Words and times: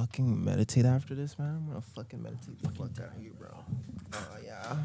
fucking 0.00 0.44
meditate 0.44 0.84
after 0.84 1.14
this, 1.14 1.38
man. 1.38 1.56
I'm 1.56 1.66
gonna 1.68 1.80
fucking 1.80 2.22
meditate 2.22 2.60
the 2.62 2.68
fuck 2.68 2.90
out 3.02 3.16
of 3.16 3.22
you, 3.22 3.30
bro. 3.38 3.48
Oh 4.12 4.18
yeah, 4.44 4.76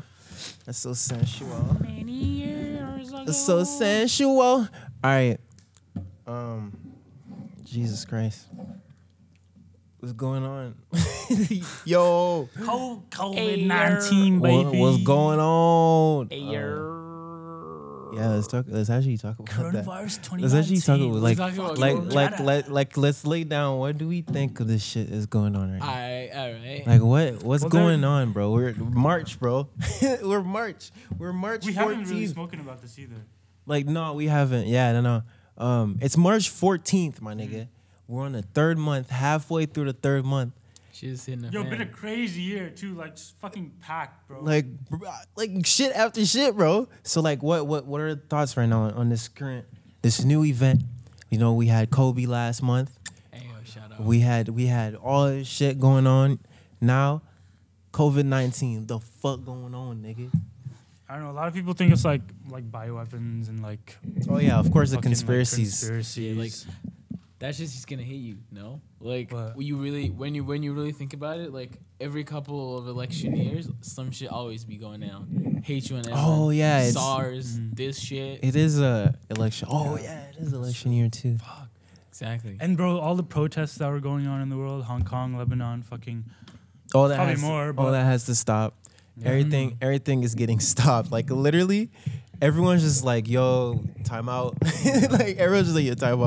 that's 0.65 0.77
so 0.79 0.93
sensual. 0.93 1.77
Many 1.81 2.11
years 2.13 3.09
ago. 3.09 3.25
That's 3.25 3.45
so 3.45 3.63
sensual. 3.65 4.39
All 4.39 4.67
right. 5.03 5.37
Um, 6.25 6.71
Jesus 7.65 8.05
Christ. 8.05 8.47
What's 9.99 10.13
going 10.13 10.43
on? 10.43 10.75
Yo, 11.85 12.49
COVID 12.57 13.65
nineteen, 13.67 14.39
what, 14.39 14.63
baby. 14.71 14.79
what's 14.79 15.03
going 15.03 15.39
on? 15.39 16.29
Hey, 16.29 16.41
Uh, 16.47 16.51
yer. 16.51 17.00
Yeah, 18.13 18.29
let's 18.29 18.47
talk. 18.47 18.65
Let's 18.67 18.89
actually 18.89 19.17
talk 19.17 19.39
about 19.39 19.47
that. 19.73 19.85
Coronavirus 19.85 20.21
2019. 20.23 20.41
Let's 20.41 20.53
actually 20.53 20.81
talk 20.81 20.99
about 20.99 21.21
like, 21.21 21.37
Let's 21.37 21.57
about 21.57 21.77
like, 21.77 22.13
like, 22.13 22.39
like, 22.39 22.69
like, 22.69 22.97
let's 22.97 23.25
lay 23.25 23.43
down. 23.43 23.79
What 23.79 23.97
do 23.97 24.07
we 24.07 24.21
think 24.21 24.59
of 24.59 24.67
this 24.67 24.83
shit 24.83 25.09
is 25.09 25.25
going 25.25 25.55
on 25.55 25.71
right 25.71 25.79
now? 25.79 25.87
Alright, 25.87 26.31
alright. 26.35 26.87
Like 26.87 27.01
what? 27.01 27.43
What's 27.43 27.63
Well, 27.63 27.69
going 27.69 28.03
on, 28.03 28.31
bro? 28.33 28.51
We're 28.51 28.73
March, 28.73 29.39
bro. 29.39 29.69
we're 30.23 30.43
March. 30.43 30.91
We're 31.17 31.33
March 31.33 31.65
we 31.65 31.73
haven't 31.73 32.03
14th. 32.05 32.09
really 32.09 32.27
spoken 32.27 32.59
about 32.59 32.81
this 32.81 32.97
either. 32.99 33.15
like 33.65 33.85
no, 33.85 34.13
we 34.13 34.27
haven't. 34.27 34.67
Yeah, 34.67 34.93
no, 34.93 35.01
no. 35.01 35.23
Um, 35.63 35.99
it's 36.01 36.17
March 36.17 36.49
14th, 36.49 37.21
my 37.21 37.33
nigga. 37.33 37.67
We're 38.07 38.23
on 38.25 38.33
the 38.33 38.41
third 38.41 38.77
month, 38.77 39.09
halfway 39.09 39.65
through 39.65 39.85
the 39.85 39.93
third 39.93 40.25
month. 40.25 40.53
She's 41.01 41.25
hitting 41.25 41.41
the 41.41 41.49
Yo, 41.51 41.63
fan. 41.63 41.71
been 41.71 41.81
a 41.81 41.87
crazy 41.87 42.43
year 42.43 42.69
too. 42.69 42.93
Like 42.93 43.15
just 43.15 43.39
fucking 43.39 43.71
packed, 43.81 44.27
bro. 44.27 44.43
Like, 44.43 44.67
like 45.35 45.65
shit 45.65 45.91
after 45.93 46.23
shit, 46.23 46.55
bro. 46.55 46.87
So 47.01 47.21
like, 47.21 47.41
what, 47.41 47.65
what, 47.65 47.87
what 47.87 48.01
are 48.01 48.13
the 48.13 48.21
thoughts 48.21 48.55
right 48.55 48.69
now 48.69 48.83
on, 48.83 48.93
on 48.93 49.09
this 49.09 49.27
current, 49.27 49.65
this 50.03 50.23
new 50.23 50.45
event? 50.45 50.83
You 51.31 51.39
know, 51.39 51.53
we 51.55 51.65
had 51.65 51.89
Kobe 51.89 52.27
last 52.27 52.61
month. 52.61 52.95
Hey, 53.31 53.47
yo, 53.47 53.63
shout 53.63 53.91
out. 53.91 54.01
We 54.01 54.19
had, 54.19 54.49
we 54.49 54.67
had 54.67 54.93
all 54.93 55.25
this 55.25 55.47
shit 55.47 55.79
going 55.79 56.05
on. 56.05 56.37
Now, 56.79 57.23
COVID 57.93 58.25
19. 58.25 58.85
The 58.85 58.99
fuck 58.99 59.43
going 59.43 59.73
on, 59.73 60.03
nigga? 60.03 60.29
I 61.09 61.15
don't 61.15 61.23
know. 61.23 61.31
A 61.31 61.33
lot 61.33 61.47
of 61.47 61.55
people 61.55 61.73
think 61.73 61.91
it's 61.93 62.05
like 62.05 62.21
like 62.47 62.71
bioweapons 62.71 63.49
and 63.49 63.63
like 63.63 63.97
Oh 64.29 64.37
yeah, 64.37 64.59
of 64.59 64.71
course 64.71 64.91
the 64.91 64.97
fucking, 64.97 65.09
like, 65.09 65.17
conspiracies. 65.17 65.79
conspiracies. 65.89 66.67
That's 67.41 67.57
just 67.57 67.73
just 67.73 67.87
gonna 67.87 68.03
hit 68.03 68.15
you, 68.17 68.37
no? 68.51 68.79
Like 68.99 69.31
What? 69.33 69.55
when 69.57 69.65
you 69.65 69.75
really 69.77 70.09
when 70.09 70.35
you 70.35 70.43
when 70.43 70.61
you 70.63 70.73
really 70.73 70.91
think 70.93 71.13
about 71.13 71.39
it, 71.39 71.51
like 71.51 71.71
every 71.99 72.23
couple 72.23 72.77
of 72.77 72.87
election 72.87 73.35
years, 73.35 73.67
some 73.81 74.11
shit 74.11 74.29
always 74.29 74.63
be 74.63 74.77
going 74.77 75.01
down. 75.01 75.63
H1N1. 75.67 76.11
Oh, 76.13 76.49
yeah, 76.51 76.77
it's- 76.79 76.93
SARS, 76.93 77.57
Mhm. 77.59 77.75
this 77.75 77.99
shit. 77.99 78.39
It 78.43 78.55
is 78.55 78.79
a 78.79 79.15
election. 79.29 79.67
Oh 79.71 79.97
yeah, 79.97 80.21
it 80.29 80.37
is 80.37 80.53
election 80.53 80.93
year 80.93 81.09
too. 81.09 81.37
Fuck. 81.39 81.67
exactly. 82.09 82.57
and 82.59 82.77
bro, 82.77 82.99
all 82.99 83.15
the 83.15 83.23
protests 83.23 83.75
that 83.79 83.89
were 83.89 83.99
going 83.99 84.27
on 84.27 84.41
in 84.41 84.49
the 84.49 84.57
world, 84.57 84.83
Hong 84.83 85.03
Kong, 85.03 85.35
Lebanon, 85.35 85.81
fucking 85.81 86.23
All 86.93 87.07
that 87.07 87.15
Probably 87.15 87.33
has 87.33 87.41
more, 87.41 87.67
to, 87.67 87.73
but- 87.73 87.83
all 87.85 87.91
that 87.91 88.03
has 88.05 88.25
to 88.25 88.35
stop. 88.35 88.75
Everything, 89.23 89.77
everything 89.81 90.21
is 90.23 90.35
getting 90.35 90.59
stopped. 90.73 91.11
Like 91.11 91.29
literally, 91.31 91.89
everyone's 92.41 92.81
just 92.81 93.03
like, 93.03 93.27
"Yo, 93.27 93.83
time 94.03 94.27
out." 94.29 94.55
like 95.19 95.37
everyone's 95.37 95.67
just 95.67 95.75
like, 95.75 95.85
"Yo, 95.85 95.93
time 95.95 96.21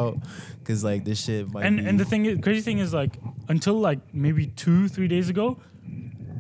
out," 0.65 0.67
because 0.67 0.85
like 0.85 1.05
this 1.05 1.25
shit 1.25 1.53
might. 1.53 1.67
and 1.67 1.79
be, 1.79 1.87
and 1.87 2.01
the 2.01 2.05
thing 2.05 2.27
is, 2.27 2.39
crazy 2.41 2.61
thing 2.61 2.79
is 2.79 2.93
like 2.93 3.19
until 3.49 3.75
like 3.75 4.15
maybe 4.15 4.47
two 4.47 4.89
three 4.89 5.09
days 5.09 5.29
ago, 5.29 5.59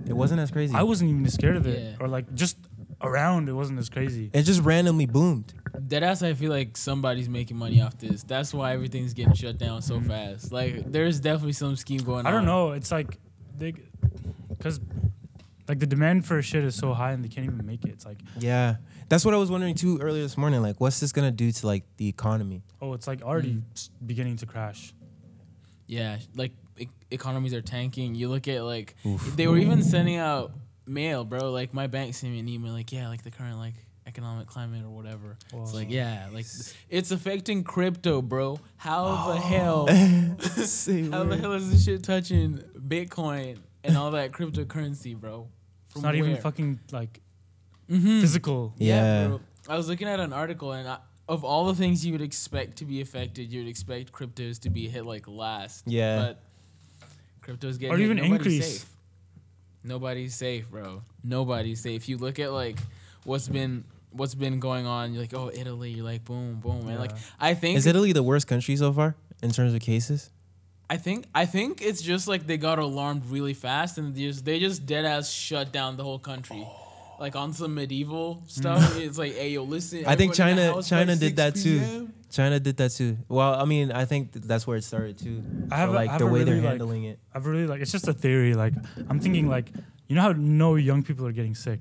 it 0.06 0.12
wasn't 0.12 0.40
as 0.40 0.50
crazy. 0.50 0.74
I 0.74 0.82
wasn't 0.82 1.10
even 1.10 1.28
scared 1.28 1.56
of 1.56 1.66
it, 1.66 1.78
Yeah. 1.78 1.96
or 2.04 2.08
like 2.08 2.32
just 2.34 2.56
around, 3.02 3.48
it 3.48 3.52
wasn't 3.52 3.78
as 3.78 3.88
crazy. 3.88 4.30
it 4.32 4.42
just 4.42 4.62
randomly 4.62 5.06
boomed. 5.06 5.52
Deadass, 5.76 6.24
I 6.24 6.34
feel 6.34 6.50
like 6.50 6.76
somebody's 6.76 7.28
making 7.28 7.56
money 7.56 7.82
off 7.82 7.98
this. 7.98 8.22
That's 8.22 8.54
why 8.54 8.72
everything's 8.72 9.12
getting 9.12 9.34
shut 9.34 9.58
down 9.58 9.82
so 9.82 9.96
mm-hmm. 9.96 10.08
fast. 10.08 10.52
Like, 10.52 10.90
there's 10.90 11.20
definitely 11.20 11.52
some 11.52 11.76
scheme 11.76 12.00
going 12.00 12.20
on. 12.20 12.26
I 12.26 12.30
don't 12.30 12.44
know. 12.44 12.72
It's 12.72 12.92
like 12.92 13.18
they, 13.58 13.74
because 14.48 14.80
like 15.68 15.78
the 15.80 15.86
demand 15.86 16.26
for 16.26 16.40
shit 16.42 16.64
is 16.64 16.74
so 16.74 16.94
high 16.94 17.12
and 17.12 17.24
they 17.24 17.28
can't 17.28 17.46
even 17.46 17.64
make 17.64 17.84
it. 17.84 17.90
It's 17.90 18.06
like 18.06 18.18
Yeah, 18.38 18.76
that's 19.08 19.24
what 19.24 19.34
I 19.34 19.36
was 19.36 19.50
wondering 19.50 19.74
too 19.74 19.98
earlier 20.00 20.22
this 20.22 20.36
morning. 20.36 20.62
Like, 20.62 20.80
what's 20.80 21.00
this 21.00 21.12
gonna 21.12 21.30
do 21.30 21.50
to 21.50 21.66
like 21.66 21.84
the 21.96 22.08
economy? 22.08 22.62
oh, 22.80 22.92
it's 22.92 23.06
like 23.06 23.22
already 23.22 23.54
mm. 23.54 23.62
s- 23.74 23.90
beginning 24.04 24.36
to 24.38 24.46
crash. 24.46 24.92
Yeah, 25.86 26.18
like 26.34 26.52
e- 26.78 26.88
economies 27.10 27.54
are 27.54 27.62
tanking. 27.62 28.14
You 28.14 28.28
look 28.28 28.48
at 28.48 28.64
like 28.64 28.96
they 29.36 29.46
were 29.46 29.58
even 29.58 29.82
sending 29.82 30.16
out 30.16 30.52
mail, 30.86 31.24
bro. 31.24 31.50
Like 31.50 31.74
my 31.74 31.86
bank 31.86 32.14
sent 32.14 32.32
me 32.32 32.38
an 32.40 32.48
email, 32.48 32.72
like 32.72 32.92
yeah, 32.92 33.08
like 33.08 33.22
the 33.22 33.30
current 33.30 33.58
like 33.58 33.74
economic 34.06 34.46
climate 34.46 34.84
or 34.84 34.90
whatever. 34.90 35.36
It's 35.52 35.74
like 35.74 35.90
yeah, 35.90 36.28
like 36.32 36.46
it's 36.88 37.10
affecting 37.10 37.64
crypto, 37.64 38.22
bro. 38.22 38.60
How 38.76 39.32
the 39.32 39.40
hell? 39.40 39.88
Say 40.38 41.08
How 41.10 41.24
the 41.24 41.36
hell 41.36 41.52
is 41.52 41.70
this 41.70 41.84
shit 41.84 42.02
touching 42.02 42.62
Bitcoin 42.78 43.58
and 43.82 43.96
all 43.96 44.12
that 44.12 44.32
cryptocurrency, 44.32 45.16
bro? 45.16 45.48
It's 45.90 46.02
not 46.02 46.14
even 46.16 46.36
fucking 46.36 46.80
like 46.92 47.20
Mhm. 47.90 48.20
physical. 48.20 48.74
Yeah. 48.78 49.28
bro. 49.28 49.40
I 49.68 49.76
was 49.76 49.88
looking 49.88 50.08
at 50.08 50.20
an 50.20 50.32
article, 50.32 50.72
and 50.72 50.86
I, 50.88 50.98
of 51.28 51.44
all 51.44 51.66
the 51.66 51.74
things 51.74 52.04
you 52.04 52.12
would 52.12 52.20
expect 52.22 52.76
to 52.78 52.84
be 52.84 53.00
affected, 53.00 53.50
you 53.52 53.60
would 53.60 53.68
expect 53.68 54.12
cryptos 54.12 54.58
to 54.60 54.70
be 54.70 54.88
hit 54.88 55.06
like 55.06 55.26
last. 55.26 55.84
Yeah. 55.86 56.16
But 56.18 56.42
cryptos 57.42 57.78
get 57.78 57.90
Or 57.90 57.96
hit. 57.96 58.04
even 58.04 58.16
Nobody's 58.18 58.36
increase. 58.36 58.78
Safe. 58.80 58.90
Nobody's 59.82 60.34
safe, 60.34 60.70
bro. 60.70 61.02
Nobody's 61.22 61.80
safe. 61.80 62.08
You 62.08 62.16
look 62.18 62.38
at 62.38 62.52
like 62.52 62.78
what's 63.24 63.48
been 63.48 63.84
what's 64.12 64.34
been 64.34 64.60
going 64.60 64.86
on. 64.86 65.12
You're 65.12 65.22
like, 65.22 65.34
oh, 65.34 65.50
Italy. 65.52 65.90
You're 65.90 66.04
like, 66.04 66.24
boom, 66.24 66.54
boom, 66.60 66.88
and 66.88 66.98
like 66.98 67.12
I 67.40 67.54
think 67.54 67.76
Is 67.76 67.86
Italy 67.86 68.12
the 68.12 68.22
worst 68.22 68.46
country 68.46 68.76
so 68.76 68.92
far 68.92 69.14
in 69.42 69.50
terms 69.50 69.74
of 69.74 69.80
cases? 69.80 70.30
I 70.88 70.96
think 70.96 71.26
I 71.34 71.44
think 71.46 71.80
it's 71.82 72.00
just 72.02 72.28
like 72.28 72.46
they 72.46 72.56
got 72.56 72.78
alarmed 72.78 73.26
really 73.26 73.54
fast 73.54 73.98
and 73.98 74.14
they 74.14 74.22
just 74.22 74.44
they 74.44 74.58
just 74.58 74.86
dead 74.86 75.04
ass 75.04 75.30
shut 75.30 75.72
down 75.72 75.96
the 75.96 76.04
whole 76.04 76.18
country. 76.18 76.66
Like 77.20 77.36
on 77.36 77.52
some 77.52 77.74
medieval 77.74 78.42
stuff, 78.46 78.96
it's 78.98 79.18
like, 79.18 79.34
hey 79.34 79.50
yo, 79.50 79.62
listen. 79.64 80.04
I 80.06 80.16
think 80.16 80.38
everyone 80.38 80.58
in 80.58 80.76
the 80.76 80.82
China 80.82 80.82
China 80.82 81.16
did 81.16 81.36
6 81.36 81.36
that 81.36 81.54
too. 81.54 82.08
China 82.30 82.58
did 82.60 82.76
that 82.78 82.90
too. 82.90 83.16
Well, 83.28 83.54
I 83.54 83.64
mean, 83.64 83.92
I 83.92 84.04
think 84.04 84.32
that's 84.32 84.66
where 84.66 84.76
it 84.76 84.82
started 84.84 85.18
too. 85.18 85.42
I 85.70 85.76
have 85.76 85.90
Or, 85.90 85.94
like 85.94 86.08
I 86.08 86.12
have 86.12 86.20
the 86.20 86.26
a 86.26 86.30
way 86.30 86.42
they're 86.44 86.56
like- 86.56 86.64
handling 86.64 87.04
it. 87.04 87.18
I've 87.32 87.46
really 87.46 87.66
like 87.66 87.80
it's 87.80 87.92
just 87.92 88.08
a 88.08 88.12
theory. 88.12 88.54
Like 88.54 88.74
I'm 89.08 89.20
thinking 89.20 89.48
like 89.48 89.70
you 90.08 90.16
know 90.16 90.22
how 90.22 90.32
no 90.32 90.74
young 90.74 91.02
people 91.02 91.26
are 91.26 91.32
getting 91.32 91.54
sick. 91.54 91.80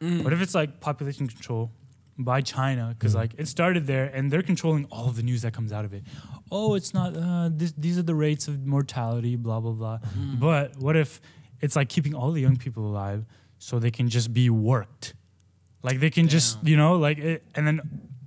Mm. 0.00 0.24
What 0.24 0.32
if 0.32 0.40
it's 0.40 0.54
like 0.54 0.80
population 0.80 1.26
control 1.26 1.70
by 2.18 2.40
China? 2.40 2.94
Because 2.96 3.14
like 3.14 3.32
it 3.36 3.48
started 3.48 3.86
there 3.86 4.06
and 4.14 4.30
they're 4.30 4.42
controlling 4.42 4.84
all 4.86 5.08
of 5.08 5.16
the 5.16 5.22
news 5.22 5.42
that 5.42 5.52
comes 5.52 5.72
out 5.72 5.84
of 5.84 5.92
it. 5.92 6.04
Oh, 6.52 6.74
it's 6.74 6.94
not. 6.94 7.16
Uh, 7.16 7.48
this, 7.52 7.72
these 7.76 7.98
are 7.98 8.02
the 8.02 8.14
rates 8.14 8.48
of 8.48 8.64
mortality. 8.66 9.34
Blah 9.36 9.60
blah 9.60 9.72
blah. 9.72 9.98
Mm. 10.16 10.38
But 10.40 10.76
what 10.78 10.96
if 10.96 11.20
it's 11.60 11.74
like 11.76 11.88
keeping 11.88 12.14
all 12.14 12.30
the 12.32 12.40
young 12.40 12.56
people 12.56 12.86
alive 12.86 13.24
so 13.60 13.78
they 13.78 13.92
can 13.92 14.08
just 14.08 14.32
be 14.32 14.50
worked? 14.50 15.14
Like 15.84 16.00
they 16.00 16.10
can 16.10 16.26
just 16.26 16.58
you 16.66 16.76
know 16.76 16.96
like 16.96 17.18
it, 17.18 17.44
and 17.54 17.64
then 17.66 17.80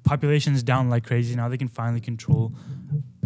population 0.05 0.53
is 0.53 0.63
down 0.63 0.89
like 0.89 1.03
crazy. 1.05 1.35
Now 1.35 1.49
they 1.49 1.57
can 1.57 1.67
finally 1.67 1.99
control 2.01 2.53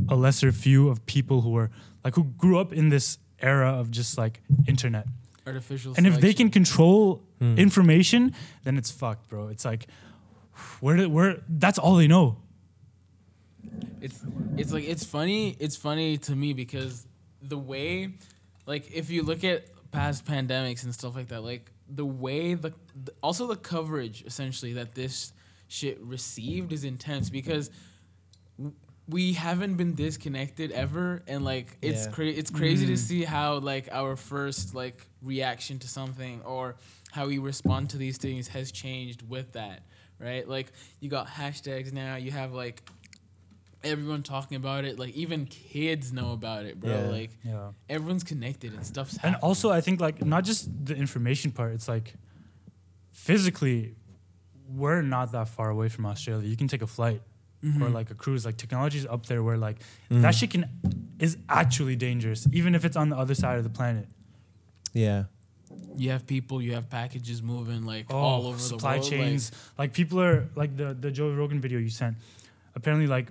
a 0.09 0.15
lesser 0.15 0.51
few 0.51 0.89
of 0.89 1.05
people 1.05 1.41
who 1.41 1.55
are 1.57 1.69
like 2.03 2.15
who 2.15 2.23
grew 2.23 2.57
up 2.57 2.73
in 2.73 2.89
this 2.89 3.19
era 3.39 3.69
of 3.79 3.91
just 3.91 4.17
like 4.17 4.41
internet. 4.67 5.05
Artificial. 5.45 5.93
And 5.95 6.05
if 6.07 6.19
they 6.19 6.33
can 6.33 6.49
control 6.49 7.21
Hmm. 7.39 7.55
information, 7.55 8.33
then 8.63 8.77
it's 8.79 8.89
fucked, 8.89 9.29
bro. 9.29 9.49
It's 9.49 9.63
like 9.63 9.85
where 10.81 10.97
did 10.97 11.07
where 11.13 11.43
that's 11.47 11.77
all 11.77 11.95
they 12.01 12.07
know. 12.07 12.37
it's 14.01 14.19
it's 14.57 14.71
like 14.73 14.85
it's 14.87 15.03
funny. 15.05 15.55
It's 15.59 15.75
funny 15.75 16.17
to 16.27 16.35
me 16.35 16.53
because 16.53 17.05
the 17.41 17.57
way, 17.57 18.13
like, 18.65 18.89
if 18.91 19.09
you 19.09 19.21
look 19.23 19.43
at 19.43 19.65
past 19.91 20.25
pandemics 20.25 20.83
and 20.83 20.93
stuff 20.93 21.15
like 21.15 21.27
that, 21.27 21.43
like 21.43 21.71
the 21.89 22.05
way 22.05 22.53
the, 22.53 22.73
the 23.03 23.13
also 23.23 23.47
the 23.47 23.55
coverage 23.55 24.23
essentially 24.25 24.73
that 24.73 24.93
this 24.95 25.31
shit 25.67 25.99
received 26.01 26.71
is 26.73 26.83
intense 26.83 27.29
because 27.29 27.69
we 29.09 29.33
haven't 29.33 29.75
been 29.75 29.95
disconnected 29.95 30.71
ever 30.71 31.21
and 31.27 31.45
like 31.45 31.77
it's 31.81 32.05
Yeah. 32.05 32.11
cra- 32.11 32.25
it's 32.25 32.51
crazy 32.51 32.85
to 32.87 32.93
Mm. 32.93 32.97
see 32.97 33.23
how 33.23 33.59
like 33.59 33.87
our 33.91 34.15
first 34.17 34.75
like 34.75 35.07
reaction 35.21 35.79
to 35.79 35.87
something 35.87 36.41
or 36.43 36.75
how 37.11 37.27
we 37.27 37.37
respond 37.37 37.89
to 37.91 37.97
these 37.97 38.17
things 38.17 38.49
has 38.49 38.71
changed 38.71 39.21
with 39.21 39.53
that 39.53 39.83
right 40.19 40.47
like 40.47 40.71
you 40.99 41.09
got 41.09 41.27
hashtags 41.27 41.93
now 41.93 42.15
you 42.17 42.31
have 42.31 42.51
like 42.53 42.81
everyone 43.91 44.21
talking 44.23 44.55
about 44.63 44.81
it 44.85 44.93
like 44.99 45.13
even 45.23 45.45
kids 45.45 46.11
know 46.11 46.29
about 46.39 46.65
it 46.65 46.79
bro 46.79 46.91
Yeah. 46.91 47.07
like 47.19 47.31
Yeah. 47.43 47.71
everyone's 47.95 48.23
connected 48.23 48.73
and 48.73 48.83
stuff's 48.85 49.17
And 49.23 49.35
also 49.47 49.69
I 49.71 49.81
think 49.85 49.99
like 50.07 50.17
not 50.33 50.43
just 50.49 50.61
the 50.89 50.95
information 50.95 51.51
part, 51.51 51.71
it's 51.77 51.87
like 51.95 52.07
physically 53.11 53.95
we're 54.69 55.01
not 55.01 55.31
that 55.31 55.47
far 55.47 55.69
away 55.69 55.87
from 55.89 56.05
Australia. 56.05 56.47
You 56.47 56.57
can 56.57 56.67
take 56.67 56.81
a 56.81 56.87
flight 56.87 57.21
Mm-hmm. 57.63 57.81
or 57.83 57.89
like 57.89 58.11
a 58.11 58.13
cruise. 58.13 58.45
Like 58.45 58.55
technology's 58.57 59.07
up 59.07 59.25
there 59.25 59.41
where 59.41 59.57
like 59.57 59.77
Mm. 60.11 60.21
that 60.21 60.35
shit 60.35 60.51
can 60.51 60.65
is 61.19 61.37
actually 61.49 61.95
dangerous, 61.95 62.47
even 62.51 62.75
if 62.75 62.85
it's 62.85 62.95
on 62.95 63.09
the 63.09 63.17
other 63.17 63.33
side 63.33 63.57
of 63.57 63.63
the 63.63 63.71
planet. 63.79 64.07
Yeah. 64.93 65.23
you 65.97 66.11
have 66.11 66.23
people 66.27 66.61
you 66.61 66.73
have 66.75 66.87
packages 66.89 67.41
moving 67.41 67.81
like 67.93 68.05
Oh, 68.13 68.17
all 68.17 68.45
over 68.47 68.59
supply 68.59 68.93
the 68.93 68.99
world 68.99 69.09
chains. 69.11 69.51
Like, 69.79 69.91
people 69.93 70.17
are 70.21 70.37
like 70.55 70.71
the 70.77 70.93
the 70.93 71.09
Joe 71.17 71.29
Rogan 71.33 71.59
video 71.59 71.79
you 71.79 71.89
sent. 71.89 72.15
Apparently, 72.75 73.07
like 73.17 73.27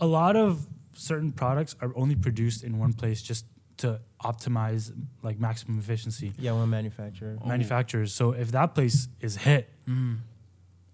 a 0.00 0.06
lot 0.06 0.36
of 0.36 0.66
certain 0.94 1.32
products 1.32 1.76
are 1.80 1.92
only 1.96 2.16
produced 2.16 2.64
in 2.64 2.78
one 2.78 2.92
place 2.92 3.22
just 3.22 3.46
to 3.78 4.00
optimize 4.24 4.92
like 5.22 5.38
maximum 5.38 5.78
efficiency. 5.78 6.32
Yeah, 6.38 6.52
one 6.52 6.68
manufacturer. 6.70 7.38
Oh. 7.40 7.46
Manufacturers. 7.48 8.12
So 8.12 8.32
if 8.32 8.50
that 8.52 8.74
place 8.74 9.08
is 9.20 9.36
hit, 9.36 9.68
Mm. 9.88 10.18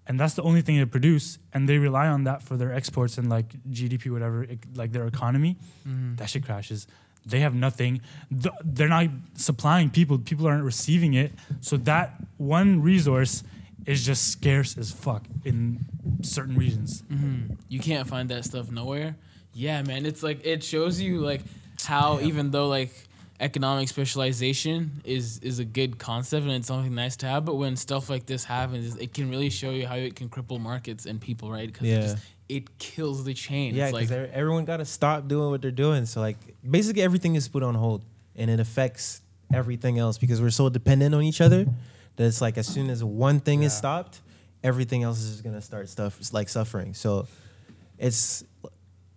and 0.06 0.20
that's 0.20 0.34
the 0.34 0.42
only 0.42 0.60
thing 0.62 0.76
they 0.76 0.84
produce, 0.84 1.38
and 1.54 1.66
they 1.68 1.78
rely 1.78 2.06
on 2.08 2.24
that 2.24 2.42
for 2.42 2.56
their 2.56 2.72
exports 2.72 3.16
and 3.18 3.28
like 3.30 3.54
GDP, 3.70 4.10
whatever, 4.10 4.44
ec- 4.44 4.66
like 4.74 4.92
their 4.92 5.06
economy, 5.06 5.56
Mm. 5.88 6.16
that 6.18 6.28
shit 6.28 6.44
crashes. 6.44 6.86
They 7.26 7.40
have 7.40 7.54
nothing. 7.54 8.02
Th- 8.30 8.54
They're 8.62 8.90
not 8.90 9.08
supplying 9.34 9.88
people. 9.88 10.18
People 10.18 10.46
aren't 10.46 10.62
receiving 10.64 11.14
it. 11.14 11.32
So 11.60 11.78
that 11.78 12.22
one 12.36 12.82
resource 12.82 13.42
is 13.86 14.04
just 14.04 14.28
scarce 14.28 14.76
as 14.78 14.90
fuck 14.90 15.24
in 15.44 15.84
certain 16.22 16.56
regions. 16.56 17.02
Mhm. 17.12 17.56
You 17.68 17.80
can't 17.80 18.08
find 18.08 18.28
that 18.30 18.44
stuff 18.44 18.70
nowhere. 18.70 19.16
Yeah, 19.52 19.82
man. 19.82 20.06
It's 20.06 20.22
like 20.22 20.44
it 20.44 20.62
shows 20.64 21.00
you 21.00 21.20
like 21.20 21.42
how 21.84 22.20
even 22.20 22.50
though 22.50 22.68
like 22.68 22.92
economic 23.40 23.88
specialization 23.88 25.02
is 25.04 25.38
is 25.40 25.58
a 25.58 25.64
good 25.64 25.98
concept 25.98 26.44
and 26.44 26.52
it's 26.52 26.68
something 26.68 26.94
nice 26.94 27.16
to 27.16 27.26
have, 27.26 27.44
but 27.44 27.56
when 27.56 27.76
stuff 27.76 28.08
like 28.08 28.26
this 28.26 28.44
happens, 28.44 28.96
it 28.96 29.12
can 29.12 29.28
really 29.30 29.50
show 29.50 29.70
you 29.70 29.86
how 29.86 29.96
it 29.96 30.14
can 30.16 30.28
cripple 30.28 30.60
markets 30.60 31.04
and 31.06 31.20
people, 31.20 31.50
right? 31.50 31.66
Because 31.72 31.86
Yeah. 31.88 31.98
it 31.98 32.02
just 32.02 32.16
it 32.48 32.78
kills 32.78 33.24
the 33.24 33.34
chain. 33.34 33.74
Yeah, 33.74 33.90
because 33.90 34.10
like 34.10 34.30
everyone 34.32 34.64
got 34.66 34.76
to 34.78 34.84
stop 34.84 35.28
doing 35.28 35.50
what 35.50 35.62
they're 35.62 35.70
doing. 35.70 36.04
So 36.06 36.20
like, 36.20 36.36
basically 36.68 37.00
everything 37.02 37.36
is 37.36 37.48
put 37.48 37.62
on 37.62 37.74
hold, 37.74 38.02
and 38.36 38.50
it 38.50 38.60
affects 38.60 39.22
everything 39.52 39.98
else 39.98 40.18
because 40.18 40.40
we're 40.42 40.50
so 40.50 40.68
dependent 40.68 41.14
on 41.14 41.22
each 41.22 41.40
other 41.40 41.66
that 42.16 42.24
it's 42.24 42.40
like 42.40 42.58
as 42.58 42.66
soon 42.66 42.90
as 42.90 43.02
one 43.02 43.40
thing 43.40 43.62
is 43.62 43.76
stopped, 43.76 44.20
everything 44.62 45.02
else 45.02 45.20
is 45.20 45.40
gonna 45.40 45.60
start 45.60 45.88
stuff 45.88 46.18
like 46.32 46.48
suffering. 46.48 46.94
So 46.94 47.26
it's 47.98 48.44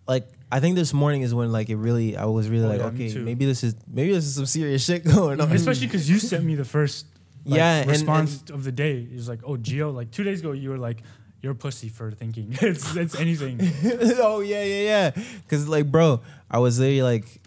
like 0.06 0.28
I 0.50 0.60
think 0.60 0.76
this 0.76 0.92
morning 0.94 1.22
is 1.22 1.34
when 1.34 1.52
like 1.52 1.68
it 1.68 1.76
really 1.76 2.16
I 2.16 2.24
was 2.24 2.48
really 2.48 2.64
Oh, 2.64 2.68
like 2.68 2.80
yeah, 2.80 3.06
okay 3.06 3.18
maybe 3.18 3.44
this 3.44 3.62
is 3.64 3.74
maybe 3.86 4.12
this 4.12 4.24
is 4.24 4.34
some 4.34 4.46
serious 4.46 4.84
shit 4.84 5.04
going 5.14 5.40
on. 5.40 5.52
Especially 5.52 5.86
because 5.86 6.08
you 6.08 6.18
sent 6.18 6.44
me 6.44 6.54
the 6.54 6.64
first 6.64 7.06
like, 7.44 7.58
Yeah, 7.58 7.80
and- 7.82 7.90
response 7.90 8.42
of 8.50 8.64
the 8.64 8.72
day. 8.72 8.98
It 8.98 9.14
was 9.14 9.28
like, 9.28 9.40
oh, 9.44 9.56
Geo, 9.56 9.90
like 9.90 10.10
two 10.10 10.24
days 10.24 10.40
ago, 10.40 10.52
you 10.52 10.70
were 10.70 10.78
like, 10.78 11.02
you're 11.40 11.54
pussy 11.54 11.88
for 11.88 12.10
thinking 12.10 12.48
it's 12.60 12.96
it's 12.96 13.14
anything. 13.14 13.58
oh 14.18 14.40
yeah, 14.40 14.64
yeah, 14.64 14.82
yeah. 15.14 15.22
Cause 15.48 15.68
like, 15.68 15.90
bro, 15.90 16.20
I 16.50 16.58
was 16.58 16.78
literally 16.80 17.02
like, 17.02 17.40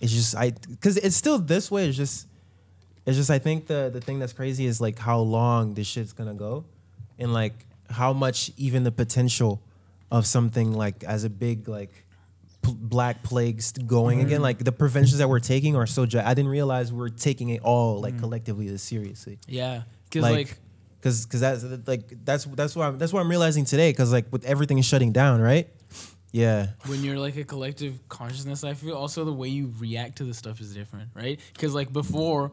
it's 0.00 0.12
just 0.12 0.36
I, 0.36 0.52
cause 0.80 0.96
it's 0.98 1.16
still 1.16 1.38
this 1.38 1.70
way. 1.70 1.88
It's 1.88 1.96
just, 1.96 2.26
it's 3.06 3.16
just 3.16 3.30
I 3.30 3.38
think 3.38 3.66
the 3.66 3.90
the 3.92 4.00
thing 4.00 4.18
that's 4.18 4.32
crazy 4.32 4.66
is 4.66 4.80
like 4.80 4.98
how 4.98 5.18
long 5.20 5.74
this 5.74 5.86
shit's 5.86 6.12
gonna 6.12 6.34
go, 6.34 6.64
and 7.18 7.32
like 7.32 7.54
how 7.90 8.12
much 8.12 8.50
even 8.56 8.84
the 8.84 8.92
potential 8.92 9.60
of 10.10 10.26
something 10.26 10.72
like 10.72 11.04
as 11.04 11.24
a 11.24 11.30
big 11.30 11.68
like 11.68 12.04
pl- 12.62 12.76
black 12.80 13.22
plagues 13.22 13.72
going 13.72 14.20
again. 14.20 14.36
Mm-hmm. 14.36 14.42
Like 14.42 14.58
the 14.58 14.72
preventions 14.72 15.18
that 15.18 15.28
we're 15.28 15.40
taking 15.40 15.76
are 15.76 15.86
so. 15.86 16.02
I 16.02 16.34
didn't 16.34 16.48
realize 16.48 16.92
we 16.92 17.06
are 17.06 17.10
taking 17.10 17.50
it 17.50 17.62
all 17.62 18.00
like 18.00 18.14
mm. 18.14 18.20
collectively 18.20 18.68
this 18.68 18.82
seriously 18.82 19.38
yeah, 19.46 19.82
because 20.04 20.22
like, 20.22 20.36
like, 20.36 20.58
cause, 21.02 21.26
cause 21.26 21.40
that's 21.40 21.64
like 21.86 22.24
that's 22.24 22.44
that's 22.44 22.74
what 22.74 22.88
I'm, 22.88 22.98
that's 22.98 23.12
what 23.12 23.20
I'm 23.20 23.28
realizing 23.28 23.64
today. 23.64 23.92
Cause 23.92 24.12
like 24.12 24.32
with 24.32 24.44
everything 24.44 24.80
shutting 24.82 25.12
down, 25.12 25.40
right? 25.40 25.68
Yeah, 26.32 26.68
when 26.86 27.04
you're 27.04 27.18
like 27.18 27.36
a 27.36 27.44
collective 27.44 28.08
consciousness, 28.08 28.64
I 28.64 28.74
feel 28.74 28.96
also 28.96 29.24
the 29.24 29.32
way 29.32 29.48
you 29.48 29.72
react 29.78 30.16
to 30.16 30.24
the 30.24 30.34
stuff 30.34 30.60
is 30.60 30.74
different, 30.74 31.10
right? 31.14 31.38
Because 31.52 31.74
like 31.74 31.92
before, 31.92 32.50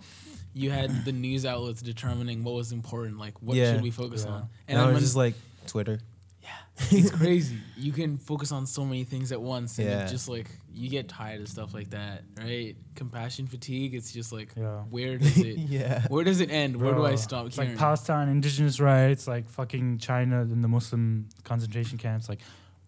you 0.53 0.71
had 0.71 1.05
the 1.05 1.11
news 1.11 1.45
outlets 1.45 1.81
determining 1.81 2.43
what 2.43 2.55
was 2.55 2.71
important, 2.71 3.17
like 3.17 3.41
what 3.41 3.57
Yeah. 3.57 3.73
should 3.73 3.81
we 3.81 3.91
focus 3.91 4.23
Yeah. 4.25 4.31
on, 4.33 4.49
and 4.67 4.77
then 4.77 4.83
I 4.83 4.85
was 4.87 4.93
when- 4.95 5.01
just 5.03 5.15
like 5.15 5.35
Twitter. 5.67 5.99
Yeah. 6.43 6.49
It's 6.89 7.11
crazy. 7.21 7.57
You 7.77 7.91
can 7.91 8.17
focus 8.17 8.51
on 8.51 8.65
so 8.65 8.83
many 8.83 9.03
things 9.03 9.31
at 9.31 9.39
once, 9.41 9.77
and 9.77 9.87
Yeah. 9.87 10.05
it 10.05 10.09
just 10.09 10.27
like 10.27 10.49
you 10.73 10.89
get 10.89 11.07
tired 11.07 11.41
of 11.41 11.47
stuff 11.49 11.73
like 11.73 11.91
that, 11.91 12.23
right? 12.37 12.75
Compassion 12.95 13.45
fatigue. 13.45 13.93
It's 13.93 14.11
just 14.11 14.31
like, 14.31 14.53
Yeah. 14.57 14.79
where 14.89 15.17
does 15.17 15.37
it? 15.37 15.57
yeah, 15.69 16.07
Where 16.07 16.23
does 16.23 16.39
it 16.41 16.49
end? 16.49 16.77
Where 16.77 16.93
do 16.93 17.05
I 17.05 17.09
Bro, 17.09 17.15
stop 17.17 17.45
It's 17.47 17.55
caring? 17.57 17.71
like 17.71 17.77
Palestine, 17.77 18.29
indigenous 18.29 18.79
rights, 18.79 19.27
like 19.27 19.49
fucking 19.49 19.99
China 19.99 20.41
and 20.41 20.63
the 20.63 20.67
Muslim 20.67 21.27
concentration 21.43 21.97
camps. 21.97 22.27
Like, 22.29 22.39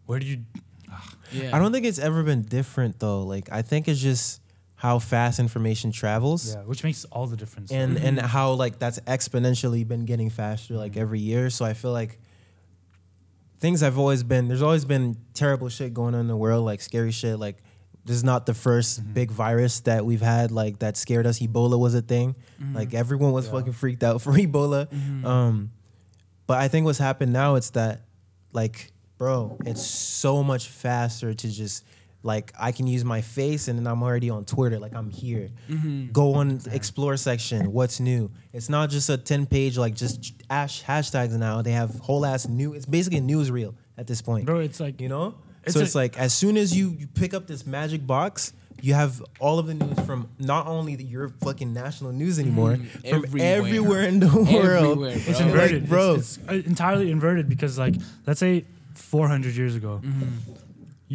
where 0.07 0.17
do 0.19 0.25
you? 0.25 0.43
yeah, 1.31 1.55
I 1.55 1.59
don't 1.59 1.71
think 1.71 1.85
it's 1.85 1.99
ever 1.99 2.23
been 2.23 2.43
different 2.43 2.99
though. 2.99 3.23
Like 3.23 3.51
I 3.51 3.61
think 3.63 3.87
it's 3.87 3.99
just 3.99 4.41
how 4.83 4.99
fast 4.99 5.39
information 5.39 5.93
travels. 5.93 6.53
Yeah, 6.53 6.63
which 6.63 6.83
makes 6.83 7.05
all 7.05 7.25
the 7.25 7.37
difference. 7.37 7.71
And 7.71 7.97
and 7.97 8.17
mm-hmm. 8.17 8.27
how 8.27 8.51
like 8.51 8.79
that's 8.79 8.99
exponentially 8.99 9.87
been 9.87 10.03
getting 10.03 10.29
faster 10.29 10.73
like 10.73 10.91
mm-hmm. 10.91 11.01
every 11.01 11.19
year. 11.21 11.49
So 11.49 11.63
I 11.63 11.73
feel 11.73 11.93
like 11.93 12.19
things 13.61 13.79
have 13.79 13.97
always 13.97 14.23
been 14.23 14.49
there's 14.49 14.61
always 14.61 14.83
been 14.83 15.15
terrible 15.33 15.69
shit 15.69 15.93
going 15.93 16.15
on 16.15 16.19
in 16.19 16.27
the 16.27 16.35
world, 16.35 16.65
like 16.65 16.81
scary 16.81 17.11
shit. 17.11 17.39
Like 17.39 17.63
this 18.03 18.17
is 18.17 18.25
not 18.25 18.45
the 18.45 18.51
1st 18.51 18.99
mm-hmm. 18.99 19.13
big 19.13 19.31
virus 19.31 19.79
that 19.81 20.05
we've 20.05 20.21
had 20.21 20.51
like 20.51 20.79
that 20.79 20.97
scared 20.97 21.25
us. 21.25 21.39
Ebola 21.39 21.79
was 21.79 21.95
a 21.95 22.01
thing. 22.01 22.35
Like 22.73 22.93
everyone 22.93 23.31
was 23.31 23.45
Yeah. 23.45 23.53
fucking 23.53 23.73
freaked 23.73 24.03
out 24.03 24.21
for 24.25 24.33
Ebola. 24.33 24.91
Um, 25.25 25.71
but 26.45 26.57
I 26.57 26.67
think 26.67 26.83
what's 26.83 26.99
happened 26.99 27.31
now 27.31 27.55
it's 27.55 27.69
that 27.69 28.01
like, 28.51 28.91
bro, 29.17 29.57
it's 29.65 29.85
so 29.85 30.43
much 30.43 30.67
faster 30.67 31.33
to 31.33 31.47
just 31.49 31.85
like 32.23 32.53
I 32.59 32.71
can 32.71 32.87
use 32.87 33.03
my 33.05 33.21
face 33.21 33.67
and 33.67 33.77
then 33.77 33.85
I'm 33.85 34.01
already 34.01 34.29
on 34.29 34.45
Twitter. 34.45 34.79
Like 34.79 34.95
I'm 34.95 35.09
here. 35.09 35.49
Mm-hmm. 35.69 36.11
Go 36.11 36.33
on 36.35 36.61
explore 36.71 37.17
section. 37.17 37.71
What's 37.71 37.99
new? 37.99 38.31
It's 38.53 38.69
not 38.69 38.89
just 38.89 39.09
a 39.09 39.17
10 39.17 39.45
page 39.45 39.77
like 39.77 39.93
just 39.93 40.33
ash 40.49 40.83
hashtags 40.83 41.33
now. 41.37 41.61
They 41.61 41.73
have 41.73 41.99
whole 41.99 42.25
ass 42.25 42.47
new 42.47 42.73
it's 42.73 42.85
basically 42.85 43.19
a 43.19 43.21
newsreel 43.21 43.75
at 43.97 44.07
this 44.07 44.21
point. 44.21 44.45
bro, 44.45 44.59
it's 44.59 44.79
like 44.79 44.99
You 45.01 45.09
know? 45.09 45.35
It's 45.65 45.73
so 45.73 45.81
a- 45.81 45.83
it's 45.83 45.95
like 45.95 46.17
as 46.17 46.33
soon 46.33 46.57
as 46.57 46.75
you, 46.75 46.95
you 46.97 47.07
pick 47.07 47.33
up 47.33 47.47
this 47.47 47.65
magic 47.65 48.07
box, 48.07 48.53
you 48.81 48.93
have 48.93 49.23
all 49.39 49.59
of 49.59 49.67
the 49.67 49.73
news 49.75 49.97
from 50.05 50.27
not 50.39 50.67
only 50.67 50.95
the, 50.95 51.05
your 51.05 51.29
fucking 51.29 51.71
national 51.71 52.11
news 52.11 52.37
anymore, 52.37 52.75
mm, 52.75 52.85
from 53.09 53.23
everywhere. 53.23 53.57
everywhere 53.57 54.01
in 54.03 54.19
the 54.19 54.27
world. 54.27 54.91
Everywhere, 54.91 55.13
it's 55.15 55.39
bro. 55.39 55.47
inverted, 55.47 55.81
Like, 55.83 55.89
bro. 55.89 56.15
It's, 56.15 56.39
it's, 56.49 56.67
entirely 56.67 57.09
inverted 57.09 57.47
because, 57.47 57.79
like, 57.79 57.95
let's 58.27 58.41
say 58.41 58.65
400 58.95 59.55
years 59.55 59.75
ago, 59.75 60.01
mm-hmm. 60.03 60.53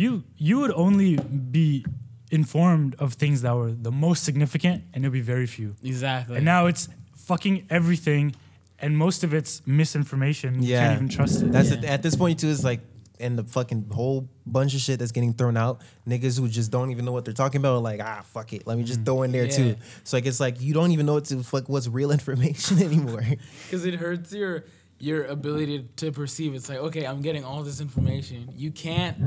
You 0.00 0.24
you 0.36 0.54
would 0.60 0.72
only 0.84 1.16
be 1.16 1.84
informed 2.30 2.94
of 2.98 3.14
things 3.14 3.42
that 3.42 3.54
were 3.56 3.72
the 3.72 3.90
most 4.06 4.22
significant, 4.24 4.84
and 4.92 5.04
it'd 5.04 5.12
be 5.12 5.20
very 5.34 5.46
few. 5.46 5.74
exactly. 5.82 6.36
And 6.36 6.44
now 6.44 6.66
it's 6.66 6.88
fucking 7.16 7.66
everything, 7.70 8.34
and 8.78 8.96
most 8.96 9.24
of 9.24 9.32
it's 9.34 9.62
misinformation. 9.66 10.62
You 10.62 10.68
Yeah. 10.72 10.80
can't 10.88 10.96
even 10.96 11.08
trust 11.08 11.42
it. 11.42 11.52
That's 11.52 11.70
Yeah. 11.70 11.78
it. 11.78 11.84
at 11.84 12.02
this 12.02 12.14
point 12.16 12.38
too. 12.40 12.48
Is 12.48 12.62
like, 12.64 12.80
and 13.20 13.36
the 13.36 13.44
fucking 13.44 13.86
whole 13.90 14.28
bunch 14.46 14.74
of 14.74 14.80
shit 14.80 14.98
that's 15.00 15.10
getting 15.10 15.32
thrown 15.32 15.56
out. 15.56 15.82
Niggas 16.06 16.38
who 16.38 16.46
just 16.48 16.70
don't 16.70 16.90
even 16.92 17.04
know 17.04 17.12
what 17.12 17.24
they're 17.24 17.34
talking 17.44 17.60
about. 17.60 17.74
Are 17.78 17.80
like, 17.80 18.00
ah, 18.02 18.22
fuck 18.34 18.52
it. 18.52 18.66
Let 18.66 18.78
me 18.78 18.84
just 18.84 19.02
throw 19.04 19.22
in 19.24 19.32
there 19.32 19.46
Yeah. 19.46 19.56
too. 19.56 19.76
So 20.04 20.16
like, 20.16 20.26
it's 20.26 20.38
like 20.38 20.60
you 20.60 20.72
don't 20.74 20.92
even 20.92 21.06
know 21.06 21.14
what 21.14 21.24
to 21.32 21.42
fuck 21.42 21.68
what's 21.68 21.88
real 21.88 22.10
information 22.18 22.80
anymore. 22.82 23.24
because 23.64 23.84
it 23.84 23.94
hurts 23.94 24.32
your 24.32 24.64
your 24.98 25.24
ability 25.24 25.86
to 25.96 26.12
perceive. 26.12 26.54
It's 26.54 26.68
like 26.68 26.78
okay, 26.78 27.04
I'm 27.06 27.22
getting 27.22 27.44
all 27.44 27.62
this 27.62 27.80
information. 27.80 28.52
You 28.54 28.70
can't 28.70 29.18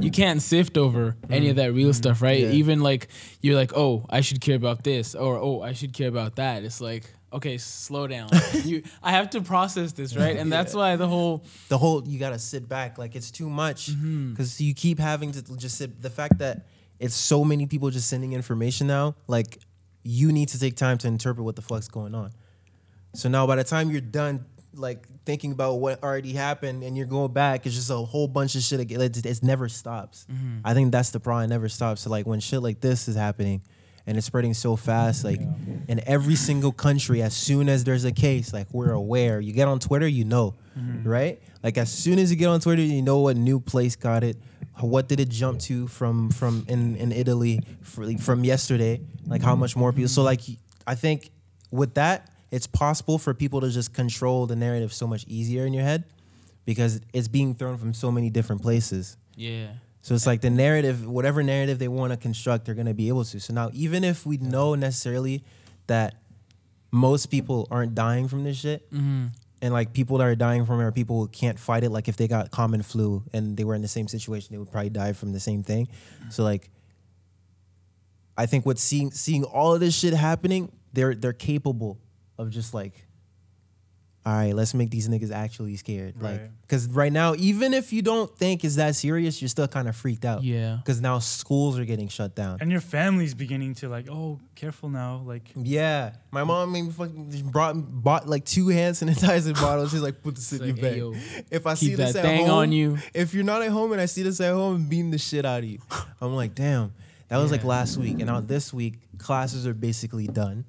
you 0.00 0.10
can't 0.10 0.40
sift 0.40 0.76
over 0.76 1.16
any 1.28 1.48
of 1.50 1.56
that 1.56 1.72
real 1.72 1.92
stuff, 1.92 2.22
right? 2.22 2.40
Mm-hmm. 2.40 2.52
Yeah. 2.52 2.58
Even 2.58 2.80
like 2.80 3.08
you're 3.40 3.56
like, 3.56 3.72
oh, 3.76 4.06
I 4.08 4.20
should 4.20 4.40
care 4.40 4.56
about 4.56 4.84
this, 4.84 5.14
or 5.14 5.36
oh, 5.36 5.62
I 5.62 5.72
should 5.72 5.92
care 5.92 6.08
about 6.08 6.36
that. 6.36 6.64
It's 6.64 6.80
like 6.80 7.04
okay, 7.32 7.58
slow 7.58 8.08
down. 8.08 8.28
you, 8.64 8.82
I 9.02 9.12
have 9.12 9.30
to 9.30 9.40
process 9.40 9.92
this, 9.92 10.16
right? 10.16 10.36
And 10.36 10.50
that's 10.52 10.74
why 10.74 10.96
the 10.96 11.06
whole 11.06 11.44
the 11.68 11.78
whole 11.78 12.06
you 12.06 12.18
gotta 12.18 12.38
sit 12.40 12.68
back 12.68 12.98
like 12.98 13.14
it's 13.16 13.30
too 13.30 13.48
much 13.48 13.90
Mm-hmm. 13.90 14.30
because 14.32 14.60
you 14.60 14.74
keep 14.74 14.98
having 14.98 15.32
to 15.32 15.42
just 15.56 15.78
sit 15.78 16.02
the 16.02 16.10
fact 16.10 16.38
that 16.38 16.66
it's 16.98 17.14
so 17.14 17.44
many 17.44 17.66
people 17.66 17.88
just 17.90 18.08
sending 18.08 18.32
information 18.32 18.86
now 18.86 19.14
like 19.26 19.58
you 20.02 20.32
need 20.32 20.48
to 20.48 20.58
take 20.58 20.76
time 20.76 20.98
to 20.98 21.08
interpret 21.08 21.44
what 21.44 21.56
the 21.56 21.62
fuck's 21.62 21.88
going 21.88 22.14
on 22.14 22.30
so 23.14 23.28
now 23.28 23.46
by 23.46 23.56
the 23.56 23.64
time 23.64 23.90
you're 23.90 24.00
done 24.00 24.44
like 24.74 25.06
thinking 25.24 25.52
about 25.52 25.74
what 25.74 26.02
already 26.02 26.32
happened 26.32 26.82
and 26.82 26.96
you're 26.96 27.06
going 27.06 27.32
back 27.32 27.66
it's 27.66 27.74
just 27.74 27.90
a 27.90 27.96
whole 27.96 28.28
bunch 28.28 28.54
of 28.54 28.62
shit 28.62 28.80
again 28.80 29.00
it, 29.00 29.24
it 29.24 29.42
never 29.42 29.68
stops. 29.68 30.26
Mm-hmm. 30.30 30.58
i 30.64 30.74
think 30.74 30.92
that's 30.92 31.10
the 31.10 31.20
problem 31.20 31.44
it 31.44 31.48
never 31.48 31.68
stops 31.68 32.02
so 32.02 32.10
like 32.10 32.26
when 32.26 32.40
shit 32.40 32.62
like 32.62 32.80
this 32.80 33.08
is 33.08 33.16
happening 33.16 33.62
and 34.06 34.16
it's 34.16 34.26
spreading 34.26 34.54
so 34.54 34.76
fast 34.76 35.24
like 35.24 35.40
in 35.88 36.00
every 36.06 36.34
single 36.36 36.72
country 36.72 37.22
as 37.22 37.34
soon 37.34 37.68
as 37.68 37.84
there's 37.84 38.04
a 38.04 38.12
case 38.12 38.52
like 38.52 38.66
we're 38.72 38.92
aware 38.92 39.40
you 39.40 39.52
get 39.52 39.68
on 39.68 39.78
twitter 39.78 40.06
you 40.08 40.24
know 40.24 40.54
right? 41.02 41.42
Like 41.62 41.76
as 41.76 41.92
soon 41.92 42.18
as 42.18 42.30
you 42.30 42.36
get 42.38 42.46
on 42.48 42.60
twitter 42.60 42.80
you 42.80 43.02
know 43.02 43.18
what 43.18 43.36
new 43.36 43.60
place 43.60 43.96
got 43.96 44.24
it 44.24 44.36
what 44.80 45.08
did 45.08 45.20
it 45.20 45.28
jump 45.28 45.60
to 45.60 45.86
from 45.88 46.30
from 46.30 46.64
in 46.68 46.96
in 46.96 47.12
italy 47.12 47.60
for, 47.82 48.06
like, 48.06 48.18
from 48.18 48.44
yesterday 48.44 49.00
like 49.26 49.42
how 49.42 49.54
much 49.54 49.76
more 49.76 49.92
people 49.92 50.08
so 50.08 50.22
like 50.22 50.40
i 50.86 50.94
think 50.94 51.30
with 51.70 51.94
that 51.94 52.29
it's 52.50 52.66
possible 52.66 53.18
for 53.18 53.32
people 53.34 53.60
to 53.60 53.70
just 53.70 53.94
control 53.94 54.46
the 54.46 54.56
narrative 54.56 54.92
so 54.92 55.06
much 55.06 55.24
easier 55.28 55.64
in 55.66 55.72
your 55.72 55.84
head 55.84 56.04
because 56.64 57.00
it's 57.12 57.28
being 57.28 57.54
thrown 57.54 57.76
from 57.78 57.94
so 57.94 58.10
many 58.10 58.30
different 58.30 58.60
places 58.62 59.16
yeah. 59.36 59.68
so 60.02 60.14
it's 60.14 60.26
like 60.26 60.40
the 60.40 60.50
narrative, 60.50 61.06
whatever 61.06 61.42
narrative 61.42 61.78
they 61.78 61.88
want 61.88 62.12
to 62.12 62.16
construct, 62.18 62.64
they're 62.66 62.74
gonna 62.74 62.94
be 62.94 63.08
able 63.08 63.24
to. 63.24 63.40
So 63.40 63.54
now, 63.54 63.70
even 63.72 64.04
if 64.04 64.26
we 64.26 64.36
know 64.36 64.74
necessarily 64.74 65.42
that 65.86 66.14
most 66.92 67.26
people 67.26 67.66
aren't 67.70 67.94
dying 67.94 68.28
from 68.28 68.44
this 68.44 68.58
shit, 68.58 68.90
Mm-hmm. 68.92 69.26
and 69.62 69.72
like 69.72 69.92
people 69.92 70.18
that 70.18 70.24
are 70.24 70.34
dying 70.34 70.66
from 70.66 70.80
it 70.80 70.84
are 70.84 70.92
people 70.92 71.20
who 71.20 71.28
can't 71.28 71.58
fight 71.58 71.84
it. 71.84 71.90
Like 71.90 72.08
if 72.08 72.16
they 72.16 72.28
got 72.28 72.50
common 72.50 72.82
flu 72.82 73.22
and 73.32 73.56
they 73.56 73.64
were 73.64 73.74
in 73.74 73.82
the 73.82 73.88
same 73.88 74.08
situation, 74.08 74.48
they 74.52 74.58
would 74.58 74.70
probably 74.70 74.90
die 74.90 75.12
from 75.12 75.32
the 75.32 75.40
same 75.40 75.62
thing. 75.62 75.88
So 76.30 76.42
like, 76.44 76.68
I 78.36 78.46
think 78.46 78.64
what 78.66 78.78
seeing 78.78 79.10
seeing 79.10 79.44
all 79.44 79.74
of 79.74 79.80
this 79.80 79.94
shit 79.94 80.14
happening, 80.14 80.72
they're 80.92 81.14
they're 81.14 81.32
capable 81.32 81.98
of 82.40 82.50
just 82.50 82.74
like, 82.74 83.06
all 84.26 84.34
right, 84.34 84.54
let's 84.54 84.74
make 84.74 84.90
these 84.90 85.08
niggas 85.08 85.32
actually 85.32 85.76
scared. 85.76 86.20
Like, 86.20 86.42
because 86.60 86.86
right 86.88 87.10
now, 87.10 87.34
even 87.38 87.72
if 87.72 87.90
you 87.90 88.02
don't 88.02 88.30
think 88.36 88.64
it's 88.64 88.76
that 88.76 88.94
serious, 88.94 89.40
you're 89.40 89.48
still 89.48 89.66
kind 89.66 89.88
of 89.88 89.96
freaked 89.96 90.26
out. 90.26 90.42
Yeah. 90.44 90.76
Because 90.76 91.00
now 91.00 91.20
schools 91.20 91.78
are 91.78 91.86
getting 91.86 92.08
shut 92.08 92.34
down. 92.34 92.58
And 92.60 92.70
your 92.70 92.82
family's 92.82 93.32
beginning 93.32 93.76
to 93.76 93.88
like, 93.88 94.10
oh, 94.10 94.38
careful 94.56 94.90
now. 94.90 95.22
Like, 95.24 95.44
Yeah, 95.56 96.12
my 96.30 96.44
mom 96.44 96.70
made 96.70 96.82
me 96.82 96.90
fucking 96.90 97.48
brought 97.50 97.76
bought 97.76 98.28
like 98.28 98.44
two 98.44 98.68
hand 98.68 98.94
sanitizer 98.94 99.54
bottles. 99.60 99.90
She's 99.90 100.02
like, 100.02 100.22
put 100.22 100.34
this 100.34 100.52
in 100.52 100.58
your 100.58 100.66
like, 100.74 100.82
bag. 100.82 100.92
hey, 100.92 100.98
yo, 100.98 101.14
if 101.50 101.66
I 101.66 101.70
keep 101.70 101.78
see 101.78 101.94
this 101.94 102.12
that 102.12 102.18
at 102.18 102.28
thing 102.28 102.46
home, 102.46 102.58
on 102.58 102.72
you. 102.72 102.98
if 103.14 103.32
you're 103.32 103.42
not 103.42 103.62
at 103.62 103.70
home 103.70 103.92
and 103.92 104.02
I 104.02 104.06
see 104.06 104.22
this 104.22 104.38
at 104.42 104.52
home, 104.52 104.76
I'm 104.76 104.84
beating 104.84 105.10
the 105.12 105.18
shit 105.18 105.46
out 105.46 105.60
of 105.60 105.64
you. 105.64 105.78
I'm 106.20 106.34
like, 106.34 106.54
damn. 106.54 106.92
That 107.28 107.38
was 107.38 107.52
like 107.52 107.62
last 107.62 107.96
week, 107.96 108.14
and 108.18 108.26
now 108.26 108.40
this 108.40 108.74
week 108.74 108.98
classes 109.18 109.64
are 109.64 109.72
basically 109.72 110.26
done. 110.26 110.64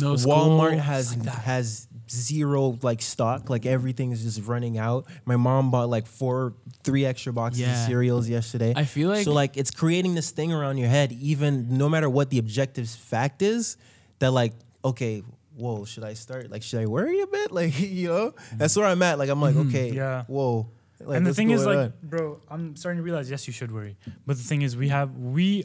No 0.00 0.14
Walmart 0.14 0.78
has 0.78 1.16
Like 1.16 1.34
has 1.34 1.88
zero 2.08 2.78
like 2.82 3.02
stock. 3.02 3.50
Like 3.50 3.66
everything 3.66 4.12
is 4.12 4.22
just 4.22 4.46
running 4.46 4.78
out. 4.78 5.06
My 5.24 5.36
mom 5.36 5.70
bought 5.70 5.88
like 5.88 6.06
four, 6.06 6.54
three 6.84 7.04
extra 7.04 7.32
boxes 7.32 7.66
of 7.68 7.76
cereals 7.86 8.28
yesterday. 8.28 8.72
I 8.76 8.84
feel 8.84 9.08
like 9.08 9.24
so 9.24 9.32
like 9.32 9.56
it's 9.56 9.70
creating 9.70 10.14
this 10.14 10.30
thing 10.30 10.52
around 10.52 10.78
your 10.78 10.88
head, 10.88 11.12
even 11.12 11.76
no 11.76 11.88
matter 11.88 12.08
what 12.08 12.30
the 12.30 12.38
objective 12.38 12.88
fact 12.88 13.42
is, 13.42 13.76
that 14.18 14.30
like, 14.30 14.52
okay, 14.84 15.22
whoa, 15.56 15.84
should 15.84 16.04
I 16.04 16.14
start? 16.14 16.50
Like, 16.50 16.62
should 16.62 16.80
I 16.80 16.86
worry 16.86 17.20
a 17.20 17.26
bit? 17.26 17.50
Like, 17.56 17.78
you 17.80 18.08
know, 18.08 18.34
that's 18.54 18.76
where 18.76 18.86
I'm 18.86 19.02
at. 19.02 19.18
Like, 19.18 19.30
I'm 19.30 19.40
like, 19.40 19.54
mm-hmm. 19.54 19.68
okay, 19.68 19.90
Yeah. 19.90 20.24
whoa. 20.26 20.68
Like, 21.00 21.16
and 21.16 21.26
the 21.26 21.32
thing 21.32 21.50
is, 21.50 21.64
like, 21.64 21.78
on? 21.78 21.92
bro, 22.02 22.40
I'm 22.50 22.76
starting 22.76 22.98
to 22.98 23.02
realize, 23.02 23.30
yes, 23.30 23.46
you 23.46 23.52
should 23.52 23.72
worry. 23.72 23.96
But 24.26 24.36
the 24.36 24.42
thing 24.42 24.62
is, 24.62 24.76
we 24.76 24.88
have, 24.88 25.16
we, 25.16 25.64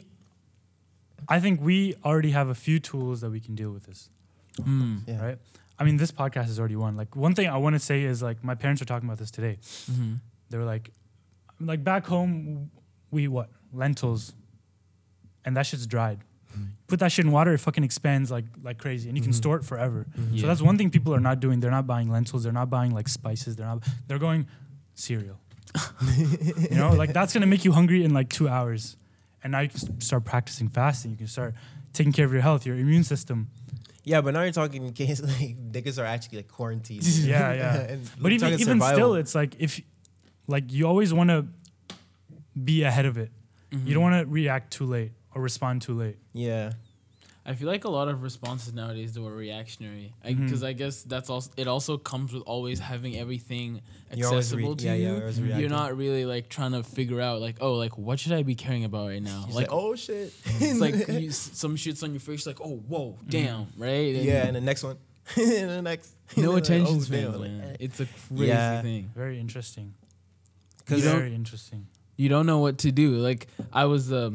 I 1.28 1.40
think 1.40 1.60
we 1.60 1.94
already 2.04 2.30
have 2.30 2.48
a 2.48 2.54
few 2.54 2.78
tools 2.78 3.20
that 3.20 3.30
we 3.30 3.40
can 3.40 3.54
deal 3.54 3.70
with 3.72 3.84
this, 3.86 4.08
Mm. 4.60 5.00
yeah. 5.06 5.24
right? 5.24 5.38
I 5.78 5.84
mean, 5.84 5.96
this 5.96 6.12
podcast 6.12 6.48
is 6.48 6.58
already 6.58 6.76
one. 6.76 6.96
Like, 6.96 7.16
one 7.16 7.34
thing 7.34 7.48
I 7.48 7.56
want 7.56 7.74
to 7.74 7.78
say 7.80 8.02
is, 8.04 8.22
like, 8.22 8.44
my 8.44 8.54
parents 8.54 8.80
are 8.82 8.84
talking 8.84 9.08
about 9.08 9.18
this 9.18 9.30
today. 9.30 9.58
Mhm. 9.90 10.20
They 10.50 10.58
were 10.58 10.64
like, 10.64 10.90
like, 11.60 11.82
back 11.82 12.06
home, 12.06 12.70
we 13.10 13.26
what? 13.28 13.48
Lentils. 13.72 14.34
And 15.44 15.56
that 15.56 15.66
shit's 15.66 15.86
dried. 15.86 16.18
Put 16.86 17.00
that 17.00 17.10
shit 17.10 17.24
in 17.24 17.32
water, 17.32 17.54
it 17.54 17.58
fucking 17.58 17.82
expands 17.82 18.30
like 18.30 18.44
like 18.62 18.76
crazy, 18.76 19.08
and 19.08 19.16
you 19.16 19.22
can 19.24 19.32
Mhm. 19.32 19.36
store 19.36 19.56
it 19.56 19.64
forever. 19.64 20.06
Yeah. 20.30 20.42
So 20.42 20.46
that's 20.48 20.60
one 20.60 20.76
thing 20.76 20.90
people 20.90 21.14
are 21.14 21.20
not 21.20 21.40
doing. 21.40 21.60
They're 21.60 21.70
not 21.70 21.86
buying 21.86 22.10
lentils. 22.10 22.42
They're 22.42 22.52
not 22.52 22.68
buying 22.68 22.92
like 22.92 23.08
spices. 23.08 23.56
They're 23.56 23.64
not. 23.66 23.82
They're 24.06 24.18
going 24.18 24.46
cereal. 24.94 25.40
you 26.70 26.76
know, 26.76 26.90
like 26.92 27.14
that's 27.14 27.32
gonna 27.32 27.46
make 27.46 27.64
you 27.64 27.72
hungry 27.72 28.04
in 28.04 28.12
like 28.12 28.28
two 28.28 28.48
hours, 28.50 28.98
and 29.42 29.52
now 29.52 29.60
you 29.60 29.70
can 29.70 29.98
start 30.02 30.26
practicing 30.26 30.68
fasting. 30.68 31.12
You 31.12 31.16
can 31.16 31.26
start 31.26 31.54
taking 31.94 32.12
care 32.12 32.26
of 32.26 32.32
your 32.34 32.42
health, 32.42 32.66
your 32.66 32.76
immune 32.76 33.04
system. 33.04 33.48
Yeah, 34.04 34.20
but 34.20 34.34
now 34.34 34.42
you're 34.42 34.52
talking 34.52 34.84
in 34.84 34.92
case 34.92 35.20
like 35.40 35.56
niggas 35.72 36.00
are 36.00 36.04
actually 36.04 36.38
like 36.38 36.48
quarantined. 36.48 37.06
Yeah, 37.06 37.52
yeah. 37.52 37.96
But 38.20 38.32
even 38.32 38.54
even 38.54 38.78
survival. 38.78 38.96
still, 38.96 39.14
it's 39.14 39.34
like 39.34 39.56
if, 39.58 39.80
like 40.46 40.72
you 40.72 40.86
always 40.86 41.14
want 41.14 41.30
to 41.30 41.46
be 42.62 42.82
ahead 42.82 43.06
of 43.06 43.18
it. 43.18 43.30
You 43.70 43.78
mm-hmm. 43.78 43.92
don't 43.92 44.02
want 44.02 44.26
to 44.26 44.30
react 44.30 44.72
too 44.72 44.84
late 44.84 45.12
or 45.34 45.40
respond 45.40 45.82
too 45.82 45.94
late. 45.94 46.18
yeah, 46.34 46.72
I 47.44 47.54
feel 47.54 47.66
like 47.66 47.84
a 47.84 47.90
lot 47.90 48.06
of 48.08 48.22
responses 48.22 48.72
nowadays 48.72 49.14
though 49.14 49.26
are 49.26 49.34
reactionary 49.34 50.12
because 50.24 50.62
I 50.62 50.74
guess 50.74 51.02
that's 51.02 51.28
also 51.28 51.50
it 51.56 51.66
also 51.66 51.96
comes 51.98 52.32
with 52.32 52.44
always 52.46 52.78
having 52.78 53.16
everything 53.16 53.80
You're 54.14 54.28
always 54.28 54.54
re- 54.54 54.60
accessible 54.62 54.76
to 54.76 54.84
yeah, 54.84 54.94
yeah, 54.94 55.08
you. 55.08 55.14
always 55.20 55.38
You're 55.40 55.68
not 55.68 55.96
really 55.96 56.24
like 56.24 56.48
trying 56.48 56.70
to 56.72 56.84
figure 56.84 57.20
out 57.20 57.40
like 57.40 57.56
oh 57.60 57.74
like 57.74 57.98
what 57.98 58.20
should 58.20 58.32
I 58.32 58.44
be 58.44 58.54
caring 58.54 58.84
about 58.84 59.08
right 59.08 59.22
now 59.22 59.42
like, 59.46 59.54
like, 59.54 59.68
oh 59.72 59.96
shit. 59.96 60.32
it's 60.60 60.78
like 60.80 61.08
you, 61.08 61.32
some 61.32 61.74
shit's 61.74 62.02
on 62.04 62.12
your 62.12 62.20
face 62.20 62.46
like 62.46 62.60
oh 62.60 62.76
whoa 62.86 63.18
damn 63.28 63.66
right 63.76 64.14
And 64.14 64.24
yeah, 64.24 64.46
and 64.46 64.54
the 64.54 64.60
next 64.60 64.84
one, 64.84 64.98
and 65.36 65.70
the 65.70 65.82
next. 65.82 66.14
no 66.36 66.52
Like, 66.52 66.62
attention 66.62 66.96
oh, 66.96 67.00
span 67.00 67.32
damn, 67.32 67.40
like, 67.40 67.50
eh. 67.72 67.76
it's 67.80 67.98
a 68.00 68.06
crazy 68.28 68.46
Yeah. 68.46 68.82
thing 68.82 69.10
Very 69.16 69.40
interesting. 69.40 69.94
'Cause- 70.86 71.00
Very 71.02 71.34
interesting. 71.34 71.86
you 72.16 72.28
don't 72.28 72.46
know 72.46 72.58
what 72.58 72.78
to 72.78 72.92
do 72.92 73.16
like 73.16 73.46
i 73.72 73.84
was 73.86 74.12
uh, 74.12 74.30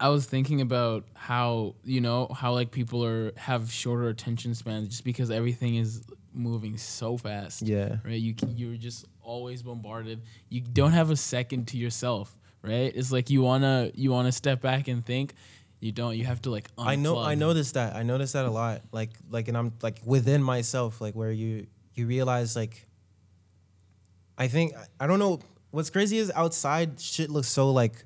i 0.00 0.08
was 0.08 0.26
thinking 0.26 0.60
about 0.60 1.04
how 1.14 1.74
you 1.84 2.00
know 2.00 2.26
how 2.34 2.52
like 2.52 2.70
people 2.70 3.04
are 3.04 3.32
have 3.36 3.70
shorter 3.70 4.08
attention 4.08 4.54
spans 4.54 4.88
just 4.88 5.04
because 5.04 5.30
everything 5.30 5.76
is 5.76 6.02
moving 6.32 6.76
so 6.78 7.16
fast 7.16 7.62
Yeah. 7.62 7.96
right 8.04 8.20
You 8.20 8.34
you're 8.56 8.76
just 8.76 9.04
always 9.22 9.62
bombarded 9.62 10.22
you 10.48 10.60
don't 10.60 10.92
have 10.92 11.10
a 11.10 11.16
second 11.16 11.68
to 11.68 11.76
yourself 11.76 12.34
right 12.62 12.92
it's 12.94 13.12
like 13.12 13.30
you 13.30 13.42
want 13.42 13.62
to 13.64 13.92
you 13.94 14.10
want 14.10 14.26
to 14.26 14.32
step 14.32 14.60
back 14.60 14.88
and 14.88 15.04
think 15.04 15.34
you 15.80 15.92
don't 15.92 16.16
you 16.16 16.24
have 16.24 16.40
to 16.42 16.50
like 16.50 16.68
I 16.76 16.96
know 16.96 17.18
I 17.18 17.34
noticed 17.36 17.74
that. 17.74 17.96
I 17.96 18.02
noticed 18.02 18.34
that 18.34 18.44
a 18.44 18.50
lot. 18.50 18.82
Like 18.92 19.10
like 19.30 19.48
and 19.48 19.56
I'm 19.56 19.72
like 19.80 19.98
within 20.04 20.42
myself, 20.42 21.00
like 21.00 21.14
where 21.14 21.32
you 21.32 21.68
you 21.94 22.06
realize 22.06 22.54
like 22.54 22.86
I 24.36 24.46
think 24.48 24.74
I 25.00 25.06
don't 25.06 25.18
know 25.18 25.40
what's 25.70 25.88
crazy 25.88 26.18
is 26.18 26.30
outside 26.34 27.00
shit 27.00 27.30
looks 27.30 27.48
so 27.48 27.70
like 27.70 28.04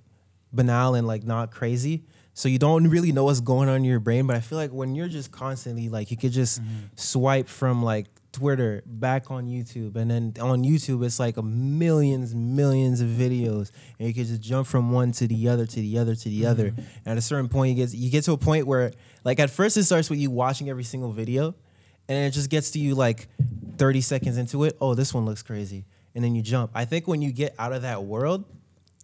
banal 0.55 0.95
and 0.95 1.07
like 1.07 1.25
not 1.25 1.51
crazy. 1.51 2.05
So 2.35 2.49
you 2.49 2.59
don't 2.59 2.89
really 2.89 3.13
know 3.13 3.25
what's 3.25 3.41
going 3.41 3.69
on 3.69 3.77
in 3.77 3.85
your 3.85 4.01
brain. 4.01 4.27
But 4.27 4.37
I 4.37 4.41
feel 4.41 4.59
like 4.59 4.73
when 4.73 4.95
you're 4.95 5.09
just 5.09 5.31
constantly 5.31 5.89
like 5.89 6.11
you 6.11 6.17
could 6.17 6.33
just 6.33 6.61
mm-hmm. 6.61 6.87
swipe 6.97 7.49
from 7.49 7.83
like 7.83 8.07
Twitter 8.35 8.83
back 8.85 9.31
on 9.31 9.47
YouTube 9.47 9.95
and 9.95 10.11
then 10.11 10.35
on 10.41 10.65
YouTube 10.65 11.05
it's 11.05 11.21
like 11.21 11.37
a 11.37 11.43
millions 11.43 12.35
millions 12.35 13.01
of 13.01 13.07
videos 13.07 13.71
and 13.97 14.09
you 14.09 14.13
could 14.13 14.27
just 14.27 14.41
jump 14.41 14.67
from 14.67 14.91
one 14.91 15.13
to 15.13 15.29
the 15.29 15.49
other 15.49 15.67
to 15.67 15.77
the 15.77 15.97
other 15.99 16.17
to 16.17 16.29
the 16.29 16.43
mm-hmm. 16.43 16.51
other. 16.51 16.67
And 16.67 17.07
at 17.07 17.17
a 17.17 17.23
certain 17.23 17.49
point 17.49 17.77
you 17.77 17.87
get 17.87 17.95
you 17.95 18.11
get 18.11 18.25
to 18.25 18.33
a 18.33 18.37
point 18.37 18.67
where 18.67 18.93
like 19.23 19.39
at 19.39 19.51
first 19.51 19.77
it 19.77 19.85
starts 19.85 20.11
with 20.11 20.19
you 20.19 20.33
watching 20.33 20.69
every 20.69 20.83
single 20.83 21.13
video 21.13 21.55
and 22.09 22.19
it 22.27 22.33
just 22.33 22.51
gets 22.51 22.73
to 22.73 22.81
you 22.81 22.97
like 22.97 23.29
30 23.79 24.01
seconds 24.01 24.37
into 24.37 24.65
it, 24.65 24.77
oh 24.81 24.95
this 24.95 25.15
one 25.15 25.25
looks 25.25 25.43
crazy. 25.43 25.87
And 26.17 26.23
then 26.23 26.35
you 26.35 26.43
jump. 26.43 26.73
I 26.75 26.85
think 26.85 27.07
when 27.07 27.23
you 27.23 27.33
get 27.33 27.55
out 27.59 27.73
of 27.73 27.83
that 27.83 28.03
world 28.03 28.45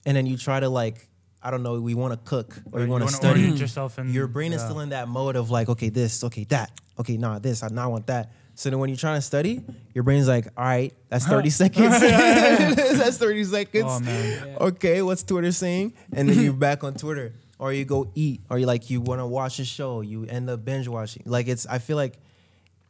and 0.05 0.17
then 0.17 0.27
you 0.27 0.37
try 0.37 0.59
to 0.59 0.69
like 0.69 1.09
I 1.43 1.51
don't 1.51 1.63
know, 1.63 1.81
we 1.81 1.95
want 1.95 2.13
to 2.13 2.19
cook 2.29 2.57
or 2.71 2.81
Or 2.81 2.85
you 2.85 2.91
want 2.91 3.07
to 3.09 3.13
study 3.13 3.43
yourself 3.43 3.99
in 3.99 4.13
your 4.13 4.27
brain 4.27 4.53
is 4.53 4.61
yeah. 4.61 4.69
still 4.69 4.81
in 4.81 4.91
that 4.91 5.09
mode 5.09 5.37
of 5.37 5.51
like, 5.51 5.69
okay, 5.71 5.89
this, 5.89 6.23
okay, 6.25 6.45
that, 6.45 6.71
okay, 6.99 7.17
nah, 7.17 7.39
this, 7.39 7.63
I 7.63 7.69
now 7.69 7.91
want 7.91 8.07
that. 8.09 8.33
So 8.55 8.69
then 8.69 8.79
when 8.79 8.91
you're 8.91 8.99
trying 8.99 9.17
to 9.17 9.23
study, 9.23 9.63
your 9.95 10.05
brain's 10.05 10.29
like, 10.29 10.47
all 10.55 10.65
right, 10.65 10.93
that's 11.09 11.27
30 11.27 11.49
seconds. 11.63 11.99
that's 12.01 13.17
30 13.17 13.45
seconds. 13.45 13.85
Oh 13.89 14.01
man. 14.01 14.49
Yeah. 14.49 14.57
Okay, 14.67 15.01
what's 15.01 15.23
Twitter 15.23 15.51
saying? 15.51 15.95
And 16.13 16.29
then 16.29 16.39
you're 16.41 16.53
back 16.53 16.85
on 16.85 16.95
Twitter. 16.95 17.33
Or 17.59 17.73
you 17.73 17.85
go 17.85 18.11
eat, 18.15 18.41
or 18.49 18.59
you 18.59 18.65
like 18.65 18.89
you 18.89 19.03
want 19.03 19.21
to 19.21 19.27
watch 19.27 19.59
a 19.59 19.67
show, 19.67 20.01
you 20.01 20.25
end 20.25 20.49
up 20.49 20.65
binge 20.65 20.89
watching. 20.89 21.23
Like 21.27 21.47
it's, 21.47 21.67
I 21.67 21.79
feel 21.79 21.97
like 21.97 22.19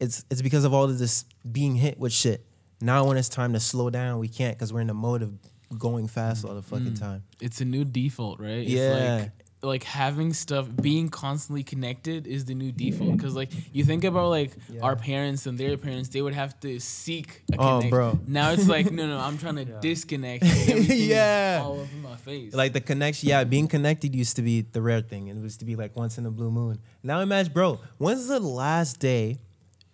it's 0.00 0.24
it's 0.30 0.42
because 0.42 0.64
of 0.64 0.72
all 0.72 0.84
of 0.84 0.98
this 0.98 1.24
being 1.50 1.74
hit 1.74 1.98
with 1.98 2.12
shit. 2.12 2.44
Now 2.80 3.04
when 3.04 3.16
it's 3.16 3.28
time 3.28 3.52
to 3.52 3.60
slow 3.60 3.90
down, 3.90 4.18
we 4.18 4.28
can't 4.28 4.56
because 4.56 4.72
we're 4.72 4.80
in 4.80 4.86
the 4.86 4.94
mode 4.94 5.22
of 5.22 5.32
going 5.78 6.08
fast 6.08 6.44
all 6.44 6.54
the 6.54 6.62
fucking 6.62 6.92
Mm. 6.94 6.98
time. 7.00 7.22
it's 7.40 7.60
a 7.60 7.64
new 7.64 7.84
default 7.84 8.40
right 8.40 8.62
it's 8.62 8.70
Yeah. 8.70 9.16
like 9.20 9.30
like 9.62 9.84
having 9.84 10.32
stuff 10.32 10.66
being 10.80 11.10
constantly 11.10 11.62
connected 11.62 12.26
is 12.26 12.46
the 12.46 12.54
new 12.54 12.72
default 12.72 13.12
because 13.14 13.34
like 13.36 13.50
you 13.74 13.84
think 13.84 14.04
about 14.04 14.30
like 14.30 14.56
Yeah. 14.72 14.80
our 14.80 14.96
parents 14.96 15.46
and 15.46 15.58
their 15.58 15.76
parents 15.76 16.08
they 16.08 16.22
would 16.22 16.32
have 16.32 16.58
to 16.60 16.80
seek 16.80 17.42
a 17.52 17.56
Oh, 17.56 17.56
connection. 17.58 17.90
bro. 17.90 18.18
now 18.26 18.52
it's 18.52 18.66
like 18.68 18.90
no 18.98 19.06
no 19.06 19.18
i'm 19.18 19.36
trying 19.36 19.56
to 19.56 19.64
Yeah. 19.66 19.78
disconnect 19.82 20.42
and 20.50 20.52
everything 20.70 20.96
is 20.98 21.06
Yeah. 21.08 21.60
all 21.62 21.72
over 21.80 21.96
my 22.02 22.16
face 22.16 22.54
Like 22.54 22.72
the 22.72 22.80
connection, 22.80 23.28
yeah, 23.28 23.44
being 23.44 23.68
connected 23.68 24.14
used 24.14 24.34
to 24.36 24.42
be 24.42 24.62
the 24.62 24.80
rare 24.80 25.02
thing. 25.02 25.28
It 25.28 25.36
used 25.36 25.60
to 25.60 25.66
be 25.66 25.76
like 25.76 25.94
once 25.94 26.16
in 26.18 26.24
a 26.24 26.30
blue 26.30 26.50
moon. 26.50 26.78
Now 27.02 27.20
imagine, 27.20 27.52
bro, 27.52 27.78
when's 27.98 28.28
the 28.28 28.40
last 28.40 28.98
day 28.98 29.40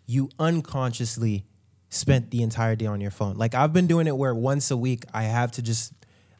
you 0.06 0.30
unconsciously 0.38 1.44
spent 1.88 2.30
the 2.30 2.42
entire 2.42 2.76
day 2.76 2.86
on 2.86 3.00
your 3.00 3.10
phone? 3.10 3.36
Like 3.36 3.54
I've 3.54 3.72
been 3.72 3.86
doing 3.86 4.06
it 4.06 4.16
where 4.16 4.34
once 4.34 4.70
a 4.70 4.76
week 4.76 5.04
I 5.12 5.24
have 5.24 5.52
to 5.52 5.62
just, 5.62 5.92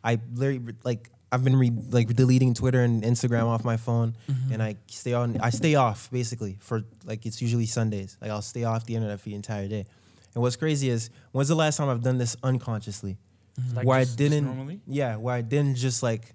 I 0.03 0.19
literally 0.35 0.75
like 0.85 1.11
I've 1.33 1.43
been 1.43 1.57
re- 1.57 1.73
like 1.91 2.15
deleting 2.15 2.55
Twitter 2.55 2.83
and 2.83 3.03
Instagram 3.03 3.45
off 3.45 3.65
my 3.65 3.77
phone, 3.77 4.17
mm-hmm. 4.31 4.53
and 4.53 4.63
I 4.63 4.77
stay 4.87 5.13
on. 5.13 5.39
I 5.41 5.51
stay 5.51 5.75
off 5.75 6.09
basically 6.11 6.57
for 6.61 6.85
like 7.05 7.27
it's 7.27 7.43
usually 7.43 7.67
Sundays. 7.67 8.17
Like 8.21 8.31
I'll 8.31 8.43
stay 8.43 8.65
off 8.65 8.87
the 8.87 8.95
internet 8.95 9.21
for 9.21 9.29
the 9.29 9.35
entire 9.35 9.69
day. 9.69 9.87
And 10.35 10.43
what's 10.43 10.57
crazy 10.57 10.89
is 10.89 11.11
when's 11.33 11.49
the 11.49 11.57
last 11.57 11.79
time 11.79 11.89
I've 11.89 12.03
done 12.03 12.19
this 12.19 12.37
unconsciously? 12.43 13.17
Mm-hmm. 13.61 13.77
Like 13.77 13.87
where 13.87 14.01
just- 14.01 14.13
I 14.13 14.17
didn't, 14.17 14.45
normally? 14.45 14.81
yeah, 14.87 15.17
where 15.17 15.35
I 15.35 15.41
didn't 15.41 15.77
just 15.77 16.03
like 16.03 16.33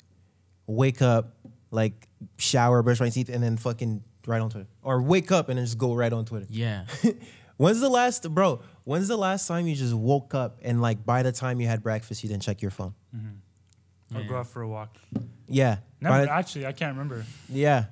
wake 0.67 1.01
up, 1.01 1.37
like 1.69 2.07
shower, 2.37 2.83
brush 2.83 2.99
my 2.99 3.09
teeth, 3.09 3.29
and 3.29 3.41
then 3.41 3.57
fucking 3.57 4.03
right 4.27 4.41
on 4.41 4.49
Twitter, 4.49 4.67
or 4.83 5.01
wake 5.01 5.31
up 5.31 5.49
and 5.49 5.57
then 5.57 5.65
just 5.65 5.77
go 5.77 5.93
right 5.93 6.11
on 6.11 6.25
Twitter. 6.25 6.47
yeah 6.49 6.85
When's 7.57 7.79
the 7.79 7.89
last, 7.89 8.27
bro? 8.33 8.61
When's 8.83 9.07
the 9.07 9.17
last 9.17 9.47
time 9.47 9.67
you 9.67 9.75
just 9.75 9.93
woke 9.93 10.33
up 10.33 10.59
and 10.63 10.81
like 10.81 11.05
by 11.05 11.23
the 11.23 11.31
time 11.31 11.61
you 11.61 11.67
had 11.67 11.83
breakfast, 11.83 12.23
you 12.23 12.29
didn't 12.29 12.41
check 12.43 12.61
your 12.61 12.71
phone? 12.71 12.93
Or 14.13 14.17
Man. 14.19 14.27
go 14.27 14.37
out 14.37 14.47
for 14.47 14.61
a 14.61 14.67
walk. 14.67 14.97
Yeah, 15.47 15.77
Never. 16.01 16.25
The- 16.25 16.31
actually, 16.31 16.65
I 16.65 16.71
can't 16.73 16.93
remember. 16.93 17.25
yeah. 17.49 17.79
it 17.79 17.85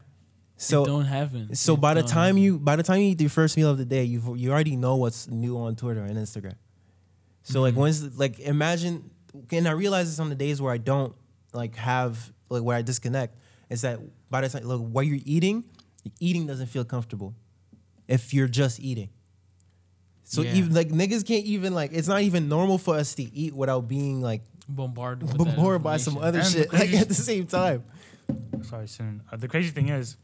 So 0.58 0.84
don't 0.86 1.06
happen 1.06 1.56
so 1.56 1.76
It 1.76 1.82
by 1.82 1.94
the 1.94 2.04
time 2.04 2.36
happen. 2.36 2.44
you 2.44 2.60
by 2.60 2.76
the 2.76 2.84
time 2.84 3.00
you 3.02 3.12
eat 3.12 3.22
your 3.22 3.30
first 3.30 3.56
meal 3.56 3.70
of 3.70 3.78
the 3.78 3.86
day, 3.86 4.04
you 4.04 4.36
you 4.36 4.52
already 4.52 4.76
know 4.76 4.96
what's 4.98 5.28
new 5.30 5.58
on 5.58 5.76
Twitter 5.76 6.04
and 6.04 6.18
Instagram. 6.18 6.56
So 7.44 7.62
like 7.62 7.74
Mhm. 7.76 7.78
when's 7.78 8.02
the- 8.02 8.18
like 8.20 8.40
imagine 8.40 9.10
and 9.52 9.68
I 9.68 9.72
realize 9.72 10.08
this 10.10 10.20
on 10.20 10.28
the 10.30 10.36
days 10.36 10.62
where 10.62 10.74
I 10.74 10.78
don't 10.78 11.16
like 11.54 11.76
have 11.76 12.34
like 12.50 12.64
where 12.64 12.76
I 12.76 12.82
disconnect. 12.82 13.36
is 13.70 13.82
that 13.84 14.00
by 14.30 14.42
the 14.42 14.50
time 14.50 14.64
look 14.64 14.82
while 14.82 15.04
you're 15.04 15.22
eating, 15.26 15.64
eating 16.20 16.48
doesn't 16.48 16.68
feel 16.68 16.84
comfortable 16.84 17.36
if 18.08 18.34
you're 18.34 18.48
just 18.48 18.80
eating. 18.80 19.10
So 20.30 20.44
Yeah. 20.44 20.54
even 20.58 20.74
like 20.76 20.90
niggas 20.90 21.26
can't 21.26 21.44
even 21.46 21.74
like 21.74 21.92
it's 21.92 22.08
not 22.08 22.22
even 22.22 22.48
normal 22.48 22.78
for 22.78 22.96
us 22.96 23.16
to 23.16 23.24
eat 23.24 23.56
without 23.56 23.88
being 23.88 24.22
like 24.22 24.44
Bombarded, 24.68 25.24
with 25.28 25.38
bombarded 25.40 25.82
by 25.82 25.98
some 25.98 26.20
other 26.20 26.38
And 26.38 26.48
the 26.48 26.52
shit 26.52 26.72
like 26.74 26.94
at 26.94 27.08
the 27.08 27.16
same 27.16 27.48
time. 27.48 27.84
Sorry, 28.62 28.88
soon. 28.88 29.24
Uh, 29.32 29.38
the 29.38 29.48
crazy 29.48 29.72
thing 29.72 29.90
is, 29.90 30.18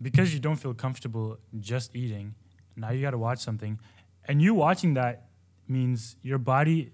because 0.00 0.32
you 0.32 0.38
don't 0.38 0.54
feel 0.54 0.72
comfortable 0.74 1.38
just 1.58 1.96
eating, 1.96 2.36
now 2.76 2.90
you 2.90 3.02
got 3.02 3.10
to 3.10 3.18
watch 3.18 3.40
something, 3.40 3.80
and 4.26 4.40
you 4.40 4.54
watching 4.54 4.94
that 4.94 5.26
means 5.66 6.14
your 6.22 6.38
body 6.38 6.92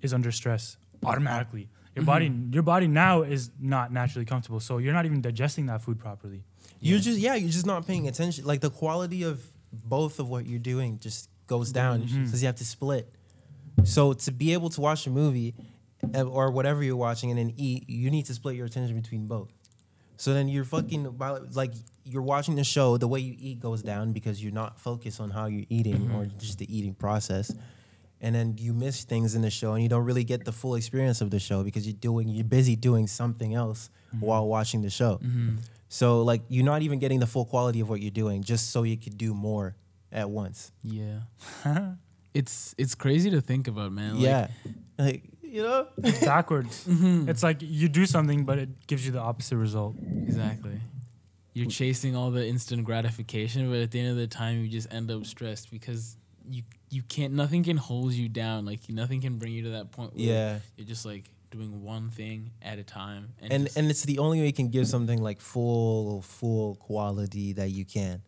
is 0.00 0.14
under 0.14 0.30
stress 0.30 0.76
automatically. 1.04 1.68
Your 1.96 2.04
body, 2.04 2.30
your 2.52 2.62
body 2.62 2.86
now 2.86 3.22
is 3.22 3.50
not 3.58 3.92
naturally 3.92 4.24
comfortable, 4.26 4.60
so 4.60 4.78
you're 4.78 4.92
not 4.94 5.06
even 5.06 5.20
digesting 5.20 5.66
that 5.66 5.82
food 5.82 5.98
properly. 5.98 6.44
You're 6.78 7.00
just 7.00 7.18
yeah, 7.18 7.34
you're 7.34 7.50
just 7.50 7.66
not 7.66 7.84
paying 7.88 8.06
attention. 8.06 8.44
Like 8.44 8.60
the 8.60 8.70
quality 8.70 9.24
of 9.24 9.44
both 9.72 10.20
of 10.20 10.28
what 10.28 10.46
you're 10.46 10.60
doing 10.60 11.00
just 11.00 11.28
goes 11.46 11.72
down 11.72 12.02
mm-hmm. 12.02 12.24
because 12.24 12.42
you 12.42 12.46
have 12.46 12.56
to 12.56 12.64
split. 12.64 13.12
So 13.84 14.12
to 14.12 14.32
be 14.32 14.52
able 14.52 14.70
to 14.70 14.80
watch 14.80 15.06
a 15.06 15.10
movie 15.10 15.54
uh, 16.14 16.22
or 16.22 16.50
whatever 16.50 16.82
you're 16.82 16.96
watching 16.96 17.30
and 17.30 17.38
then 17.38 17.52
eat, 17.56 17.88
you 17.88 18.10
need 18.10 18.26
to 18.26 18.34
split 18.34 18.56
your 18.56 18.66
attention 18.66 18.98
between 18.98 19.26
both. 19.26 19.52
So 20.16 20.32
then 20.32 20.48
you're 20.48 20.64
fucking 20.64 21.18
like 21.52 21.72
you're 22.04 22.22
watching 22.22 22.56
the 22.56 22.64
show, 22.64 22.96
the 22.96 23.08
way 23.08 23.20
you 23.20 23.34
eat 23.38 23.60
goes 23.60 23.82
down 23.82 24.12
because 24.12 24.42
you're 24.42 24.52
not 24.52 24.80
focused 24.80 25.20
on 25.20 25.30
how 25.30 25.46
you're 25.46 25.66
eating 25.68 25.96
mm-hmm. 25.96 26.16
or 26.16 26.26
just 26.26 26.58
the 26.58 26.76
eating 26.76 26.94
process. 26.94 27.52
And 28.20 28.34
then 28.34 28.54
you 28.58 28.72
miss 28.72 29.04
things 29.04 29.34
in 29.34 29.42
the 29.42 29.50
show 29.50 29.74
and 29.74 29.82
you 29.82 29.90
don't 29.90 30.04
really 30.04 30.24
get 30.24 30.46
the 30.46 30.52
full 30.52 30.74
experience 30.74 31.20
of 31.20 31.30
the 31.30 31.38
show 31.38 31.62
because 31.62 31.86
you're 31.86 32.00
doing 32.00 32.28
you're 32.28 32.44
busy 32.44 32.76
doing 32.76 33.06
something 33.06 33.54
else 33.54 33.90
mm-hmm. 34.08 34.24
while 34.24 34.46
watching 34.46 34.80
the 34.80 34.90
show. 34.90 35.20
So 35.88 36.22
like 36.22 36.42
you're 36.48 36.64
not 36.64 36.80
even 36.80 36.98
getting 36.98 37.20
the 37.20 37.26
full 37.26 37.44
quality 37.44 37.80
of 37.80 37.90
what 37.90 38.00
you're 38.00 38.10
doing 38.10 38.42
just 38.42 38.70
so 38.70 38.84
you 38.84 38.96
could 38.96 39.18
do 39.18 39.34
more 39.34 39.76
at 40.16 40.30
once. 40.30 40.72
Yeah, 40.82 41.20
it's 42.34 42.74
it's 42.76 42.96
crazy 42.96 43.30
to 43.30 43.40
think 43.40 43.68
about, 43.68 43.92
man. 43.92 44.14
Like, 44.14 44.22
yeah. 44.24 44.48
Like, 44.98 45.22
you 45.42 45.62
know? 45.62 45.86
It's 45.98 46.24
backwards. 46.24 46.84
Mm-hmm. 46.88 47.28
It's 47.28 47.42
like 47.42 47.58
you 47.60 47.88
do 47.88 48.06
something, 48.06 48.44
but 48.44 48.58
it 48.58 48.86
gives 48.86 49.04
you 49.04 49.12
the 49.12 49.20
opposite 49.20 49.56
result. 49.56 49.96
Exactly. 50.00 50.80
You're 51.52 51.70
chasing 51.70 52.16
all 52.16 52.30
the 52.30 52.46
instant 52.46 52.84
gratification, 52.84 53.70
but 53.70 53.78
at 53.78 53.90
the 53.90 54.00
end 54.00 54.10
of 54.10 54.16
the 54.16 54.26
time, 54.26 54.62
you 54.62 54.68
just 54.68 54.92
end 54.92 55.10
up 55.10 55.24
stressed 55.24 55.70
because 55.70 56.16
you 56.48 56.62
you 56.90 57.02
can't. 57.02 57.34
Nothing 57.34 57.64
can 57.64 57.76
hold 57.76 58.12
you 58.12 58.28
down. 58.28 58.64
Like 58.66 58.80
nothing 58.88 59.20
can 59.20 59.38
bring 59.38 59.52
you 59.52 59.62
to 59.64 59.70
that 59.70 59.90
point. 59.90 60.14
Where 60.14 60.24
Yeah. 60.24 60.58
You're 60.76 60.86
just 60.86 61.04
like 61.06 61.30
doing 61.50 61.82
one 61.82 62.10
thing 62.10 62.50
at 62.62 62.78
a 62.78 62.82
time, 62.84 63.32
and, 63.40 63.52
And 63.52 63.64
just- 63.64 63.76
and 63.76 63.90
it's 63.90 64.02
the 64.02 64.18
only 64.18 64.40
way 64.40 64.46
you 64.46 64.52
can 64.52 64.68
give 64.68 64.86
something 64.88 65.22
like 65.22 65.40
full 65.40 66.22
full 66.22 66.74
quality 66.76 67.52
that 67.54 67.70
you 67.70 67.84
can. 67.84 68.22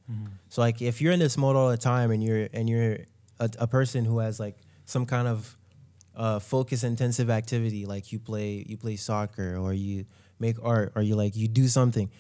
So 0.48 0.60
like 0.62 0.80
if 0.82 1.00
you're 1.00 1.12
in 1.12 1.18
this 1.20 1.36
mode 1.36 1.56
all 1.56 1.70
the 1.70 1.76
time 1.76 2.10
and 2.10 2.22
you're 2.22 2.48
and 2.52 2.68
you're 2.68 2.98
a, 3.40 3.50
a 3.58 3.66
person 3.66 4.04
who 4.04 4.18
has 4.20 4.38
like 4.40 4.56
some 4.84 5.04
kind 5.06 5.28
of 5.28 5.56
uh, 6.16 6.38
focus 6.38 6.82
intensive 6.84 7.30
activity 7.30 7.86
like 7.86 8.10
you 8.12 8.18
play 8.18 8.64
you 8.66 8.76
play 8.76 8.96
soccer 8.96 9.56
or 9.56 9.72
you 9.72 10.04
make 10.40 10.56
art 10.62 10.92
or 10.96 11.02
you 11.02 11.14
like 11.14 11.36
you 11.36 11.46
do 11.46 11.68
something 11.68 12.10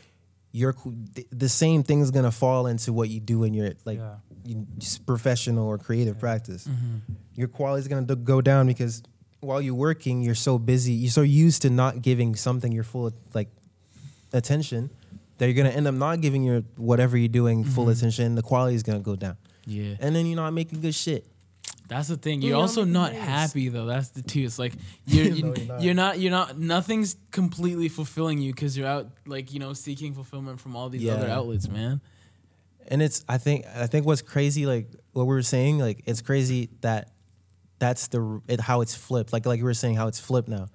you're 0.52 0.72
th- 1.14 1.26
the 1.32 1.48
same 1.48 1.82
thing 1.82 2.00
is 2.00 2.10
gonna 2.12 2.30
fall 2.30 2.66
into 2.68 2.92
what 2.92 3.08
you 3.08 3.18
do 3.20 3.42
in 3.44 3.52
your 3.54 3.72
like 3.84 3.98
Yeah. 3.98 4.14
you, 4.44 4.66
just 4.78 5.04
professional 5.04 5.66
or 5.66 5.78
creative 5.78 6.16
practice 6.18 6.66
Mm-hmm. 6.68 7.12
your 7.34 7.48
quality's 7.48 7.88
gonna 7.88 8.06
d- 8.06 8.14
go 8.22 8.40
down 8.40 8.66
because 8.68 9.02
while 9.40 9.60
you're 9.60 9.74
working 9.74 10.22
you're 10.22 10.34
so 10.34 10.58
busy 10.58 10.92
you're 10.92 11.10
so 11.10 11.22
used 11.22 11.62
to 11.62 11.70
not 11.70 12.02
giving 12.02 12.34
something 12.34 12.72
your 12.72 12.84
full 12.84 13.12
like 13.34 13.48
attention 14.32 14.90
that 15.38 15.46
you're 15.46 15.54
gonna 15.54 15.74
end 15.74 15.86
up 15.86 15.94
not 15.94 16.20
giving 16.20 16.42
your 16.42 16.62
whatever 16.76 17.16
you're 17.16 17.28
doing 17.28 17.64
full 17.64 17.84
mm-hmm. 17.84 17.92
attention 17.92 18.34
the 18.34 18.42
quality 18.42 18.74
is 18.74 18.82
gonna 18.82 18.98
go 18.98 19.16
down 19.16 19.36
yeah. 19.66 19.94
and 20.00 20.14
then 20.14 20.26
you're 20.26 20.36
not 20.36 20.52
making 20.52 20.80
good 20.80 20.94
shit 20.94 21.24
That's 21.88 22.08
the 22.08 22.16
thing. 22.18 22.42
You're 22.42 22.50
You're 22.50 22.60
also 22.60 22.82
making 22.82 22.92
not 22.92 23.12
happy 23.14 23.68
though. 23.70 23.86
That's 23.86 24.10
the 24.10 24.20
too. 24.22 24.42
It's 24.42 24.58
like 24.58 24.74
you're 25.06 25.30
No, 25.30 25.34
you, 25.34 25.54
you're 25.54 25.66
not. 25.66 25.82
you're 25.82 25.94
not 25.94 26.18
you're 26.18 26.30
not 26.30 26.58
nothing's 26.58 27.16
completely 27.30 27.88
fulfilling 27.88 28.38
you 28.38 28.52
because 28.52 28.76
you're 28.76 28.86
out 28.86 29.08
like 29.26 29.52
you 29.52 29.58
know 29.58 29.72
seeking 29.72 30.14
fulfillment 30.14 30.60
from 30.60 30.76
all 30.76 30.90
these 30.90 31.08
other 31.08 31.28
outlets, 31.28 31.68
man. 31.68 32.00
and 32.88 33.00
it's 33.00 33.24
i 33.28 33.38
think 33.38 33.64
i 33.74 33.86
think 33.86 34.04
what's 34.04 34.22
crazy 34.22 34.66
like 34.66 34.88
what 35.12 35.24
we 35.24 35.34
were 35.34 35.42
saying 35.42 35.78
like 35.78 36.02
it's 36.04 36.20
crazy 36.20 36.68
that 36.80 37.10
that's 37.78 38.08
the 38.08 38.40
it, 38.48 38.60
how 38.60 38.80
it's 38.80 38.94
flipped. 38.94 39.32
Like 39.32 39.46
like 39.46 39.58
we 39.60 39.64
were 39.64 39.74
saying 39.74 39.96
how 39.96 40.08
it's 40.08 40.20
flipped 40.20 40.48
now. 40.48 40.68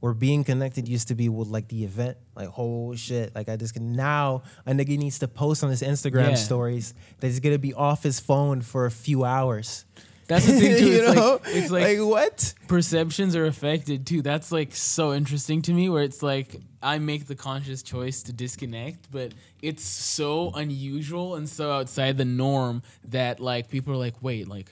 Where 0.00 0.14
being 0.14 0.42
connected 0.42 0.88
used 0.88 1.08
to 1.08 1.14
be 1.14 1.28
with 1.28 1.48
like 1.48 1.68
the 1.68 1.84
event. 1.84 2.16
Like 2.34 2.48
oh 2.58 2.94
shit. 2.96 3.34
Like 3.34 3.48
i 3.48 3.56
just 3.56 3.74
can 3.74 3.92
now 3.92 4.42
a 4.66 4.72
nigga 4.72 4.98
needs 4.98 5.18
to 5.20 5.28
post 5.28 5.62
on 5.62 5.70
his 5.70 5.82
instagram 5.82 6.30
Yeah. 6.30 6.34
stories 6.34 6.94
that 7.20 7.28
he's 7.28 7.40
gonna 7.40 7.58
be 7.58 7.72
off 7.74 8.02
his 8.02 8.18
phone 8.20 8.62
for 8.62 8.86
a 8.86 8.90
few 8.90 9.24
hours. 9.24 9.84
That's 10.28 10.46
the 10.46 10.52
thing 10.58 10.76
too. 10.78 10.86
you 10.86 11.02
It's 11.04 11.14
know? 11.14 11.32
like 11.32 11.40
it's 11.46 11.70
like, 11.70 11.98
like 11.98 12.08
what? 12.08 12.54
perceptions 12.68 13.36
are 13.36 13.46
affected 13.46 14.06
too. 14.06 14.22
That's 14.22 14.50
like 14.50 14.74
so 14.74 15.12
interesting 15.14 15.62
to 15.62 15.72
me 15.72 15.88
where 15.88 16.02
it's 16.02 16.22
like 16.22 16.56
I 16.82 16.98
make 16.98 17.26
the 17.26 17.36
conscious 17.36 17.82
choice 17.84 18.24
to 18.24 18.32
disconnect, 18.32 19.08
but 19.12 19.34
it's 19.60 19.84
so 19.84 20.50
unusual 20.52 21.36
and 21.36 21.48
so 21.48 21.70
outside 21.70 22.18
the 22.18 22.24
norm 22.24 22.82
that 23.08 23.38
like 23.38 23.68
people 23.68 23.92
are 23.92 23.96
like, 23.98 24.14
wait, 24.20 24.48
like 24.48 24.68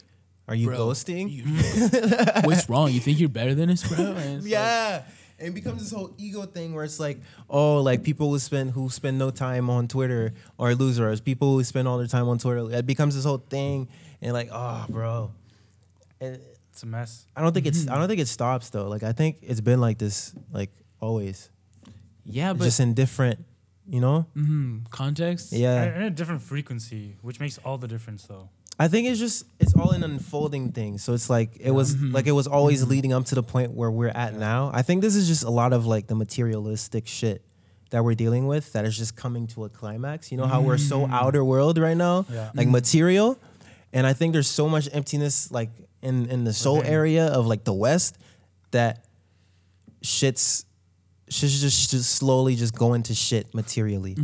are 0.50 0.54
you 0.54 0.66
Bro, 0.66 0.78
ghosting 0.78 2.44
what's 2.44 2.68
wrong? 2.68 2.90
You 2.92 3.00
think 3.00 3.18
you're 3.20 3.28
better 3.30 3.54
than 3.54 3.70
us, 3.70 3.86
bro? 3.88 4.04
And 4.16 4.36
it's 4.36 4.44
like- 4.44 4.52
yeah. 4.52 5.02
And 5.38 5.48
it 5.48 5.54
becomes 5.54 5.80
this 5.80 5.90
whole 5.90 6.12
ego 6.18 6.42
thing 6.44 6.74
where 6.74 6.84
it's 6.84 7.00
like, 7.00 7.18
oh, 7.48 7.80
like 7.80 8.02
people 8.02 8.28
who 8.28 8.38
spend 8.38 8.72
who 8.72 8.90
spend 8.90 9.16
no 9.18 9.30
time 9.30 9.70
on 9.70 9.88
Twitter 9.88 10.34
are 10.58 10.74
losers. 10.74 11.22
People 11.22 11.54
who 11.54 11.64
spend 11.64 11.88
all 11.88 11.96
their 11.96 12.06
time 12.06 12.28
on 12.28 12.36
Twitter, 12.36 12.70
it 12.76 12.84
becomes 12.84 13.14
this 13.14 13.24
whole 13.24 13.38
thing, 13.38 13.88
and 14.20 14.34
like, 14.34 14.50
oh, 14.52 14.84
bro. 14.90 15.30
And 16.20 16.38
It's 16.72 16.82
a 16.82 16.86
mess. 16.86 17.24
I 17.34 17.40
don't 17.40 17.54
think 17.54 17.64
it's 17.66 17.88
I 17.88 17.96
don't 17.96 18.06
think 18.08 18.20
it 18.20 18.28
stops 18.28 18.68
though. 18.68 18.86
Like 18.88 19.02
I 19.02 19.12
think 19.12 19.38
it's 19.40 19.62
been 19.62 19.80
like 19.80 19.96
this, 19.96 20.34
like 20.52 20.70
always, 21.00 21.48
yeah, 22.26 22.52
but 22.52 22.64
just 22.64 22.78
in 22.80 22.92
different, 22.92 23.38
you 23.88 24.00
know. 24.00 24.26
mhm, 24.36 24.90
context. 24.90 25.52
Yeah, 25.52 25.84
And 25.84 26.04
a 26.04 26.10
different 26.10 26.42
frequency, 26.42 27.16
which 27.22 27.40
makes 27.40 27.56
all 27.64 27.78
the 27.78 27.88
difference, 27.88 28.24
though. 28.24 28.50
I 28.80 28.88
think 28.88 29.08
it's 29.08 29.20
just 29.20 29.44
it's 29.58 29.74
all 29.74 29.90
an 29.90 30.02
unfolding 30.02 30.72
thing. 30.72 30.96
So 30.96 31.12
it's 31.12 31.28
like 31.28 31.58
it 31.60 31.70
was 31.70 31.94
mm-hmm. 31.94 32.14
like 32.14 32.26
it 32.26 32.32
was 32.32 32.46
always 32.46 32.80
mm-hmm. 32.80 32.90
leading 32.90 33.12
up 33.12 33.26
to 33.26 33.34
the 33.34 33.42
point 33.42 33.72
where 33.72 33.90
we're 33.90 34.08
at 34.08 34.34
now. 34.34 34.70
I 34.72 34.80
think 34.80 35.02
this 35.02 35.16
is 35.16 35.28
just 35.28 35.44
a 35.44 35.50
lot 35.50 35.74
of 35.74 35.84
like 35.84 36.06
the 36.06 36.14
materialistic 36.14 37.06
shit 37.06 37.44
that 37.90 38.02
we're 38.02 38.14
dealing 38.14 38.46
with 38.46 38.72
that 38.72 38.86
is 38.86 38.96
just 38.96 39.16
coming 39.16 39.46
to 39.48 39.64
a 39.64 39.68
climax. 39.68 40.32
You 40.32 40.38
know 40.38 40.46
how 40.46 40.62
we're 40.62 40.78
so 40.78 41.06
mm. 41.06 41.12
outer 41.12 41.44
world 41.44 41.76
right 41.76 41.96
now, 41.96 42.24
Yeah. 42.30 42.52
like 42.54 42.68
mm-hmm. 42.68 42.72
material, 42.72 43.38
and 43.92 44.06
I 44.06 44.14
think 44.14 44.32
there's 44.32 44.48
so 44.48 44.66
much 44.66 44.88
emptiness 44.90 45.52
like 45.52 45.68
in 46.00 46.30
in 46.30 46.44
the 46.44 46.54
soul 46.54 46.78
Within. 46.78 46.94
area 46.94 47.26
of 47.26 47.46
like 47.46 47.64
the 47.64 47.74
West 47.74 48.16
that 48.70 49.04
shit's 50.00 50.64
shit's 51.28 51.60
just, 51.60 51.90
just 51.90 52.14
slowly 52.14 52.56
just 52.56 52.74
going 52.74 53.02
to 53.02 53.14
shit 53.14 53.54
materially 53.54 54.16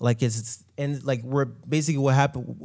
like 0.00 0.22
it's 0.22 0.64
and 0.78 1.04
like 1.04 1.22
we're 1.22 1.44
basically 1.44 1.98
what 1.98 2.14
happened 2.14 2.56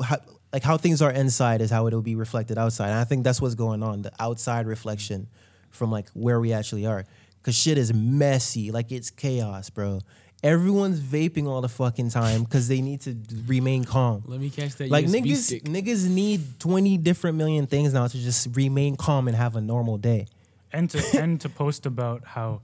like 0.52 0.64
how 0.64 0.78
things 0.78 1.02
are 1.02 1.12
inside 1.12 1.62
is 1.62 1.70
how 1.70 1.88
it'll 1.88 2.02
be 2.02 2.16
reflected 2.16 2.58
outside. 2.58 2.90
And 2.90 3.00
i 3.00 3.04
think 3.04 3.24
that's 3.24 3.42
what's 3.42 3.56
going 3.56 3.84
on 3.84 4.02
the 4.02 4.12
outside 4.20 4.66
reflection 4.66 5.28
from 5.70 5.92
like 5.92 6.10
where 6.10 6.40
we 6.40 6.54
actually 6.54 6.86
are. 6.86 7.06
Because 7.42 7.56
shit 7.56 7.78
is 7.78 7.94
messy. 7.94 8.72
Like 8.72 8.92
it's 8.92 9.10
chaos 9.10 9.70
bro. 9.70 10.02
Everyone's 10.42 11.02
vaping 11.02 11.48
all 11.48 11.60
the 11.60 11.70
fucking 11.70 12.12
time 12.12 12.44
because 12.44 12.70
they 12.70 12.80
need 12.80 13.02
to 13.02 13.16
remain 13.46 13.84
calm. 13.84 14.24
Let 14.26 14.40
me 14.40 14.50
catch 14.50 14.76
that 14.76 14.90
like 14.90 15.06
USB 15.06 15.22
niggas 15.22 15.36
stick. 15.36 15.64
niggas 15.64 16.10
need 16.10 16.60
20 16.60 16.98
different 16.98 17.38
million 17.38 17.68
things 17.68 17.94
now 17.94 18.08
to 18.08 18.18
just 18.18 18.48
remain 18.56 18.96
calm 18.96 19.28
and 19.28 19.36
have 19.36 19.58
a 19.58 19.62
normal 19.62 19.98
day. 19.98 20.28
And 20.72 20.90
to 20.92 21.20
and 21.20 21.42
to 21.42 21.50
post 21.50 21.86
about 21.86 22.24
how 22.24 22.62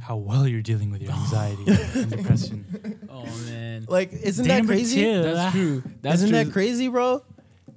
how 0.00 0.16
well 0.16 0.46
you're 0.46 0.62
dealing 0.62 0.90
with 0.90 1.02
your 1.02 1.12
anxiety 1.12 1.64
and 1.94 2.10
depression. 2.10 2.98
Oh 3.10 3.24
man, 3.46 3.86
like 3.88 4.12
isn't 4.12 4.46
Damn 4.46 4.66
that 4.66 4.72
crazy 4.72 5.02
too. 5.02 5.22
that's 5.22 5.38
ah. 5.38 5.50
true. 5.50 5.82
That's 6.02 6.16
isn't 6.16 6.28
true. 6.30 6.44
that 6.44 6.52
crazy 6.52 6.88
bro 6.88 7.22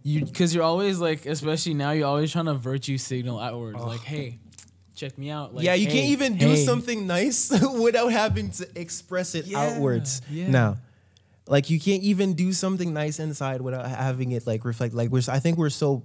You 0.04 0.26
because 0.26 0.54
you're 0.54 0.64
always 0.64 1.00
like, 1.00 1.26
especially 1.26 1.74
now, 1.74 1.92
you're 1.92 2.08
always 2.08 2.32
trying 2.32 2.46
to 2.46 2.56
virtue 2.56 2.98
signal 2.98 3.40
outwards. 3.40 3.80
Oh. 3.82 3.88
Like, 3.88 4.02
hey, 4.02 4.40
check 4.96 5.18
me 5.18 5.30
out. 5.30 5.54
Like, 5.56 5.66
yeah, 5.66 5.74
you 5.76 5.88
hey, 5.88 5.94
can't 5.94 6.10
even 6.10 6.38
do 6.38 6.50
hey. 6.50 6.56
something 6.66 7.08
nice 7.08 7.50
without 7.82 8.12
having 8.12 8.52
to 8.52 8.68
express 8.76 9.36
it 9.36 9.46
Yeah, 9.46 9.60
outwards. 9.60 10.22
yeah. 10.30 10.50
Now, 10.50 10.78
like 11.48 11.70
you 11.70 11.80
can't 11.80 12.04
even 12.04 12.34
do 12.34 12.52
something 12.52 12.94
nice 12.94 13.20
inside 13.20 13.62
without 13.62 13.88
having 13.88 14.32
it 14.32 14.46
like 14.46 14.66
reflect. 14.66 14.94
Like 14.94 15.10
we're, 15.10 15.22
I 15.30 15.40
think 15.40 15.58
we're 15.58 15.70
so 15.70 16.04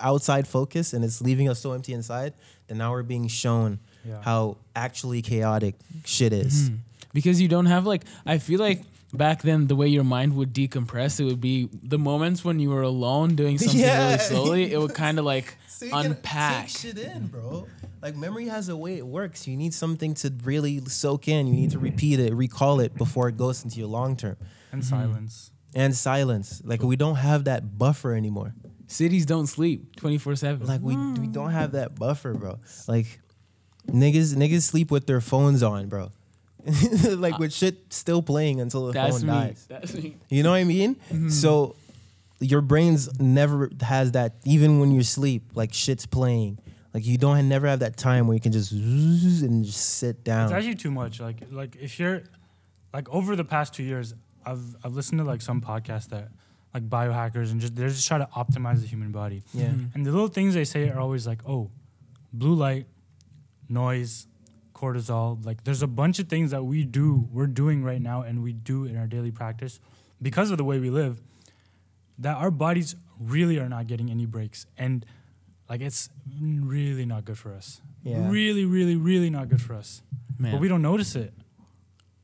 outside 0.00 0.46
focused 0.46 0.92
and 0.92 1.04
it's 1.04 1.20
leaving 1.20 1.48
us 1.48 1.58
so 1.58 1.72
empty 1.72 1.92
inside 1.92 2.34
that 2.66 2.74
now 2.74 2.90
we're 2.92 3.02
being 3.02 3.26
shown 3.28 3.80
Yeah. 4.04 4.22
how 4.22 4.56
actually 4.74 5.22
chaotic 5.22 5.74
shit 6.04 6.32
is. 6.32 6.70
Mm-hmm. 6.70 6.76
because 7.12 7.40
you 7.40 7.48
don't 7.48 7.66
have 7.66 7.86
like 7.86 8.04
I 8.24 8.38
feel 8.38 8.60
like 8.60 8.82
back 9.12 9.42
then 9.42 9.66
the 9.66 9.76
way 9.76 9.88
your 9.88 10.04
mind 10.04 10.36
would 10.36 10.52
decompress 10.54 11.18
it 11.18 11.24
would 11.24 11.40
be 11.40 11.68
the 11.82 11.98
moments 11.98 12.44
when 12.44 12.60
you 12.60 12.70
were 12.70 12.82
alone 12.82 13.34
doing 13.34 13.58
something 13.62 13.80
Yeah. 13.80 14.06
really 14.06 14.18
slowly 14.18 14.72
it 14.72 14.78
would 14.78 14.94
kind 14.94 15.18
of 15.18 15.24
like 15.24 15.56
So 15.80 15.86
you 15.86 15.92
can 15.92 16.06
unpack 16.06 16.66
take 16.66 16.76
shit 16.76 16.98
in, 16.98 17.28
bro. 17.28 17.66
Like 18.02 18.14
memory 18.14 18.48
has 18.48 18.68
a 18.68 18.76
way 18.76 18.98
it 18.98 19.06
works. 19.06 19.48
You 19.48 19.56
need 19.56 19.72
something 19.72 20.12
to 20.16 20.30
really 20.44 20.78
soak 20.84 21.26
in. 21.26 21.46
You 21.46 21.54
need 21.54 21.70
to 21.70 21.78
repeat 21.78 22.20
it, 22.20 22.34
recall 22.34 22.80
it 22.80 22.94
before 22.94 23.30
it 23.30 23.38
goes 23.38 23.64
into 23.64 23.78
your 23.78 23.88
long 23.88 24.14
term. 24.14 24.36
And 24.72 24.82
mm-hmm. 24.82 24.90
silence. 24.90 25.50
And 25.74 25.96
silence. 25.96 26.60
Like 26.66 26.82
we 26.82 26.96
don't 26.96 27.14
have 27.14 27.44
that 27.44 27.78
buffer 27.78 28.12
anymore. 28.12 28.54
Cities 28.88 29.24
don't 29.24 29.46
sleep 29.46 29.96
24 29.96 30.36
7. 30.36 30.66
Like 30.66 30.82
we 30.82 30.96
we 30.96 31.02
mm. 31.02 31.32
don't 31.32 31.52
have 31.52 31.72
that 31.72 31.94
buffer, 31.94 32.34
bro. 32.34 32.58
Like 32.86 33.18
niggas 33.92 34.34
niggas 34.34 34.62
sleep 34.62 34.90
with 34.90 35.06
their 35.06 35.20
phones 35.20 35.62
on, 35.62 35.88
bro. 35.88 36.10
like 37.08 37.38
with 37.38 37.52
shit 37.52 37.92
still 37.92 38.20
playing 38.22 38.60
until 38.60 38.86
the 38.86 38.92
That's 38.92 39.18
phone 39.22 39.26
me. 39.26 39.32
dies. 39.32 39.66
That's 39.68 39.94
me. 39.94 40.16
You 40.28 40.42
know 40.42 40.50
what 40.50 40.56
I 40.56 40.64
mean? 40.64 40.96
So 41.30 41.74
your 42.38 42.60
brain's 42.60 43.18
never 43.20 43.70
has 43.80 44.12
that 44.12 44.34
even 44.44 44.78
when 44.80 44.90
you 44.92 45.02
sleep, 45.02 45.50
like 45.54 45.72
shit's 45.72 46.06
playing. 46.06 46.58
Like 46.92 47.06
you 47.06 47.16
don't 47.18 47.48
never 47.48 47.66
have 47.68 47.80
that 47.80 47.96
time 47.96 48.26
where 48.26 48.34
you 48.34 48.40
can 48.40 48.52
just 48.52 48.72
and 48.72 49.64
just 49.64 49.80
sit 49.98 50.24
down. 50.24 50.44
It's 50.44 50.52
actually 50.52 50.74
too 50.74 50.90
much. 50.90 51.20
Like 51.20 51.42
like 51.50 51.76
if 51.76 51.98
you're 51.98 52.22
like 52.92 53.08
over 53.08 53.36
the 53.36 53.44
past 53.44 53.72
two 53.74 53.82
years, 53.84 54.14
I've 54.44 54.76
I've 54.84 54.94
listened 54.94 55.18
to 55.20 55.24
like 55.24 55.40
some 55.40 55.60
podcasts 55.60 56.08
that 56.10 56.28
like 56.74 56.88
biohackers 56.88 57.52
and 57.52 57.60
just 57.60 57.74
they're 57.76 57.88
just 57.88 58.06
trying 58.06 58.20
to 58.20 58.28
optimize 58.36 58.80
the 58.80 58.86
human 58.86 59.12
body. 59.12 59.42
Yeah. 59.54 59.68
Mhm. 59.68 59.94
And 59.94 60.04
the 60.06 60.10
little 60.10 60.28
things 60.28 60.54
they 60.54 60.64
say 60.64 60.88
are 60.90 60.98
always 61.00 61.26
like, 61.26 61.40
oh, 61.46 61.70
blue 62.32 62.54
light, 62.54 62.86
noise, 63.70 64.26
cortisol. 64.74 65.44
Like 65.44 65.64
there's 65.64 65.82
a 65.82 65.86
bunch 65.86 66.18
of 66.18 66.28
things 66.28 66.50
that 66.50 66.64
we 66.64 66.84
do, 66.84 67.28
we're 67.32 67.46
doing 67.46 67.84
right 67.84 68.00
now, 68.00 68.22
and 68.22 68.42
we 68.42 68.52
do 68.52 68.84
in 68.84 68.96
our 68.96 69.06
daily 69.06 69.30
practice 69.30 69.80
because 70.20 70.50
of 70.50 70.58
the 70.58 70.64
way 70.64 70.78
we 70.78 70.90
live, 70.90 71.22
that 72.18 72.36
our 72.36 72.50
bodies 72.50 72.96
really 73.18 73.58
are 73.58 73.68
not 73.68 73.86
getting 73.86 74.10
any 74.10 74.26
breaks. 74.26 74.66
And 74.76 75.06
like 75.68 75.80
it's 75.80 76.10
really 76.40 77.06
not 77.06 77.24
good 77.24 77.38
for 77.38 77.54
us. 77.54 77.80
Yeah. 78.02 78.28
Really, 78.28 78.64
really, 78.64 78.96
really 78.96 79.30
not 79.30 79.48
good 79.48 79.62
for 79.62 79.74
us. 79.74 80.02
Man. 80.38 80.52
But 80.52 80.60
we 80.60 80.68
don't 80.68 80.82
notice 80.82 81.14
it. 81.16 81.32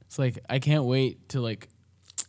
It's 0.07 0.19
like 0.19 0.39
I 0.49 0.59
can't 0.59 0.85
wait 0.85 1.29
to 1.31 1.41
like 1.41 1.69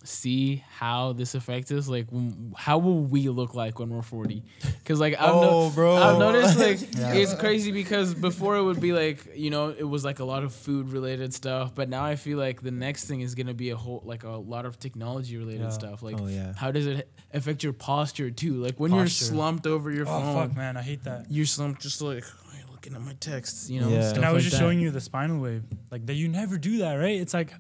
see 0.08 0.64
how 0.70 1.14
this 1.14 1.36
affects 1.36 1.72
us. 1.72 1.88
Like, 1.88 2.08
when, 2.12 2.54
how 2.58 2.78
will 2.78 3.04
we 3.04 3.30
look 3.30 3.54
like 3.54 3.78
when 3.80 3.90
we're 3.90 4.02
forty? 4.02 4.44
Because 4.80 5.00
like 5.00 5.14
I've, 5.20 5.30
Oh, 5.36 5.70
bro. 5.70 5.96
I've 5.98 6.18
noticed 6.20 6.58
like 6.58 6.80
Yeah. 6.98 7.14
it's 7.14 7.34
crazy 7.36 7.72
because 7.72 8.14
before 8.14 8.56
it 8.58 8.64
would 8.64 8.80
be 8.80 8.94
like 8.94 9.28
you 9.36 9.50
know 9.50 9.70
it 9.70 9.84
was 9.84 10.06
like 10.06 10.20
a 10.20 10.24
lot 10.26 10.44
of 10.44 10.54
food 10.54 10.90
related 10.92 11.34
stuff, 11.34 11.76
but 11.76 11.90
now 11.90 12.04
I 12.06 12.16
feel 12.16 12.38
like 12.38 12.62
the 12.62 12.72
next 12.72 13.06
thing 13.06 13.22
is 13.22 13.36
gonna 13.36 13.54
be 13.54 13.70
a 13.72 13.78
whole 13.78 14.02
like 14.06 14.24
a 14.24 14.30
lot 14.30 14.66
of 14.66 14.80
technology 14.80 15.38
related 15.38 15.62
Yeah. 15.64 15.70
stuff. 15.70 16.02
Like, 16.02 16.16
Oh 16.20 16.28
yeah. 16.28 16.54
how 16.56 16.72
does 16.72 16.88
it 16.88 17.10
affect 17.34 17.64
your 17.64 17.74
posture 17.74 18.32
too? 18.32 18.54
Like 18.56 18.80
when 18.80 18.92
Posture. 18.92 19.02
you're 19.02 19.08
slumped 19.10 19.68
over 19.68 19.92
your 19.92 20.04
Oh 20.08 20.20
phone, 20.22 20.48
fuck, 20.50 20.58
man, 20.58 20.78
I 20.78 20.82
hate 20.82 21.04
that. 21.04 21.26
you're 21.30 21.46
slumped 21.46 21.82
just 21.82 22.02
like 22.02 22.24
"Oh, 22.26 22.54
looking 22.72 22.94
at 22.96 23.02
my 23.02 23.14
texts, 23.20 23.70
you 23.70 23.82
know. 23.82 23.90
Yeah. 23.90 24.02
stuff 24.04 24.18
And 24.18 24.26
I 24.26 24.32
was 24.32 24.44
like 24.44 24.50
just 24.50 24.56
that. 24.56 24.60
showing 24.66 24.80
you 24.80 24.92
the 24.92 25.02
spinal 25.02 25.40
wave, 25.42 25.64
like 25.92 26.06
that. 26.06 26.14
You 26.14 26.28
never 26.30 26.58
do 26.58 26.78
that, 26.80 26.94
right? 26.96 27.20
It's 27.20 27.34
like 27.34 27.52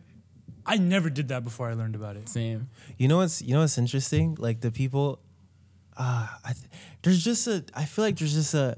I 0.67 0.77
never 0.77 1.09
did 1.09 1.29
that 1.29 1.43
before 1.43 1.69
I 1.69 1.73
learned 1.73 1.95
about 1.95 2.17
it. 2.17 2.27
Same. 2.29 2.67
You 2.97 3.07
know 3.07 3.17
what's 3.17 3.41
you 3.41 3.53
know 3.53 3.61
what's 3.61 3.77
interesting? 3.77 4.35
Like 4.39 4.59
the 4.61 4.71
people 4.71 5.19
ah 5.97 6.39
I 6.43 6.51
th- 6.53 6.65
there's 7.01 7.23
just 7.23 7.47
a 7.47 7.63
I 7.73 7.85
feel 7.85 8.03
like 8.05 8.17
there's 8.17 8.33
just 8.33 8.53
a 8.53 8.77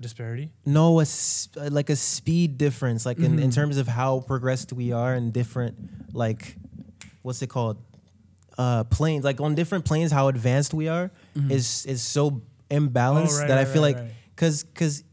Disparity. 0.00 0.50
no 0.64 0.98
a 1.00 1.02
s- 1.02 1.48
like 1.56 1.90
a 1.90 1.96
speed 1.96 2.56
difference 2.56 3.04
like 3.04 3.18
in, 3.18 3.38
in 3.38 3.50
Mhm. 3.50 3.54
terms 3.54 3.76
of 3.76 3.86
how 3.88 4.20
progressed 4.20 4.72
we 4.72 4.92
are 4.92 5.14
in 5.14 5.30
different 5.30 5.76
like 6.14 6.56
what's 7.22 7.42
it 7.42 7.48
called 7.48 7.76
uh 8.56 8.84
planes 8.84 9.24
like 9.24 9.40
on 9.42 9.54
different 9.54 9.84
planes 9.84 10.10
how 10.10 10.28
advanced 10.28 10.72
we 10.72 10.88
are 10.88 11.10
Mhm. 11.36 11.50
is 11.50 11.84
is 11.86 12.00
so 12.02 12.40
imbalanced 12.70 13.36
Oh, 13.36 13.38
right, 13.40 13.48
that 13.48 13.58
I 13.58 13.64
feel 13.66 13.82
right, 13.82 13.96
like 13.96 13.96
right. 13.96 14.12
cuz 14.36 14.64
cuz 14.74 15.04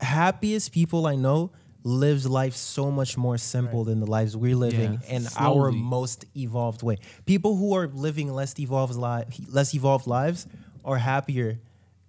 happiest 0.00 0.72
people 0.72 1.06
I 1.06 1.14
know 1.16 1.52
lives 1.84 2.26
life 2.26 2.54
so 2.54 2.90
much 2.90 3.16
more 3.16 3.36
simple 3.38 3.80
Right. 3.80 3.86
than 3.90 4.00
the 4.00 4.06
lives 4.06 4.36
we're 4.36 4.56
living 4.56 5.00
Yeah, 5.04 5.16
in 5.16 5.26
our 5.36 5.72
most 5.72 6.24
evolved 6.36 6.82
way. 6.82 6.98
People 7.26 7.56
who 7.56 7.74
are 7.74 7.88
living 7.88 8.32
less 8.32 8.58
evolved 8.58 8.94
li- 8.94 9.24
less 9.48 9.74
evolved 9.74 10.06
lives 10.06 10.46
are 10.84 10.98
happier 10.98 11.58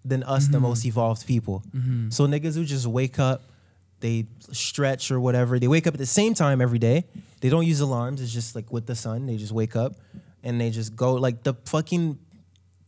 than 0.06 0.22
us 0.24 0.48
the 0.48 0.58
Mhm. 0.58 0.62
most 0.62 0.86
evolved 0.86 1.26
people. 1.26 1.64
Mm-hmm. 1.76 2.10
So 2.10 2.28
niggas 2.28 2.56
who 2.56 2.66
just 2.66 2.86
wake 2.86 3.18
up, 3.20 3.42
they 4.02 4.28
stretch 4.52 5.10
or 5.12 5.20
whatever. 5.20 5.58
They 5.60 5.68
wake 5.70 5.88
up 5.88 5.94
at 5.96 6.00
the 6.00 6.06
same 6.06 6.34
time 6.34 6.62
every 6.62 6.80
day. 6.80 7.06
They 7.42 7.50
don't 7.50 7.66
use 7.66 7.80
alarms. 7.80 8.22
It's 8.22 8.34
just 8.34 8.54
like 8.56 8.72
with 8.72 8.86
the 8.86 8.96
sun. 8.96 9.26
They 9.26 9.38
just 9.38 9.54
wake 9.54 9.76
up 9.76 9.96
and 10.44 10.60
they 10.60 10.70
just 10.72 10.96
go 10.96 11.14
like 11.16 11.44
the 11.44 11.54
fucking 11.66 12.20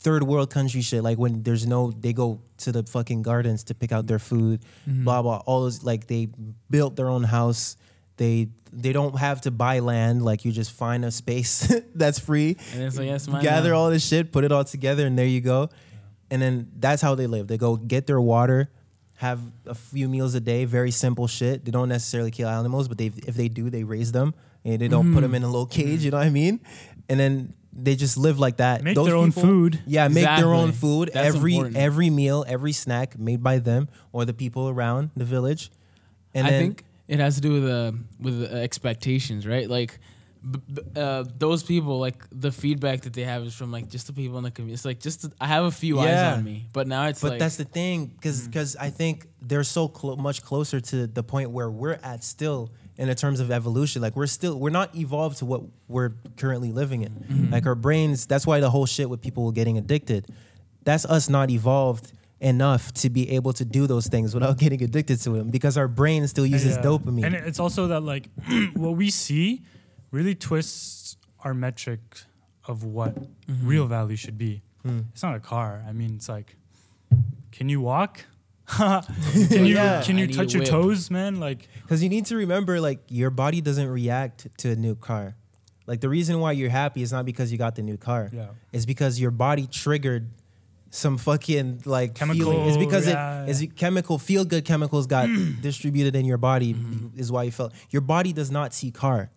third 0.06 0.22
world 0.22 0.50
country 0.50 0.82
shit. 0.82 1.02
Like 1.02 1.18
when 1.18 1.42
there's 1.42 1.66
no, 1.66 1.90
they 1.90 2.12
go 2.12 2.40
to 2.58 2.70
the 2.70 2.84
fucking 2.84 3.22
gardens 3.22 3.64
to 3.64 3.74
pick 3.74 3.90
out 3.90 4.06
their 4.06 4.20
food. 4.20 4.60
Mhm. 4.88 5.02
Blah 5.04 5.20
blah. 5.22 5.42
All 5.46 5.62
those 5.62 5.82
like 5.82 6.06
they 6.06 6.28
built 6.70 6.94
their 6.94 7.08
own 7.08 7.24
house. 7.24 7.76
They 8.16 8.48
they 8.72 8.92
don't 8.92 9.18
have 9.18 9.40
to 9.42 9.50
buy 9.50 9.80
land. 9.80 10.24
Like 10.24 10.44
you 10.44 10.52
just 10.52 10.70
find 10.70 11.04
a 11.04 11.10
space 11.10 11.52
that's 11.94 12.18
free 12.20 12.56
And 12.72 12.82
it's 12.84 12.96
like 12.96 13.06
yes, 13.06 13.26
gather 13.26 13.74
all 13.74 13.90
this 13.90 14.06
shit, 14.06 14.30
put 14.30 14.44
it 14.44 14.52
all 14.52 14.64
together, 14.64 15.04
and 15.08 15.18
there 15.18 15.26
you 15.26 15.40
go. 15.40 15.70
And 16.30 16.40
then 16.40 16.70
that's 16.78 17.02
how 17.02 17.14
they 17.16 17.26
live. 17.26 17.48
They 17.48 17.58
go 17.58 17.76
get 17.76 18.06
their 18.06 18.20
water, 18.20 18.70
have 19.14 19.40
a 19.66 19.74
few 19.74 20.08
meals 20.08 20.34
a 20.34 20.40
day, 20.40 20.64
very 20.66 20.92
simple 20.92 21.26
shit. 21.26 21.64
They 21.64 21.72
don't 21.72 21.88
necessarily 21.88 22.30
kill 22.30 22.48
animals, 22.48 22.86
but 22.86 22.96
they 22.98 23.10
if 23.26 23.34
they 23.34 23.48
do, 23.48 23.70
they 23.70 23.82
raise 23.82 24.12
them 24.12 24.34
and 24.64 24.80
they 24.80 24.88
don't 24.88 25.12
put 25.14 25.22
them 25.22 25.34
in 25.34 25.42
a 25.42 25.50
little 25.54 25.66
cage. 25.66 26.04
You 26.04 26.10
know 26.12 26.18
what 26.18 26.26
I 26.26 26.30
mean? 26.30 26.60
And 27.08 27.18
then 27.18 27.54
they 27.78 27.94
just 27.96 28.16
live 28.16 28.38
like 28.38 28.56
that. 28.56 28.82
Make 28.82 28.94
Those 28.94 29.06
their 29.06 29.16
own 29.16 29.30
people- 29.32 29.42
food. 29.42 29.80
Yeah, 29.86 30.08
make 30.08 30.24
their 30.24 30.54
own 30.54 30.72
food. 30.72 31.10
That's 31.12 31.34
every 31.36 31.54
important. 31.56 31.76
every 31.76 32.10
meal, 32.10 32.44
every 32.48 32.72
snack 32.72 33.18
made 33.18 33.42
by 33.42 33.58
them 33.58 33.88
or 34.12 34.24
the 34.24 34.34
people 34.34 34.68
around 34.68 35.10
the 35.16 35.24
village. 35.24 35.70
And 36.34 36.46
I 36.46 36.50
then, 36.50 36.60
think 36.62 36.84
it 37.08 37.18
has 37.20 37.34
to 37.36 37.40
do 37.40 37.52
with 37.60 37.70
uh, 37.70 37.92
with 38.20 38.42
uh, 38.42 38.56
expectations, 38.56 39.46
right? 39.46 39.68
Like 39.68 39.98
b- 40.48 40.60
b- 40.72 40.82
uh, 40.96 41.24
those 41.38 41.62
people, 41.62 41.98
like 41.98 42.22
the 42.30 42.50
feedback 42.52 43.02
that 43.02 43.12
they 43.12 43.24
have 43.24 43.42
is 43.42 43.54
from 43.54 43.70
like 43.72 43.88
just 43.88 44.06
the 44.06 44.12
people 44.12 44.38
in 44.38 44.44
the 44.44 44.50
community. 44.50 44.74
It's 44.74 44.84
like 44.84 45.00
just 45.00 45.26
I 45.40 45.46
have 45.46 45.64
a 45.64 45.70
few 45.70 45.96
Yeah. 45.96 46.02
eyes 46.32 46.38
on 46.38 46.44
me, 46.44 46.66
but 46.72 46.86
now 46.86 47.06
it's 47.06 47.20
but 47.20 47.30
like 47.32 47.38
that's 47.38 47.56
the 47.56 47.64
thing 47.64 48.06
because 48.06 48.46
because 48.46 48.76
I 48.76 48.90
think 48.90 49.26
they're 49.42 49.64
so 49.64 49.88
clo- 49.88 50.16
much 50.16 50.42
closer 50.42 50.80
to 50.80 51.06
the 51.06 51.22
point 51.22 51.50
where 51.50 51.70
we're 51.70 51.98
at 52.02 52.24
still 52.24 52.70
in 52.98 53.08
the 53.08 53.14
terms 53.14 53.40
of 53.40 53.50
evolution. 53.50 54.02
Like 54.02 54.16
we're 54.16 54.26
still 54.26 54.58
we're 54.58 54.70
not 54.70 54.94
evolved 54.96 55.38
to 55.38 55.44
what 55.46 55.62
we're 55.88 56.12
currently 56.36 56.72
living 56.72 57.02
in. 57.02 57.12
Mm-hmm. 57.12 57.52
Like 57.52 57.66
our 57.66 57.74
brains. 57.74 58.26
That's 58.26 58.46
why 58.46 58.60
the 58.60 58.70
whole 58.70 58.86
shit 58.86 59.08
with 59.10 59.20
people 59.20 59.50
getting 59.52 59.76
addicted. 59.78 60.26
That's 60.84 61.04
us 61.04 61.28
not 61.28 61.50
evolved 61.50 62.12
enough 62.40 62.92
to 62.92 63.08
be 63.10 63.30
able 63.30 63.52
to 63.54 63.64
do 63.64 63.86
those 63.86 64.06
things 64.08 64.34
without 64.34 64.58
getting 64.64 64.82
addicted 64.82 65.16
to 65.22 65.30
them 65.30 65.50
because 65.50 65.76
our 65.78 65.88
brain 65.88 66.26
still 66.28 66.46
uses 66.46 66.76
Yeah. 66.76 66.82
dopamine. 66.82 67.24
And 67.26 67.34
it's 67.34 67.58
also 67.58 67.86
that 67.88 68.00
like 68.00 68.28
what 68.74 68.90
we 68.96 69.10
see 69.10 69.62
really 70.10 70.34
twists 70.34 71.16
our 71.44 71.54
metric 71.54 72.00
of 72.66 72.84
what 72.84 73.14
Mm-hmm. 73.46 73.68
real 73.68 73.86
value 73.86 74.16
should 74.16 74.36
be. 74.36 74.62
Hmm. 74.82 75.00
It's 75.12 75.22
not 75.22 75.34
a 75.36 75.40
car. 75.40 75.84
I 75.88 75.92
mean, 75.92 76.16
it's 76.16 76.28
like, 76.28 76.56
can 77.52 77.68
you 77.68 77.80
walk? 77.80 78.24
can 78.68 79.64
you 79.66 79.74
Yeah. 79.76 80.02
can 80.02 80.18
you 80.18 80.26
need 80.26 80.34
touch 80.36 80.52
your 80.54 80.62
whip. 80.62 80.70
toes, 80.70 81.10
man? 81.10 81.38
Like, 81.40 81.68
Because 81.82 82.02
you 82.02 82.08
need 82.08 82.26
to 82.26 82.36
remember, 82.36 82.80
like, 82.80 83.00
your 83.08 83.30
body 83.30 83.60
doesn't 83.60 83.88
react 83.88 84.48
to 84.58 84.70
a 84.70 84.76
new 84.76 84.94
car. 84.96 85.36
Like, 85.86 86.00
the 86.00 86.08
reason 86.08 86.40
why 86.40 86.52
you're 86.52 86.70
happy 86.70 87.02
is 87.02 87.12
not 87.12 87.24
because 87.24 87.52
you 87.52 87.58
got 87.58 87.76
the 87.76 87.82
new 87.82 87.96
car. 87.96 88.28
Yeah. 88.32 88.46
It's 88.72 88.84
because 88.86 89.20
your 89.20 89.30
body 89.30 89.68
triggered 89.68 90.28
some 90.90 91.16
fucking, 91.18 91.82
like, 91.84 92.14
Chemical, 92.14 92.52
feeling. 92.52 92.68
It's 92.68 92.76
because 92.76 93.06
yeah, 93.06 93.44
it 93.44 93.50
is 93.50 93.62
yeah. 93.62 93.70
chemical, 93.76 94.18
feel 94.18 94.44
good 94.44 94.64
chemicals 94.64 95.06
got 95.06 95.28
distributed 95.60 96.16
in 96.16 96.24
your 96.24 96.38
body, 96.38 96.74
Mm-hmm. 96.74 97.18
is 97.20 97.30
why 97.30 97.44
you 97.44 97.52
felt. 97.52 97.72
Your 97.90 98.02
body 98.02 98.32
does 98.32 98.50
not 98.50 98.74
see 98.74 98.90
car. 98.90 99.30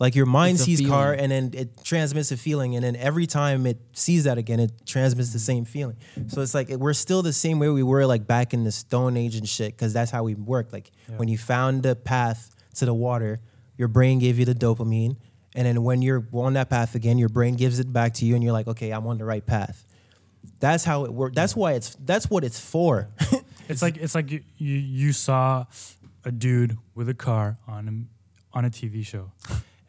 Like, 0.00 0.14
your 0.16 0.26
mind 0.26 0.58
sees 0.58 0.86
car 0.86 1.12
and 1.12 1.30
then 1.30 1.50
it 1.54 1.84
transmits 1.84 2.32
a 2.32 2.36
feeling. 2.36 2.74
And 2.74 2.84
then 2.84 2.96
every 2.96 3.26
time 3.26 3.64
it 3.66 3.78
sees 3.92 4.24
that 4.24 4.38
again, 4.38 4.58
it 4.58 4.72
transmits 4.86 5.32
the 5.32 5.38
mm-hmm. 5.38 5.44
same 5.44 5.64
feeling. 5.64 5.96
So 6.28 6.40
it's 6.40 6.54
like 6.54 6.68
we're 6.68 6.94
still 6.94 7.22
the 7.22 7.32
same 7.32 7.58
way 7.60 7.68
we 7.68 7.82
were, 7.82 8.04
like, 8.04 8.26
back 8.26 8.52
in 8.52 8.64
the 8.64 8.72
Stone 8.72 9.16
Age 9.16 9.36
and 9.36 9.48
shit, 9.48 9.76
because 9.76 9.92
that's 9.92 10.10
how 10.10 10.24
we 10.24 10.34
work. 10.34 10.72
Like, 10.72 10.90
Yeah. 11.08 11.16
when 11.16 11.28
you 11.28 11.38
found 11.38 11.84
the 11.84 11.94
path 11.94 12.54
to 12.76 12.86
the 12.86 12.94
water, 12.94 13.40
your 13.76 13.88
brain 13.88 14.18
gave 14.18 14.38
you 14.38 14.44
the 14.44 14.54
dopamine. 14.54 15.16
And 15.54 15.66
then 15.66 15.84
when 15.84 16.02
you're 16.02 16.26
on 16.32 16.54
that 16.54 16.68
path 16.68 16.96
again, 16.96 17.16
your 17.16 17.28
brain 17.28 17.54
gives 17.54 17.78
it 17.78 17.92
back 17.92 18.14
to 18.14 18.26
you, 18.26 18.34
and 18.34 18.42
you're 18.42 18.52
like, 18.52 18.66
okay, 18.66 18.90
I'm 18.90 19.06
on 19.06 19.18
the 19.18 19.24
right 19.24 19.44
path. 19.44 19.86
That's 20.58 20.84
how 20.84 21.04
it 21.04 21.12
works. 21.12 21.34
That's 21.34 21.54
why 21.54 21.72
it's 21.72 21.96
that's 22.04 22.28
what 22.28 22.44
it's 22.44 22.58
for. 22.58 23.08
it's 23.68 23.80
like 23.80 23.96
it's 23.96 24.14
like 24.14 24.30
you, 24.30 24.42
you 24.58 24.76
you 24.76 25.12
saw 25.12 25.64
a 26.24 26.32
dude 26.32 26.76
with 26.94 27.08
a 27.08 27.14
car 27.14 27.58
on 27.66 27.88
a, 28.52 28.56
on 28.58 28.64
a 28.64 28.70
TV 28.70 29.06
show, 29.06 29.30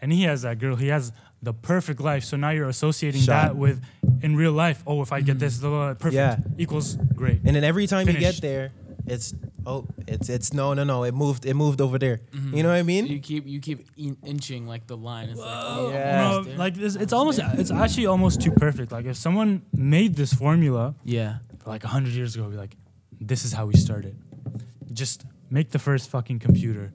and 0.05 0.13
he 0.13 0.21
has 0.25 0.43
that 0.43 0.59
girl. 0.59 0.75
He 0.75 0.89
has 0.89 1.11
the 1.41 1.51
perfect 1.51 1.99
life. 1.99 2.23
So 2.23 2.37
now 2.37 2.51
you're 2.51 2.69
associating 2.69 3.21
Shot. 3.21 3.41
that 3.41 3.55
with 3.55 3.83
in 4.21 4.35
real 4.35 4.51
life. 4.51 4.83
Oh, 4.85 5.01
if 5.01 5.11
I 5.11 5.21
get 5.21 5.39
this, 5.39 5.57
blah, 5.57 5.69
blah, 5.69 5.85
blah, 5.85 5.93
perfect 5.95 6.13
Yeah. 6.13 6.37
equals 6.59 6.95
great. 7.21 7.39
and 7.43 7.55
then 7.55 7.63
every 7.63 7.87
time 7.87 8.07
you 8.07 8.13
get 8.19 8.39
there, 8.39 8.71
it's 9.07 9.33
oh, 9.65 9.87
it's 10.07 10.29
it's 10.29 10.53
no 10.53 10.75
no 10.75 10.83
no. 10.83 11.03
It 11.05 11.15
moved 11.15 11.43
it 11.47 11.55
moved 11.55 11.81
over 11.81 11.97
there. 11.97 12.17
Mhm. 12.31 12.55
You 12.55 12.61
know 12.63 12.69
what 12.69 12.77
I 12.77 12.83
mean? 12.83 13.07
you 13.07 13.19
keep 13.19 13.47
you 13.47 13.59
keep 13.59 13.79
in- 13.97 14.17
inching 14.23 14.67
like 14.67 14.85
the 14.85 14.95
line. 15.09 15.29
It's 15.29 15.39
like 15.39 15.63
oh, 15.65 15.89
Yeah. 15.89 16.17
No, 16.21 16.27
almost 16.27 16.49
there, 16.49 16.57
like 16.65 16.77
it's, 16.77 16.95
it's 17.03 17.13
almost 17.13 17.39
almost 17.39 17.59
it's 17.61 17.71
actually 17.71 18.05
almost 18.05 18.41
too 18.45 18.51
perfect. 18.51 18.91
Like 18.91 19.05
if 19.05 19.17
someone 19.17 19.63
made 19.73 20.13
this 20.21 20.31
formula 20.35 20.93
yeah. 21.03 21.39
like 21.65 21.81
hundred 21.83 22.13
years 22.13 22.35
ago, 22.35 22.43
be 22.47 22.57
like, 22.57 22.75
this 23.19 23.43
is 23.43 23.53
how 23.53 23.65
we 23.65 23.75
started. 23.87 24.15
just 24.93 25.25
make 25.49 25.71
the 25.71 25.79
first 25.79 26.09
fucking 26.11 26.39
computer, 26.47 26.93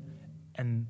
and 0.55 0.87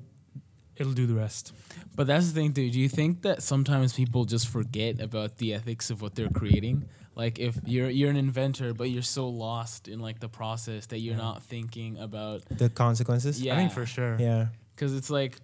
it'll 0.77 0.93
do 0.93 1.07
the 1.07 1.15
rest. 1.25 1.53
But 1.95 2.07
that's 2.07 2.27
the 2.27 2.33
thing, 2.33 2.51
dude. 2.51 2.71
Do 2.73 2.79
you 2.79 2.89
think 2.89 3.21
that 3.23 3.43
sometimes 3.43 3.93
people 3.93 4.25
just 4.25 4.47
forget 4.47 5.01
about 5.01 5.37
the 5.37 5.53
ethics 5.53 5.89
of 5.89 6.01
what 6.01 6.15
they're 6.15 6.29
creating? 6.29 6.85
Like 7.15 7.37
if 7.39 7.59
you're 7.65 7.89
you're 7.89 8.09
an 8.09 8.15
inventor, 8.15 8.73
but 8.73 8.89
you're 8.89 9.01
so 9.03 9.27
lost 9.27 9.87
in 9.89 9.99
like 9.99 10.19
the 10.21 10.29
process 10.29 10.85
that 10.87 10.99
you're 10.99 11.15
Yeah. 11.15 11.21
not 11.29 11.43
thinking 11.43 11.97
about 11.97 12.43
The 12.49 12.69
consequences. 12.69 13.41
Yeah. 13.41 13.53
I 13.53 13.57
think 13.57 13.71
for 13.73 13.85
sure. 13.85 14.15
Yeah. 14.19 14.47
because 14.75 14.95
it's 14.95 15.09
like 15.09 15.37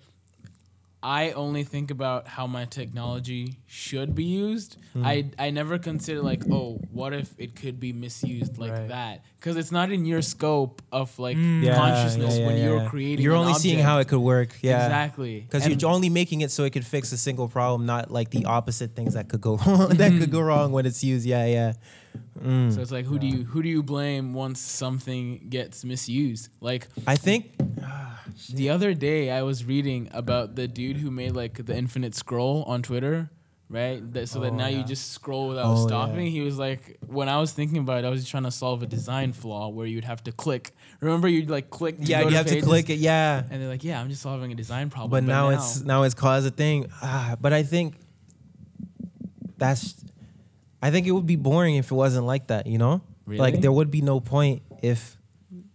I 1.08 1.32
only 1.32 1.63
think 1.63 1.89
about 1.89 2.28
how 2.28 2.48
my 2.48 2.65
technology 2.65 3.60
should 3.65 4.13
be 4.13 4.26
used. 4.26 4.76
Hmm. 4.91 5.06
I 5.06 5.15
I 5.39 5.52
never 5.52 5.78
consider 5.80 6.22
like, 6.22 6.43
oh, 6.52 6.82
what 6.91 7.13
if 7.13 7.34
it 7.38 7.56
could 7.56 7.80
be 7.80 7.93
misused 7.93 8.58
like 8.58 8.74
Right. 8.74 8.89
that? 8.89 9.24
Because 9.39 9.56
it's 9.56 9.72
not 9.72 9.89
in 9.89 10.06
your 10.06 10.22
scope 10.22 10.82
of 10.91 11.17
like 11.17 11.38
Mm. 11.38 11.63
Yeah, 11.63 11.76
consciousness 11.78 12.34
yeah, 12.34 12.39
yeah, 12.41 12.48
when 12.48 12.58
you're 12.62 12.89
creating. 12.89 13.24
You're 13.24 13.36
only 13.38 13.54
seeing 13.54 13.80
how 13.80 14.00
it 14.00 14.10
could 14.10 14.20
work. 14.20 14.50
Yeah. 14.62 14.84
exactly 14.84 15.39
Because 15.48 15.65
you're 15.65 15.89
only 15.89 16.10
making 16.10 16.41
it 16.41 16.52
so 16.52 16.65
it 16.65 16.72
could 16.72 16.86
fix 16.86 17.13
a 17.13 17.17
single 17.17 17.48
problem, 17.48 17.86
not 17.86 18.12
like 18.12 18.30
the 18.32 18.43
opposite 18.43 18.93
things 18.98 19.13
that 19.13 19.30
could 19.30 19.39
go 19.39 19.56
wrong. 19.65 19.89
that 20.02 20.12
could 20.20 20.30
go 20.32 20.41
wrong 20.50 20.74
when 20.74 20.86
it's 20.86 21.06
used. 21.06 21.26
Yeah, 21.26 21.46
yeah. 21.46 21.74
Mm. 22.43 22.74
So 22.74 22.82
it's 22.82 22.91
like 22.91 23.06
who 23.06 23.17
do 23.17 23.28
you 23.28 23.46
who 23.46 23.63
do 23.63 23.70
you 23.70 23.82
blame 23.82 24.34
once 24.34 24.60
something 24.60 25.48
gets 25.50 25.86
misused? 25.86 26.50
Like 26.60 26.88
I 27.08 27.15
think 27.15 27.52
the 28.54 28.70
other 28.70 28.94
day 28.94 29.32
I 29.32 29.42
was 29.44 29.66
reading 29.66 30.10
about 30.13 30.56
the 30.56 30.68
dude 30.68 30.98
who 30.98 31.12
made 31.12 31.32
like 31.36 31.66
the 31.66 31.76
infinite 31.76 32.16
scroll 32.16 32.63
on 32.63 32.82
Twitter, 32.82 33.30
right? 33.70 34.00
That, 34.13 34.30
so 34.30 34.40
that 34.42 34.54
Oh, 34.54 34.56
now 34.56 34.68
you 34.68 34.84
just 34.84 35.12
scroll 35.12 35.50
without 35.50 35.66
Oh, 35.68 35.88
stopping. 35.88 36.26
yeah. 36.26 36.32
He 36.32 36.42
was 36.42 36.58
like 36.58 36.98
when 37.08 37.30
I 37.30 37.40
was 37.40 37.52
thinking 37.52 37.78
about 37.80 38.04
it, 38.04 38.08
I 38.08 38.10
was 38.10 38.22
just 38.22 38.32
trying 38.32 38.44
to 38.44 38.52
solve 38.52 38.84
a 38.84 38.88
design 38.88 39.34
flaw 39.34 39.70
where 39.70 39.86
you'd 39.88 40.06
have 40.06 40.24
to 40.26 40.32
click. 40.32 40.72
Remember 41.00 41.28
you'd 41.28 41.50
like 41.50 41.70
click 41.70 41.98
to 41.98 42.04
yeah, 42.04 42.22
you 42.22 42.36
have 42.36 42.46
to 42.48 42.62
click 42.62 42.90
it. 42.90 43.00
Yeah. 43.00 43.44
And 43.50 43.62
they're 43.62 43.70
like, 43.70 43.84
"Yeah, 43.84 44.00
I'm 44.02 44.10
just 44.10 44.22
solving 44.22 44.52
a 44.52 44.56
design 44.56 44.90
problem." 44.90 45.12
but 45.12 45.24
now, 45.24 45.50
it's 45.50 45.82
now 45.82 46.04
it's 46.04 46.16
caused 46.16 46.48
a 46.48 46.52
thing. 46.52 46.88
Ah, 47.02 47.36
but 47.40 47.54
I 47.54 47.63
think 47.63 47.96
that's. 49.58 49.96
I 50.82 50.92
think 50.92 51.08
it 51.08 51.12
would 51.12 51.26
be 51.26 51.36
boring 51.36 51.76
if 51.76 51.92
it 51.92 51.96
wasn't 51.96 52.26
like 52.26 52.48
that. 52.48 52.68
You 52.68 52.78
know, 52.78 53.02
Really? 53.26 53.40
like 53.40 53.62
there 53.62 53.72
would 53.72 53.90
be 53.92 54.02
no 54.02 54.20
point 54.20 54.62
if 54.82 55.17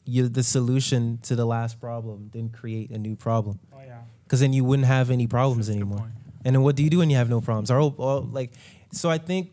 you 0.04 0.28
the 0.28 0.42
solution 0.42 1.18
to 1.24 1.36
the 1.36 1.44
last 1.44 1.80
problem 1.80 2.28
didn't 2.28 2.52
create 2.52 2.90
a 2.90 2.98
new 2.98 3.14
problem. 3.16 3.58
Oh 3.74 3.78
yeah. 3.86 4.00
Because 4.24 4.40
then 4.40 4.52
you 4.52 4.64
wouldn't 4.64 4.86
have 4.88 5.10
any 5.10 5.26
problems 5.26 5.68
Good 5.68 5.76
anymore. 5.76 5.98
point. 5.98 6.12
And 6.44 6.54
then 6.56 6.62
what 6.62 6.74
do 6.76 6.82
you 6.82 6.90
do 6.90 6.98
when 6.98 7.10
you 7.10 7.16
have 7.16 7.30
no 7.30 7.40
problems? 7.40 7.70
Are 7.70 7.78
all, 7.78 7.94
all 7.98 8.22
like, 8.22 8.50
so 8.90 9.08
I 9.10 9.18
think, 9.18 9.52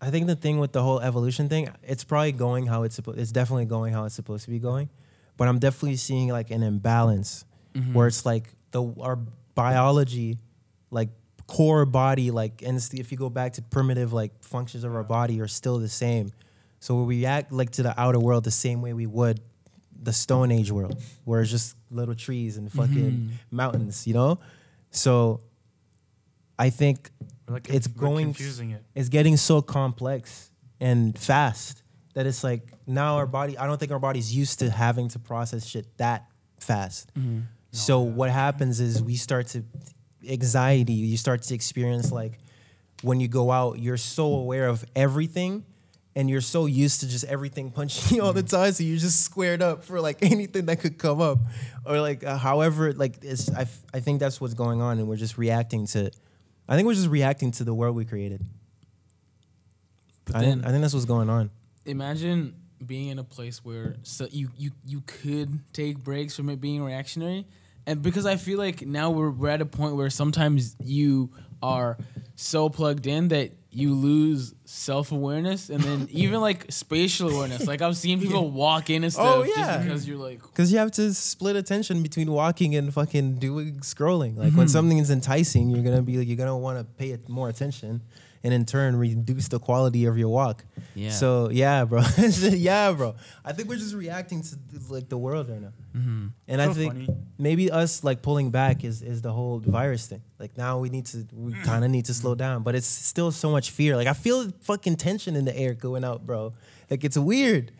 I 0.00 0.10
think 0.10 0.26
the 0.28 0.36
thing 0.36 0.58
with 0.58 0.72
the 0.72 0.82
whole 0.82 1.00
evolution 1.00 1.48
thing, 1.48 1.68
it's 1.82 2.04
probably 2.04 2.32
going 2.32 2.66
how 2.66 2.84
it's 2.84 2.94
supposed. 2.94 3.18
It's 3.18 3.32
definitely 3.32 3.66
going 3.66 3.92
how 3.92 4.04
it's 4.06 4.14
supposed 4.14 4.44
to 4.44 4.50
be 4.50 4.58
going, 4.58 4.88
but 5.36 5.46
I'm 5.48 5.58
definitely 5.58 5.96
seeing 5.96 6.28
like 6.28 6.50
an 6.50 6.62
imbalance 6.62 7.44
Mhm. 7.74 7.92
where 7.92 8.06
it's 8.06 8.24
like 8.24 8.54
the 8.70 8.82
our 9.00 9.18
biology, 9.54 10.38
like 10.90 11.08
core 11.46 11.84
body, 11.84 12.30
like 12.30 12.62
and 12.62 12.76
it's 12.76 12.88
the, 12.88 13.00
if 13.00 13.10
you 13.12 13.18
go 13.18 13.28
back 13.30 13.52
to 13.54 13.62
primitive 13.62 14.12
like 14.12 14.32
functions 14.42 14.84
of 14.84 14.94
our 14.94 15.02
body 15.04 15.40
are 15.40 15.48
still 15.48 15.78
the 15.78 15.88
same. 15.88 16.32
So 16.80 17.02
we 17.02 17.16
react 17.18 17.52
like 17.52 17.70
to 17.72 17.82
the 17.82 17.98
outer 18.00 18.18
world 18.20 18.44
the 18.44 18.50
same 18.50 18.80
way 18.82 18.92
we 18.92 19.06
would 19.06 19.40
the 20.02 20.12
Stone 20.12 20.50
Age 20.52 20.70
world, 20.70 21.00
where 21.24 21.40
it's 21.42 21.50
just 21.50 21.76
little 21.90 22.14
trees 22.14 22.56
and 22.56 22.70
fucking 22.72 22.94
Mhm. 22.94 23.30
mountains, 23.50 24.06
you 24.06 24.14
know. 24.14 24.38
So 24.90 25.40
I 26.58 26.70
think 26.70 27.10
like 27.48 27.68
It's 27.68 27.86
going- 27.86 28.34
it. 28.70 28.84
it's 28.94 29.08
getting 29.08 29.36
so 29.36 29.62
complex 29.62 30.50
and 30.80 31.16
fast 31.18 31.82
that 32.14 32.26
it's 32.26 32.42
like 32.42 32.72
now 32.86 33.16
our 33.16 33.26
body. 33.26 33.56
I 33.58 33.66
don't 33.66 33.78
think 33.78 33.92
our 33.92 33.98
body's 33.98 34.34
used 34.34 34.58
to 34.60 34.70
having 34.70 35.08
to 35.08 35.18
process 35.18 35.64
shit 35.66 35.86
that 35.98 36.26
fast. 36.58 37.12
Mhm. 37.14 37.44
So 37.72 38.04
yeah. 38.04 38.10
what 38.10 38.30
happens 38.30 38.80
is 38.80 39.02
we 39.02 39.16
start 39.16 39.48
to 39.48 39.64
anxiety. 40.28 40.94
You 40.94 41.16
start 41.16 41.42
to 41.42 41.54
experience 41.54 42.10
like 42.10 42.38
when 43.02 43.20
you 43.20 43.28
go 43.28 43.52
out, 43.52 43.78
you're 43.78 43.98
so 43.98 44.34
aware 44.34 44.66
of 44.68 44.84
everything, 44.96 45.64
and 46.16 46.30
you're 46.30 46.40
so 46.40 46.64
used 46.64 47.00
to 47.00 47.08
just 47.08 47.24
everything 47.26 47.70
punching 47.70 48.16
you 48.16 48.22
all 48.22 48.32
the 48.32 48.42
time. 48.42 48.72
So 48.72 48.82
you're 48.82 48.96
just 48.96 49.20
squared 49.20 49.62
up 49.62 49.84
for 49.84 50.00
like 50.00 50.18
anything 50.22 50.66
that 50.66 50.80
could 50.80 50.98
come 50.98 51.20
up, 51.20 51.38
or 51.84 52.00
like 52.00 52.24
uh, 52.24 52.38
however 52.38 52.92
like 52.92 53.18
it's. 53.22 53.52
I 53.52 53.62
f- 53.62 53.84
I 53.94 54.00
think 54.00 54.18
that's 54.18 54.40
what's 54.40 54.54
going 54.54 54.80
on, 54.80 54.98
and 54.98 55.06
we're 55.06 55.16
just 55.16 55.38
reacting 55.38 55.86
to. 55.88 56.10
I 56.68 56.74
think 56.74 56.86
we're 56.86 56.94
just 56.94 57.08
reacting 57.08 57.52
to 57.52 57.64
the 57.64 57.74
world 57.74 57.94
we 57.94 58.04
created. 58.04 58.42
But 60.24 60.36
I, 60.36 60.40
then 60.40 60.52
think, 60.54 60.66
I 60.66 60.70
think 60.70 60.82
that's 60.82 60.94
what's 60.94 61.06
going 61.06 61.30
on. 61.30 61.50
imagine 61.84 62.54
being 62.84 63.08
in 63.08 63.18
a 63.18 63.24
place 63.24 63.64
where 63.64 63.96
so 64.02 64.26
you 64.30 64.50
you 64.56 64.70
you 64.84 65.02
could 65.02 65.60
take 65.72 65.98
breaks 66.02 66.34
from 66.36 66.50
it 66.50 66.60
being 66.60 66.82
reactionary 66.82 67.46
and 67.86 68.02
because 68.02 68.26
i 68.26 68.36
feel 68.36 68.58
like 68.58 68.82
now 68.86 69.10
we're, 69.10 69.30
we're 69.30 69.48
at 69.48 69.62
a 69.62 69.66
point 69.66 69.96
where 69.96 70.10
sometimes 70.10 70.76
you 70.84 71.30
are 71.62 71.96
so 72.34 72.68
plugged 72.68 73.06
in 73.06 73.28
that 73.28 73.50
you 73.76 73.94
lose 73.94 74.54
self-awareness 74.64 75.68
and 75.68 75.82
then 75.82 76.08
even 76.10 76.40
like 76.40 76.64
spatial 76.70 77.28
awareness. 77.30 77.66
Like 77.66 77.82
i've 77.82 77.96
seen 77.96 78.20
people 78.20 78.50
walk 78.50 78.88
in 78.88 79.04
and 79.04 79.12
oh, 79.18 79.44
stuff 79.44 79.46
Oh, 79.48 79.54
just 79.54 79.82
because 79.82 80.08
you're 80.08 80.16
like 80.16 80.40
Because 80.40 80.72
you 80.72 80.78
have 80.78 80.90
to 80.92 81.12
split 81.12 81.56
attention 81.56 82.02
between 82.02 82.30
walking 82.30 82.74
and 82.74 82.92
fucking 82.92 83.38
doing 83.38 83.80
scrolling. 83.80 84.36
Like 84.36 84.54
when 84.54 84.66
mm-hmm. 84.66 84.66
something 84.68 84.98
is 84.98 85.10
enticing, 85.10 85.68
you're 85.68 85.84
gonna 85.84 86.02
be 86.02 86.12
you're 86.12 86.38
gonna 86.38 86.56
want 86.56 86.78
to 86.78 86.84
pay 86.84 87.10
it 87.10 87.28
more 87.28 87.50
attention, 87.50 88.00
and 88.46 88.54
in 88.54 88.64
turn 88.64 88.94
reduce 88.96 89.48
the 89.48 89.58
quality 89.58 90.02
of 90.10 90.14
your 90.22 90.30
walk. 90.30 90.58
yeah 90.94 91.10
So 91.10 91.50
yeah, 91.62 91.84
bro, 91.90 92.00
yeah, 92.70 92.92
bro. 92.98 93.14
I 93.44 93.50
think 93.54 93.68
we're 93.68 93.82
just 93.86 93.94
reacting 94.04 94.40
to 94.48 94.54
like 94.96 95.08
the 95.14 95.18
world 95.26 95.46
right 95.52 95.60
now, 95.66 95.74
Mhm. 96.00 96.30
and 96.50 96.58
I 96.62 96.68
think 96.78 96.92
funny. 96.92 97.08
maybe 97.48 97.64
us 97.82 97.92
like 98.08 98.18
pulling 98.22 98.48
back 98.60 98.76
is 98.84 99.02
is 99.02 99.18
the 99.26 99.32
whole 99.38 99.58
virus 99.78 100.06
thing. 100.10 100.22
Like 100.42 100.52
now 100.64 100.72
we 100.84 100.88
need 100.96 101.06
to 101.12 101.18
we 101.44 101.50
kind 101.70 101.82
of 101.84 101.90
need 101.90 102.06
to 102.10 102.14
slow 102.14 102.34
down, 102.34 102.62
but 102.66 102.72
it's 102.78 102.86
still 103.12 103.30
so 103.32 103.48
much 103.56 103.66
fear. 103.78 103.92
Like 104.00 104.08
I 104.14 104.16
feel 104.26 104.38
fucking 104.68 104.96
tension 104.96 105.32
in 105.36 105.44
the 105.44 105.54
air 105.64 105.74
going 105.86 106.04
out, 106.04 106.20
bro. 106.28 106.52
Like 106.90 107.02
it's 107.08 107.18
weird. 107.32 107.72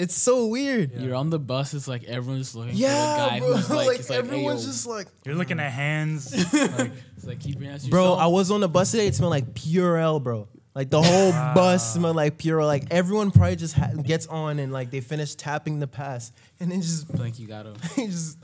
It's 0.00 0.14
so 0.14 0.46
weird. 0.46 0.92
you're 0.94 1.14
on 1.14 1.30
the 1.30 1.38
bus 1.38 1.74
it's 1.74 1.86
like 1.86 2.04
everyone's 2.04 2.54
looking 2.54 2.74
Yeah, 2.74 2.88
for 2.88 3.22
the 3.24 3.30
guy 3.30 3.38
bro. 3.40 3.52
who's 3.56 3.70
like, 3.70 3.86
like, 3.86 3.98
it's 4.00 4.10
like 4.10 4.18
everyone's 4.18 4.64
yo, 4.64 4.70
just 4.72 4.86
like, 4.86 5.06
You're 5.24 5.34
looking 5.34 5.60
at 5.60 5.70
hands. 5.72 6.32
like, 6.54 6.92
it's 7.16 7.26
like 7.26 7.40
keep 7.40 7.60
your 7.60 7.70
ass 7.72 7.86
bro. 7.86 8.00
yourself. 8.02 8.20
I 8.20 8.26
was 8.26 8.50
on 8.50 8.60
the 8.60 8.68
bus 8.68 8.90
today. 8.90 9.06
It 9.06 9.14
smelled 9.14 9.30
like 9.30 9.52
Purell, 9.54 10.22
bro. 10.22 10.48
Like 10.74 10.88
the 10.88 11.02
whole 11.02 11.32
bus 11.32 11.94
smelled 11.94 12.16
like 12.16 12.38
Purell. 12.38 12.66
Like 12.66 12.84
everyone 12.90 13.30
probably 13.30 13.56
just 13.56 13.74
ha- 13.74 13.90
gets 14.02 14.26
on 14.28 14.58
and 14.58 14.72
like 14.72 14.90
they 14.90 15.00
finish 15.00 15.34
tapping 15.34 15.80
the 15.80 15.86
pass 15.86 16.32
and 16.60 16.70
then 16.72 16.80
just, 16.80 17.12
like 17.18 17.38
you 17.38 17.46
gotta 17.46 17.74
just, 17.96 18.38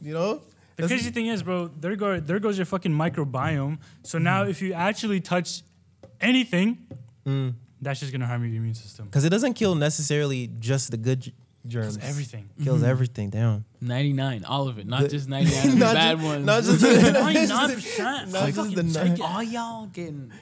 you 0.00 0.12
know. 0.14 0.34
the 0.76 0.82
That's- 0.82 0.88
crazy 0.90 1.10
thing 1.10 1.26
is, 1.26 1.42
bro, 1.42 1.68
there 1.78 1.94
go 1.96 2.18
there 2.18 2.38
goes 2.40 2.56
your 2.58 2.64
fucking 2.66 2.92
microbiome. 2.92 3.78
So 4.02 4.18
now 4.18 4.44
Mm. 4.44 4.50
if 4.50 4.62
you 4.62 4.72
actually 4.72 5.20
touch 5.20 5.62
anything, 6.20 6.78
Mm. 7.26 7.54
That's 7.80 8.00
just 8.00 8.12
gonna 8.12 8.26
harm 8.26 8.44
your 8.44 8.54
immune 8.54 8.74
system. 8.74 9.06
Because 9.06 9.24
it 9.24 9.30
doesn't 9.30 9.54
kill 9.54 9.74
necessarily 9.74 10.50
just 10.58 10.90
the 10.90 10.96
good 10.96 11.20
g- 11.20 11.34
germs. 11.66 11.96
Because 11.96 12.10
everything. 12.10 12.48
kills 12.62 12.80
mm-hmm. 12.80 12.90
everything. 12.90 13.30
Damn. 13.30 13.64
99 13.80 14.44
all 14.44 14.68
of 14.68 14.78
it 14.78 14.86
not 14.86 15.02
The- 15.02 15.08
just 15.08 15.28
99 15.28 15.66
of 15.66 15.72
the 15.72 15.78
Not 15.78 15.94
bad 15.94 16.16
just- 16.16 16.24
ones 16.26 16.46
not 16.46 16.62
just- 16.64 16.82
Ninety-nine 17.12 17.74
percent. 17.74 18.32
Not 18.32 18.52
just 18.52 18.74
the 18.74 18.82
nine. 18.82 19.20
all 19.20 19.42
y'all 19.42 19.86
getting 19.86 20.32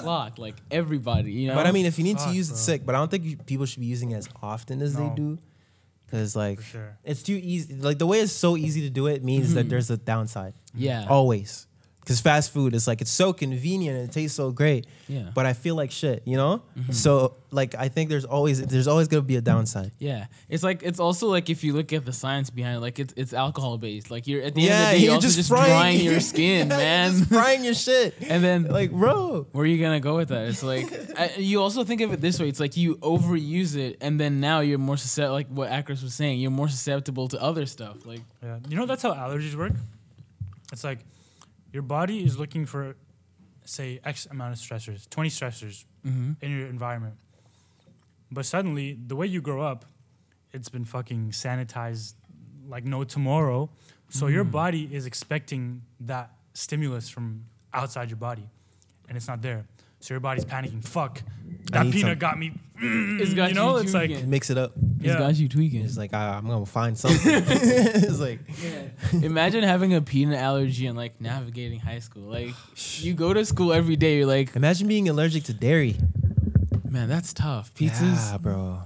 clocked 0.00 0.38
like 0.38 0.56
everybody 0.70 1.32
you 1.32 1.48
know 1.48 1.54
But 1.54 1.66
I 1.66 1.72
mean, 1.72 1.86
if 1.86 1.98
you 1.98 2.04
need 2.04 2.18
to 2.18 2.24
Fuck, 2.24 2.34
use 2.34 2.50
it 2.50 2.56
sick, 2.56 2.86
but 2.86 2.94
I 2.94 2.98
don't 2.98 3.10
think 3.10 3.24
you, 3.24 3.36
people 3.36 3.66
should 3.66 3.80
be 3.80 3.86
using 3.86 4.12
it 4.12 4.16
as 4.16 4.28
often 4.42 4.80
as 4.82 4.94
they 4.94 5.10
do. 5.16 5.38
Because 6.06 6.34
like 6.34 6.60
sure. 6.60 6.98
it's 7.04 7.22
too 7.22 7.38
easy. 7.40 7.74
Like 7.74 7.98
the 7.98 8.06
way 8.06 8.20
it's 8.20 8.32
so 8.32 8.56
easy 8.56 8.82
to 8.82 8.90
do 8.90 9.06
it 9.06 9.22
means 9.22 9.54
that 9.54 9.60
mm-hmm. 9.60 9.70
there's 9.70 9.90
a 9.90 9.96
downside. 9.96 10.54
yeah 10.74 11.06
Always. 11.08 11.66
Because 12.10 12.20
fast 12.20 12.52
food 12.52 12.74
is 12.74 12.88
like 12.88 13.00
it's 13.00 13.10
so 13.12 13.32
convenient 13.32 13.96
and 13.96 14.08
it 14.08 14.12
tastes 14.12 14.36
so 14.36 14.50
great, 14.50 14.84
yeah 15.06 15.30
but 15.32 15.46
I 15.46 15.52
feel 15.52 15.76
like 15.76 15.92
shit, 15.92 16.24
you 16.26 16.36
know. 16.36 16.60
Mm-hmm. 16.76 16.90
So 16.90 17.36
like 17.52 17.76
I 17.76 17.86
think 17.88 18.10
there's 18.10 18.24
always 18.24 18.60
there's 18.66 18.88
always 18.88 19.06
gonna 19.06 19.22
be 19.22 19.36
a 19.36 19.40
downside. 19.40 19.92
yeah 20.00 20.26
it's 20.48 20.64
like 20.64 20.82
it's 20.82 20.98
also 20.98 21.28
like 21.28 21.48
if 21.48 21.62
you 21.62 21.72
look 21.72 21.92
at 21.92 22.04
the 22.04 22.12
science 22.12 22.50
behind 22.50 22.78
it 22.78 22.80
like 22.80 22.98
it's 22.98 23.14
it's 23.16 23.32
alcohol 23.32 23.78
based 23.78 24.10
like 24.10 24.26
you're 24.26 24.42
at 24.42 24.56
the 24.56 24.68
end 24.68 24.72
of 24.72 24.78
the 24.78 24.84
day 24.84 24.96
you're, 24.96 25.04
you're 25.04 25.14
also 25.14 25.26
just, 25.28 25.36
just, 25.36 25.48
frying 25.50 25.70
drying 25.70 26.00
your 26.00 26.18
skin 26.32 26.68
Yeah, 26.68 26.76
man 26.76 27.12
just 27.12 27.28
frying 27.28 27.64
your 27.64 27.74
shit. 27.74 28.14
and 28.28 28.42
then 28.42 28.64
Like, 28.64 28.90
bro, 28.90 29.46
where 29.52 29.62
are 29.62 29.66
you 29.68 29.80
gonna 29.80 30.00
go 30.00 30.16
with 30.16 30.30
that 30.30 30.48
it's 30.48 30.64
like 30.64 30.90
I, 31.16 31.34
you 31.38 31.62
also 31.62 31.84
think 31.84 32.00
of 32.00 32.12
it 32.12 32.20
this 32.20 32.40
way 32.40 32.48
it's 32.48 32.58
like 32.58 32.76
you 32.76 32.96
overuse 32.96 33.76
it 33.76 33.98
and 34.00 34.18
then 34.18 34.40
now 34.40 34.58
you're 34.66 34.78
more 34.78 34.96
susceptible 34.96 35.34
like 35.34 35.46
what 35.46 35.70
Aakrist 35.70 36.02
was 36.02 36.14
saying 36.14 36.40
you're 36.40 36.50
more 36.50 36.68
susceptible 36.68 37.28
to 37.28 37.40
other 37.40 37.66
stuff 37.66 38.04
like 38.04 38.22
Yeah. 38.42 38.58
You 38.68 38.76
know 38.78 38.86
that's 38.86 39.04
how 39.04 39.14
allergies 39.14 39.54
work? 39.54 39.74
It's 40.72 40.84
like 40.84 40.98
your 41.72 41.82
body 41.82 42.24
is 42.24 42.38
looking 42.38 42.66
for 42.66 42.96
say 43.64 44.00
X 44.04 44.26
amount 44.30 44.52
of 44.54 44.58
stressors, 44.58 45.08
20 45.10 45.28
stressors 45.30 45.84
mm-hmm. 46.06 46.32
in 46.40 46.50
your 46.58 46.66
environment. 46.68 47.14
But 48.32 48.46
suddenly, 48.46 48.98
the 49.06 49.14
way 49.16 49.26
you 49.26 49.40
grow 49.40 49.62
up, 49.62 49.84
it's 50.52 50.68
been 50.68 50.84
fucking 50.84 51.30
sanitized 51.30 52.14
like 52.68 52.84
no 52.84 53.04
tomorrow. 53.04 53.70
So 54.08 54.26
your 54.28 54.44
Mm. 54.44 54.50
body 54.52 54.88
is 54.94 55.06
expecting 55.06 55.82
that 56.00 56.32
stimulus 56.54 57.08
from 57.08 57.44
outside 57.72 58.10
your 58.10 58.16
body. 58.18 58.48
and 59.08 59.16
it's 59.16 59.26
not 59.26 59.42
there. 59.42 59.64
So 60.00 60.14
your 60.14 60.20
body's 60.20 60.44
panicking. 60.44 60.84
Fuck, 60.84 61.22
that 61.72 61.84
peanut 61.84 62.00
some- 62.00 62.18
got 62.18 62.38
me. 62.38 62.52
It's 62.82 63.34
got 63.34 63.50
you 63.50 63.54
know, 63.54 63.76
you 63.76 63.82
it's 63.82 63.92
like 63.92 64.08
tweaking. 64.08 64.30
Mix 64.30 64.48
it 64.48 64.56
up. 64.56 64.72
It's 64.96 65.08
yeah. 65.08 65.18
got 65.18 65.36
you 65.36 65.48
tweaking. 65.48 65.84
It's 65.84 65.98
like 65.98 66.10
ah, 66.14 66.38
I'm 66.38 66.46
gonna 66.46 66.64
find 66.64 66.96
something. 66.96 67.20
it's 67.46 68.18
like 68.18 68.40
Imagine 69.22 69.64
having 69.64 69.92
a 69.94 70.00
peanut 70.00 70.38
allergy 70.38 70.86
and 70.86 70.96
like 70.96 71.20
navigating 71.20 71.78
high 71.78 71.98
school. 71.98 72.22
Like 72.22 72.54
you 73.00 73.12
go 73.12 73.34
to 73.34 73.44
school 73.44 73.72
every 73.74 73.96
day. 73.96 74.16
You're 74.16 74.26
like, 74.26 74.56
imagine 74.56 74.88
being 74.88 75.10
allergic 75.10 75.44
to 75.44 75.52
dairy. 75.52 75.96
man, 76.88 77.08
that's 77.08 77.34
tough. 77.34 77.74
Pizzas. 77.74 78.30
yeah, 78.32 78.38
bro. 78.38 78.82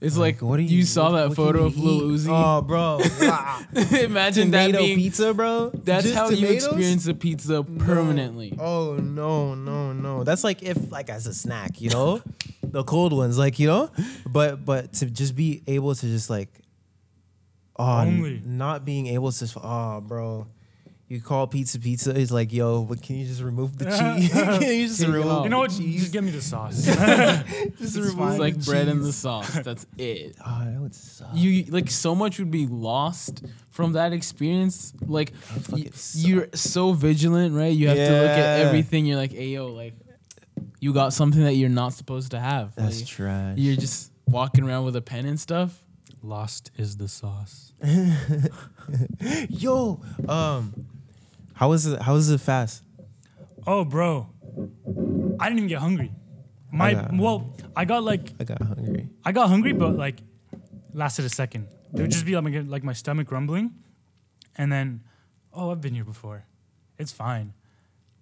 It's 0.00 0.16
like, 0.16 0.40
what 0.40 0.56
do 0.56 0.62
you, 0.62 0.78
you 0.78 0.84
saw 0.84 1.10
that 1.10 1.34
photo 1.34 1.66
of 1.66 1.76
Lil 1.78 2.14
eat? 2.14 2.20
Uzi. 2.20 2.28
Oh, 2.30 2.62
bro. 2.62 3.00
Wow. 3.20 3.60
Imagine 4.00 4.50
that 4.52 4.66
Tomato 4.68 4.78
being. 4.78 4.96
pizza, 4.96 5.34
bro. 5.34 5.70
That's 5.74 6.04
Just 6.04 6.16
how 6.16 6.30
you 6.30 6.48
experience 6.48 7.06
a 7.06 7.12
pizza 7.12 7.62
permanently. 7.62 8.56
Oh 8.58 8.94
no, 8.96 9.54
no, 9.54 9.92
no. 9.92 10.24
That's 10.24 10.42
like 10.42 10.62
if 10.62 10.90
like 10.90 11.10
as 11.10 11.26
a 11.26 11.34
snack, 11.34 11.82
you 11.82 11.90
know, 11.90 12.22
the 12.62 12.82
cold 12.82 13.12
ones, 13.12 13.36
like 13.36 13.58
you 13.58 13.66
know, 13.66 13.90
but 14.26 14.64
but 14.64 14.94
to 14.94 15.06
just 15.06 15.36
be 15.36 15.62
able 15.66 15.94
to 15.94 16.06
just 16.06 16.30
like, 16.30 16.48
oh, 17.76 17.98
n- 17.98 18.08
Only. 18.08 18.42
not 18.44 18.86
being 18.86 19.06
able 19.08 19.32
to, 19.32 19.60
oh, 19.62 20.00
bro. 20.00 20.46
You 21.10 21.20
call 21.20 21.48
pizza 21.48 21.80
pizza. 21.80 22.16
It's 22.16 22.30
like, 22.30 22.52
yo, 22.52 22.82
but 22.84 23.02
can 23.02 23.16
you 23.16 23.26
just 23.26 23.42
remove 23.42 23.76
the 23.76 23.86
cheese? 23.86 24.30
can 24.32 24.62
you 24.62 24.86
just 24.86 25.00
Take 25.00 25.08
it 25.08 25.12
remove? 25.12 25.32
off. 25.32 25.42
You 25.44 25.50
know 25.50 25.58
what? 25.58 25.72
the 25.72 25.78
cheese? 25.78 26.00
Just 26.02 26.12
give 26.12 26.22
me 26.22 26.30
the 26.30 26.40
sauce. 26.40 26.84
Just 27.80 27.96
remove 27.96 28.30
It's 28.30 28.38
like 28.38 28.56
the 28.56 28.64
bread 28.64 28.86
and 28.86 29.00
the 29.00 29.06
cheese. 29.08 29.16
sauce. 29.16 29.52
That's 29.58 29.86
it. 29.98 30.36
Oh, 30.46 30.62
that 30.64 30.80
would 30.80 30.94
suck. 30.94 31.30
You 31.34 31.64
like 31.64 31.90
so 31.90 32.14
much 32.14 32.38
would 32.38 32.52
be 32.52 32.68
lost 32.68 33.42
from 33.70 33.94
that 33.94 34.12
experience. 34.12 34.92
Like 35.04 35.32
That 35.32 35.62
fucking 35.62 35.84
y- 35.86 35.90
suck. 35.94 36.28
you're 36.28 36.48
so 36.54 36.92
vigilant, 36.92 37.56
right? 37.56 37.74
You 37.74 37.88
have 37.88 37.96
to 37.96 38.02
look 38.04 38.30
at 38.30 38.58
Yeah. 38.60 38.66
everything. 38.68 39.04
You're 39.04 39.16
like, 39.18 39.32
hey 39.32 39.48
yo, 39.48 39.66
like 39.66 39.94
you 40.78 40.92
got 40.92 41.12
something 41.12 41.42
that 41.42 41.54
you're 41.54 41.68
not 41.70 41.92
supposed 41.92 42.30
to 42.30 42.38
have. 42.38 42.72
That's 42.76 43.00
Like, 43.00 43.08
trash. 43.08 43.58
You're 43.58 43.74
just 43.74 44.12
walking 44.28 44.62
around 44.62 44.84
with 44.84 44.94
a 44.94 45.02
pen 45.02 45.26
and 45.26 45.40
stuff. 45.40 45.76
Lost 46.22 46.70
is 46.76 46.98
the 46.98 47.08
sauce. 47.08 47.72
Yo, 49.48 50.00
um, 50.28 50.86
how 51.60 51.68
was 51.68 51.84
it? 51.86 52.00
How 52.00 52.14
was 52.14 52.30
it 52.30 52.40
fast? 52.40 52.82
Oh, 53.66 53.84
bro, 53.84 54.26
I 55.38 55.44
didn't 55.44 55.58
even 55.58 55.68
get 55.68 55.80
hungry. 55.80 56.10
My 56.72 56.94
got 56.94 57.12
well, 57.18 57.54
I 57.76 57.84
got 57.84 58.02
like 58.02 58.32
I 58.40 58.44
got 58.44 58.62
hungry. 58.62 59.10
I 59.26 59.32
got 59.32 59.48
hungry, 59.50 59.74
but 59.74 59.94
like 59.94 60.16
lasted 60.94 61.26
a 61.26 61.28
second. 61.28 61.68
It 61.92 62.00
would 62.00 62.10
just 62.10 62.24
be 62.24 62.34
like 62.34 62.44
my, 62.44 62.60
like 62.60 62.82
my 62.82 62.94
stomach 62.94 63.30
rumbling, 63.30 63.72
and 64.56 64.72
then, 64.72 65.02
oh, 65.52 65.70
I've 65.70 65.82
been 65.82 65.94
here 65.94 66.04
before. 66.04 66.46
It's 66.98 67.12
fine. 67.12 67.52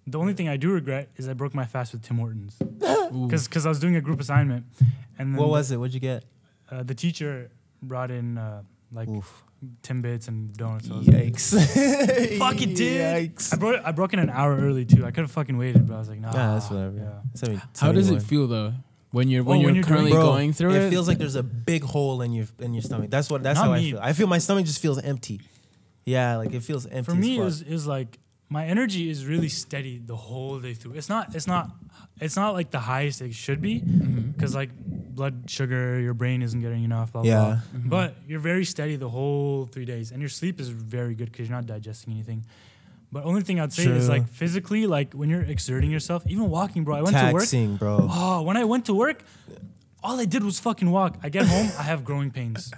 The 0.05 0.19
only 0.19 0.33
thing 0.33 0.49
I 0.49 0.57
do 0.57 0.71
regret 0.71 1.07
is 1.15 1.29
I 1.29 1.33
broke 1.33 1.53
my 1.53 1.65
fast 1.65 1.93
with 1.93 2.01
Tim 2.01 2.17
Hortons 2.17 2.57
Ooh. 3.13 3.27
because 3.27 3.65
I 3.65 3.69
was 3.69 3.79
doing 3.79 3.95
a 3.95 4.01
group 4.01 4.19
assignment, 4.19 4.65
and 5.17 5.33
then 5.33 5.39
What 5.39 5.49
was 5.49 5.71
it? 5.71 5.77
What'd 5.77 5.93
you 5.93 6.01
get? 6.01 6.25
uh, 6.69 6.83
the 6.83 6.95
teacher 6.95 7.51
brought 7.81 8.11
in 8.11 8.37
uh, 8.37 8.63
like 8.91 9.07
Oof. 9.07 9.43
Timbits 9.83 10.27
and 10.27 10.53
donuts. 10.55 10.87
So 10.87 10.95
I 10.95 10.97
was 10.99 11.07
like, 11.07 11.17
Yikes. 11.33 12.37
Fuck 12.39 12.61
it, 12.61 12.75
dude. 12.75 13.01
Yikes. 13.01 13.53
I 13.53 13.57
broke 13.57 13.81
I 13.85 13.91
broke 13.91 14.13
in 14.13 14.19
an 14.19 14.29
hour 14.29 14.55
early 14.55 14.85
too. 14.85 15.05
I 15.05 15.11
could 15.11 15.21
have 15.21 15.31
fucking 15.31 15.57
waited, 15.57 15.87
but 15.87 15.95
I 15.95 15.99
was 15.99 16.09
like, 16.09 16.19
nah. 16.19 16.31
Yeah, 16.33 16.53
that's 16.53 16.69
whatever. 16.69 16.97
Yeah. 16.97 17.19
Seventy- 17.33 17.61
How 17.79 17.91
does 17.91 18.09
it 18.09 18.21
71. 18.21 18.25
feel 18.25 18.47
though 18.47 18.73
when 19.11 19.29
you're 19.29 19.43
when 19.43 19.57
Oh, 19.57 19.61
you're 19.61 19.67
when 19.67 19.75
you're 19.75 19.83
currently 19.83 20.11
doing- 20.11 20.21
Bro, 20.21 20.31
going 20.31 20.53
through 20.53 20.71
it? 20.71 20.83
It 20.83 20.89
feels 20.89 21.07
like 21.07 21.17
there's 21.17 21.35
a 21.35 21.43
big 21.43 21.83
hole 21.83 22.21
in 22.21 22.31
your 22.31 22.45
in 22.59 22.73
your 22.73 22.81
stomach. 22.83 23.09
That's 23.09 23.29
what. 23.29 23.43
That's 23.43 23.59
Not 23.59 23.67
how 23.67 23.73
I 23.73 23.81
feel. 23.81 23.99
I 24.01 24.13
feel 24.13 24.27
my 24.27 24.37
stomach 24.37 24.65
just 24.65 24.81
feels 24.81 24.99
empty. 24.99 25.41
Yeah, 26.05 26.37
like 26.37 26.53
it 26.53 26.63
feels 26.63 26.85
empty. 26.85 27.03
For 27.03 27.15
me, 27.15 27.39
as 27.41 27.55
is 27.55 27.59
fuck. 27.63 27.71
is 27.73 27.87
like 27.87 28.19
my 28.49 28.65
energy 28.65 29.09
is 29.09 29.25
really 29.25 29.49
steady 29.49 30.01
the 30.03 30.15
whole 30.15 30.59
day 30.59 30.73
through. 30.73 30.93
It's 30.93 31.09
not 31.09 31.35
it's 31.35 31.47
not 31.47 31.69
it's 32.19 32.35
not 32.35 32.53
like 32.53 32.71
the 32.71 32.79
highest 32.79 33.21
it 33.21 33.33
should 33.33 33.61
be 33.61 33.81
mm-hmm. 33.81 34.31
because 34.31 34.55
like 34.55 34.71
blood 35.19 35.35
sugar, 35.57 35.99
your 35.99 36.13
brain 36.21 36.41
isn't 36.47 36.61
getting 36.65 36.83
enough. 36.89 37.11
Blah, 37.11 37.21
blah, 37.23 37.31
Yeah. 37.31 37.45
blah. 37.45 37.79
Mhm. 37.81 37.89
But 37.95 38.09
you're 38.29 38.39
very 38.51 38.65
steady 38.73 38.95
the 39.05 39.09
whole 39.17 39.65
three 39.73 39.85
days, 39.93 40.11
and 40.11 40.19
your 40.23 40.29
sleep 40.39 40.55
is 40.63 40.69
very 40.69 41.13
good 41.19 41.29
because 41.31 41.43
you're 41.47 41.57
not 41.59 41.67
digesting 41.75 42.09
anything. 42.17 42.39
But 43.11 43.21
only 43.29 43.41
thing 43.47 43.59
I'd 43.59 43.73
say 43.73 43.85
is 44.01 44.07
like 44.15 44.25
physically, 44.41 44.83
like 44.97 45.09
when 45.19 45.27
you're 45.31 45.47
exerting 45.55 45.91
yourself, 45.97 46.21
even 46.33 46.45
walking, 46.49 46.81
bro. 46.85 46.93
I 46.95 47.01
went 47.07 47.17
to 47.17 47.31
work. 47.33 47.41
taxing, 47.43 47.75
bro. 47.81 47.95
Oh, 48.09 48.41
when 48.47 48.55
I 48.63 48.65
went 48.73 48.83
to 48.89 48.93
work, 48.93 49.19
all 50.05 50.17
I 50.23 50.25
did 50.35 50.41
was 50.49 50.57
fucking 50.67 50.89
walk. 50.97 51.17
I 51.25 51.29
get 51.37 51.45
home, 51.53 51.67
I 51.81 51.83
have 51.91 51.99
growing 52.09 52.31
pains. 52.39 52.71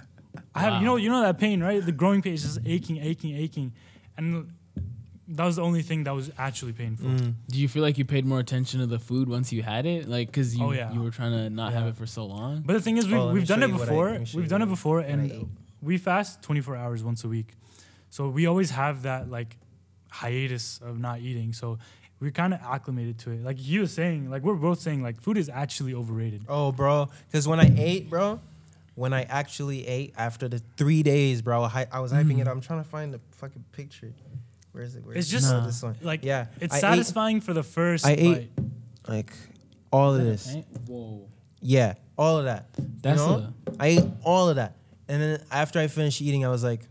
I 0.54 0.60
have, 0.64 0.74
you 0.80 0.86
know, 0.88 0.96
you 1.02 1.08
know 1.14 1.22
that 1.28 1.38
pain, 1.38 1.62
right? 1.68 1.80
The 1.90 1.96
growing 2.02 2.20
pain 2.24 2.34
is 2.38 2.42
just 2.48 2.58
aching, 2.74 2.96
aching, 3.10 3.32
aching, 3.44 3.68
and 4.16 4.26
that 5.36 5.44
was 5.44 5.56
the 5.56 5.62
only 5.62 5.82
thing 5.82 6.04
that 6.04 6.14
was 6.14 6.30
actually 6.38 6.72
painful. 6.72 7.08
Mm. 7.08 7.34
Do 7.48 7.58
you 7.58 7.68
feel 7.68 7.82
like 7.82 7.98
you 7.98 8.04
paid 8.04 8.24
more 8.26 8.38
attention 8.38 8.80
to 8.80 8.86
the 8.86 8.98
food 8.98 9.28
once 9.28 9.52
you 9.52 9.62
had 9.62 9.86
it, 9.86 10.08
like 10.08 10.28
because 10.28 10.54
you 10.56 10.64
Oh, 10.64 10.72
yeah. 10.72 10.92
you 10.92 11.00
were 11.02 11.10
trying 11.10 11.32
to 11.32 11.50
not 11.50 11.72
have 11.72 11.86
it 11.86 11.96
for 11.96 12.06
so 12.06 12.24
long? 12.26 12.62
But 12.64 12.74
the 12.74 12.80
thing 12.80 12.96
is, 12.98 13.06
we've, 13.06 13.16
Oh, 13.16 13.32
we've 13.32 13.46
done 13.46 13.62
it 13.62 13.68
you 13.68 13.72
what 13.74 13.82
I- 13.82 13.84
before. 13.86 14.10
let 14.10 14.20
me 14.20 14.26
show 14.26 14.38
We've 14.38 14.48
done 14.48 14.62
it 14.62 14.66
before, 14.68 15.00
and 15.00 15.48
we 15.80 15.98
fast 15.98 16.42
24 16.42 16.76
hours 16.76 17.02
once 17.02 17.24
a 17.24 17.28
week. 17.28 17.48
So 18.10 18.28
we 18.28 18.46
always 18.46 18.70
have 18.70 19.02
that 19.02 19.30
like 19.30 19.56
hiatus 20.10 20.80
of 20.84 20.98
not 20.98 21.20
eating. 21.20 21.52
So 21.52 21.78
we're 22.20 22.30
kind 22.30 22.54
of 22.54 22.60
acclimated 22.62 23.18
to 23.20 23.30
it. 23.32 23.42
Like 23.42 23.58
he 23.58 23.78
was 23.78 23.92
saying, 23.92 24.30
like 24.30 24.42
we're 24.42 24.54
both 24.54 24.80
saying, 24.80 25.02
like 25.02 25.20
food 25.20 25.36
is 25.38 25.48
actually 25.48 25.94
overrated. 25.94 26.42
Oh, 26.48 26.72
bro. 26.72 27.08
Because 27.30 27.48
when 27.48 27.58
I 27.60 27.72
ate, 27.76 28.10
bro, 28.10 28.38
when 28.94 29.12
I 29.12 29.22
actually 29.22 29.86
ate 29.86 30.12
after 30.16 30.48
the 30.48 30.60
three 30.76 31.02
days, 31.02 31.40
bro, 31.42 31.62
I, 31.64 31.86
I 31.90 32.00
was 32.00 32.12
hyping 32.12 32.38
it. 32.40 32.46
I'm 32.46 32.60
trying 32.60 32.82
to 32.84 32.88
find 32.88 33.12
the 33.14 33.20
fucking 33.32 33.64
picture. 33.72 34.12
Where 34.72 34.84
is 34.84 34.96
it? 34.96 35.04
Where's 35.04 35.18
It's 35.18 35.28
it? 35.28 35.32
just 35.32 35.52
No, 35.52 35.64
this 35.66 35.82
one. 35.82 35.96
like 36.02 36.24
Yeah, 36.24 36.46
it's 36.60 36.74
I 36.74 36.78
ate- 36.78 36.80
satisfying 36.80 37.40
for 37.40 37.52
the 37.54 37.62
first. 37.62 38.06
I 38.06 38.12
ate- 38.12 38.56
bite. 38.56 38.64
Like 39.08 39.32
all 39.90 40.14
of 40.14 40.22
this. 40.22 40.54
Whoa, 40.86 41.28
Yeah, 41.60 41.94
all 42.16 42.38
of 42.38 42.44
that. 42.44 42.68
that's 43.02 43.20
you 43.20 43.26
know? 43.26 43.52
I 43.78 43.86
ate 43.88 44.04
all 44.24 44.48
of 44.48 44.56
that, 44.56 44.76
and 45.08 45.20
then 45.20 45.42
after 45.50 45.78
I 45.78 45.86
finished 45.88 46.20
eating, 46.22 46.44
I 46.44 46.48
was 46.48 46.64
like. 46.64 46.88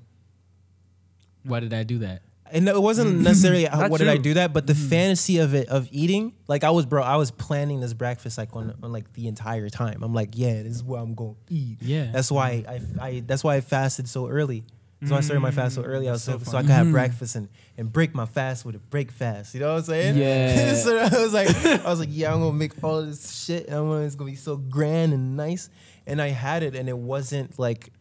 Why 1.43 1.59
did 1.59 1.73
I 1.73 1.83
do 1.83 1.99
that? 1.99 2.21
and 2.53 2.67
it 2.67 2.79
wasn't 2.81 3.21
necessarily 3.21 3.63
how- 3.65 3.77
That 3.79 3.91
what 3.91 3.99
did 3.99 4.09
I 4.09 4.17
do 4.17 4.33
that, 4.35 4.51
but 4.53 4.67
the 4.67 4.73
mm-hmm. 4.73 4.89
fantasy 4.89 5.37
of 5.37 5.53
it 5.55 5.69
of 5.69 5.87
eating, 5.89 6.33
like 6.47 6.63
I 6.65 6.69
was, 6.71 6.85
bro, 6.85 7.01
I 7.01 7.15
was 7.15 7.31
planning 7.31 7.79
this 7.79 7.93
breakfast 7.93 8.37
like 8.37 8.53
on, 8.55 8.75
on 8.83 8.91
like 8.91 9.11
the 9.13 9.27
entire 9.27 9.69
time. 9.69 10.03
I'm 10.03 10.13
like, 10.13 10.31
yeah, 10.33 10.61
this 10.61 10.73
is 10.75 10.83
what 10.83 10.99
I'm 10.99 11.15
gonna 11.15 11.35
eat. 11.49 11.77
Yeah, 11.81 12.11
That's 12.11 12.29
why 12.29 12.65
I, 12.67 12.81
I 13.01 13.23
that's 13.25 13.43
why 13.43 13.55
I 13.55 13.61
fasted 13.61 14.07
so 14.09 14.27
early. 14.27 14.65
Why 15.09 15.17
I 15.17 15.21
started 15.21 15.39
my 15.39 15.51
fast 15.51 15.75
so 15.75 15.81
mm, 15.81 15.87
early. 15.87 16.07
I 16.07 16.11
was 16.11 16.23
so, 16.23 16.37
so 16.37 16.51
so 16.51 16.57
I 16.57 16.61
could 16.61 16.69
have 16.69 16.91
breakfast 16.91 17.35
and, 17.35 17.49
and 17.75 17.91
break 17.91 18.13
my 18.13 18.27
fast 18.27 18.65
with 18.65 18.75
a 18.75 18.79
break 18.79 19.11
fast. 19.11 19.55
You 19.55 19.61
know 19.61 19.71
what 19.71 19.79
I'm 19.79 19.83
saying? 19.85 20.17
Yeah. 20.17 20.75
so 20.83 20.95
I 20.95 21.09
was 21.09 21.33
like, 21.33 21.49
I 21.65 21.89
was 21.89 21.99
like, 21.99 22.09
yeah, 22.11 22.31
I'm 22.31 22.39
gonna 22.39 22.53
make 22.53 22.83
all 22.83 23.03
this 23.03 23.43
shit, 23.43 23.65
and 23.65 23.75
I'm 23.75 23.87
gonna, 23.89 24.01
it's 24.01 24.15
gonna 24.15 24.29
be 24.29 24.37
so 24.37 24.57
grand 24.57 25.13
and 25.13 25.35
nice. 25.35 25.69
And 26.05 26.21
I 26.21 26.27
had 26.27 26.61
it, 26.61 26.75
and 26.75 26.87
it 26.87 26.97
wasn't 26.97 27.57
like 27.57 27.91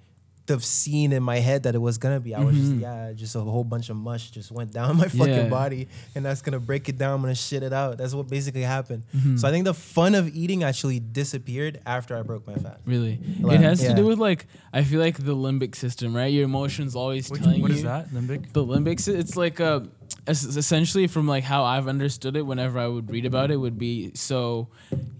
the 0.50 0.60
scene 0.60 1.12
in 1.12 1.22
my 1.22 1.38
head 1.38 1.62
that 1.62 1.74
it 1.74 1.78
was 1.78 1.96
gonna 1.98 2.20
be. 2.20 2.34
I 2.34 2.42
was 2.44 2.56
just 2.56 2.72
Mhm. 2.72 2.80
yeah, 2.82 3.12
just 3.14 3.34
a 3.36 3.40
whole 3.40 3.64
bunch 3.64 3.88
of 3.90 3.96
mush 3.96 4.30
just 4.30 4.50
went 4.50 4.72
down 4.72 4.96
my 5.02 5.08
fucking 5.08 5.28
Yeah. 5.46 5.48
body, 5.48 5.88
and 6.14 6.24
that's 6.24 6.42
gonna 6.42 6.58
break 6.60 6.88
it 6.88 6.98
down. 6.98 7.14
I'm 7.14 7.20
gonna 7.22 7.34
shit 7.34 7.62
it 7.62 7.72
out. 7.72 7.98
That's 7.98 8.14
what 8.14 8.28
basically 8.28 8.62
happened. 8.62 9.04
Mhm. 9.16 9.38
So 9.38 9.46
I 9.48 9.50
think 9.52 9.64
the 9.64 9.74
fun 9.74 10.14
of 10.14 10.34
eating 10.34 10.64
actually 10.64 10.98
disappeared 11.00 11.80
after 11.86 12.16
I 12.16 12.22
broke 12.22 12.46
my 12.46 12.54
fast. 12.54 12.80
really. 12.84 13.18
Like, 13.40 13.60
it 13.60 13.62
has 13.62 13.80
to 13.80 13.94
do 13.94 14.04
with 14.06 14.18
like 14.18 14.46
I 14.72 14.84
feel 14.84 15.00
like 15.00 15.16
the 15.24 15.34
limbic 15.36 15.74
system, 15.74 16.14
right? 16.14 16.32
Your 16.32 16.44
emotions 16.44 16.94
always 16.96 17.30
Which, 17.30 17.40
telling 17.42 17.60
what 17.62 17.70
you. 17.70 17.76
What 17.76 17.78
is 17.78 17.82
that, 17.84 18.10
limbic? 18.10 18.52
The 18.52 18.64
limbic, 18.64 19.06
it's 19.08 19.36
like 19.36 19.58
a, 19.60 19.86
essentially 20.28 21.06
from 21.06 21.26
like 21.26 21.44
how 21.44 21.64
I've 21.64 21.88
understood 21.88 22.36
it. 22.36 22.42
Whenever 22.42 22.78
I 22.78 22.86
would 22.86 23.10
read 23.10 23.26
about 23.26 23.50
it, 23.50 23.56
would 23.56 23.78
be 23.78 24.12
so 24.14 24.68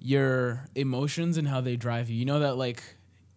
your 0.01 0.65
emotions 0.75 1.37
and 1.37 1.47
how 1.49 1.61
they 1.61 1.77
drive 1.77 2.11
you. 2.11 2.17
You 2.17 2.25
know 2.25 2.41
that 2.41 2.57
like 2.57 2.83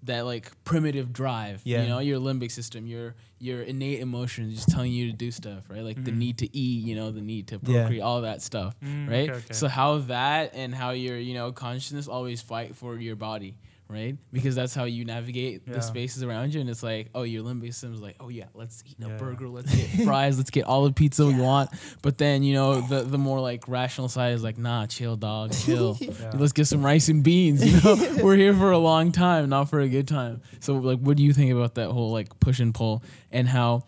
that 0.05 0.25
like 0.25 0.51
primitive 0.65 1.13
drive. 1.13 1.61
Yeah. 1.63 1.83
You 1.83 1.89
know 1.89 1.99
your 1.99 2.19
limbic 2.19 2.51
system, 2.51 2.85
your 2.87 3.15
your 3.39 3.61
innate 3.61 3.99
emotions, 3.99 4.55
just 4.55 4.69
telling 4.69 4.91
you 4.91 5.07
to 5.11 5.13
do 5.17 5.29
stuff, 5.31 5.63
right? 5.69 5.83
Like 5.83 6.03
the 6.03 6.11
Mhm. 6.11 6.17
need 6.17 6.37
to 6.39 6.57
eat, 6.57 6.83
you 6.85 6.95
know, 6.95 7.11
the 7.11 7.21
need 7.21 7.47
to 7.47 7.55
Yeah. 7.63 7.81
procreate, 7.81 8.01
all 8.01 8.21
that 8.21 8.41
stuff, 8.41 8.73
Mm, 8.81 9.09
right? 9.09 9.29
okay, 9.29 9.37
okay. 9.39 9.53
So 9.53 9.67
how 9.67 9.97
that 9.99 10.53
and 10.55 10.73
how 10.73 10.91
your 10.91 11.17
you 11.17 11.33
know 11.33 11.51
consciousness 11.51 12.07
always 12.07 12.41
fight 12.41 12.75
for 12.75 12.97
your 12.99 13.15
body. 13.15 13.57
Right, 13.89 14.17
because 14.31 14.55
that's 14.55 14.73
how 14.73 14.85
you 14.85 15.05
navigate 15.05 15.63
Yeah. 15.67 15.73
the 15.73 15.81
spaces 15.81 16.23
around 16.23 16.53
you, 16.55 16.61
and 16.61 16.69
it's 16.69 16.81
like, 16.81 17.09
oh, 17.13 17.23
your 17.23 17.43
limbic 17.43 17.67
system 17.73 17.93
is 17.93 18.01
like, 18.01 18.15
oh 18.19 18.29
yeah, 18.29 18.45
let's 18.55 18.81
eat 18.87 18.95
a 19.03 19.09
Yeah. 19.09 19.17
burger, 19.17 19.47
let's 19.49 19.73
get 19.95 20.05
fries, 20.05 20.37
let's 20.37 20.49
get 20.49 20.63
all 20.65 20.83
the 20.85 20.93
pizza 20.93 21.25
we 21.27 21.35
want. 21.35 21.69
But 22.01 22.17
then 22.17 22.41
you 22.43 22.53
know 22.55 22.81
the 22.81 23.03
the 23.03 23.17
more 23.19 23.39
like 23.39 23.67
rational 23.67 24.07
side 24.09 24.33
is 24.33 24.43
like, 24.43 24.57
nah, 24.57 24.87
chill, 24.87 25.15
dog, 25.15 25.51
chill. 25.65 25.97
Yeah. 25.99 26.31
Let's 26.33 26.53
get 26.53 26.65
some 26.65 26.83
rice 26.83 27.09
and 27.09 27.23
beans. 27.23 27.63
You 27.63 27.79
know, 27.81 28.17
we're 28.23 28.35
here 28.37 28.55
for 28.55 28.71
a 28.71 28.79
long 28.79 29.11
time, 29.11 29.49
not 29.49 29.69
for 29.69 29.79
a 29.81 29.87
good 29.89 30.07
time. 30.07 30.41
So 30.59 30.73
like, 30.75 30.99
what 30.99 31.17
do 31.17 31.21
you 31.23 31.33
think 31.33 31.51
about 31.51 31.75
that 31.75 31.91
whole 31.91 32.11
like 32.11 32.39
push 32.39 32.59
and 32.59 32.73
pull 32.73 33.03
and 33.31 33.47
how? 33.47 33.83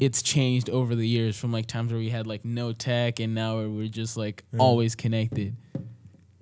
It's 0.00 0.20
changed 0.20 0.68
over 0.68 0.94
the 0.96 1.06
years 1.06 1.38
from 1.38 1.52
like 1.52 1.66
times 1.66 1.92
where 1.92 2.00
we 2.00 2.10
had 2.10 2.26
like 2.26 2.44
no 2.44 2.72
tech 2.72 3.20
and 3.20 3.34
now 3.34 3.56
where 3.58 3.68
we're 3.70 3.88
just 3.88 4.16
like 4.16 4.42
Yeah. 4.52 4.58
always 4.58 4.96
connected. 4.96 5.56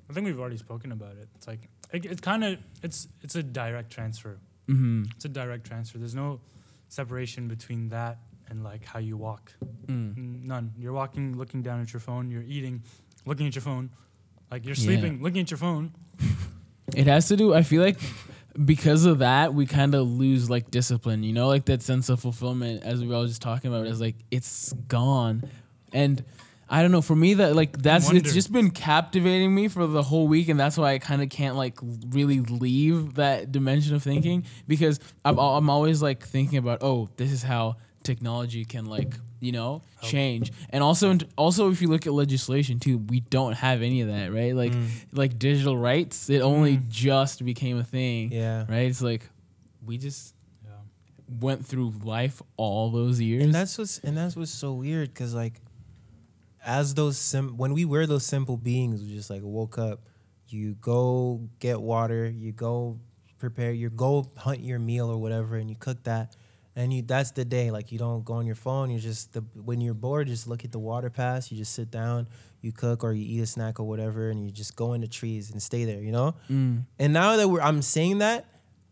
I 0.08 0.12
think 0.12 0.26
we've 0.26 0.40
already 0.40 0.56
spoken 0.56 0.90
about 0.92 1.16
it. 1.18 1.28
It's 1.36 1.46
like 1.46 1.68
it, 1.94 2.04
it's 2.06 2.20
kind 2.20 2.44
of 2.44 2.58
it's 2.82 3.08
it's 3.22 3.34
a 3.34 3.42
direct 3.42 3.90
transfer. 3.90 4.38
Mm-hmm. 4.68 5.04
It's 5.16 5.24
a 5.24 5.28
direct 5.28 5.66
transfer. 5.66 5.98
There's 5.98 6.14
no 6.14 6.40
separation 6.88 7.48
between 7.48 7.88
that 7.90 8.18
and 8.48 8.62
like 8.64 8.84
how 8.84 8.98
you 8.98 9.16
walk. 9.16 9.52
Mm. 9.86 10.44
None. 10.44 10.72
You're 10.78 10.92
walking, 10.92 11.36
looking 11.36 11.62
down 11.62 11.80
at 11.80 11.92
your 11.92 12.00
phone. 12.00 12.30
You're 12.30 12.42
eating, 12.42 12.82
looking 13.26 13.46
at 13.46 13.54
your 13.54 13.62
phone. 13.62 13.90
Like 14.50 14.64
you're 14.64 14.74
Yeah. 14.74 14.84
sleeping, 14.84 15.22
looking 15.22 15.40
at 15.42 15.50
your 15.50 15.58
phone. 15.58 15.92
It 16.94 17.06
has 17.06 17.28
to 17.28 17.36
do. 17.36 17.54
I 17.54 17.62
feel 17.62 17.82
like 17.82 17.98
because 18.62 19.04
of 19.06 19.18
that, 19.20 19.54
we 19.54 19.66
kind 19.66 19.94
of 19.94 20.06
lose 20.06 20.48
like 20.50 20.70
discipline. 20.70 21.22
You 21.24 21.32
know, 21.32 21.48
like 21.48 21.64
that 21.64 21.82
sense 21.82 22.08
of 22.10 22.20
fulfillment, 22.20 22.84
as 22.84 23.00
we 23.00 23.08
were 23.08 23.14
all 23.16 23.26
just 23.26 23.42
talking 23.42 23.72
about. 23.72 23.86
Is 23.86 24.00
like 24.02 24.16
it's 24.30 24.72
gone, 24.86 25.48
and 25.92 26.22
I 26.68 26.82
don't 26.82 26.90
know. 26.92 27.02
For 27.02 27.14
me, 27.16 27.34
that 27.34 27.54
like 27.54 27.76
that's 27.80 28.06
wonder. 28.06 28.20
it's 28.20 28.32
just 28.32 28.50
been 28.52 28.70
captivating 28.70 29.54
me 29.54 29.68
for 29.68 29.86
the 29.86 30.02
whole 30.02 30.26
week, 30.28 30.48
and 30.48 30.58
that's 30.58 30.76
why 30.78 30.92
I 30.94 30.98
kind 30.98 31.22
of 31.22 31.28
can't 31.28 31.56
like 31.56 31.78
really 32.08 32.40
leave 32.40 33.14
that 33.14 33.52
dimension 33.52 33.94
of 33.94 34.02
thinking 34.02 34.44
because 34.66 34.98
I'm 35.24 35.38
I'm 35.38 35.68
always 35.70 36.00
like 36.02 36.24
thinking 36.26 36.58
about 36.58 36.78
oh, 36.82 37.08
this 37.16 37.32
is 37.32 37.42
how 37.42 37.76
technology 38.02 38.64
can 38.64 38.84
like 38.86 39.14
you 39.40 39.50
know 39.52 39.80
change 40.02 40.52
and 40.70 40.82
also 40.82 41.16
also 41.36 41.70
if 41.70 41.80
you 41.82 41.88
look 41.88 42.06
at 42.06 42.12
legislation 42.12 42.78
too 42.78 42.98
we 43.08 43.20
don't 43.20 43.54
have 43.54 43.80
any 43.80 44.02
of 44.02 44.08
that 44.08 44.30
right 44.32 44.54
like 44.54 44.72
Mm. 44.72 44.88
like 45.12 45.38
digital 45.38 45.76
rights 45.76 46.28
it 46.28 46.40
only 46.42 46.80
just 46.88 47.42
became 47.44 47.78
a 47.78 47.84
thing 47.84 48.30
Yeah. 48.30 48.66
right 48.68 48.88
it's 48.90 49.00
like 49.02 49.28
we 49.84 49.96
just 49.96 50.34
Yeah. 50.64 50.70
went 51.40 51.64
through 51.64 51.94
life 52.04 52.42
all 52.58 52.90
those 52.90 53.20
years 53.22 53.42
And 53.44 53.54
that's 53.54 53.76
what's 53.78 53.98
and 54.00 54.14
that's 54.16 54.36
what's 54.36 54.50
so 54.50 54.74
weird 54.74 55.08
because 55.12 55.34
like, 55.34 55.60
as 56.64 56.94
those 56.94 57.18
sim 57.18 57.56
when 57.56 57.74
we 57.74 57.84
were 57.84 58.06
those 58.06 58.24
simple 58.24 58.56
beings, 58.56 59.02
we 59.02 59.14
just 59.14 59.30
like 59.30 59.42
woke 59.42 59.78
up, 59.78 60.00
you 60.48 60.74
go 60.74 61.48
get 61.58 61.80
water, 61.80 62.26
you 62.28 62.52
go 62.52 62.98
prepare, 63.38 63.72
you 63.72 63.90
go 63.90 64.30
hunt 64.36 64.60
your 64.60 64.78
meal 64.78 65.10
or 65.10 65.18
whatever, 65.18 65.56
and 65.56 65.68
you 65.68 65.76
cook 65.76 66.02
that, 66.04 66.34
and 66.76 66.92
you 66.92 67.02
that's 67.02 67.32
the 67.32 67.44
day. 67.44 67.70
Like 67.70 67.92
you 67.92 67.98
don't 67.98 68.24
go 68.24 68.34
on 68.34 68.46
your 68.46 68.54
phone. 68.54 68.90
You 68.90 68.98
just 68.98 69.32
the 69.32 69.40
when 69.54 69.80
you're 69.80 69.94
bored, 69.94 70.28
just 70.28 70.48
look 70.48 70.64
at 70.64 70.72
the 70.72 70.78
water 70.78 71.10
pass. 71.10 71.50
You 71.50 71.58
just 71.58 71.74
sit 71.74 71.90
down, 71.90 72.28
you 72.60 72.72
cook 72.72 73.04
or 73.04 73.12
you 73.12 73.24
eat 73.24 73.42
a 73.42 73.46
snack 73.46 73.78
or 73.78 73.84
whatever, 73.84 74.30
and 74.30 74.44
you 74.44 74.50
just 74.50 74.76
go 74.76 74.94
in 74.94 75.00
the 75.00 75.08
trees 75.08 75.50
and 75.50 75.62
stay 75.62 75.84
there. 75.84 76.00
You 76.00 76.12
know. 76.12 76.34
Mm. 76.50 76.84
And 76.98 77.12
now 77.12 77.36
that 77.36 77.48
we're, 77.48 77.60
I'm 77.60 77.82
saying 77.82 78.18
that, 78.18 78.46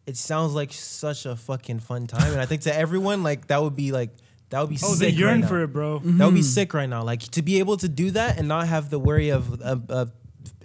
it 0.07 0.17
sounds 0.17 0.53
like 0.53 0.73
such 0.73 1.27
a 1.27 1.37
fucking 1.37 1.81
fun 1.81 2.07
time. 2.07 2.33
And 2.33 2.41
I 2.41 2.47
think 2.47 2.63
to 2.63 2.75
everyone, 2.75 3.23
like 3.23 3.49
that 3.49 3.63
would 3.63 3.77
be 3.77 3.93
like 3.93 4.11
that 4.53 4.61
would 4.61 4.71
be 4.71 4.77
sick. 4.77 4.89
Oh, 4.89 4.95
they 4.95 5.11
sick. 5.11 5.19
yearn 5.19 5.33
right 5.33 5.41
now. 5.41 5.47
for 5.49 5.63
it, 5.65 5.69
bro. 5.73 5.99
That 5.99 6.25
would 6.27 6.35
be 6.35 6.41
Mhm. 6.41 6.45
sick 6.45 6.73
right 6.75 6.89
now. 6.89 7.03
Like 7.03 7.21
to 7.33 7.43
be 7.43 7.59
able 7.59 7.77
to 7.79 7.89
do 7.89 8.13
that 8.13 8.39
and 8.39 8.47
not 8.49 8.69
have 8.69 8.89
the 8.89 8.99
worry 8.99 9.31
of 9.31 9.61
a, 9.61 9.81
a 9.89 10.09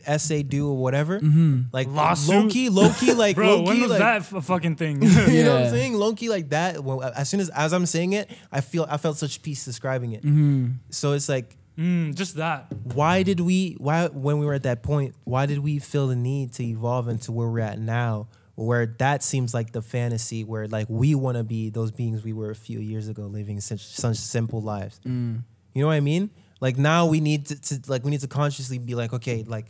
essay 0.05 0.41
due 0.43 0.69
or 0.69 0.77
whatever. 0.77 1.19
hmm 1.19 1.63
Like 1.73 1.87
Lawsuit? 1.87 2.35
low 2.35 2.47
key, 2.49 2.69
low 2.69 2.89
key, 2.93 3.13
like 3.25 3.35
Bro, 3.35 3.47
low 3.57 3.61
when 3.63 3.75
key, 3.75 3.81
was 3.81 3.91
like, 3.91 3.99
that 3.99 4.15
f- 4.17 4.33
a 4.33 4.41
fucking 4.41 4.75
thing? 4.77 5.01
you 5.03 5.43
know 5.43 5.55
what 5.55 5.63
I'm 5.65 5.69
saying? 5.69 5.95
Low 5.95 6.13
key 6.13 6.29
like 6.29 6.49
that. 6.49 6.83
Well, 6.83 7.01
as 7.03 7.27
soon 7.29 7.39
as 7.41 7.49
as 7.49 7.73
I'm 7.73 7.85
saying 7.85 8.13
it, 8.13 8.29
I 8.51 8.61
feel 8.61 8.85
I 8.89 8.97
felt 8.97 9.17
such 9.17 9.41
peace 9.41 9.65
describing 9.65 10.11
it. 10.13 10.23
hmm 10.23 10.67
So 10.89 11.11
it's 11.13 11.27
like 11.27 11.57
mm, 11.77 12.15
just 12.15 12.35
that. 12.35 12.67
why 12.93 13.23
did 13.23 13.39
we 13.41 13.75
why 13.79 14.07
when 14.07 14.37
we 14.39 14.45
were 14.45 14.53
at 14.53 14.63
that 14.63 14.81
point 14.81 15.13
why 15.25 15.45
did 15.45 15.59
we 15.59 15.79
feel 15.79 16.07
the 16.07 16.15
need 16.15 16.53
to 16.53 16.63
evolve 16.63 17.07
into 17.09 17.31
where 17.31 17.47
we're 17.49 17.59
at 17.59 17.77
now 17.79 18.27
where 18.57 18.87
that 18.97 19.21
seems 19.21 19.53
like 19.53 19.71
the 19.71 19.83
fantasy 19.83 20.43
where 20.43 20.67
like 20.67 20.87
we 20.89 21.13
want 21.13 21.37
to 21.37 21.43
be 21.43 21.69
those 21.69 21.91
beings 21.91 22.23
we 22.23 22.33
were 22.33 22.49
a 22.49 22.55
few 22.55 22.79
years 22.79 23.07
ago 23.07 23.21
living 23.21 23.61
such 23.61 23.85
such 23.85 24.17
simple 24.17 24.61
lives. 24.61 24.99
Mm. 25.05 25.43
you 25.73 25.81
know 25.81 25.87
what 25.87 25.93
i 25.93 25.99
mean? 25.99 26.31
Like 26.59 26.75
now 26.75 27.05
we 27.05 27.19
need 27.19 27.45
to, 27.45 27.61
to 27.61 27.81
like 27.85 28.03
we 28.03 28.09
need 28.09 28.21
to 28.21 28.27
consciously 28.27 28.79
be 28.79 28.95
like 28.95 29.13
okay 29.13 29.43
like 29.47 29.67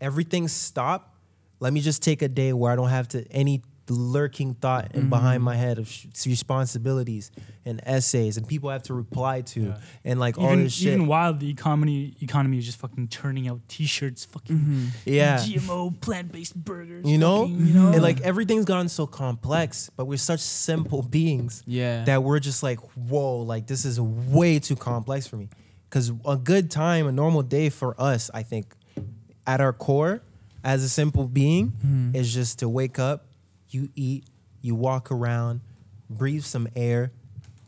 everything 0.00 0.48
stop. 0.48 1.14
Let 1.60 1.72
me 1.72 1.80
just 1.80 2.02
take 2.02 2.22
a 2.22 2.28
day 2.28 2.52
where 2.52 2.72
i 2.72 2.76
don't 2.76 2.88
have 2.88 3.06
to 3.08 3.24
any 3.30 3.62
lurking 3.94 4.54
thought 4.54 4.94
in 4.94 5.08
behind 5.08 5.42
my 5.42 5.56
head 5.56 5.78
of 5.78 5.88
sh- 5.88 6.06
responsibilities 6.26 7.30
and 7.64 7.80
essays 7.84 8.36
and 8.36 8.46
people 8.48 8.68
I 8.70 8.72
have 8.74 8.82
to 8.84 8.94
reply 8.94 9.42
to 9.42 9.60
Yeah. 9.60 9.76
and 10.04 10.18
like 10.18 10.38
all 10.38 10.46
Even, 10.52 10.64
this 10.64 10.72
shit 10.74 10.94
even 10.94 11.06
while 11.06 11.34
the 11.34 11.48
economy 11.50 12.14
economy 12.20 12.58
is 12.58 12.64
just 12.66 12.78
fucking 12.78 13.08
churning 13.08 13.48
out 13.48 13.60
T-shirts, 13.68 14.24
fucking 14.24 14.58
hmm 14.58 14.86
yeah 15.04 15.38
GMO 15.38 16.00
plant-based 16.00 16.56
burgers. 16.56 17.04
You 17.06 17.18
know? 17.18 17.42
fucking, 17.42 17.66
you 17.66 17.74
know, 17.74 17.92
And 17.92 18.02
like 18.02 18.20
everything's 18.22 18.64
gotten 18.64 18.88
so 18.88 19.06
complex, 19.06 19.90
but 19.96 20.06
we're 20.06 20.16
such 20.18 20.40
simple 20.40 21.02
beings 21.02 21.62
yeah 21.66 22.04
that 22.04 22.22
we're 22.22 22.40
just 22.40 22.62
like, 22.62 22.80
whoa, 22.96 23.38
like 23.42 23.66
this 23.66 23.84
is 23.84 24.00
way 24.00 24.58
too 24.58 24.76
complex 24.76 25.26
for 25.26 25.36
me. 25.36 25.48
Because 25.88 26.12
a 26.26 26.36
good 26.36 26.70
time, 26.70 27.06
a 27.06 27.12
normal 27.12 27.42
day 27.42 27.70
for 27.70 27.98
us, 28.00 28.30
I 28.34 28.42
think, 28.42 28.74
at 29.46 29.60
our 29.62 29.72
core, 29.72 30.22
as 30.62 30.82
a 30.84 30.88
simple 30.88 31.26
being, 31.26 31.72
Mhm. 31.82 32.14
is 32.14 32.34
just 32.34 32.58
to 32.58 32.68
wake 32.68 32.98
up, 32.98 33.24
you 33.70 33.88
eat, 33.94 34.24
you 34.62 34.74
walk 34.74 35.10
around, 35.10 35.60
breathe 36.10 36.44
some 36.44 36.68
air, 36.76 37.12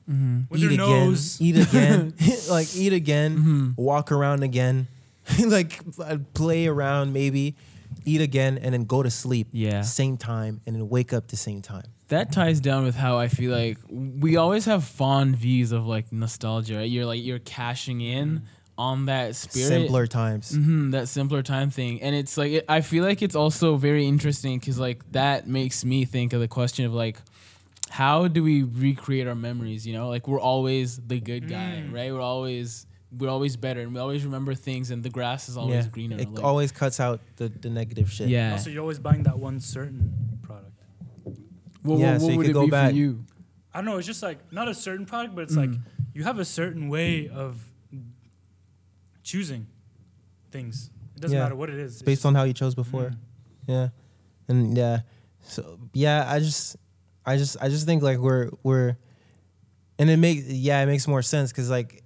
hmm 0.06 0.40
eat 0.54 0.64
again, 0.72 0.76
nose. 0.76 1.36
eat 1.40 1.56
again, 1.56 2.14
like 2.48 2.74
eat 2.74 2.92
again, 2.92 3.36
Mhm. 3.38 3.76
walk 3.78 4.10
around 4.12 4.42
again, 4.42 4.88
like 5.46 5.80
uh, 5.98 6.18
play 6.34 6.66
around 6.66 7.12
maybe, 7.12 7.54
eat 8.04 8.20
again, 8.20 8.58
and 8.58 8.72
then 8.74 8.84
go 8.84 9.02
to 9.02 9.10
sleep 9.10 9.48
yeah 9.52 9.82
same 9.82 10.16
time 10.16 10.60
and 10.66 10.74
then 10.76 10.88
wake 10.88 11.12
up 11.12 11.28
the 11.28 11.36
same 11.36 11.60
time. 11.62 11.84
that 12.08 12.32
ties 12.32 12.60
down 12.60 12.82
with 12.84 12.96
how 12.96 13.18
I 13.18 13.28
feel 13.28 13.52
like 13.52 13.78
we 13.88 14.36
always 14.36 14.64
have 14.64 14.82
fond 14.84 15.36
views 15.36 15.70
of 15.70 15.86
like 15.86 16.10
nostalgia, 16.12 16.76
right? 16.78 16.90
You're 16.90 17.06
like 17.06 17.22
you're 17.22 17.38
cashing 17.38 18.00
in 18.00 18.42
on 18.80 19.06
that 19.06 19.36
spirit. 19.36 19.68
Simpler 19.68 20.06
times. 20.06 20.52
mm-hmm, 20.52 20.90
that 20.90 21.06
simpler 21.08 21.42
time 21.42 21.68
thing, 21.70 22.00
and 22.02 22.14
it's 22.14 22.36
like 22.38 22.52
it, 22.52 22.64
I 22.68 22.80
feel 22.80 23.04
like 23.04 23.20
it's 23.20 23.36
also 23.36 23.76
very 23.76 24.06
interesting 24.06 24.58
because 24.58 24.78
like 24.78 25.00
that 25.12 25.46
makes 25.46 25.84
me 25.84 26.04
think 26.06 26.32
of 26.32 26.40
the 26.40 26.48
question 26.48 26.86
of 26.86 26.94
like, 26.94 27.18
how 27.90 28.26
do 28.28 28.42
we 28.42 28.62
recreate 28.62 29.26
our 29.26 29.34
memories? 29.34 29.86
You 29.86 29.92
know, 29.92 30.08
like 30.08 30.26
we're 30.26 30.40
always 30.40 30.96
the 30.98 31.20
good 31.20 31.48
guy, 31.48 31.84
Mm. 31.84 31.92
right? 31.92 32.10
We're 32.12 32.20
always 32.34 32.86
we're 33.18 33.28
always 33.28 33.56
better, 33.56 33.80
and 33.80 33.92
we 33.92 33.98
always 34.00 34.24
remember 34.24 34.54
things, 34.54 34.90
and 34.92 35.02
the 35.02 35.10
grass 35.10 35.48
is 35.48 35.56
always 35.56 35.84
yeah. 35.84 35.90
greener. 35.90 36.16
It 36.16 36.28
like- 36.30 36.44
always 36.44 36.70
cuts 36.72 37.00
out 37.00 37.20
the, 37.36 37.48
the 37.48 37.68
negative 37.68 38.10
shit. 38.10 38.28
yeah. 38.28 38.52
Also, 38.52 38.70
you're 38.70 38.82
always 38.82 39.00
buying 39.00 39.24
that 39.24 39.36
one 39.38 39.58
certain 39.60 40.38
product. 40.42 40.72
What, 41.82 41.98
Yeah, 41.98 42.12
what, 42.12 42.20
so 42.20 42.26
what 42.26 42.32
you 42.32 42.38
would 42.38 42.44
could 42.46 42.50
it 42.50 42.54
go 42.54 42.64
be 42.66 42.70
back. 42.70 42.90
for 42.90 42.96
you? 42.96 43.24
I 43.74 43.78
don't 43.78 43.86
know. 43.86 43.98
It's 43.98 44.06
just 44.06 44.22
like 44.22 44.38
not 44.52 44.68
a 44.68 44.74
certain 44.74 45.06
product, 45.06 45.34
but 45.34 45.42
it's 45.42 45.54
Mm. 45.56 45.72
like 45.72 45.80
you 46.14 46.22
have 46.24 46.38
a 46.38 46.44
certain 46.44 46.88
way 46.88 47.28
of 47.28 47.69
choosing 49.32 49.66
things. 50.50 50.90
It 51.16 51.20
doesn't 51.22 51.36
Yeah. 51.36 51.44
matter 51.44 51.56
what 51.56 51.70
it 51.70 51.78
is. 51.78 51.92
It's 51.94 52.02
based 52.02 52.24
on 52.26 52.34
how 52.34 52.44
you 52.44 52.52
chose 52.62 52.74
before. 52.74 53.10
Mm. 53.10 53.16
Yeah. 53.74 53.88
And 54.48 54.76
yeah. 54.76 55.00
So 55.42 55.78
yeah, 55.94 56.24
I 56.34 56.38
just 56.40 56.76
I 57.24 57.36
just 57.36 57.56
I 57.60 57.68
just 57.68 57.86
think 57.86 58.02
like 58.02 58.18
we're 58.18 58.50
we're 58.62 58.96
and 59.98 60.10
it 60.10 60.16
makes 60.16 60.46
yeah, 60.48 60.82
it 60.82 60.86
makes 60.86 61.06
more 61.06 61.22
sense 61.22 61.52
cuz 61.52 61.70
like 61.70 62.02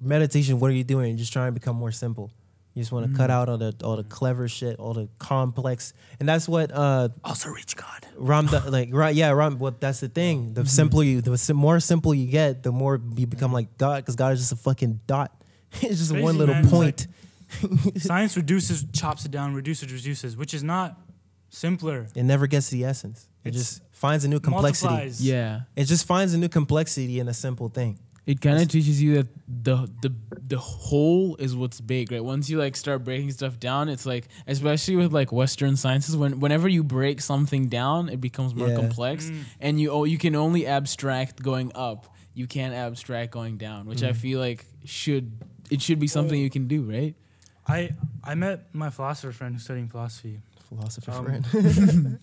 meditation 0.00 0.60
what 0.60 0.70
are 0.70 0.74
you 0.74 0.84
doing? 0.84 1.08
You're 1.10 1.18
just 1.18 1.32
trying 1.32 1.48
to 1.48 1.52
become 1.60 1.76
more 1.76 1.92
simple. 1.92 2.30
You 2.74 2.82
just 2.82 2.90
want 2.92 3.08
to 3.10 3.16
cut 3.16 3.30
Mm. 3.30 3.34
out 3.34 3.48
all 3.48 3.58
the 3.58 3.74
all 3.84 3.96
the 3.96 4.04
clever 4.04 4.48
shit, 4.48 4.78
all 4.78 4.94
the 4.94 5.08
complex. 5.18 5.92
And 6.20 6.28
that's 6.28 6.48
what 6.48 6.70
uh 6.72 7.08
also 7.24 7.48
reach 7.50 7.76
God. 7.76 8.06
Ram 8.16 8.46
like 8.68 8.90
right 8.92 9.14
yeah 9.14 9.30
Ram 9.30 9.58
what 9.58 9.80
that's 9.80 10.00
the 10.00 10.08
thing 10.08 10.54
the 10.54 10.66
simpler 10.66 11.02
you 11.04 11.20
the 11.20 11.54
more 11.54 11.80
simple 11.80 12.14
you 12.14 12.26
get 12.26 12.62
the 12.62 12.72
more 12.72 13.00
you 13.16 13.26
become 13.26 13.52
like 13.52 13.76
God 13.78 13.96
because 14.02 14.16
God 14.16 14.32
is 14.34 14.40
just 14.40 14.52
a 14.52 14.56
fucking 14.56 15.00
dot 15.06 15.30
it's 15.82 15.98
just 15.98 16.10
Crazy, 16.10 16.22
one 16.24 16.38
little 16.38 16.54
man. 16.54 16.64
It's 16.64 16.72
point 16.72 17.06
Science 18.02 18.36
reduces, 18.36 18.84
chops 18.92 19.24
it 19.24 19.30
down, 19.30 19.54
reduces, 19.54 19.92
reduces, 19.92 20.36
which 20.36 20.54
is 20.54 20.62
not 20.62 20.98
simpler. 21.50 22.06
it 22.14 22.22
never 22.24 22.46
gets 22.46 22.70
to 22.70 22.76
the 22.76 22.84
essence 22.84 23.28
it 23.44 23.48
It's 23.50 23.58
just 23.58 23.82
finds 23.92 24.24
a 24.24 24.28
new 24.28 24.40
complexity 24.40 24.88
Multiplies. 24.88 25.20
Yeah. 25.24 25.60
it 25.76 25.84
just 25.84 26.06
finds 26.06 26.34
a 26.34 26.38
new 26.38 26.48
complexity 26.48 27.20
in 27.20 27.28
a 27.28 27.34
simple 27.34 27.68
thing 27.68 27.98
It 28.26 28.40
kind 28.40 28.58
of 28.60 28.68
teaches 28.68 29.00
you 29.02 29.14
that 29.22 29.28
the 29.64 29.76
the 30.02 30.10
the 30.48 30.58
whole 30.58 31.36
is 31.36 31.54
what's 31.54 31.80
big, 31.80 32.10
right? 32.12 32.24
Once 32.24 32.48
you 32.50 32.56
like 32.58 32.74
start 32.76 33.04
breaking 33.04 33.30
stuff 33.32 33.58
down, 33.60 33.88
it's 33.90 34.06
like 34.06 34.28
especially 34.46 34.96
with 34.96 35.12
like 35.12 35.30
Western 35.30 35.76
sciences, 35.76 36.16
when 36.16 36.40
whenever 36.40 36.66
you 36.68 36.82
break 36.82 37.20
something 37.20 37.68
down, 37.68 38.08
it 38.08 38.20
becomes 38.20 38.54
more 38.54 38.68
Yeah. 38.70 38.76
complex, 38.82 39.18
Mm. 39.30 39.42
and 39.60 39.72
you 39.80 39.90
oh 39.90 40.04
you 40.12 40.16
can 40.18 40.34
only 40.34 40.66
abstract 40.66 41.42
going 41.42 41.70
up. 41.74 42.00
You 42.34 42.46
can't 42.46 42.74
abstract 42.74 43.30
going 43.30 43.58
down, 43.58 43.80
which 43.90 44.02
I 44.02 44.12
Mm. 44.12 44.16
feel 44.24 44.38
like 44.40 44.64
should 44.84 45.26
it 45.70 45.80
should 45.82 45.98
be 45.98 46.06
something 46.06 46.38
you 46.38 46.50
can 46.50 46.66
do, 46.68 46.82
right? 46.82 47.14
I 47.66 47.90
I 48.22 48.34
met 48.34 48.74
my 48.74 48.90
philosopher 48.90 49.32
friend 49.32 49.54
who's 49.54 49.64
studying 49.64 49.88
philosophy. 49.88 50.40
philosopher 50.68 51.10
Um, 51.12 51.24
friend 51.24 51.44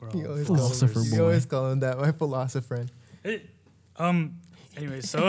We're 0.00 0.10
You 0.16 0.26
always 0.30 0.46
Philosopher 0.46 0.94
call 0.94 1.02
him, 1.02 1.10
boy. 1.10 1.16
you 1.16 1.22
always 1.22 1.46
call 1.46 1.70
him 1.72 1.80
that 1.80 1.98
my 1.98 2.12
philosopher 2.12 2.66
friend 2.66 2.90
It, 3.24 3.46
um. 3.96 4.38
Anyway, 4.76 5.00
so 5.00 5.28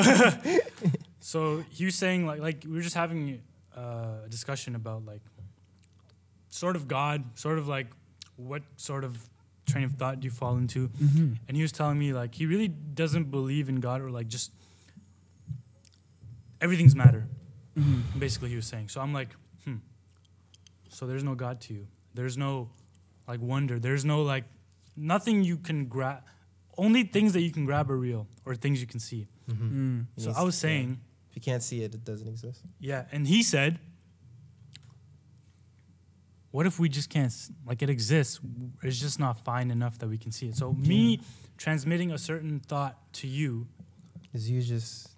so 1.20 1.64
he 1.72 1.86
was 1.86 1.96
saying 1.96 2.26
like 2.28 2.40
like 2.40 2.64
we 2.66 2.74
were 2.74 2.82
just 2.82 2.94
having 2.96 3.42
uh, 3.76 4.26
a 4.26 4.30
discussion 4.30 4.76
about 4.76 5.06
like 5.06 5.22
sort 6.50 6.76
of 6.76 6.88
God, 6.88 7.24
sort 7.34 7.58
of 7.58 7.68
like 7.68 7.88
what 8.36 8.62
sort 8.78 9.04
of 9.04 9.18
train 9.66 9.84
of 9.86 9.94
thought 9.94 10.20
do 10.20 10.26
you 10.26 10.32
fall 10.32 10.56
into, 10.58 10.90
Mm-hmm. 10.90 11.34
and 11.48 11.58
he 11.58 11.64
was 11.64 11.72
telling 11.72 11.98
me 11.98 12.14
like 12.14 12.36
he 12.36 12.46
really 12.46 12.68
doesn't 12.68 13.32
believe 13.32 13.70
in 13.70 13.80
God 13.80 14.02
or 14.02 14.12
like 14.12 14.28
just 14.28 14.52
everything's 16.62 16.96
matter. 16.96 17.26
Mm-hmm. 17.78 18.20
Basically, 18.20 18.50
he 18.50 18.56
was 18.56 18.66
saying. 18.66 18.90
So 18.90 19.02
I'm 19.02 19.14
like, 19.14 19.30
hmm. 19.64 19.78
So 20.90 21.06
there's 21.06 21.24
no 21.24 21.36
God 21.36 21.62
to 21.62 21.74
you. 21.74 21.88
There's 22.14 22.38
no 22.38 22.70
like 23.28 23.40
wonder. 23.42 23.80
There's 23.80 24.04
no 24.04 24.22
like 24.24 24.46
nothing 24.98 25.44
you 25.44 25.58
can 25.58 25.86
grab. 25.86 26.24
Only 26.78 27.04
things 27.04 27.34
that 27.34 27.42
you 27.42 27.52
can 27.52 27.66
grab 27.66 27.92
are 27.92 27.98
real 27.98 28.28
or 28.46 28.56
things 28.56 28.82
you 28.82 28.88
can 28.88 29.00
see. 29.00 29.28
Mm. 29.50 30.06
He 30.16 30.24
So 30.24 30.32
I 30.32 30.44
was 30.44 30.56
yeah. 30.58 30.70
saying, 30.70 31.00
if 31.30 31.36
you 31.36 31.42
can't 31.42 31.62
see 31.64 31.84
it 31.84 31.94
it 31.94 32.04
doesn't 32.04 32.28
exist 32.28 32.62
yeah, 32.80 33.06
and 33.12 33.28
he 33.28 33.44
said, 33.44 33.80
what 36.52 36.66
if 36.66 36.80
we 36.80 36.90
just 36.90 37.10
can't 37.10 37.34
like 37.66 37.82
it 37.82 37.90
exists? 37.90 38.40
It's 38.82 39.00
just 39.00 39.20
not 39.20 39.40
fine 39.44 39.70
enough 39.72 40.00
that 40.00 40.10
we 40.10 40.18
can 40.18 40.32
see 40.32 40.48
it. 40.48 40.56
So 40.56 40.74
me 40.74 41.22
transmitting 41.58 42.12
a 42.12 42.18
certain 42.18 42.60
thought 42.60 42.98
to 43.14 43.28
you, 43.28 43.68
Is 44.34 44.50
you 44.50 44.62
just 44.62 45.10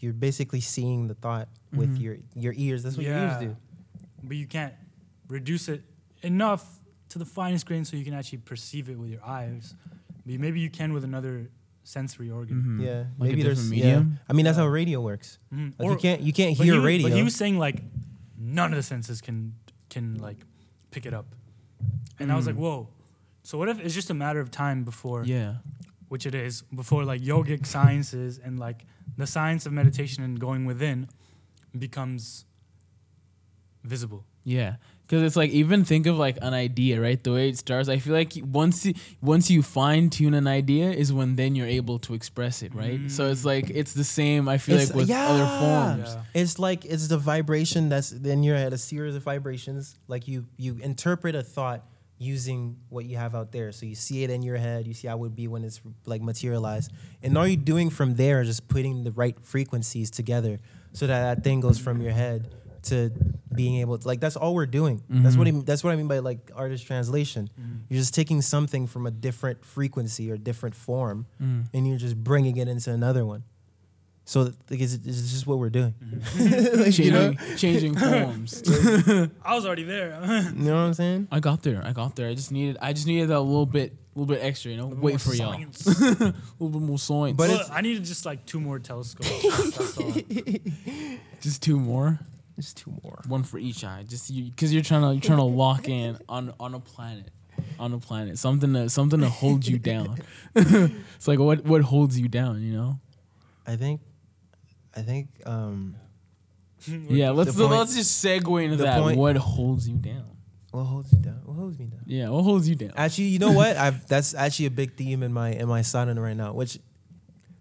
you're 0.00 0.12
basically 0.12 0.60
seeing 0.60 1.08
the 1.08 1.14
thought 1.14 1.48
with 1.72 1.96
Mhm. 1.96 2.00
your 2.00 2.16
your 2.34 2.54
ears. 2.56 2.82
That's 2.82 2.96
what 2.96 3.06
your 3.06 3.16
ears 3.16 3.38
do. 3.40 3.56
but 4.22 4.36
you 4.36 4.46
can't 4.46 4.74
reduce 5.28 5.68
it 5.68 5.84
enough 6.22 6.80
to 7.10 7.18
the 7.18 7.24
finest 7.24 7.66
grain 7.66 7.84
so 7.84 7.96
you 7.96 8.04
can 8.04 8.14
actually 8.14 8.38
perceive 8.38 8.88
it 8.90 8.98
with 8.98 9.08
your 9.10 9.24
eyes. 9.24 9.74
But 10.24 10.40
maybe 10.40 10.58
you 10.60 10.70
can 10.70 10.92
with 10.92 11.04
another 11.04 11.48
sensory 11.84 12.30
organ. 12.30 12.62
Mhm. 12.80 12.84
Yeah, 12.84 12.98
Like 13.18 13.28
a 13.30 13.32
maybe 13.32 13.42
there's 13.44 13.58
different 13.62 13.76
yeah. 13.84 13.84
medium? 14.00 14.18
I 14.28 14.32
mean, 14.32 14.44
that's 14.44 14.58
how 14.58 14.66
radio 14.66 15.00
works. 15.00 15.38
Mhm. 15.54 15.74
Like 15.78 15.86
Or- 15.88 15.92
you 15.92 15.98
can't 15.98 16.20
you 16.22 16.32
can't 16.32 16.56
hear 16.56 16.64
he, 16.74 16.78
was- 16.78 16.84
radio. 16.84 17.08
But 17.08 17.16
he 17.16 17.22
was 17.22 17.36
saying 17.36 17.58
like 17.58 17.82
none 18.36 18.72
of 18.72 18.76
the 18.76 18.82
senses 18.82 19.20
can 19.20 19.54
can 19.90 20.16
like 20.16 20.38
pick 20.90 21.06
it 21.06 21.14
up, 21.14 21.26
and 22.18 22.32
I 22.32 22.36
was 22.36 22.46
like, 22.46 22.56
Mm. 22.56 22.60
whoa. 22.60 22.88
So 23.44 23.56
what 23.58 23.68
if 23.68 23.78
it's 23.78 23.94
just 23.94 24.10
a 24.10 24.14
matter 24.14 24.40
of 24.40 24.50
time 24.50 24.82
before, 24.82 25.24
Yeah. 25.24 25.58
which 26.08 26.26
it 26.26 26.34
is, 26.34 26.62
before 26.74 27.04
like 27.04 27.22
yogic 27.22 27.64
sciences 27.66 28.38
and 28.38 28.58
like 28.58 28.84
the 29.16 29.26
science 29.26 29.66
of 29.66 29.72
meditation 29.72 30.22
and 30.22 30.38
going 30.38 30.64
within 30.64 31.08
becomes 31.76 32.44
visible. 33.84 34.24
Yeah, 34.44 34.76
because 35.06 35.22
it's 35.22 35.36
like 35.36 35.50
even 35.50 35.84
think 35.84 36.06
of 36.06 36.18
like 36.18 36.38
an 36.42 36.54
idea, 36.54 37.00
right? 37.00 37.22
The 37.22 37.32
way 37.32 37.48
it 37.48 37.58
starts, 37.58 37.88
I 37.88 37.98
feel 37.98 38.12
like 38.12 38.32
once 38.42 38.86
you, 38.86 38.94
once 39.20 39.50
you 39.50 39.62
fine 39.62 40.10
tune 40.10 40.34
an 40.34 40.46
idea 40.46 40.90
is 40.90 41.12
when 41.12 41.36
then 41.36 41.54
you're 41.54 41.66
able 41.66 41.98
to 42.00 42.14
express 42.14 42.62
it, 42.62 42.74
right? 42.74 43.10
So 43.10 43.28
it's 43.30 43.42
mm. 43.42 43.46
like 43.46 43.70
it's 43.70 43.92
the 43.92 44.04
same. 44.04 44.48
I 44.48 44.58
feel 44.58 44.76
It's- 44.76 44.90
like 44.90 44.96
with 44.96 45.08
yeah. 45.08 45.26
other 45.26 45.46
forms. 45.60 46.14
Yeah. 46.14 46.42
It's 46.42 46.58
like 46.58 46.84
it's 46.84 47.08
the 47.08 47.18
vibration 47.18 47.88
that's 47.88 48.12
in 48.12 48.42
your 48.42 48.56
head, 48.56 48.72
a 48.72 48.78
series 48.78 49.14
of 49.14 49.22
vibrations. 49.22 49.96
Like 50.08 50.28
you 50.28 50.46
you 50.56 50.78
interpret 50.80 51.34
a 51.34 51.42
thought 51.42 51.84
using 52.18 52.76
what 52.88 53.04
you 53.04 53.16
have 53.16 53.34
out 53.34 53.52
there. 53.52 53.72
So 53.72 53.86
you 53.86 53.94
see 53.94 54.24
it 54.24 54.30
in 54.30 54.42
your 54.42 54.56
head, 54.56 54.86
you 54.86 54.94
see 54.94 55.08
how 55.08 55.16
it 55.16 55.20
would 55.20 55.36
be 55.36 55.48
when 55.48 55.64
it's 55.64 55.80
like 56.06 56.22
materialized. 56.22 56.90
And 57.22 57.36
all 57.36 57.46
you're 57.46 57.56
doing 57.56 57.90
from 57.90 58.14
there 58.14 58.40
is 58.40 58.48
just 58.48 58.68
putting 58.68 59.04
the 59.04 59.12
right 59.12 59.38
frequencies 59.42 60.10
together 60.10 60.58
so 60.92 61.06
that 61.06 61.34
that 61.36 61.44
thing 61.44 61.60
goes 61.60 61.78
from 61.78 62.00
your 62.00 62.12
head 62.12 62.48
to 62.84 63.10
being 63.54 63.76
able 63.80 63.98
to 63.98 64.06
like 64.06 64.20
that's 64.20 64.36
all 64.36 64.54
we're 64.54 64.64
doing. 64.66 65.02
That's 65.10 65.36
what 65.36 65.48
I, 65.48 65.50
mean, 65.50 65.64
that's 65.64 65.82
what 65.82 65.92
I 65.92 65.96
mean 65.96 66.06
by 66.08 66.20
like 66.20 66.50
artist 66.54 66.86
translation. 66.86 67.50
You're 67.88 67.98
just 68.00 68.14
taking 68.14 68.40
something 68.42 68.86
from 68.86 69.06
a 69.06 69.10
different 69.10 69.64
frequency 69.64 70.30
or 70.30 70.36
different 70.36 70.74
form 70.74 71.26
Mm. 71.42 71.64
and 71.74 71.86
you're 71.88 71.98
just 71.98 72.16
bringing 72.16 72.56
it 72.56 72.68
into 72.68 72.92
another 72.92 73.26
one. 73.26 73.42
So 74.28 74.52
like, 74.68 74.80
is 74.80 74.92
it's, 74.94 75.06
it's 75.06 75.30
just 75.30 75.46
what 75.46 75.58
we're 75.58 75.70
doing. 75.70 75.94
Mm-hmm. 76.02 76.80
Like, 76.82 76.98
you 76.98 77.12
know, 77.12 77.32
Changing, 77.56 77.94
changing 77.94 77.96
forms. 77.98 78.62
I 79.44 79.54
was 79.54 79.64
already 79.64 79.84
there. 79.84 80.18
you 80.52 80.64
know 80.64 80.74
what 80.74 80.80
I'm 80.80 80.94
saying? 80.94 81.28
I 81.30 81.38
got 81.38 81.62
there. 81.62 81.80
I 81.84 81.92
got 81.92 82.16
there. 82.16 82.28
I 82.28 82.34
just 82.34 82.50
needed. 82.50 82.76
I 82.82 82.92
just 82.92 83.06
needed 83.06 83.28
that 83.28 83.40
little 83.40 83.66
bit, 83.66 83.94
little 84.16 84.26
bit 84.34 84.42
extra. 84.42 84.72
You 84.72 84.78
know, 84.78 84.88
More 84.90 84.98
wait 85.00 85.20
for 85.20 85.32
y'all. 85.32 85.52
A 85.54 85.56
little 86.58 86.80
bit 86.80 86.82
more 86.82 86.98
science. 86.98 87.36
But 87.36 87.50
Well, 87.50 87.68
I 87.70 87.80
needed 87.82 88.04
just 88.04 88.26
like 88.26 88.44
two 88.46 88.58
more 88.60 88.80
telescopes. 88.80 89.30
That's 89.30 89.96
just 91.40 91.62
two 91.62 91.78
more, 91.78 92.18
Just 92.56 92.78
two 92.78 92.92
more. 93.04 93.20
one 93.28 93.44
for 93.44 93.58
each 93.58 93.84
eye. 93.84 94.04
Just 94.08 94.28
you, 94.30 94.50
because 94.50 94.74
you're 94.74 94.82
trying 94.82 95.02
to 95.02 95.12
you're 95.12 95.20
trying 95.20 95.38
to 95.38 95.44
lock 95.44 95.88
in 95.88 96.18
on 96.28 96.52
on 96.58 96.74
a 96.74 96.80
planet, 96.80 97.30
on 97.78 97.92
a 97.92 97.98
planet. 97.98 98.38
Something 98.38 98.72
to 98.74 98.88
something 98.90 99.20
to 99.20 99.28
hold 99.28 99.66
you 99.68 99.78
down. 99.78 100.18
it's 100.56 101.28
like 101.28 101.38
what 101.38 101.64
what 101.64 101.82
holds 101.82 102.18
you 102.18 102.26
down. 102.26 102.60
You 102.62 102.72
know. 102.72 102.98
I 103.68 103.74
think, 103.74 104.00
I 104.96 105.02
think, 105.02 105.28
um, 105.44 105.94
Yeah. 106.86 107.30
Let's 107.30 107.54
The 107.54 107.66
point- 107.66 107.78
let's 107.78 107.94
just 107.94 108.24
segue 108.24 108.64
into 108.64 108.76
the 108.76 108.84
that. 108.84 109.00
point- 109.02 109.18
what 109.18 109.36
holds 109.36 109.88
you 109.88 109.96
down? 109.96 110.24
what 110.72 110.84
holds 110.84 111.10
you 111.12 111.18
down? 111.18 111.40
What 111.44 111.54
holds 111.54 111.78
me 111.78 111.86
down? 111.86 112.00
Yeah. 112.04 112.28
What 112.28 112.42
holds 112.42 112.68
you 112.68 112.74
down? 112.74 112.92
Actually, 112.96 113.28
you 113.28 113.38
know 113.38 113.52
what? 113.60 113.76
I've 113.78 114.06
that's 114.08 114.34
actually 114.34 114.66
a 114.66 114.70
big 114.70 114.94
theme 114.96 115.22
in 115.22 115.32
my 115.32 115.50
in 115.52 115.68
my 115.68 115.80
sadhana 115.82 116.20
right 116.20 116.36
now. 116.36 116.52
Which, 116.52 116.78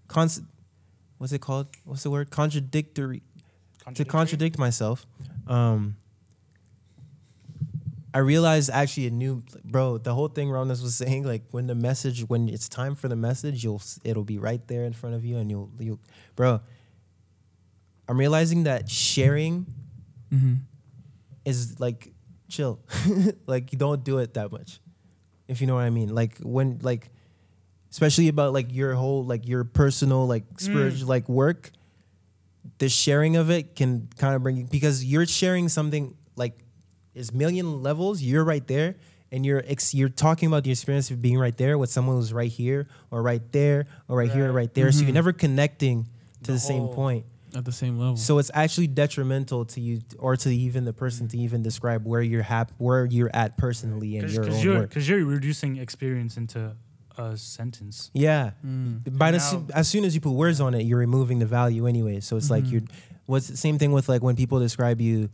cons, 0.10 0.42
what's 1.18 1.32
it 1.32 1.40
called? 1.40 1.68
What's 1.86 2.04
the 2.04 2.10
word? 2.12 2.30
Contradictory. 2.30 3.22
To 3.94 4.04
contradict 4.04 4.58
myself, 4.58 5.06
um, 5.48 5.96
I 8.14 8.20
realized 8.20 8.70
actually 8.70 9.08
a 9.08 9.12
new 9.12 9.44
bro. 9.64 9.98
The 9.98 10.14
whole 10.14 10.28
thing 10.30 10.50
Ram 10.50 10.70
Dass 10.70 10.82
was 10.82 10.96
saying, 10.96 11.24
like 11.24 11.44
when 11.52 11.68
the 11.68 11.76
message, 11.76 12.22
when 12.28 12.48
it's 12.50 12.68
time 12.70 12.96
for 12.96 13.08
the 13.10 13.16
message, 13.16 13.64
you'll 13.64 13.76
s- 13.76 14.00
it'll 14.04 14.24
be 14.24 14.38
right 14.38 14.66
there 14.68 14.86
in 14.86 14.94
front 14.94 15.16
of 15.16 15.24
you, 15.26 15.38
and 15.38 15.50
you'll 15.52 15.70
you, 15.80 16.00
bro. 16.36 16.62
I'm 18.08 18.18
realizing 18.18 18.64
that 18.64 18.90
sharing 18.90 19.66
Mm-hmm. 20.34 20.54
is 21.46 21.80
like 21.80 22.12
chill. 22.50 22.80
like 23.48 23.72
you 23.72 23.78
don't 23.80 24.04
do 24.04 24.18
it 24.18 24.34
that 24.34 24.52
much. 24.52 24.80
If 25.48 25.62
you 25.62 25.68
know 25.68 25.76
what 25.76 25.84
I 25.84 25.90
mean. 25.92 26.14
Like 26.14 26.40
when 26.40 26.80
like 26.82 27.10
especially 27.92 28.28
about 28.28 28.52
like 28.54 28.74
your 28.74 28.96
whole 28.96 29.24
like 29.24 29.48
your 29.48 29.64
personal 29.64 30.28
like 30.28 30.44
spiritual 30.58 31.08
like 31.08 31.30
work, 31.30 31.72
the 32.80 32.90
sharing 32.90 33.36
of 33.38 33.50
it 33.52 33.76
can 33.76 34.10
kind 34.18 34.36
of 34.36 34.44
bring 34.44 34.58
you 34.58 34.64
because 34.66 35.06
you're 35.06 35.26
sharing 35.28 35.70
something 35.70 36.16
like 36.36 36.58
is 37.14 37.32
million 37.32 37.82
levels, 37.84 38.22
you're 38.22 38.44
right 38.44 38.66
there 38.68 38.96
and 39.32 39.46
you're 39.46 39.64
ex- 39.68 39.94
you're 39.94 40.10
talking 40.10 40.48
about 40.48 40.64
the 40.64 40.72
experience 40.72 41.10
of 41.12 41.22
being 41.22 41.38
right 41.38 41.56
there 41.58 41.78
with 41.78 41.90
someone 41.92 42.16
who's 42.18 42.34
right 42.34 42.52
here 42.52 42.88
or 43.12 43.22
right 43.22 43.52
there 43.52 43.86
or 44.10 44.18
right, 44.18 44.32
here 44.32 44.46
or 44.46 44.48
Right. 44.48 44.56
right 44.64 44.74
there. 44.74 44.92
So 44.92 45.02
Mhm. 45.02 45.04
you're 45.08 45.14
never 45.14 45.32
connecting 45.34 46.06
to 46.44 46.48
The 46.48 46.54
the 46.54 46.60
same 46.60 46.88
point. 46.90 47.26
At 47.56 47.64
the 47.66 47.72
same 47.72 47.98
level. 47.98 48.18
So 48.18 48.38
it's 48.40 48.52
actually 48.54 48.88
detrimental 48.88 49.66
to 49.66 49.80
you 49.82 50.02
or 50.20 50.36
to 50.38 50.50
even 50.54 50.84
the 50.86 50.94
person 50.94 51.28
to 51.30 51.38
even 51.38 51.62
describe 51.64 52.06
where 52.06 52.22
you're 52.22 52.44
hap- 52.44 52.72
where 52.78 53.06
you're 53.06 53.32
at 53.34 53.58
personally 53.58 54.18
in 54.18 54.22
Because 54.22 54.36
your 54.36 54.50
own 54.50 54.60
you're, 54.60 54.76
work. 54.80 54.92
'cause 54.92 55.08
you're 55.08 55.24
reducing 55.26 55.78
experience 55.78 56.36
into 56.38 56.76
a 57.18 57.38
sentence. 57.38 58.12
Yeah. 58.14 58.52
Mm. 58.66 59.18
By 59.18 59.32
the, 59.32 59.38
Now- 59.38 59.44
soo- 59.44 59.68
as 59.74 59.88
soon 59.88 60.04
as 60.04 60.14
you 60.16 60.22
put 60.22 60.32
words 60.32 60.60
on 60.60 60.74
it, 60.74 60.84
you're 60.84 61.00
removing 61.00 61.40
the 61.40 61.46
value 61.46 61.88
anyway. 61.88 62.20
So 62.20 62.36
it's 62.36 62.50
like 62.50 62.66
Mhm. 62.66 62.72
you're. 62.72 62.82
What's 63.26 63.48
the 63.48 63.58
same 63.58 63.78
thing 63.80 63.92
with 63.94 64.10
like 64.10 64.22
when 64.22 64.36
people 64.36 64.60
describe 64.60 65.00
you 65.02 65.30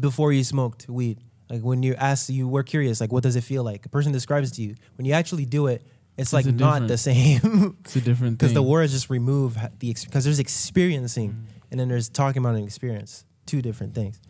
before 0.00 0.32
you 0.32 0.44
smoked 0.44 0.88
weed. 0.88 1.18
Like 1.50 1.62
when 1.62 1.82
you 1.82 1.94
ask, 1.96 2.30
you 2.30 2.48
were 2.48 2.62
curious, 2.62 3.00
like 3.00 3.12
what 3.12 3.22
does 3.22 3.36
it 3.36 3.42
feel 3.44 3.62
like? 3.64 3.84
A 3.84 3.88
person 3.88 4.12
describes 4.12 4.50
to 4.52 4.62
you. 4.62 4.74
When 4.96 5.04
you 5.04 5.12
actually 5.12 5.44
do 5.44 5.66
it, 5.66 5.82
it's, 6.18 6.32
It's 6.32 6.32
like 6.32 6.46
not 6.46 6.88
the 6.88 6.98
same 7.10 7.76
It's 7.80 7.96
a 7.96 8.00
different 8.00 8.38
thing. 8.38 8.48
because 8.48 8.54
the 8.54 8.62
words 8.62 8.92
just 8.92 9.08
remove 9.10 9.56
ha- 9.56 9.68
the 9.78 9.94
because 10.04 10.24
there's 10.24 10.38
experiencing 10.38 11.30
Mm. 11.30 11.44
and 11.70 11.80
then 11.80 11.88
there's 11.88 12.08
talking 12.08 12.42
about 12.42 12.54
an 12.56 12.64
experience. 12.64 13.24
Two 13.46 13.62
different 13.62 13.94
things. 13.94 14.20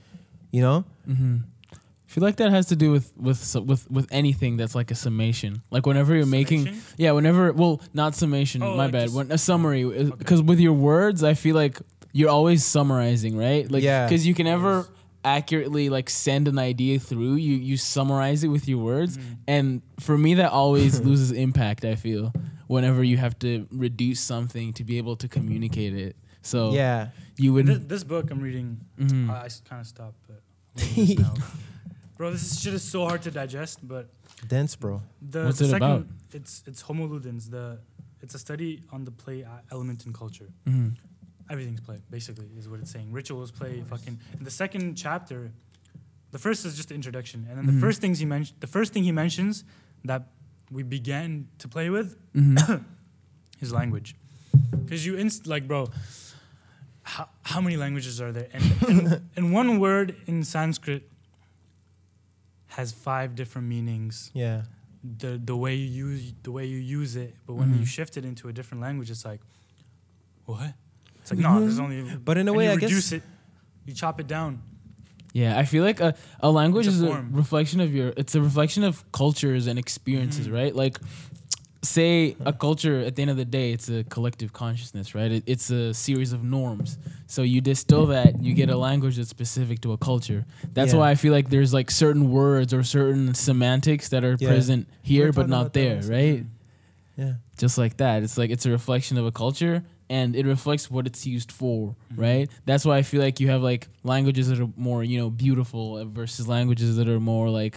You 0.53 0.61
know? 0.63 0.85
Mm-hmm. 1.09 1.37
I 1.73 1.77
feel 2.15 2.23
like 2.23 2.37
that 2.37 2.51
has 2.51 2.67
to 2.67 2.77
do 2.77 2.91
with 2.93 3.13
with 3.17 3.57
with 3.57 3.91
with 3.91 4.07
anything 4.11 4.57
that's 4.59 4.75
like 4.75 4.91
a 4.91 4.95
summation. 4.95 5.63
Like 5.71 5.87
whenever 5.87 6.15
you're 6.15 6.27
making, 6.27 6.69
yeah, 6.99 7.13
whenever 7.13 7.53
well, 7.53 7.81
not 7.95 8.15
summation. 8.15 8.63
Oh, 8.63 8.77
my 8.77 8.85
like 8.85 8.93
bad. 8.93 9.03
just- 9.05 9.17
When 9.17 9.33
a 9.33 9.39
summary, 9.39 9.85
because 10.19 10.43
with 10.43 10.61
your 10.61 10.75
words, 10.75 11.25
I 11.25 11.35
feel 11.35 11.57
like 11.57 11.79
you're 12.13 12.29
always 12.31 12.65
summarizing, 12.67 13.35
right? 13.37 13.71
Like, 13.71 13.83
Yeah. 13.83 14.07
because 14.07 14.27
you 14.27 14.35
can 14.35 14.45
never 14.45 14.87
accurately 15.25 15.89
like 15.89 16.11
send 16.11 16.49
an 16.49 16.59
idea 16.59 16.99
through. 16.99 17.35
You 17.37 17.55
you 17.57 17.77
summarize 17.77 18.45
it 18.45 18.49
with 18.49 18.69
your 18.69 18.79
words, 18.79 19.17
Mm-hmm. 19.17 19.33
and 19.49 19.83
for 20.01 20.17
me, 20.19 20.35
that 20.35 20.51
always 20.53 21.01
loses 21.09 21.31
impact. 21.33 21.85
I 21.85 21.95
feel 21.95 22.33
whenever 22.67 23.03
you 23.05 23.17
have 23.19 23.39
to 23.41 23.67
reduce 23.71 24.21
something 24.21 24.73
to 24.75 24.85
be 24.85 24.99
able 24.99 25.17
to 25.17 25.29
communicate 25.29 25.95
it. 25.95 26.17
So 26.43 26.73
Yeah. 26.73 27.09
you 27.37 27.53
would. 27.53 27.67
This, 27.67 27.79
this 27.87 28.05
book 28.05 28.31
I'm 28.31 28.41
reading, 28.41 28.81
Mhm. 28.99 29.29
I, 29.31 29.49
kind 29.69 29.81
of 29.81 29.87
stopped, 29.87 30.19
but 30.27 30.41
I'm 30.77 30.95
this 31.07 31.19
now. 31.19 31.35
bro, 32.17 32.31
this 32.33 32.61
shit 32.61 32.75
is 32.75 32.83
so 32.83 33.05
hard 33.07 33.23
to 33.23 33.31
digest. 33.31 33.79
But 33.87 34.09
Dense, 34.49 34.75
bro. 34.77 35.03
the, 35.21 35.45
What's 35.45 35.59
the 35.59 35.67
it 35.67 35.71
second, 35.71 35.83
about? 35.91 36.07
It's 36.33 36.63
it's 36.67 36.81
Homo 36.83 37.07
Ludens. 37.07 37.51
The 37.51 37.79
it's 38.23 38.35
a 38.35 38.39
study 38.39 38.83
on 38.93 39.05
the 39.05 39.11
play 39.11 39.45
uh, 39.45 39.49
element 39.71 40.07
in 40.07 40.13
culture. 40.13 40.49
Mhm. 40.67 40.97
Everything's 41.51 41.81
play, 41.81 41.99
basically, 42.11 42.47
is 42.59 42.69
what 42.69 42.81
it's 42.81 42.91
saying. 42.91 43.13
Rituals 43.13 43.51
play, 43.51 43.83
fucking. 43.83 44.19
In 44.39 44.45
the 44.45 44.51
second 44.51 44.95
chapter, 44.97 45.51
the 46.31 46.39
first 46.39 46.65
is 46.65 46.77
just 46.77 46.89
the 46.89 46.95
introduction, 46.95 47.47
and 47.49 47.59
then 47.59 47.67
the 47.67 47.73
Mhm. 47.73 47.81
first 47.81 48.01
things 48.01 48.19
he 48.19 48.25
mentioned, 48.27 48.61
the 48.61 48.67
first 48.67 48.93
thing 48.93 49.05
he 49.05 49.13
mentions 49.13 49.65
that 50.05 50.29
we 50.71 50.83
began 50.83 51.49
to 51.59 51.69
play 51.69 51.91
with 51.91 52.17
Mhm. 52.35 52.85
is 53.61 53.73
language. 53.73 54.15
Because 54.71 55.05
you 55.05 55.17
inst 55.17 55.47
like, 55.47 55.67
bro, 55.69 55.91
how, 57.03 57.29
how 57.43 57.61
many 57.61 57.77
languages 57.77 58.21
are 58.21 58.33
there? 58.33 58.49
And, 58.53 58.65
and, 58.89 59.21
and 59.37 59.53
one 59.53 59.79
word 59.81 60.17
in 60.27 60.45
Sanskrit 60.45 61.11
has 62.69 62.93
five 62.93 63.35
different 63.35 63.69
meanings. 63.69 64.31
Yeah. 64.35 64.63
The 65.19 65.37
the 65.45 65.57
way 65.57 65.75
you 65.75 66.07
use 66.09 66.33
the 66.43 66.53
way 66.53 66.65
you 66.67 66.79
use 66.79 67.17
it, 67.17 67.35
but 67.47 67.55
when 67.55 67.73
Mhm. 67.75 67.81
you 67.81 67.85
shift 67.87 68.17
it 68.17 68.25
into 68.25 68.49
a 68.49 68.53
different 68.53 68.81
language, 68.83 69.11
it's 69.11 69.25
like, 69.25 69.41
what? 70.47 70.75
It's 71.23 71.31
like, 71.31 71.41
no, 71.41 71.61
there's 71.61 71.79
only. 71.79 72.03
But 72.17 72.37
in 72.37 72.47
a 72.49 72.51
and 72.53 72.59
way, 72.59 72.67
you 72.67 72.71
I 72.73 72.77
guess- 72.77 73.13
it, 73.13 73.23
you 73.87 73.95
chop 73.95 74.21
it 74.21 74.27
down. 74.27 74.61
Yeah, 75.33 75.59
I 75.59 75.65
feel 75.65 75.83
like 75.83 75.99
a, 76.01 76.15
a 76.41 76.51
language 76.51 76.87
a 76.87 76.91
is 76.91 77.03
a 77.03 77.25
reflection 77.31 77.81
of 77.81 77.95
your 77.95 78.13
it's 78.19 78.35
a 78.35 78.41
reflection 78.43 78.85
of 78.85 79.11
cultures 79.13 79.67
and 79.67 79.79
experiences, 79.79 80.47
Mhm. 80.49 80.53
right? 80.53 80.77
Like 80.77 80.99
say 81.85 82.37
a 82.45 82.53
culture 82.53 83.01
at 83.01 83.17
the 83.17 83.23
end 83.23 83.31
of 83.31 83.37
the 83.37 83.45
day 83.45 83.73
it's 83.73 83.89
a 83.89 84.05
collective 84.05 84.53
consciousness 84.53 85.17
right 85.17 85.33
it, 85.33 85.43
it's 85.49 85.69
a 85.69 85.93
series 85.93 86.33
of 86.33 86.45
norms 86.45 86.97
so 87.27 87.43
you 87.43 87.61
distill 87.61 88.07
that 88.07 88.41
you 88.41 88.55
get 88.55 88.71
a 88.71 88.77
language 88.77 89.17
that's 89.17 89.29
specific 89.31 89.81
to 89.81 89.91
a 89.93 89.99
culture 89.99 90.45
that's 90.75 90.93
Yeah. 90.93 91.01
why 91.01 91.11
i 91.11 91.17
feel 91.17 91.33
like 91.33 91.51
there's 91.51 91.75
like 91.75 91.91
certain 91.91 92.31
words 92.31 92.73
or 92.73 92.85
certain 92.85 93.35
semantics 93.35 94.11
that 94.11 94.23
are 94.23 94.37
Yeah. 94.39 94.47
present 94.51 94.87
here 95.03 95.33
but 95.33 95.49
not 95.49 95.73
there 95.73 96.01
right 96.03 96.47
Yeah. 97.17 97.33
just 97.59 97.79
like 97.79 97.97
that 97.97 98.23
it's 98.23 98.39
like 98.39 98.51
it's 98.51 98.65
a 98.65 98.71
reflection 98.71 99.19
of 99.19 99.27
a 99.27 99.33
culture 99.33 99.83
and 100.17 100.37
it 100.41 100.45
reflects 100.55 100.91
what 100.95 101.05
it's 101.11 101.23
used 101.27 101.51
for 101.51 101.79
mm-hmm. 101.89 102.21
right? 102.27 102.47
That's 102.69 102.85
why 102.89 102.97
i 102.99 103.03
feel 103.11 103.23
like 103.27 103.37
you 103.41 103.49
have 103.55 103.63
like 103.73 103.89
languages 104.15 104.45
that 104.49 104.59
are 104.61 104.73
more 104.89 105.01
you 105.11 105.19
know 105.21 105.31
beautiful 105.31 105.85
versus 106.19 106.45
languages 106.57 106.91
that 106.99 107.09
are 107.09 107.23
more 107.35 107.49
like 107.61 107.77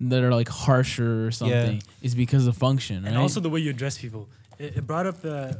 that 0.00 0.22
are 0.26 0.34
like 0.40 0.48
harsher 0.48 1.26
or 1.26 1.30
something. 1.30 1.82
Is 2.02 2.14
because 2.14 2.46
of 2.46 2.56
function 2.56 2.96
right? 3.02 3.08
and 3.08 3.18
also 3.18 3.40
the 3.40 3.50
way 3.54 3.60
you 3.60 3.70
address 3.70 3.98
people. 3.98 4.28
It, 4.58 4.78
it 4.78 4.86
brought 4.86 5.06
up 5.06 5.20
the, 5.20 5.58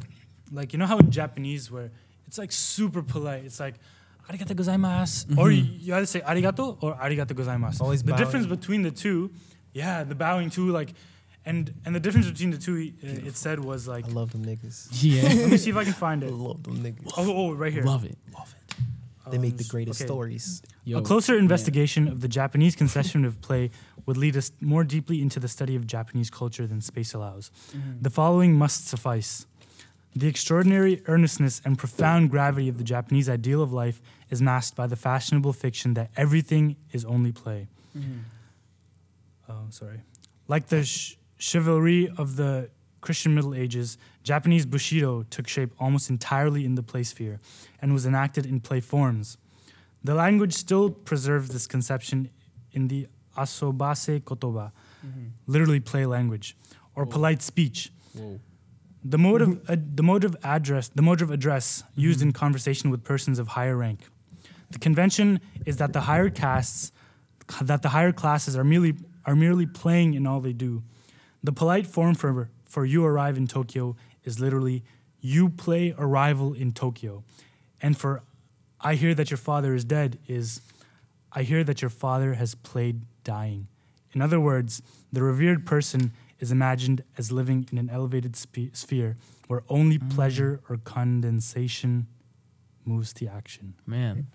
like 0.53 0.73
you 0.73 0.79
know 0.79 0.87
how 0.87 0.99
in 0.99 1.11
Japanese 1.11 1.71
where 1.71 1.91
it's 2.27 2.39
like 2.39 2.53
super 2.53 3.03
polite. 3.03 3.45
It's 3.45 3.61
like 3.61 3.77
arigato 4.29 4.55
gozaimasu, 4.55 5.27
mm-hmm. 5.27 5.39
or 5.39 5.51
you, 5.51 5.65
you 5.81 5.95
either 5.95 6.07
say 6.07 6.21
arigato 6.21 6.83
or 6.83 6.95
arigato 6.95 7.33
gozaimasu. 7.41 7.81
Always 7.81 8.03
the 8.03 8.17
difference 8.17 8.47
between 8.47 8.83
the 8.83 8.91
two, 8.91 9.31
yeah, 9.73 10.05
the 10.05 10.15
bowing 10.15 10.51
too, 10.51 10.71
like, 10.71 10.95
and 11.47 11.73
and 11.85 11.95
the 11.95 12.01
difference 12.01 12.27
between 12.31 12.51
the 12.51 12.59
two, 12.59 12.93
uh, 13.03 13.29
it 13.29 13.37
said 13.37 13.59
was 13.61 13.87
like. 13.89 14.05
I 14.07 14.09
love 14.09 14.33
them 14.33 14.45
niggas. 14.45 14.89
yeah 14.93 15.23
Let 15.23 15.51
me 15.51 15.57
see 15.57 15.71
if 15.71 15.77
I 15.77 15.85
can 15.85 15.93
find 15.93 16.23
it. 16.23 16.29
I 16.29 16.31
love 16.31 16.63
them 16.63 16.79
niggas. 16.79 17.13
Oh, 17.17 17.33
oh, 17.51 17.53
right 17.55 17.73
here. 17.73 17.83
love 17.85 18.05
it 18.05 18.17
Love 18.33 18.55
it. 18.59 18.75
Um, 19.27 19.31
They 19.33 19.39
make 19.39 19.53
Um, 19.53 19.57
the 19.59 19.65
greatest 19.65 20.01
okay. 20.01 20.07
stories. 20.09 20.63
Yo, 20.85 20.99
a 20.99 21.03
closer 21.03 21.37
investigation 21.39 22.09
of 22.09 22.21
the 22.21 22.29
Japanese 22.29 22.77
conception 22.77 23.25
of 23.25 23.41
play 23.41 23.71
would 24.07 24.17
lead 24.19 24.37
us 24.37 24.53
more 24.61 24.85
deeply 24.85 25.23
into 25.23 25.41
the 25.41 25.49
study 25.49 25.75
of 25.77 25.87
Japanese 25.87 26.29
culture 26.31 26.67
than 26.67 26.81
space 26.83 27.15
allows. 27.15 27.51
The 28.03 28.11
following 28.11 28.53
must 28.55 28.87
suffice. 28.87 29.47
The 30.17 30.29
extraordinary 30.29 31.03
earnestness 31.07 31.61
and 31.65 31.77
profound 31.79 32.31
gravity 32.31 32.69
of 32.69 32.77
the 32.77 32.85
Japanese 32.85 33.29
ideal 33.29 33.63
of 33.63 33.73
life 33.73 34.01
is 34.31 34.41
masked 34.43 34.77
by 34.77 34.87
the 34.87 34.97
fashionable 34.97 35.53
fiction 35.55 35.95
that 35.95 36.11
everything 36.17 36.77
is 36.93 37.05
only 37.05 37.33
play. 37.33 37.67
Oh, 39.49 39.67
sorry. 39.71 40.01
Like 40.49 40.69
the 40.69 40.85
sh- 40.85 41.17
chivalry 41.45 42.09
of 42.17 42.37
the 42.37 42.71
Christian 43.03 43.35
Middle 43.35 43.55
Ages, 43.55 43.99
Japanese 44.23 44.65
Bushido 44.65 45.25
took 45.25 45.47
shape 45.47 45.73
almost 45.79 46.09
entirely 46.09 46.65
in 46.65 46.75
the 46.75 46.83
play 46.83 47.03
sphere 47.03 47.39
and 47.83 47.93
was 47.93 48.07
enacted 48.07 48.47
in 48.47 48.61
play 48.61 48.81
forms. 48.81 49.37
The 50.03 50.15
language 50.15 50.55
still 50.55 50.89
preserves 50.89 51.51
this 51.51 51.67
conception 51.67 52.31
in 52.73 52.89
the 52.89 53.09
asobase 53.37 54.23
kotoba, 54.23 54.73
mm-hmm. 55.07 55.27
literally 55.47 55.81
play 55.81 56.07
language, 56.07 56.57
or 56.95 57.05
polite 57.05 57.43
speech. 57.43 57.93
Whoa. 58.15 58.41
The 59.05 59.19
mode 59.19 59.43
of 59.43 59.97
the 59.97 60.03
mode 60.03 60.25
of 60.25 60.35
address, 60.43 60.89
the 60.89 61.03
mode 61.03 61.21
of 61.21 61.31
address 61.31 61.85
used 61.95 62.21
mm-hmm. 62.21 62.29
in 62.29 62.33
conversation 62.33 62.89
with 62.91 63.05
persons 63.05 63.39
of 63.39 63.49
higher 63.49 63.77
rank. 63.77 64.01
The 64.71 64.79
convention 64.79 65.41
is 65.67 65.77
that 65.77 65.93
the 65.93 66.01
higher 66.01 66.31
castes, 66.31 66.91
that 67.61 67.83
the 67.83 67.91
higher 67.91 68.13
classes 68.13 68.57
are 68.57 68.65
merely 68.65 68.95
are 69.27 69.37
merely 69.37 69.67
playing 69.67 70.15
in 70.15 70.27
all 70.27 70.41
they 70.41 70.55
do. 70.55 70.83
The 71.45 71.53
polite 71.53 71.87
form 71.87 72.15
for 72.15 72.49
for 72.65 72.87
you 72.87 73.05
arrive 73.05 73.37
in 73.37 73.47
Tokyo 73.47 73.97
is 74.25 74.41
literally 74.41 74.83
you 75.21 75.51
play 75.51 75.95
arrival 75.99 76.55
in 76.55 76.73
Tokyo, 76.73 77.23
and 77.83 77.97
for 77.97 78.23
I 78.81 78.95
hear 78.95 79.15
that 79.15 79.31
your 79.31 79.39
father 79.39 79.75
is 79.75 79.85
dead 79.85 80.19
is 80.27 80.63
I 81.33 81.43
hear 81.43 81.63
that 81.63 81.83
your 81.83 81.91
father 81.91 82.35
has 82.35 82.55
played 82.55 83.03
dying. 83.25 83.69
In 84.15 84.23
other 84.23 84.41
words, 84.41 84.81
the 85.13 85.23
revered 85.23 85.67
person 85.67 86.13
is 86.41 86.51
imagined 86.51 87.05
as 87.19 87.31
living 87.31 87.69
in 87.71 87.77
an 87.77 87.91
elevated 87.91 88.37
spe- 88.37 88.73
sphere 88.73 89.17
where 89.47 89.63
only 89.69 89.99
mm. 89.99 90.15
pleasure 90.15 90.61
or 90.69 90.79
condensation 90.79 92.07
moves 92.87 93.13
to 93.15 93.27
action. 93.27 93.75
man 93.87 94.27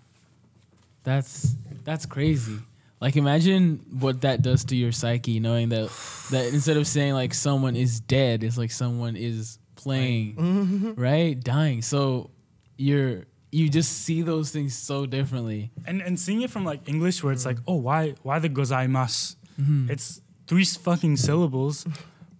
that's 1.02 1.56
that's 1.84 2.06
crazy 2.06 2.58
like 3.00 3.16
imagine 3.16 3.84
what 3.98 4.20
that 4.20 4.42
does 4.42 4.64
to 4.64 4.76
your 4.76 4.92
psyche 4.92 5.40
knowing 5.40 5.70
that 5.70 5.90
that 6.30 6.52
instead 6.52 6.76
of 6.76 6.86
saying 6.86 7.14
like 7.14 7.34
someone 7.34 7.76
is 7.76 8.00
dead 8.00 8.44
it's 8.44 8.58
like 8.58 8.70
someone 8.70 9.16
is 9.16 9.58
playing 9.76 10.34
mm-hmm. 10.36 10.92
right 11.00 11.42
dying 11.42 11.80
so 11.82 12.30
you're 12.76 13.24
you 13.52 13.68
just 13.68 14.04
see 14.04 14.22
those 14.22 14.50
things 14.50 14.76
so 14.76 15.06
differently 15.06 15.70
And 15.86 16.00
and 16.02 16.18
seeing 16.18 16.42
it 16.42 16.50
from 16.50 16.64
like 16.64 16.88
English 16.88 17.22
where 17.22 17.32
it's 17.32 17.42
mm-hmm. 17.44 17.58
like, 17.58 17.64
oh, 17.66 17.76
why 17.76 18.14
why 18.22 18.38
the 18.38 18.48
gozaimasu? 18.48 19.36
Mm-hmm. 19.60 19.90
It's 19.90 20.20
three 20.46 20.64
fucking 20.64 21.16
syllables, 21.16 21.86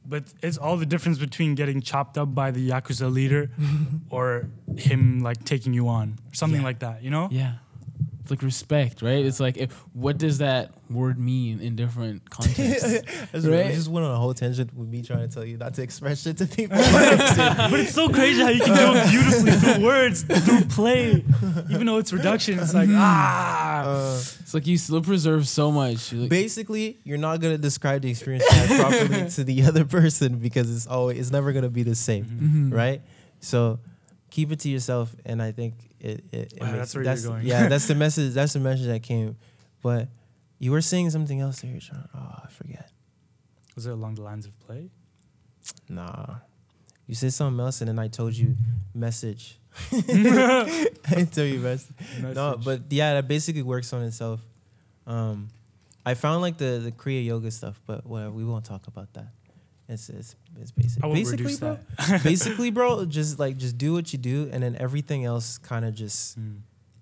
but 0.06 0.24
it's 0.42 0.56
all 0.56 0.76
the 0.76 0.86
difference 0.86 1.18
between 1.18 1.54
getting 1.54 1.80
chopped 1.80 2.16
up 2.16 2.34
by 2.34 2.50
the 2.50 2.70
yakuza 2.70 3.12
leader 3.12 3.50
or 4.10 4.48
him 4.76 5.20
like 5.20 5.44
taking 5.44 5.74
you 5.74 5.88
on 5.88 6.18
or 6.30 6.34
something 6.34 6.60
Yeah. 6.60 6.66
like 6.66 6.78
that. 6.80 7.02
You 7.02 7.10
know? 7.10 7.28
yeah 7.30 7.54
it's 8.30 8.38
like 8.38 8.42
respect 8.42 9.02
right 9.02 9.24
it's 9.26 9.40
like 9.40 9.56
if, 9.56 9.72
what 9.92 10.16
does 10.18 10.38
that 10.38 10.70
word 10.88 11.18
mean 11.18 11.60
in 11.60 11.74
different 11.74 12.28
contexts 12.36 13.02
That's 13.32 13.44
Right. 13.46 13.66
We 13.66 13.72
just 13.72 13.88
went 13.88 14.06
on 14.06 14.12
a 14.12 14.16
whole 14.18 14.34
tangent 14.34 14.72
with 14.74 14.88
me 14.88 15.02
trying 15.02 15.28
to 15.28 15.34
tell 15.34 15.44
you 15.44 15.56
not 15.56 15.74
to 15.74 15.82
express 15.82 16.22
shit 16.22 16.36
to 16.38 16.46
people. 16.46 16.76
But 17.70 17.80
it's 17.80 17.94
so 17.94 18.08
crazy 18.08 18.40
how 18.42 18.48
you 18.48 18.60
can 18.60 18.76
do 18.76 18.98
it 18.98 19.10
beautifully 19.10 19.52
through 19.52 19.84
words, 19.84 20.22
through 20.22 20.64
play, 20.66 21.24
even 21.70 21.86
though 21.86 21.98
it's 21.98 22.12
reduction. 22.12 22.58
It's 22.58 22.74
like 22.74 22.88
ah. 22.92 23.82
Uh, 23.84 24.14
it's 24.40 24.52
like 24.54 24.66
you 24.66 24.76
still 24.78 25.00
preserve 25.00 25.46
so 25.48 25.70
much 25.72 26.12
You're 26.12 26.22
like, 26.22 26.30
basically, 26.30 26.98
you're 27.04 27.18
not 27.18 27.40
gonna 27.40 27.58
describe 27.58 28.02
the 28.02 28.10
experience 28.10 28.44
properly 28.76 29.30
to 29.30 29.44
the 29.44 29.62
other 29.64 29.84
person 29.84 30.38
because 30.38 30.74
it's 30.74 30.86
always 30.86 31.18
it's 31.18 31.30
never 31.30 31.52
gonna 31.52 31.68
be 31.70 31.82
the 31.82 31.94
same, 31.94 32.24
Mm-hmm. 32.24 32.70
right? 32.74 33.00
So 33.40 33.78
keep 34.30 34.50
it 34.52 34.60
to 34.60 34.68
yourself, 34.68 35.14
and 35.24 35.40
I 35.42 35.52
think 35.52 35.74
it. 36.00 36.24
it, 36.32 36.52
it 36.54 36.60
Wow, 36.60 36.66
makes- 36.72 36.78
that's 36.78 36.94
where 36.94 37.04
you're 37.04 37.16
going. 37.22 37.46
Yeah, 37.46 37.68
that's 37.68 37.86
the 37.86 37.94
message. 38.04 38.32
That's 38.34 38.52
the 38.52 38.60
message 38.60 38.86
that 38.86 39.02
came. 39.02 39.36
But 39.82 40.08
you 40.58 40.72
were 40.72 40.80
saying 40.82 41.10
something 41.10 41.40
else 41.40 41.60
there, 41.60 41.76
John. 41.78 42.08
Oh, 42.14 42.40
I 42.44 42.48
forget. 42.50 42.90
Was 43.76 43.86
it 43.86 43.90
along 43.92 44.16
the 44.16 44.22
lines 44.22 44.46
of 44.46 44.58
play? 44.60 44.90
Nah, 45.88 46.36
you 47.06 47.14
said 47.14 47.32
something 47.32 47.60
else, 47.60 47.80
and 47.80 47.88
then 47.88 47.98
I 47.98 48.08
told 48.08 48.34
you 48.34 48.56
message. 48.94 49.58
I 49.92 50.88
didn't 51.08 51.32
tell 51.32 51.44
you 51.44 51.60
message. 51.60 51.94
No, 52.20 52.58
but 52.62 52.82
yeah, 52.90 53.14
that 53.14 53.28
basically 53.28 53.62
works 53.62 53.92
on 53.92 54.02
itself. 54.02 54.40
Um, 55.06 55.48
I 56.04 56.14
found 56.14 56.42
like 56.42 56.56
the 56.58 56.80
the 56.82 56.92
Kriya 56.92 57.24
yoga 57.24 57.50
stuff, 57.50 57.80
but 57.86 58.04
whatever. 58.06 58.32
We 58.32 58.44
won't 58.44 58.64
talk 58.64 58.86
about 58.86 59.12
that. 59.14 59.28
It's 59.90 60.08
it's, 60.08 60.36
it's 60.60 60.70
basic. 60.70 61.02
Basically, 61.02 61.56
bro. 61.56 61.78
that. 61.98 62.22
basically, 62.24 62.70
bro, 62.70 63.04
just 63.06 63.38
like 63.38 63.56
just 63.56 63.76
do 63.76 63.92
what 63.92 64.12
you 64.12 64.18
do, 64.18 64.48
and 64.52 64.62
then 64.62 64.76
everything 64.78 65.24
else 65.24 65.58
kind 65.58 65.84
of 65.84 65.94
just 65.94 66.38
Mm. 66.38 66.60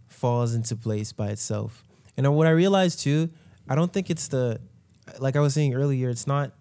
falls 0.08 0.54
into 0.54 0.74
place 0.74 1.12
by 1.12 1.28
itself. 1.28 1.84
And 2.16 2.24
then 2.24 2.32
what 2.32 2.46
I 2.46 2.50
realized 2.50 3.00
too, 3.00 3.28
I 3.68 3.74
don't 3.74 3.92
think 3.92 4.08
it's 4.10 4.28
the 4.28 4.60
like 5.20 5.36
I 5.36 5.40
was 5.40 5.54
saying 5.54 5.74
earlier, 5.74 6.08
it's 6.08 6.26
not 6.26 6.52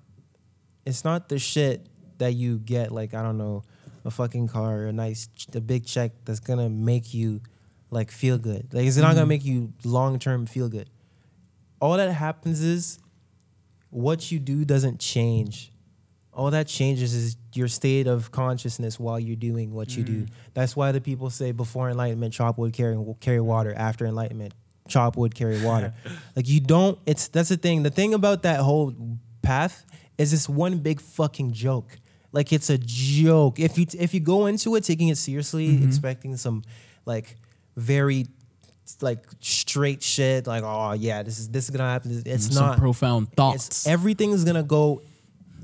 it's 0.85 1.03
not 1.03 1.29
the 1.29 1.39
shit 1.39 1.87
that 2.17 2.33
you 2.33 2.59
get 2.59 2.91
like 2.91 3.13
I 3.13 3.21
don't 3.23 3.37
know, 3.37 3.63
a 4.05 4.11
fucking 4.11 4.47
car 4.49 4.79
or 4.81 4.87
a 4.87 4.93
nice 4.93 5.29
a 5.55 5.61
big 5.61 5.85
check 5.85 6.11
that's 6.25 6.39
to 6.59 6.69
make 6.69 7.13
you 7.13 7.41
like 7.89 8.11
feel 8.11 8.37
good. 8.37 8.73
Like 8.73 8.85
it's 8.85 8.97
not 8.97 9.13
going 9.15 9.23
to 9.23 9.25
make 9.25 9.45
you 9.45 9.71
long-term 9.85 10.45
feel 10.47 10.67
good. 10.67 10.89
All 11.79 11.95
that 11.95 12.11
happens 12.11 12.61
is 12.61 12.99
what 13.89 14.29
you 14.31 14.39
do 14.39 14.65
doesn't 14.65 14.99
change. 14.99 15.71
All 16.37 16.51
that 16.51 16.67
changes 16.67 17.15
is 17.15 17.35
your 17.53 17.67
state 17.67 18.05
of 18.05 18.31
consciousness 18.31 18.99
while 18.99 19.19
you're 19.19 19.35
doing 19.35 19.73
what 19.73 19.97
you 19.97 20.03
do. 20.03 20.21
Mm. 20.21 20.29
That's 20.53 20.75
why 20.75 20.91
the 20.91 21.01
people 21.01 21.31
say 21.31 21.51
before 21.51 21.89
enlightenment, 21.89 22.31
chop 22.31 22.59
wood, 22.59 22.73
carry 22.73 22.95
carry 23.19 23.41
water. 23.41 23.73
After 23.75 24.05
enlightenment, 24.05 24.53
chop 24.87 25.17
wood, 25.17 25.33
carry 25.33 25.59
water. 25.65 25.95
like 26.35 26.47
you 26.47 26.59
don't. 26.59 26.99
It's 27.07 27.27
that's 27.27 27.49
the 27.49 27.57
thing. 27.57 27.81
The 27.81 27.89
thing 27.89 28.13
about 28.13 28.43
that 28.43 28.59
whole 28.59 28.93
path 29.41 29.83
is 30.19 30.29
this 30.29 30.47
one 30.47 30.77
big 30.77 31.01
fucking 31.01 31.53
joke. 31.53 31.97
Like 32.31 32.53
it's 32.53 32.69
a 32.69 32.77
joke. 32.77 33.59
If 33.59 33.79
you 33.79 33.87
if 33.97 34.13
you 34.13 34.19
go 34.19 34.45
into 34.45 34.75
it 34.75 34.83
taking 34.83 35.07
it 35.07 35.17
seriously, 35.17 35.69
mm-hmm. 35.69 35.87
expecting 35.87 36.37
some 36.37 36.63
like 37.07 37.35
very 37.75 38.27
like 39.01 39.25
straight 39.39 40.03
shit, 40.03 40.45
like 40.45 40.61
oh 40.63 40.93
yeah, 40.93 41.23
this 41.23 41.39
is 41.39 41.49
this 41.49 41.63
is 41.63 41.71
gonna 41.71 41.89
happen. 41.89 42.21
It's 42.23 42.47
mm, 42.49 42.53
some 42.53 42.65
not 42.67 42.77
profound 42.77 43.33
thoughts 43.33 43.87
everything 43.87 44.31
is 44.33 44.43
gonna 44.43 44.61
go 44.61 45.01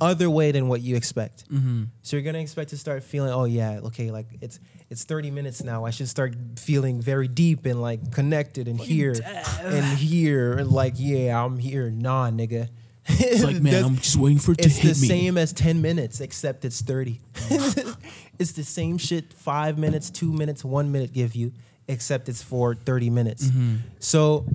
other 0.04 0.30
way 0.30 0.52
than 0.52 0.68
what 0.68 0.82
you 0.82 0.96
expect. 0.96 1.50
Mm-hmm. 1.50 1.86
So 2.02 2.18
you're 2.18 2.24
gonna 2.24 2.40
expect 2.40 2.72
to 2.72 2.78
start 2.78 3.04
feeling, 3.04 3.32
oh 3.32 3.46
yeah, 3.46 3.80
okay, 3.86 4.12
like 4.12 4.28
it's 4.42 4.60
it's 4.90 5.06
30 5.06 5.32
minutes 5.32 5.64
now. 5.64 5.86
I 5.86 5.92
should 5.92 6.10
start 6.10 6.36
feeling 6.58 7.02
very 7.02 7.28
deep 7.28 7.66
and 7.66 7.82
like 7.82 8.12
connected 8.12 8.68
and 8.68 8.80
here 8.80 9.16
and 9.62 9.86
here 9.98 10.54
and 10.54 10.70
like 10.70 10.96
yeah, 10.98 11.44
I'm 11.44 11.58
here. 11.58 11.90
Nah, 11.90 12.30
nigga. 12.30 12.70
it's 13.06 13.44
like 13.44 13.62
man 13.62 13.84
i'm 13.84 13.98
just 13.98 14.16
waiting 14.16 14.40
for 14.40 14.54
it 14.54 14.60
to 14.60 14.70
hit 14.70 14.82
me. 14.82 14.90
it's 14.92 15.02
the 15.02 15.08
same 15.08 15.38
as 15.38 15.52
10 15.54 15.82
minutes, 15.82 16.22
except 16.22 16.64
it's 16.64 16.82
30. 16.82 17.20
it's 18.40 18.54
the 18.54 18.64
same 18.64 18.98
shit 18.98 19.34
five 19.34 19.78
minutes, 19.78 20.10
two 20.10 20.32
minutes, 20.32 20.64
one 20.64 20.92
minute 20.92 21.12
give 21.12 21.36
you, 21.36 21.52
except 21.88 22.30
it's 22.30 22.42
for 22.42 22.76
30 22.76 23.10
minutes. 23.10 23.48
Mm-hmm. 23.48 23.76
So 24.00 24.46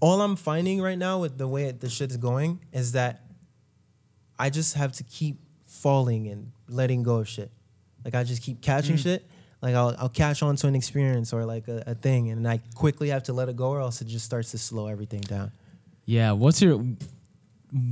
all 0.00 0.20
I'm 0.20 0.36
finding 0.36 0.82
right 0.82 0.98
now 0.98 1.20
with 1.20 1.38
the 1.38 1.48
way 1.48 1.70
the 1.70 1.88
shit's 1.88 2.16
going 2.16 2.60
is 2.72 2.92
that 2.92 3.25
I 4.38 4.50
just 4.50 4.74
have 4.74 4.92
to 4.94 5.04
keep 5.04 5.38
falling 5.66 6.28
and 6.28 6.52
letting 6.68 7.02
go 7.02 7.16
of 7.16 7.28
shit. 7.28 7.50
Like 8.04 8.14
I 8.14 8.24
just 8.24 8.42
keep 8.42 8.60
catching 8.60 8.96
mm. 8.96 9.02
shit. 9.02 9.26
Like 9.62 9.74
I'll 9.74 9.96
I'll 9.98 10.08
catch 10.08 10.42
on 10.42 10.56
to 10.56 10.66
an 10.66 10.74
experience 10.74 11.32
or 11.32 11.44
like 11.44 11.68
a, 11.68 11.82
a 11.86 11.94
thing, 11.94 12.30
and 12.30 12.46
I 12.46 12.60
quickly 12.74 13.08
have 13.08 13.24
to 13.24 13.32
let 13.32 13.48
it 13.48 13.56
go, 13.56 13.70
or 13.70 13.80
else 13.80 14.00
it 14.00 14.06
just 14.06 14.24
starts 14.24 14.50
to 14.52 14.58
slow 14.58 14.86
everything 14.86 15.20
down. 15.20 15.52
Yeah. 16.04 16.32
What's 16.32 16.62
your 16.62 16.84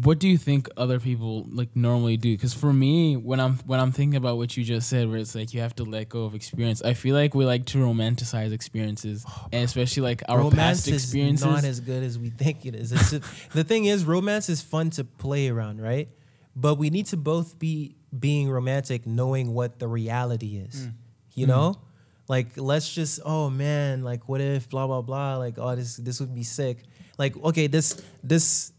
what 0.02 0.20
do 0.20 0.28
you 0.28 0.38
think 0.38 0.68
other 0.76 1.00
people 1.00 1.46
like 1.50 1.74
normally 1.74 2.16
do? 2.16 2.32
Because 2.32 2.54
for 2.54 2.72
me, 2.72 3.16
when 3.16 3.40
I'm 3.40 3.54
when 3.66 3.80
I'm 3.80 3.92
thinking 3.92 4.16
about 4.16 4.36
what 4.36 4.56
you 4.56 4.62
just 4.62 4.88
said, 4.88 5.08
where 5.08 5.18
it's 5.18 5.34
like 5.34 5.52
you 5.52 5.60
have 5.60 5.74
to 5.76 5.84
let 5.84 6.08
go 6.08 6.24
of 6.24 6.34
experience, 6.34 6.80
I 6.82 6.94
feel 6.94 7.16
like 7.16 7.34
we 7.34 7.44
like 7.44 7.66
to 7.66 7.78
romanticize 7.78 8.52
experiences, 8.52 9.26
and 9.52 9.64
especially 9.64 10.02
like 10.02 10.22
our 10.28 10.38
romance 10.38 10.82
past 10.82 10.88
experiences. 10.88 11.46
is 11.46 11.52
not 11.52 11.64
as 11.64 11.80
good 11.80 12.02
as 12.02 12.18
we 12.18 12.30
think 12.30 12.66
it 12.66 12.74
is. 12.74 12.90
Just, 12.90 13.50
the 13.52 13.64
thing 13.64 13.86
is, 13.86 14.04
romance 14.04 14.48
is 14.48 14.62
fun 14.62 14.90
to 14.90 15.04
play 15.04 15.48
around, 15.48 15.80
right? 15.80 16.08
But 16.56 16.76
we 16.76 16.90
need 16.90 17.06
to 17.06 17.16
both 17.16 17.58
be 17.58 17.96
being 18.16 18.48
romantic, 18.48 19.06
knowing 19.06 19.52
what 19.52 19.78
the 19.78 19.88
reality 19.88 20.56
is. 20.56 20.86
Mm. 20.86 20.92
You 21.34 21.46
know, 21.48 21.70
mm. 21.70 21.78
like 22.28 22.56
let's 22.56 22.92
just 22.92 23.20
oh 23.24 23.50
man, 23.50 24.04
like 24.04 24.28
what 24.28 24.40
if 24.40 24.68
blah 24.68 24.86
blah 24.86 25.02
blah, 25.02 25.36
like 25.36 25.58
oh 25.58 25.74
this 25.74 25.96
this 25.96 26.20
would 26.20 26.34
be 26.34 26.44
sick. 26.44 26.84
Like 27.18 27.36
okay, 27.36 27.66
this 27.66 28.00
this 28.22 28.72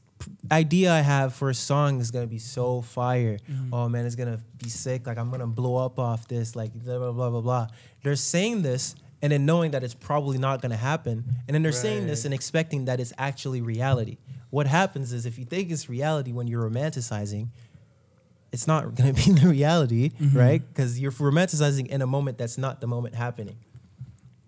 idea 0.51 0.93
I 0.93 1.01
have 1.01 1.33
for 1.33 1.49
a 1.49 1.53
song 1.53 1.99
is 1.99 2.11
gonna 2.11 2.27
be 2.27 2.39
so 2.39 2.81
fire. 2.81 3.37
Mm-hmm. 3.49 3.73
Oh 3.73 3.89
man, 3.89 4.05
it's 4.05 4.15
gonna 4.15 4.39
be 4.57 4.69
sick. 4.69 5.05
Like 5.05 5.17
I'm 5.17 5.29
gonna 5.31 5.47
blow 5.47 5.75
up 5.75 5.99
off 5.99 6.27
this. 6.27 6.55
Like 6.55 6.73
blah 6.73 6.97
blah 6.97 7.11
blah 7.11 7.29
blah 7.29 7.41
blah. 7.41 7.67
They're 8.03 8.15
saying 8.15 8.61
this 8.61 8.95
and 9.21 9.31
then 9.31 9.45
knowing 9.45 9.71
that 9.71 9.83
it's 9.83 9.93
probably 9.93 10.37
not 10.37 10.61
gonna 10.61 10.77
happen, 10.77 11.23
and 11.47 11.55
then 11.55 11.63
they're 11.63 11.71
saying 11.71 12.07
this 12.07 12.25
and 12.25 12.33
expecting 12.33 12.85
that 12.85 12.99
it's 12.99 13.13
actually 13.17 13.61
reality. 13.61 14.17
What 14.49 14.67
happens 14.67 15.11
is 15.11 15.25
if 15.25 15.37
you 15.37 15.45
think 15.45 15.71
it's 15.71 15.89
reality 15.89 16.31
when 16.31 16.47
you're 16.47 16.69
romanticizing, 16.69 17.49
it's 18.55 18.67
not 18.67 18.95
gonna 18.97 19.13
be 19.13 19.29
the 19.41 19.47
reality, 19.49 20.11
right? 20.33 20.61
Because 20.67 20.99
you're 20.99 21.11
romanticizing 21.11 21.87
in 21.87 22.01
a 22.01 22.07
moment 22.07 22.37
that's 22.39 22.57
not 22.57 22.81
the 22.81 22.87
moment 22.87 23.13
happening. 23.13 23.57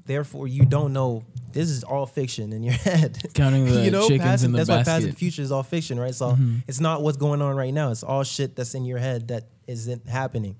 Therefore, 0.05 0.47
you 0.47 0.66
don't 0.66 0.93
know. 0.93 1.26
This 1.51 1.70
is 1.70 1.84
all 1.84 2.05
fiction 2.05 2.53
in 2.53 2.64
your 2.64 2.74
head. 2.89 3.18
Counting 3.34 3.66
the 3.74 3.82
you 3.84 3.91
know, 3.91 4.08
chickens 4.08 4.22
past, 4.24 4.43
in 4.45 4.51
the 4.53 4.58
that's 4.60 4.70
why 4.70 4.84
past 4.84 5.05
and 5.05 5.18
future 5.18 5.41
is 5.41 5.51
all 5.51 5.64
fiction, 5.64 5.99
right? 5.99 6.16
So 6.16 6.28
Mm-hmm. 6.32 6.58
it's 6.68 6.80
not 6.80 7.01
what's 7.01 7.18
going 7.18 7.41
on 7.41 7.55
right 7.55 7.74
now. 7.74 7.91
It's 7.91 8.03
all 8.03 8.24
shit 8.24 8.55
that's 8.55 8.74
in 8.76 8.86
your 8.86 8.99
head 8.99 9.28
that 9.30 9.43
isn't 9.68 10.08
happening. 10.08 10.55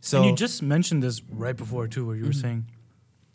So 0.00 0.18
and 0.18 0.26
you 0.30 0.36
just 0.36 0.62
mentioned 0.62 1.02
this 1.02 1.22
right 1.30 1.56
before 1.56 1.88
too, 1.88 2.06
where 2.06 2.16
you 2.16 2.24
were 2.26 2.32
saying, 2.32 2.66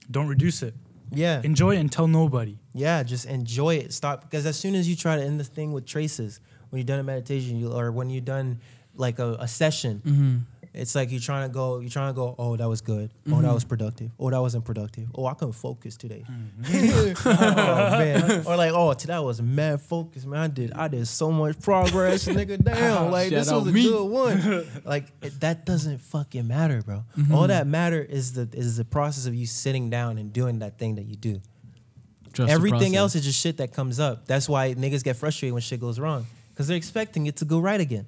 "Don't 0.09 0.27
reduce 0.27 0.61
it. 0.61 0.73
yeah, 1.11 1.41
Enjoy 1.43 1.75
it 1.75 1.79
and 1.79 1.91
tell 1.91 2.07
nobody." 2.07 2.57
yeah, 2.73 3.01
just 3.03 3.25
enjoy 3.25 3.75
it. 3.75 3.93
Stop 3.93 4.21
because 4.21 4.45
as 4.45 4.57
soon 4.57 4.75
as 4.75 4.87
you 4.89 4.95
try 4.95 5.15
to 5.15 5.23
end 5.23 5.39
this 5.39 5.47
thing 5.47 5.71
with 5.73 5.85
traces, 5.85 6.39
when 6.69 6.79
you're 6.79 6.85
done 6.85 6.99
a 6.99 7.03
meditation, 7.03 7.57
you 7.57 7.71
or 7.71 7.91
when 7.91 8.09
you're 8.09 8.21
done 8.35 8.59
like 8.95 9.19
a, 9.19 9.33
a 9.39 9.47
session, 9.47 10.01
Mm-hmm. 10.05 10.37
it's 10.73 10.93
like 10.95 11.09
you're 11.11 11.19
trying 11.21 11.47
to 11.49 11.53
go, 11.53 11.79
you're 11.79 11.89
trying 11.89 12.11
to 12.13 12.15
go. 12.15 12.35
Oh, 12.37 12.55
that 12.57 12.67
was 12.67 12.81
good. 12.81 13.11
Oh, 13.31 13.41
that 13.41 13.53
was 13.53 13.63
productive. 13.63 14.11
Oh, 14.19 14.29
that 14.29 14.39
wasn't 14.41 14.65
productive. 14.65 15.07
Oh, 15.15 15.25
I 15.25 15.33
couldn't 15.33 15.53
focus 15.53 15.95
today. 15.97 16.23
oh 17.25 17.89
man, 17.99 18.43
or 18.45 18.55
like, 18.55 18.71
oh, 18.73 18.93
today 18.93 19.13
I 19.13 19.19
was 19.19 19.41
mad 19.41 19.81
focused, 19.81 20.25
man. 20.25 20.39
I 20.39 20.47
did, 20.47 20.73
I 20.73 20.87
did 20.87 21.07
so 21.07 21.31
much 21.31 21.59
progress, 21.61 22.25
nigga. 22.27 22.61
Damn, 22.63 23.11
like 23.11 23.29
this 23.29 23.51
was 23.51 23.67
a 23.67 23.71
me. 23.71 23.83
good 23.83 24.05
one. 24.05 24.67
like 24.85 25.05
it, 25.21 25.39
that 25.41 25.65
doesn't 25.65 25.99
fucking 25.99 26.47
matter, 26.47 26.81
bro. 26.81 27.03
Mm-hmm. 27.17 27.33
All 27.35 27.47
that 27.47 27.67
matter 27.67 28.01
is 28.01 28.33
the 28.33 28.47
is 28.53 28.77
the 28.77 28.85
process 28.85 29.25
of 29.25 29.35
you 29.35 29.45
sitting 29.45 29.89
down 29.89 30.17
and 30.17 30.31
doing 30.33 30.59
that 30.59 30.77
thing 30.77 30.95
that 30.95 31.03
you 31.05 31.15
do. 31.15 31.41
Trust 32.33 32.51
Everything 32.51 32.95
else 32.97 33.15
is 33.15 33.23
just 33.23 33.39
shit 33.39 33.57
that 33.57 33.71
comes 33.73 33.97
up. 33.99 34.25
That's 34.25 34.49
why 34.49 34.73
niggas 34.73 35.03
get 35.05 35.15
frustrated 35.15 35.53
when 35.53 35.61
shit 35.61 35.79
goes 35.79 35.99
wrong 36.01 36.25
because 36.49 36.67
they're 36.67 36.75
expecting 36.77 37.27
it 37.27 37.37
to 37.37 37.45
go 37.45 37.59
right 37.59 37.79
again, 37.79 38.05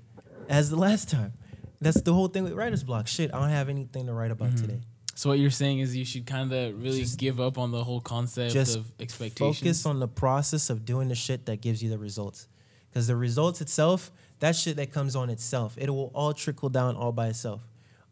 as 0.50 0.70
the 0.70 0.76
last 0.76 1.10
time. 1.10 1.34
That's 1.80 2.02
the 2.02 2.14
whole 2.14 2.28
thing 2.28 2.44
with 2.44 2.54
writer's 2.54 2.84
block. 2.84 3.08
Shit, 3.08 3.34
I 3.34 3.40
don't 3.40 3.50
have 3.50 3.70
anything 3.70 4.08
to 4.08 4.14
write 4.14 4.32
about 4.32 4.50
Mm-hmm. 4.50 4.66
today. 4.66 4.82
So 5.16 5.30
what 5.30 5.40
you're 5.40 5.50
saying 5.50 5.80
is 5.80 5.96
you 5.96 6.06
should 6.06 6.26
kind 6.28 6.52
of 6.54 6.82
really 6.82 7.02
Just- 7.02 7.18
give 7.18 7.40
up 7.40 7.58
on 7.58 7.72
the 7.72 7.84
whole 7.84 8.00
concept 8.02 8.54
just 8.54 8.76
of 8.76 8.92
expectations. 9.00 9.60
Focus 9.60 9.86
on 9.86 10.00
the 10.00 10.08
process 10.08 10.70
of 10.70 10.86
doing 10.86 11.08
the 11.08 11.16
shit 11.16 11.46
that 11.48 11.60
gives 11.62 11.82
you 11.84 11.90
the 11.90 11.98
results. 11.98 12.48
Because 12.90 13.08
the 13.08 13.16
results 13.16 13.60
itself, 13.62 14.12
that 14.40 14.56
shit 14.56 14.76
that 14.78 14.92
comes 14.92 15.16
on 15.16 15.30
itself, 15.30 15.76
it 15.78 15.90
will 15.90 16.12
all 16.14 16.34
trickle 16.34 16.70
down 16.70 16.96
all 16.96 17.12
by 17.12 17.28
itself. 17.28 17.62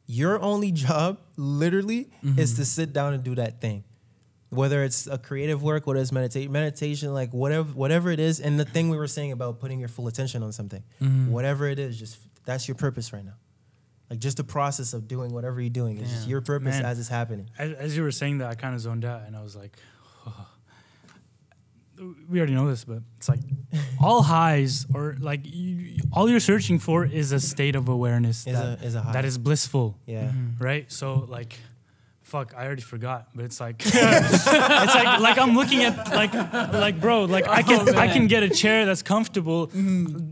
Your 0.07 0.39
only 0.41 0.71
job, 0.71 1.17
literally, 1.37 2.09
is 2.23 2.51
Mm-hmm. 2.51 2.55
to 2.57 2.65
sit 2.65 2.93
down 2.93 3.13
and 3.13 3.23
do 3.23 3.33
that 3.35 3.61
thing. 3.61 3.83
Whether 4.55 4.83
it's 4.83 5.07
a 5.07 5.17
creative 5.17 5.61
work, 5.61 5.85
whether 5.87 5.99
it's 5.99 6.11
meditation, 6.11 6.51
meditation, 6.51 7.13
like 7.13 7.33
whatever, 7.33 7.69
whatever 7.73 8.09
it 8.11 8.19
is, 8.19 8.39
and 8.39 8.59
the 8.59 8.65
thing 8.65 8.89
we 8.89 8.97
were 8.97 9.07
saying 9.07 9.31
about 9.31 9.59
putting 9.59 9.79
your 9.79 9.89
full 9.89 10.07
attention 10.07 10.41
on 10.43 10.51
something, 10.51 10.83
Mm-hmm. 11.01 11.31
whatever 11.31 11.67
it 11.67 11.79
is, 11.79 11.97
just 11.99 12.17
that's 12.45 12.67
your 12.67 12.75
purpose 12.75 13.11
right 13.13 13.25
now. 13.25 13.33
Like 14.09 14.19
just 14.19 14.37
the 14.37 14.43
process 14.43 14.93
of 14.93 15.07
doing 15.07 15.33
whatever 15.33 15.59
you're 15.59 15.69
doing 15.71 15.97
is 15.97 16.09
just 16.11 16.27
your 16.27 16.41
purpose 16.41 16.75
Man. 16.75 16.85
as 16.85 16.99
it's 16.99 17.09
happening. 17.09 17.49
As, 17.57 17.71
as 17.73 17.97
you 17.97 18.03
were 18.03 18.11
saying 18.11 18.37
that, 18.37 18.49
I 18.49 18.55
kind 18.55 18.75
of 18.75 18.81
zoned 18.81 19.03
out, 19.03 19.23
and 19.25 19.35
I 19.35 19.41
was 19.41 19.55
like, 19.55 19.75
"We 22.29 22.39
already 22.39 22.53
know 22.53 22.67
this, 22.67 22.83
but 22.83 22.99
it's 23.17 23.29
like 23.29 23.39
all 24.01 24.21
highs 24.21 24.85
or 24.93 25.15
like 25.19 25.41
you, 25.43 25.97
all 26.11 26.29
you're 26.29 26.39
searching 26.41 26.77
for 26.77 27.05
is 27.05 27.31
a 27.31 27.39
state 27.39 27.75
of 27.75 27.87
awareness 27.87 28.45
Is 28.45 28.53
that, 28.53 28.79
a 28.81 28.85
is 28.85 28.95
a 28.95 29.05
that 29.13 29.25
is 29.25 29.37
blissful, 29.37 29.97
yeah. 30.05 30.31
right? 30.59 30.91
So 30.91 31.25
like." 31.27 31.57
Fuck! 32.25 32.55
I 32.57 32.65
already 32.65 32.81
forgot, 32.81 33.27
but 33.35 33.45
it's 33.45 33.59
like 33.59 33.75
it's 33.85 34.45
like 34.47 35.19
like 35.19 35.37
I'm 35.37 35.55
looking 35.55 35.83
at 35.83 36.09
like 36.11 36.33
like 36.33 36.99
bro, 36.99 37.25
like 37.25 37.47
I 37.47 37.61
can 37.61 37.87
oh, 37.87 37.95
I 37.95 38.07
can 38.07 38.25
get 38.25 38.41
a 38.41 38.49
chair 38.49 38.87
that's 38.87 39.03
comfortable, 39.03 39.69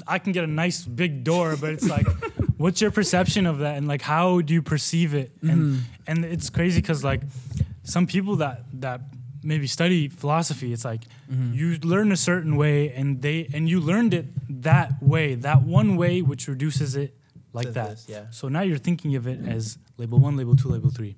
I 0.07 0.17
can 0.17 0.31
get 0.31 0.43
a 0.43 0.47
nice 0.47 0.83
big 0.83 1.23
door, 1.23 1.55
but 1.55 1.69
it's 1.69 1.87
like, 1.87 2.07
what's 2.57 2.81
your 2.81 2.89
perception 2.89 3.45
of 3.45 3.59
that, 3.59 3.77
and 3.77 3.87
like 3.87 4.01
how 4.01 4.41
do 4.41 4.55
you 4.55 4.63
perceive 4.63 5.13
it, 5.13 5.33
and 5.43 5.51
mm-hmm. 5.51 5.79
and 6.07 6.25
it's 6.25 6.49
crazy 6.49 6.81
because 6.81 7.03
like 7.03 7.21
some 7.83 8.07
people 8.07 8.37
that 8.37 8.63
that 8.81 9.01
maybe 9.43 9.67
study 9.67 10.07
philosophy, 10.07 10.73
it's 10.73 10.85
like 10.85 11.01
mm-hmm. 11.31 11.53
you 11.53 11.77
learn 11.83 12.11
a 12.11 12.17
certain 12.17 12.55
way, 12.55 12.91
and 12.91 13.21
they 13.21 13.47
and 13.53 13.69
you 13.69 13.79
learned 13.79 14.15
it 14.15 14.25
that 14.63 14.93
way, 14.99 15.35
that 15.35 15.61
one 15.61 15.95
way, 15.95 16.23
which 16.23 16.47
reduces 16.47 16.95
it 16.95 17.15
like 17.53 17.71
that. 17.73 17.91
this, 17.91 18.07
yeah. 18.09 18.31
So 18.31 18.47
now 18.47 18.61
you're 18.61 18.79
thinking 18.79 19.15
of 19.15 19.27
it 19.27 19.47
as 19.47 19.77
label 19.97 20.17
one, 20.17 20.35
label 20.35 20.55
two, 20.55 20.69
label 20.69 20.89
three 20.89 21.15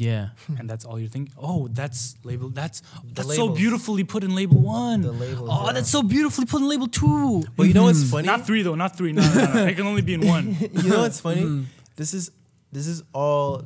yeah. 0.00 0.28
and 0.58 0.68
that's 0.68 0.84
all 0.84 0.98
you're 0.98 1.08
thinking. 1.08 1.34
Oh, 1.38 1.68
that's 1.68 2.16
label. 2.24 2.48
That's 2.48 2.82
that's 3.12 3.36
so 3.36 3.50
beautifully 3.50 4.04
put 4.04 4.24
in 4.24 4.34
label 4.34 4.58
one. 4.58 5.02
The 5.02 5.12
labels, 5.12 5.48
oh, 5.52 5.66
yeah. 5.66 5.72
that's 5.72 5.90
so 5.90 6.02
beautifully 6.02 6.46
put 6.46 6.62
in 6.62 6.68
label 6.68 6.88
two. 6.88 7.42
But 7.56 7.64
you 7.64 7.74
know 7.74 7.84
what's 7.84 8.02
hmm. 8.02 8.08
funny? 8.08 8.26
Not 8.26 8.46
three 8.46 8.62
though. 8.62 8.74
Not 8.74 8.96
three. 8.96 9.12
No, 9.12 9.22
no, 9.22 9.44
no, 9.44 9.52
no. 9.52 9.66
It 9.66 9.76
can 9.76 9.86
only 9.86 10.02
be 10.02 10.14
in 10.14 10.26
one. 10.26 10.56
you 10.72 10.90
know 10.90 11.00
what's 11.00 11.20
funny? 11.20 11.42
Hmm. 11.42 11.62
This 11.96 12.14
is 12.14 12.30
this 12.72 12.86
is 12.86 13.02
all 13.12 13.64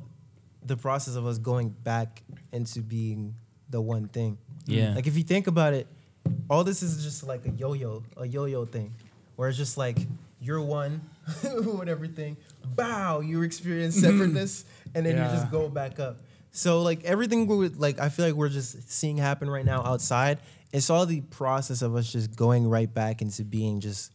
the 0.64 0.76
process 0.76 1.14
of 1.14 1.26
us 1.26 1.39
going 1.39 1.68
back 1.68 2.22
into 2.53 2.80
being 2.80 3.35
the 3.68 3.80
one 3.80 4.09
thing. 4.09 4.39
Yeah. 4.66 4.95
Like 4.95 5.07
if 5.07 5.16
you 5.16 5.22
think 5.22 5.47
about 5.47 5.74
it, 5.74 5.87
all 6.49 6.64
this 6.64 6.82
is 6.82 7.05
just 7.05 7.24
like 7.24 7.47
a 7.47 7.51
yo-yo, 7.51 8.03
a 8.16 8.26
yo-yo 8.26 8.64
thing, 8.64 8.95
where 9.37 9.49
it's 9.49 9.59
just 9.59 9.76
like 9.76 9.99
you're 10.41 10.61
one 10.61 11.03
with 11.43 11.89
everything. 11.89 12.37
Bow, 12.64 13.20
you 13.20 13.43
experience 13.43 13.97
mm-hmm. 13.97 14.18
separateness, 14.18 14.64
and 14.95 15.07
then 15.07 15.16
you 15.16 15.24
just 15.24 15.51
go 15.51 15.68
back 15.68 15.99
up. 15.99 16.18
So 16.57 16.83
like 16.83 17.03
everything 17.05 17.49
we 17.49 17.57
would 17.57 17.79
like, 17.81 17.99
I 17.99 18.09
feel 18.09 18.25
like 18.27 18.35
we're 18.37 18.49
just 18.49 18.91
seeing 18.91 19.17
happen 19.19 19.51
right 19.51 19.65
now 19.65 19.83
outside. 19.83 20.39
It's 20.73 20.89
all 20.89 21.05
the 21.05 21.21
process 21.21 21.83
of 21.83 21.97
us 21.97 22.11
just 22.11 22.37
going 22.37 22.69
right 22.69 22.93
back 22.93 23.21
into 23.23 23.45
being 23.45 23.81
just 23.81 24.13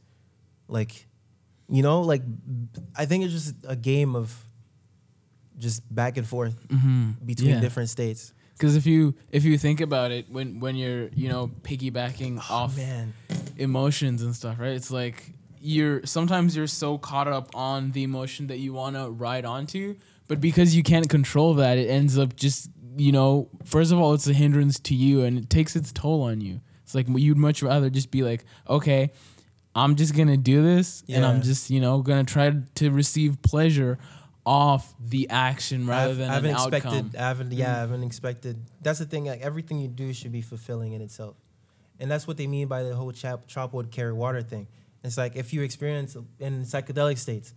like, 0.70 1.06
you 1.70 1.84
know, 1.84 2.02
like 2.02 2.22
I 2.96 3.06
think 3.06 3.26
it's 3.26 3.34
just 3.34 3.56
a 3.68 3.76
game 3.76 4.16
of 4.16 4.34
just 5.58 5.84
back 5.94 6.16
and 6.18 6.26
forth 6.26 6.56
Mm-hmm. 6.70 7.26
between 7.26 7.50
Yeah. 7.50 7.60
different 7.60 7.90
states. 7.90 8.34
Because 8.54 8.76
if 8.76 8.86
you 8.86 9.16
if 9.32 9.44
you 9.44 9.58
think 9.58 9.82
about 9.82 10.12
it, 10.12 10.30
when 10.30 10.60
when 10.60 10.76
you're 10.76 11.10
you 11.16 11.30
know 11.30 11.50
piggybacking 11.64 12.40
off 12.50 12.74
Oh, 12.78 12.82
Man, 12.82 13.14
emotions 13.58 14.22
and 14.22 14.36
stuff, 14.36 14.60
right? 14.60 14.72
It's 14.74 14.92
like 14.92 15.34
you're 15.62 16.06
sometimes 16.06 16.56
you're 16.56 16.68
so 16.68 16.98
caught 16.98 17.28
up 17.28 17.50
on 17.54 17.92
the 17.92 18.04
emotion 18.04 18.48
that 18.48 18.60
you 18.60 18.72
want 18.74 18.96
to 18.96 19.10
ride 19.10 19.46
onto, 19.46 19.96
but 20.30 20.40
because 20.40 20.76
you 20.76 20.84
can't 20.84 21.10
control 21.10 21.56
that, 21.56 21.78
it 21.78 21.90
ends 21.90 22.18
up 22.18 22.38
just 22.38 22.70
you 22.96 23.12
know. 23.12 23.50
First 23.66 23.92
of 23.92 24.00
all, 24.00 24.14
it's 24.14 24.28
a 24.28 24.34
hindrance 24.34 24.80
to 24.82 24.96
you, 24.96 25.24
and 25.24 25.38
it 25.38 25.50
takes 25.50 25.76
its 25.76 25.92
toll 25.92 26.22
on 26.22 26.40
you. 26.40 26.62
It's 26.84 26.96
like 26.96 27.08
you'd 27.10 27.38
much 27.38 27.62
rather 27.62 27.90
just 27.90 28.12
be 28.12 28.24
like, 28.24 28.46
okay, 28.70 29.12
I'm 29.76 29.96
just 29.96 30.16
gonna 30.16 30.38
do 30.38 30.64
this, 30.64 31.04
and 31.10 31.26
I'm 31.26 31.42
just 31.42 31.70
you 31.70 31.82
know 31.82 32.02
gonna 32.02 32.24
try 32.24 32.54
to 32.76 32.92
receive 32.92 33.42
pleasure 33.42 33.98
off 34.46 34.96
the 35.00 35.30
action 35.30 35.86
rather 35.86 36.12
I've- 36.12 36.20
than 36.20 36.30
I 36.30 36.34
haven't 36.36 36.52
expected. 36.52 36.88
outcome. 36.88 37.12
I 37.18 37.22
haven't. 37.22 37.52
Yeah, 37.52 37.66
mm-hmm. 37.66 37.76
I 37.76 37.80
haven't 37.80 38.04
expected. 38.04 38.58
That's 38.82 39.00
the 39.00 39.06
thing. 39.06 39.26
Like 39.26 39.42
everything 39.42 39.80
you 39.80 39.88
do 39.88 40.14
should 40.14 40.32
be 40.32 40.42
fulfilling 40.42 40.94
in 40.94 41.02
itself, 41.02 41.36
and 42.00 42.10
that's 42.10 42.28
what 42.28 42.38
they 42.38 42.48
mean 42.48 42.68
by 42.68 42.84
the 42.84 42.96
whole 42.96 43.12
chop 43.12 43.48
chop 43.48 43.74
wood 43.74 43.92
carry 43.92 44.14
water 44.14 44.42
thing. 44.42 44.68
It's 45.04 45.18
like 45.18 45.36
if 45.36 45.54
you 45.54 45.62
experience 45.64 46.16
in 46.40 46.64
psychedelic 46.66 47.18
states, 47.18 47.54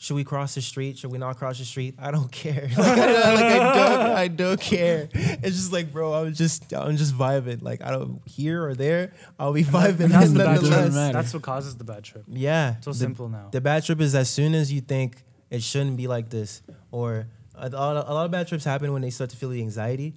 should 0.00 0.14
we 0.14 0.22
cross 0.24 0.54
the 0.54 0.62
street? 0.62 0.96
Should 0.96 1.10
we 1.10 1.18
not 1.18 1.36
cross 1.38 1.58
the 1.58 1.64
street? 1.64 1.96
I 1.98 2.10
don't 2.12 2.30
care. 2.30 2.70
Like, 2.76 2.86
I, 2.98 3.34
like, 3.34 3.44
I 3.44 3.74
don't. 3.74 4.10
I 4.24 4.28
don't 4.28 4.60
care. 4.60 5.08
It's 5.12 5.56
just 5.56 5.72
like, 5.72 5.92
bro, 5.92 6.14
I'm 6.14 6.32
just 6.32 6.72
I'm 6.72 6.96
just 6.96 7.14
vibing. 7.14 7.62
Like 7.62 7.82
I 7.84 7.90
don't 7.90 8.20
here 8.26 8.64
or 8.64 8.74
there. 8.74 9.12
I'll 9.38 9.52
be 9.52 9.64
vibing. 9.64 10.08
That's 10.10 10.30
the 10.32 10.38
bad 10.38 10.60
trip. 10.60 10.92
That's 11.12 11.34
what 11.34 11.42
causes 11.42 11.76
the 11.76 11.84
bad 11.84 12.04
trip. 12.04 12.24
Yeah. 12.28 12.76
So 12.80 12.92
the- 12.92 12.96
simple 12.98 13.28
now. 13.28 13.48
The 13.50 13.60
bad 13.60 13.84
trip 13.84 14.00
is 14.00 14.14
as 14.14 14.30
soon 14.30 14.54
as 14.54 14.72
you 14.72 14.80
think 14.80 15.22
it 15.50 15.62
shouldn't 15.62 15.96
be 15.96 16.06
like 16.06 16.30
this. 16.30 16.62
Or 16.92 17.26
a, 17.54 17.68
lot 17.70 17.96
of, 17.96 18.08
a 18.08 18.14
lot 18.14 18.24
of 18.24 18.30
bad 18.30 18.46
trips 18.48 18.64
happen 18.64 18.92
when 18.92 19.02
they 19.02 19.10
start 19.10 19.30
to 19.30 19.36
feel 19.36 19.48
the 19.50 19.60
anxiety 19.60 20.14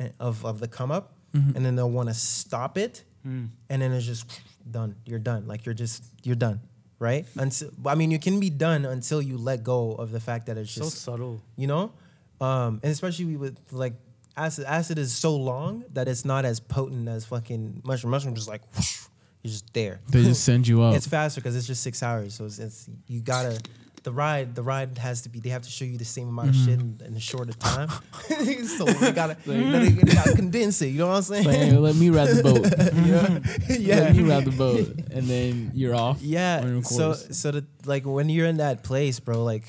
eh, 0.00 0.08
of, 0.18 0.44
of 0.44 0.58
the 0.58 0.66
come 0.66 0.90
up, 0.90 1.14
Mhm. 1.34 1.54
and 1.56 1.64
then 1.64 1.76
they'll 1.76 1.90
want 1.90 2.08
to 2.08 2.14
stop 2.14 2.76
it, 2.76 3.04
Mm. 3.26 3.50
and 3.70 3.80
then 3.80 3.92
it's 3.92 4.04
just 4.04 4.26
done. 4.68 4.96
You're 5.06 5.20
done. 5.20 5.46
Like 5.46 5.64
you're 5.64 5.76
just 5.76 6.02
you're 6.24 6.34
done, 6.34 6.58
right? 7.02 7.26
Until 7.36 7.70
I 7.84 7.94
mean, 7.96 8.10
you 8.10 8.18
can 8.18 8.40
be 8.40 8.48
done 8.48 8.84
until 8.86 9.20
you 9.20 9.36
let 9.36 9.62
go 9.62 9.92
of 9.92 10.12
the 10.12 10.20
fact 10.20 10.46
that 10.46 10.56
it's 10.56 10.72
just. 10.72 10.78
So 10.78 10.90
just 10.90 11.02
subtle. 11.02 11.42
you 11.56 11.66
know, 11.66 11.92
um, 12.40 12.80
and 12.82 12.92
especially 12.92 13.36
with 13.36 13.58
like 13.72 13.94
acid. 14.36 14.64
Acid 14.66 14.98
is 14.98 15.12
so 15.12 15.36
long 15.36 15.84
that 15.92 16.08
it's 16.08 16.24
not 16.24 16.44
as 16.44 16.60
potent 16.60 17.08
as 17.08 17.26
fucking 17.26 17.82
mushroom. 17.84 18.12
Mushroom 18.12 18.34
just 18.34 18.48
like 18.48 18.62
whoosh, 18.74 19.00
you're 19.42 19.50
just 19.50 19.74
there. 19.74 20.00
They 20.08 20.22
just 20.22 20.44
send 20.44 20.66
you 20.68 20.82
up. 20.86 20.94
It's 20.94 21.06
faster 21.06 21.40
because 21.40 21.56
it's 21.56 21.66
just 21.66 21.82
six 21.82 22.02
hours. 22.02 22.34
So 22.34 22.44
it's, 22.46 22.58
it's 22.58 22.88
you 23.08 23.20
gotta 23.20 23.60
the 24.02 24.12
ride. 24.12 24.54
The 24.54 24.62
ride 24.62 24.98
has 24.98 25.22
to 25.22 25.28
be. 25.28 25.40
They 25.40 25.50
have 25.50 25.62
to 25.62 25.70
show 25.70 25.84
you 25.84 25.98
the 25.98 26.04
same 26.04 26.28
amount 26.28 26.50
of 26.50 26.54
mm-hmm. 26.54 26.64
shit 26.64 26.80
in, 26.80 27.00
in 27.06 27.14
a 27.14 27.20
shorter 27.20 27.52
time. 27.52 27.88
so 28.28 28.84
they 28.84 29.12
gotta, 29.14 29.36
they, 29.46 29.90
they 29.90 30.12
gotta 30.12 30.34
condense 30.34 30.82
it. 30.82 30.88
You 30.88 30.98
know 30.98 31.08
what 31.08 31.16
I'm 31.16 31.22
saying? 31.22 31.44
Like, 31.44 31.56
hey, 31.56 31.72
let 31.76 31.94
me 31.96 32.10
ride 32.10 32.28
the 32.28 32.42
boat. 32.42 33.78
yeah. 33.78 34.00
Let 34.00 34.16
me 34.16 34.22
ride 34.22 34.44
the 34.44 34.50
boat, 34.50 34.88
and 35.10 35.26
then 35.26 35.72
you're 35.74 35.94
off. 35.94 36.20
Yeah. 36.22 36.80
So 36.82 37.12
so 37.14 37.50
the, 37.50 37.64
like 37.84 38.04
when 38.04 38.28
you're 38.28 38.46
in 38.46 38.58
that 38.58 38.82
place, 38.82 39.20
bro, 39.20 39.42
like 39.42 39.64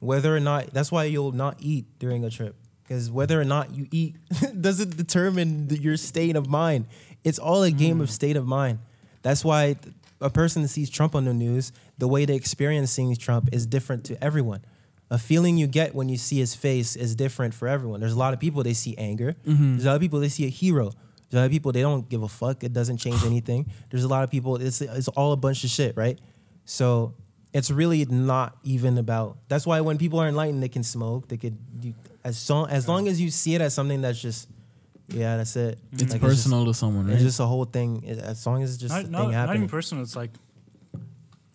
whether 0.00 0.34
or 0.34 0.40
not 0.40 0.72
that's 0.72 0.92
why 0.92 1.04
you'll 1.04 1.32
not 1.32 1.56
eat 1.60 1.86
during 1.98 2.24
a 2.24 2.30
trip 2.30 2.54
because 2.82 3.10
whether 3.10 3.38
or 3.40 3.44
not 3.44 3.74
you 3.74 3.86
eat 3.90 4.16
doesn't 4.60 4.96
determine 4.96 5.68
the, 5.68 5.78
your 5.78 5.96
state 5.96 6.36
of 6.36 6.48
mind. 6.48 6.86
It's 7.24 7.38
all 7.38 7.62
a 7.62 7.70
game 7.70 8.00
of 8.00 8.08
mm. 8.08 8.12
state 8.12 8.36
of 8.36 8.46
mind. 8.46 8.78
That's 9.22 9.44
why 9.44 9.76
a 10.20 10.30
person 10.30 10.62
that 10.62 10.68
sees 10.68 10.88
Trump 10.88 11.14
on 11.14 11.24
the 11.24 11.34
news, 11.34 11.72
the 11.98 12.08
way 12.08 12.24
they 12.24 12.34
experience 12.36 12.90
seeing 12.92 13.14
Trump 13.16 13.48
is 13.52 13.66
different 13.66 14.04
to 14.04 14.22
everyone. 14.24 14.64
A 15.10 15.18
feeling 15.18 15.56
you 15.58 15.66
get 15.66 15.94
when 15.94 16.08
you 16.08 16.16
see 16.16 16.38
his 16.38 16.54
face 16.54 16.94
is 16.94 17.14
different 17.14 17.54
for 17.54 17.66
everyone. 17.66 18.00
There's 18.00 18.12
a 18.12 18.18
lot 18.18 18.34
of 18.34 18.40
people 18.40 18.62
they 18.62 18.74
see 18.74 18.94
anger. 18.98 19.34
Mm-hmm. 19.46 19.72
There's 19.72 19.84
a 19.84 19.88
lot 19.88 19.94
of 19.96 20.00
people 20.02 20.20
they 20.20 20.28
see 20.28 20.44
a 20.46 20.50
hero. 20.50 20.92
There's 21.30 21.34
a 21.34 21.36
lot 21.36 21.44
of 21.46 21.50
people 21.50 21.72
they 21.72 21.80
don't 21.80 22.08
give 22.08 22.22
a 22.22 22.28
fuck. 22.28 22.62
It 22.62 22.72
doesn't 22.72 22.98
change 22.98 23.22
anything. 23.26 23.70
There's 23.90 24.04
a 24.04 24.08
lot 24.08 24.22
of 24.24 24.30
people 24.30 24.56
it's 24.56 24.80
it's 24.80 25.08
all 25.08 25.32
a 25.32 25.36
bunch 25.36 25.64
of 25.64 25.70
shit, 25.70 25.96
right? 25.96 26.18
So 26.66 27.14
it's 27.54 27.70
really 27.70 28.04
not 28.04 28.58
even 28.62 28.98
about. 28.98 29.38
That's 29.48 29.66
why 29.66 29.80
when 29.80 29.96
people 29.96 30.18
are 30.20 30.28
enlightened, 30.28 30.62
they 30.62 30.68
can 30.68 30.82
smoke. 30.82 31.28
They 31.28 31.38
could 31.38 31.56
you, 31.80 31.94
as 32.22 32.36
so, 32.36 32.66
as 32.66 32.86
long 32.86 33.08
as 33.08 33.18
you 33.20 33.30
see 33.30 33.54
it 33.54 33.62
as 33.62 33.72
something 33.72 34.02
that's 34.02 34.20
just 34.20 34.48
yeah, 35.08 35.38
that's 35.38 35.56
it. 35.56 35.78
It's 35.92 36.02
Like, 36.02 36.10
just- 36.10 36.22
personal 36.22 36.66
to 36.66 36.74
someone, 36.74 37.06
right? 37.06 37.14
It's 37.14 37.22
just 37.22 37.40
a 37.40 37.46
whole 37.46 37.64
thing. 37.64 38.06
As 38.06 38.46
long 38.46 38.62
as 38.62 38.74
it's 38.74 38.80
just 38.82 38.92
Not, 38.92 39.00
a 39.00 39.02
thing 39.04 39.12
not, 39.12 39.22
not 39.24 39.32
happening. 39.32 39.56
even 39.62 39.68
personal. 39.70 40.04
It's 40.04 40.14
like, 40.14 40.32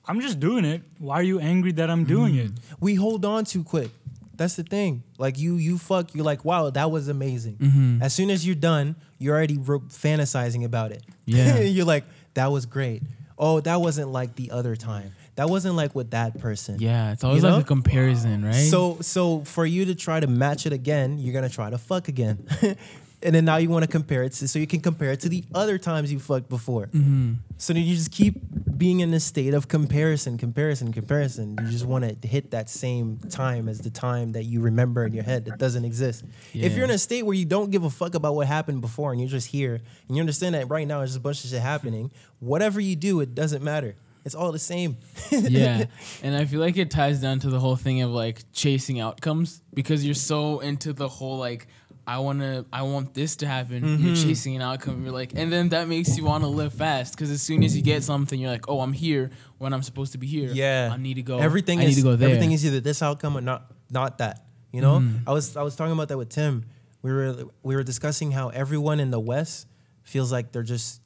I'm 0.08 0.20
just 0.22 0.40
doing 0.40 0.66
it. 0.66 0.82
Why 1.00 1.16
are 1.16 1.24
you 1.24 1.40
angry 1.40 1.72
that 1.74 1.90
I'm 1.90 2.04
doing 2.04 2.36
it? 2.36 2.52
we 2.80 2.96
hold 2.96 3.24
on 3.26 3.46
too 3.46 3.64
quick. 3.64 3.90
That's 4.36 4.56
the 4.56 4.64
thing. 4.64 5.04
Like 5.18 5.38
you, 5.38 5.56
you 5.56 5.78
fuck. 5.78 6.14
You're 6.16 6.26
like, 6.26 6.44
wow, 6.44 6.70
that 6.72 6.90
was 6.92 7.08
amazing. 7.08 7.58
Mhm. 7.58 8.02
As 8.02 8.14
soon 8.14 8.30
as 8.32 8.46
you're 8.46 8.56
done, 8.56 8.96
you're 9.20 9.36
already 9.36 9.58
ro- 9.58 9.80
fantasizing 9.88 10.66
about 10.66 10.92
it. 10.92 11.04
Yeah. 11.26 11.60
you're 11.76 11.86
like, 11.86 12.04
that 12.34 12.48
was 12.52 12.66
great. 12.66 13.04
Oh, 13.38 13.60
that 13.62 13.80
wasn't 13.80 14.10
like 14.12 14.36
the 14.36 14.52
other 14.52 14.76
time. 14.76 15.12
That 15.36 15.50
wasn't 15.50 15.76
like 15.76 15.96
with 15.96 16.12
that 16.12 16.40
person. 16.40 16.78
yeah, 16.80 17.12
it's 17.12 17.24
always 17.24 17.42
You 17.42 17.50
like 17.50 17.58
know? 17.58 17.62
a 17.62 17.64
comparison, 17.64 18.44
right? 18.46 18.54
So, 18.70 18.98
so 19.02 19.44
for 19.46 19.66
you 19.66 19.86
to 19.86 19.96
try 19.96 20.20
to 20.20 20.28
match 20.28 20.66
it 20.68 20.74
again, 20.74 21.18
you're 21.18 21.34
gonna 21.34 21.50
try 21.50 21.70
to 21.72 21.78
fuck 21.80 22.08
again, 22.08 22.46
and 23.24 23.34
then 23.34 23.46
now 23.46 23.58
you 23.58 23.70
want 23.70 23.84
to 23.84 23.90
compare 23.90 24.24
it 24.24 24.34
to, 24.34 24.48
so 24.48 24.60
you 24.60 24.68
can 24.68 24.80
compare 24.82 25.12
it 25.12 25.20
to 25.22 25.30
the 25.30 25.44
other 25.56 25.78
times 25.78 26.12
you 26.12 26.20
fucked 26.20 26.50
before. 26.50 26.88
Mhm. 26.88 27.38
So 27.58 27.74
then 27.74 27.84
you 27.84 27.96
just 27.96 28.12
keep 28.12 28.36
being 28.78 29.00
in 29.00 29.12
this 29.12 29.24
state 29.24 29.54
of 29.54 29.68
comparison, 29.68 30.38
comparison, 30.38 30.92
comparison. 30.92 31.56
You 31.62 31.68
just 31.72 31.86
want 31.86 32.22
to 32.22 32.28
hit 32.28 32.52
that 32.52 32.70
same 32.70 33.18
time 33.30 33.70
as 33.70 33.80
the 33.80 33.90
time 33.90 34.34
that 34.34 34.44
you 34.44 34.60
remember 34.62 35.06
in 35.06 35.14
your 35.14 35.24
head 35.24 35.46
that 35.46 35.58
doesn't 35.60 35.86
exist. 35.86 36.24
If 36.54 36.76
you're 36.76 36.84
in 36.86 36.92
a 36.92 36.98
state 36.98 37.24
where 37.26 37.36
you 37.36 37.46
don't 37.46 37.72
give 37.72 37.84
a 37.84 37.90
fuck 37.90 38.16
about 38.16 38.36
what 38.36 38.48
happened 38.48 38.82
before 38.82 39.12
and 39.12 39.22
you're 39.22 39.30
just 39.30 39.48
here 39.48 39.76
and 40.08 40.18
you 40.18 40.22
understand 40.22 40.56
that 40.56 40.70
right 40.70 40.88
now 40.88 40.98
there's 41.00 41.12
just 41.12 41.18
a 41.20 41.22
bunch 41.22 41.44
of 41.44 41.50
shit 41.52 41.62
happening, 41.62 42.12
whatever 42.40 42.80
you 42.82 42.96
do, 42.96 43.22
it 43.22 43.34
doesn't 43.36 43.64
matter. 43.64 43.96
It's 44.26 44.36
all 44.36 44.52
the 44.54 44.60
same. 44.60 44.98
yeah, 45.32 45.86
and 46.22 46.34
I 46.36 46.46
feel 46.46 46.62
like 46.62 46.78
it 46.78 46.90
ties 46.90 47.20
down 47.20 47.40
to 47.40 47.50
the 47.50 47.60
whole 47.60 47.76
thing 47.76 48.02
of 48.02 48.10
like 48.12 48.44
chasing 48.54 49.00
outcomes 49.02 49.62
because 49.74 50.06
you're 50.06 50.14
so 50.16 50.60
into 50.60 50.94
the 50.94 51.10
whole 51.10 51.38
like 51.38 51.68
I 52.06 52.20
want 52.20 52.40
to 52.42 52.66
I 52.74 52.82
want 52.82 53.14
this 53.14 53.38
to 53.38 53.48
happen. 53.48 53.82
Mm-hmm. 53.82 54.06
You're 54.06 54.16
chasing 54.16 54.56
an 54.56 54.62
outcome. 54.62 55.04
You're 55.04 55.14
like, 55.14 55.34
and 55.36 55.52
then 55.52 55.70
that 55.70 55.88
makes 55.88 56.18
you 56.18 56.26
want 56.26 56.44
to 56.44 56.48
live 56.48 56.74
fast 56.74 57.16
because 57.16 57.32
as 57.32 57.42
soon 57.42 57.64
as 57.64 57.76
you 57.78 57.82
get 57.82 58.04
something, 58.04 58.38
you're 58.40 58.52
like, 58.52 58.68
oh, 58.68 58.82
I'm 58.82 58.94
here 58.94 59.32
when 59.58 59.74
I'm 59.74 59.82
supposed 59.84 60.12
to 60.12 60.18
be 60.18 60.28
here. 60.28 60.50
Yeah. 60.52 60.90
I 60.92 60.98
need 60.98 61.14
to 61.16 61.22
go. 61.22 61.38
Everything 61.40 61.80
I 61.80 61.84
is 61.84 61.96
need 61.96 62.02
to 62.02 62.08
go 62.10 62.16
there. 62.16 62.30
everything 62.30 62.52
is 62.52 62.66
either 62.66 62.82
this 62.82 63.02
outcome 63.02 63.38
or 63.38 63.42
not 63.42 63.72
not 63.90 64.18
that. 64.18 64.46
You 64.72 64.82
know? 64.82 65.00
Mhm. 65.00 65.22
I 65.26 65.32
was 65.32 65.56
I 65.56 65.62
was 65.64 65.76
talking 65.76 65.94
about 65.94 66.10
that 66.10 66.18
with 66.18 66.30
Tim. 66.30 66.66
We 67.02 67.12
were 67.12 67.46
we 67.64 67.76
were 67.76 67.84
discussing 67.84 68.32
how 68.32 68.50
everyone 68.50 69.00
in 69.00 69.12
the 69.12 69.20
West 69.20 69.68
feels 70.04 70.32
like 70.32 70.52
they're 70.52 70.64
just 70.64 71.02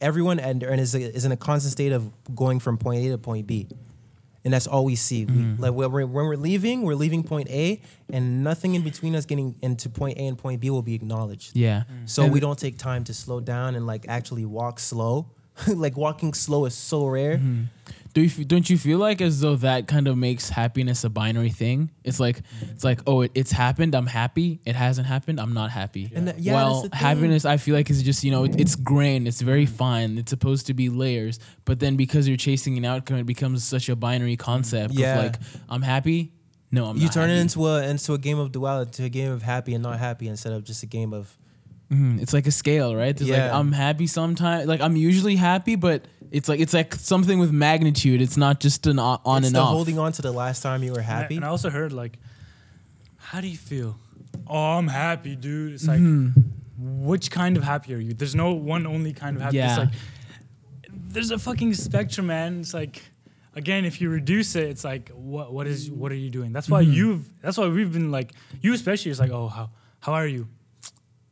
everyone 0.00 0.38
and, 0.38 0.62
and 0.62 0.80
is 0.80 0.94
is 0.94 1.24
in 1.24 1.32
a 1.32 1.36
constant 1.36 1.72
state 1.72 1.90
of 1.92 2.12
going 2.34 2.60
from 2.60 2.78
point 2.78 3.04
A 3.04 3.08
to 3.10 3.18
point 3.18 3.46
B. 3.46 3.66
And 4.44 4.54
that's 4.54 4.66
all 4.66 4.84
we 4.84 4.94
see. 4.94 5.26
Mm-hmm. 5.26 5.60
like 5.62 5.74
when 5.74 5.90
we're, 5.90 6.06
when 6.06 6.26
we're 6.26 6.36
leaving, 6.36 6.82
we're 6.82 6.94
leaving 6.94 7.22
point 7.22 7.48
A, 7.50 7.82
and 8.10 8.44
nothing 8.44 8.74
in 8.74 8.82
between 8.82 9.14
us 9.16 9.26
getting 9.26 9.56
into 9.62 9.88
point 9.90 10.16
A 10.16 10.26
and 10.26 10.38
point 10.38 10.60
B 10.60 10.70
will 10.70 10.82
be 10.82 10.94
acknowledged. 10.94 11.56
yeah. 11.56 11.82
So 12.06 12.22
And- 12.24 12.32
we 12.32 12.40
don't 12.40 12.58
take 12.58 12.78
time 12.78 13.04
to 13.04 13.14
slow 13.14 13.40
down 13.40 13.74
and 13.74 13.86
like 13.86 14.06
actually 14.08 14.44
walk 14.44 14.78
slow. 14.80 15.30
like 15.68 15.96
walking 15.96 16.34
slow 16.34 16.64
is 16.66 16.74
so 16.74 17.06
rare. 17.06 17.36
Mm-hmm. 17.36 17.64
Do 18.14 18.22
you, 18.22 18.28
f- 18.28 18.48
don't 18.48 18.68
you 18.68 18.78
feel 18.78 18.98
like 18.98 19.20
as 19.20 19.40
though 19.42 19.54
that 19.56 19.86
kind 19.86 20.08
of 20.08 20.16
makes 20.16 20.48
happiness 20.48 21.04
a 21.04 21.10
binary 21.10 21.50
thing? 21.50 21.90
It's 22.04 22.18
like 22.18 22.40
it's 22.72 22.82
like 22.82 23.00
oh 23.06 23.20
it, 23.20 23.30
it's 23.34 23.52
happened 23.52 23.94
I'm 23.94 24.06
happy 24.06 24.60
it 24.64 24.74
hasn't 24.74 25.06
happened 25.06 25.38
I'm 25.38 25.52
not 25.52 25.70
happy. 25.70 26.10
And 26.14 26.26
that- 26.28 26.38
yeah, 26.40 26.54
well, 26.54 26.68
that's 26.74 26.82
the 26.84 26.88
thing. 26.90 26.98
happiness 26.98 27.44
I 27.44 27.58
feel 27.58 27.74
like 27.76 27.90
is 27.90 28.02
just 28.02 28.24
you 28.24 28.30
know 28.32 28.44
it, 28.44 28.58
it's 28.58 28.74
grain 28.74 29.26
it's 29.26 29.40
very 29.40 29.66
fine 29.66 30.18
it's 30.18 30.30
supposed 30.30 30.66
to 30.66 30.74
be 30.74 30.88
layers 30.88 31.38
but 31.64 31.78
then 31.80 31.96
because 31.96 32.26
you're 32.26 32.38
chasing 32.38 32.76
an 32.78 32.84
outcome 32.86 33.18
it 33.18 33.26
becomes 33.26 33.62
such 33.62 33.88
a 33.88 33.94
binary 33.94 34.36
concept 34.36 34.94
Yeah. 34.94 35.18
of 35.18 35.24
like 35.24 35.36
I'm 35.68 35.82
happy 35.82 36.32
no 36.72 36.86
I'm 36.86 36.96
you 36.96 37.04
not 37.04 37.12
turn 37.12 37.28
happy. 37.28 37.38
it 37.38 37.42
into 37.42 37.66
a 37.66 37.82
into 37.88 38.14
a 38.14 38.18
game 38.18 38.38
of 38.38 38.50
duality, 38.52 38.90
to 38.92 39.04
a 39.04 39.08
game 39.10 39.30
of 39.30 39.42
happy 39.42 39.74
and 39.74 39.82
not 39.82 39.98
happy, 39.98 40.28
instead 40.28 40.54
of 40.54 40.64
just 40.64 40.82
a 40.82 40.86
game 40.86 41.12
of 41.12 41.36
Mhm. 41.90 42.20
It's 42.20 42.32
like 42.34 42.46
a 42.46 42.50
scale, 42.50 42.94
right? 42.94 43.16
There's 43.16 43.30
like 43.30 43.38
Yeah. 43.38 43.58
I'm 43.58 43.72
happy 43.72 44.06
sometimes. 44.06 44.66
Like 44.66 44.80
I'm 44.80 44.96
usually 44.96 45.36
happy, 45.36 45.74
but 45.76 46.06
it's 46.30 46.48
like 46.48 46.60
it's 46.60 46.74
like 46.74 46.94
something 46.94 47.38
with 47.38 47.50
magnitude. 47.50 48.20
It's 48.20 48.36
not 48.36 48.60
just 48.60 48.86
an 48.86 48.98
on, 48.98 49.20
on 49.24 49.38
it's 49.38 49.46
and 49.48 49.56
the 49.56 49.60
off. 49.60 49.70
holding 49.70 49.98
on 49.98 50.12
to 50.12 50.22
the 50.22 50.32
last 50.32 50.62
time 50.62 50.82
you 50.82 50.92
were 50.92 50.98
And 51.00 51.08
I- 51.10 51.20
happy. 51.20 51.36
And 51.36 51.44
I 51.44 51.48
also 51.48 51.70
heard 51.70 51.92
like, 51.92 52.18
how 53.16 53.40
do 53.40 53.48
you 53.48 53.56
feel? 53.56 53.96
Oh, 54.46 54.76
I'm 54.78 54.88
happy, 54.88 55.34
dude. 55.36 55.72
It's 55.74 55.86
like, 55.86 56.00
Mhm. 56.00 56.34
which 56.78 57.30
kind 57.30 57.56
of 57.56 57.64
happy 57.64 57.94
are 57.94 57.98
you? 57.98 58.12
There's 58.12 58.34
no 58.34 58.52
one 58.52 58.86
only 58.86 59.12
kind 59.12 59.36
of 59.36 59.42
happy. 59.42 59.56
Yeah. 59.56 59.68
It's 59.70 59.78
like, 59.78 59.88
there's 61.10 61.30
a 61.30 61.38
fucking 61.38 61.74
spectrum, 61.74 62.26
man. 62.26 62.60
It's 62.60 62.74
like, 62.74 63.02
again, 63.54 63.84
if 63.86 64.00
you 64.00 64.10
reduce 64.10 64.54
it, 64.56 64.64
it's 64.68 64.84
like, 64.84 65.10
what 65.14 65.52
what 65.54 65.66
is 65.66 65.90
what 65.90 66.12
are 66.12 66.16
you 66.16 66.28
doing? 66.30 66.52
That's 66.52 66.68
why 66.68 66.82
Mm-hmm. 66.82 66.92
you've. 66.92 67.30
That's 67.42 67.56
why 67.56 67.66
we've 67.68 67.92
been 67.92 68.10
like, 68.10 68.32
you 68.60 68.74
especially. 68.74 69.10
It's 69.10 69.20
like, 69.20 69.30
oh, 69.30 69.48
how 69.48 69.70
how 70.00 70.12
are 70.12 70.26
you? 70.26 70.48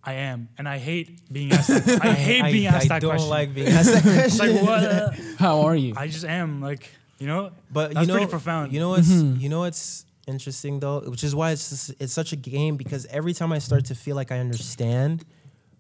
I 0.07 0.13
am, 0.15 0.49
and 0.57 0.69
I 0.69 0.79
hate 0.79 1.33
being 1.33 1.53
asked. 1.53 1.69
That, 1.69 2.05
I 2.05 2.13
hate 2.29 2.45
being 2.53 2.67
asked 2.69 2.85
I 2.87 2.89
that 2.95 3.03
don't 3.03 3.11
question. 3.11 3.29
like 3.31 3.55
being 3.55 3.69
asked 3.79 3.93
that 3.93 4.07
it's 4.07 4.37
question. 4.39 4.57
like 4.57 4.65
what? 4.65 4.85
uh, 4.85 5.11
How 5.39 5.63
are 5.63 5.75
you? 5.77 5.95
I 5.97 6.07
just 6.07 6.25
am. 6.25 6.61
Like 6.63 6.89
you 7.19 7.27
know. 7.27 7.51
But 7.73 7.95
That's 7.95 8.03
you 8.03 8.07
know, 8.07 8.15
pretty 8.19 8.31
profound. 8.31 8.73
You 8.73 8.81
know 8.81 8.91
what's 8.91 9.09
Mhm. 9.09 9.41
you 9.41 9.49
know 9.49 9.61
what's 9.61 10.05
interesting 10.29 10.81
though, 10.81 11.01
which 11.01 11.23
is 11.25 11.35
why 11.35 11.51
it's 11.53 11.71
just, 11.71 11.95
it's 12.01 12.13
such 12.13 12.33
a 12.33 12.37
game 12.37 12.77
because 12.77 13.07
every 13.07 13.33
time 13.33 13.53
I 13.53 13.59
start 13.59 13.85
to 13.87 13.95
feel 13.95 14.17
like 14.17 14.31
I 14.33 14.39
understand 14.39 15.25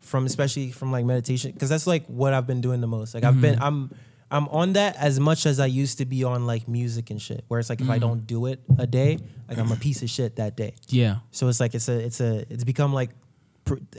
from 0.00 0.24
especially 0.26 0.70
from 0.70 0.92
like 0.92 1.04
meditation 1.04 1.50
because 1.52 1.68
that's 1.68 1.86
like 1.86 2.06
what 2.06 2.32
I've 2.32 2.46
been 2.46 2.60
doing 2.60 2.80
the 2.80 2.86
most. 2.86 3.14
Like 3.14 3.24
I've 3.24 3.40
been 3.40 3.58
I'm 3.60 3.90
I'm 4.30 4.48
on 4.48 4.72
that 4.74 4.96
as 4.96 5.18
much 5.20 5.46
as 5.46 5.60
I 5.60 5.66
used 5.66 5.98
to 5.98 6.04
be 6.04 6.24
on 6.24 6.46
like 6.46 6.66
music 6.68 7.10
and 7.10 7.20
shit. 7.22 7.44
Where 7.48 7.58
it's 7.60 7.68
like 7.70 7.80
if 7.80 7.90
I 7.90 7.98
don't 7.98 8.26
do 8.26 8.46
it 8.46 8.60
a 8.78 8.86
day, 8.86 9.18
like 9.48 9.58
I'm 9.58 9.70
a 9.72 9.76
piece 9.76 10.02
of 10.02 10.10
shit 10.10 10.36
that 10.36 10.56
day. 10.56 10.74
yeah. 10.88 11.16
So 11.32 11.48
it's 11.48 11.60
like 11.60 11.74
it's 11.74 11.88
a 11.88 11.98
it's 11.98 12.20
a 12.20 12.44
it's 12.52 12.64
become 12.64 12.92
like 12.92 13.10
pr- 13.10 13.25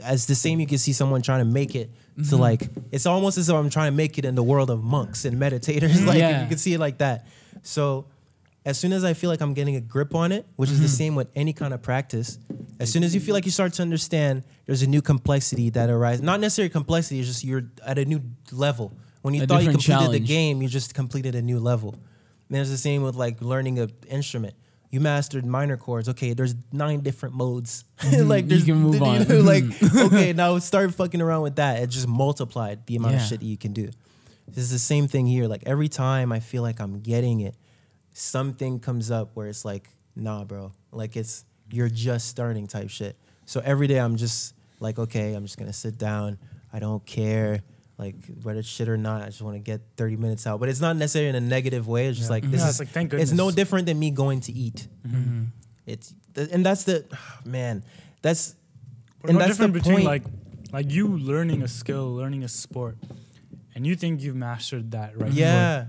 as 0.02 0.26
the 0.26 0.34
same 0.34 0.60
you 0.60 0.66
can 0.66 0.78
see 0.78 0.92
someone 0.92 1.22
trying 1.22 1.40
to 1.40 1.44
make 1.44 1.74
it 1.74 1.90
to 2.16 2.22
mm-hmm. 2.22 2.36
like 2.36 2.62
it's 2.90 3.06
almost 3.06 3.38
as 3.38 3.46
though 3.46 3.56
I'm 3.56 3.70
trying 3.70 3.92
to 3.92 3.96
make 3.96 4.18
it 4.18 4.24
in 4.24 4.34
the 4.34 4.42
world 4.42 4.70
of 4.70 4.82
monks 4.82 5.24
and 5.24 5.36
meditators 5.38 5.90
mm-hmm. 5.90 6.06
like 6.06 6.18
Yeah. 6.18 6.42
you 6.42 6.48
can 6.48 6.58
see 6.58 6.74
it 6.74 6.80
like 6.80 6.98
that. 6.98 7.26
So 7.62 8.06
as 8.64 8.78
soon 8.78 8.92
as 8.92 9.04
I 9.04 9.14
feel 9.14 9.30
like 9.30 9.40
I'm 9.40 9.54
getting 9.54 9.76
a 9.76 9.80
grip 9.80 10.14
on 10.14 10.32
it, 10.32 10.46
which 10.56 10.70
is 10.70 10.80
the 10.80 10.86
mm-hmm. 10.86 10.94
same 10.94 11.14
with 11.14 11.28
any 11.34 11.52
kind 11.52 11.72
of 11.72 11.80
practice, 11.80 12.38
as 12.80 12.92
soon 12.92 13.02
as 13.02 13.14
you 13.14 13.20
feel 13.20 13.34
like 13.34 13.46
you 13.46 13.50
start 13.50 13.72
to 13.74 13.82
understand, 13.82 14.42
there's 14.66 14.82
a 14.82 14.86
new 14.86 15.00
complexity 15.00 15.70
that 15.70 15.88
arises. 15.88 16.22
Not 16.22 16.40
necessarily 16.40 16.70
complexity, 16.70 17.20
it's 17.20 17.28
just 17.28 17.44
you're 17.44 17.64
at 17.86 17.98
a 17.98 18.04
new 18.04 18.22
level. 18.52 18.92
When 19.22 19.34
you 19.34 19.42
A 19.42 19.46
thought 19.46 19.62
you 19.62 19.70
completed 19.70 20.12
the 20.12 20.20
game, 20.20 20.60
you 20.62 20.68
just 20.68 20.94
completed 20.94 21.34
a 21.34 21.42
new 21.42 21.58
level. 21.58 21.94
And 22.48 22.58
it's 22.58 22.70
the 22.70 22.78
same 22.78 23.02
with 23.02 23.14
like 23.14 23.40
learning 23.42 23.78
an 23.78 23.90
instrument. 24.08 24.54
You 24.90 25.00
mastered 25.00 25.44
minor 25.44 25.76
chords. 25.76 26.08
Okay, 26.08 26.32
there's 26.32 26.54
nine 26.72 27.00
different 27.00 27.34
modes. 27.34 27.84
like 28.12 28.44
You 28.44 28.48
there's 28.48 28.64
can 28.64 28.76
move 28.76 29.02
on. 29.02 29.44
like 29.44 29.64
okay, 29.96 30.32
now 30.32 30.58
start 30.58 30.94
fucking 30.94 31.20
around 31.20 31.42
with 31.42 31.56
that. 31.56 31.82
It 31.82 31.88
just 31.88 32.08
multiplied 32.08 32.86
the 32.86 32.96
amount 32.96 33.16
of 33.16 33.22
shit 33.22 33.40
that 33.40 33.46
you 33.46 33.58
can 33.58 33.72
do. 33.72 33.90
This 34.46 34.64
is 34.64 34.70
the 34.70 34.78
same 34.78 35.06
thing 35.06 35.26
here. 35.26 35.46
Like 35.46 35.62
every 35.66 35.88
time 35.88 36.32
I 36.32 36.40
feel 36.40 36.62
like 36.62 36.80
I'm 36.80 37.00
getting 37.00 37.40
it, 37.40 37.54
something 38.14 38.80
comes 38.80 39.10
up 39.10 39.30
where 39.34 39.48
it's 39.48 39.64
like 39.64 39.90
nah, 40.16 40.44
bro. 40.44 40.72
Like 40.90 41.16
it's 41.16 41.44
you're 41.70 41.90
just 41.90 42.28
starting 42.28 42.66
type 42.66 42.88
shit. 42.90 43.16
So 43.44 43.60
every 43.64 43.86
day 43.86 43.98
I'm 43.98 44.16
just 44.16 44.54
like, 44.80 44.98
okay, 44.98 45.34
I'm 45.34 45.44
just 45.44 45.58
gonna 45.58 45.72
sit 45.72 45.98
down. 45.98 46.38
I 46.72 46.78
don't 46.78 47.04
care. 47.04 47.60
Like 47.98 48.14
whether 48.42 48.60
it's 48.60 48.68
shit 48.68 48.88
or 48.88 48.96
not, 48.96 49.22
I 49.22 49.26
just 49.26 49.42
want 49.42 49.56
to 49.56 49.60
get 49.60 49.80
30 49.96 50.16
minutes 50.16 50.46
out. 50.46 50.60
But 50.60 50.68
it's 50.68 50.80
not 50.80 50.96
necessarily 50.96 51.30
in 51.30 51.34
a 51.34 51.40
negative 51.40 51.88
way. 51.88 52.06
It's 52.06 52.16
just 52.18 52.30
Yeah. 52.30 52.34
like 52.36 52.44
this 52.50 52.60
Yeah, 52.60 52.66
is 52.68 52.70
it's 52.70 52.78
like, 52.80 52.88
thank 52.90 53.12
it's 53.12 53.32
no 53.32 53.50
different 53.50 53.86
than 53.86 53.98
me 53.98 54.10
going 54.12 54.40
to 54.42 54.52
eat. 54.52 54.86
Mm-hmm. 55.06 55.44
It's 55.86 56.14
th- 56.34 56.50
and 56.52 56.64
that's 56.64 56.84
the 56.84 57.04
man. 57.44 57.84
That's 58.22 58.54
But 59.20 59.30
and 59.30 59.38
no 59.38 59.44
that's 59.44 59.58
the 59.58 59.68
between 59.68 59.96
point. 59.96 60.04
like 60.06 60.22
like 60.72 60.92
you 60.92 61.08
learning 61.18 61.62
a 61.62 61.68
skill, 61.68 62.14
learning 62.14 62.44
a 62.44 62.48
sport, 62.48 62.98
and 63.74 63.86
you 63.86 63.96
think 63.96 64.20
you've 64.22 64.36
mastered 64.36 64.90
that, 64.92 65.18
right? 65.18 65.32
yeah. 65.32 65.86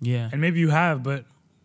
Yeah. 0.00 0.28
And 0.30 0.40
maybe 0.40 0.60
you 0.60 0.68
have, 0.70 1.02
but 1.02 1.24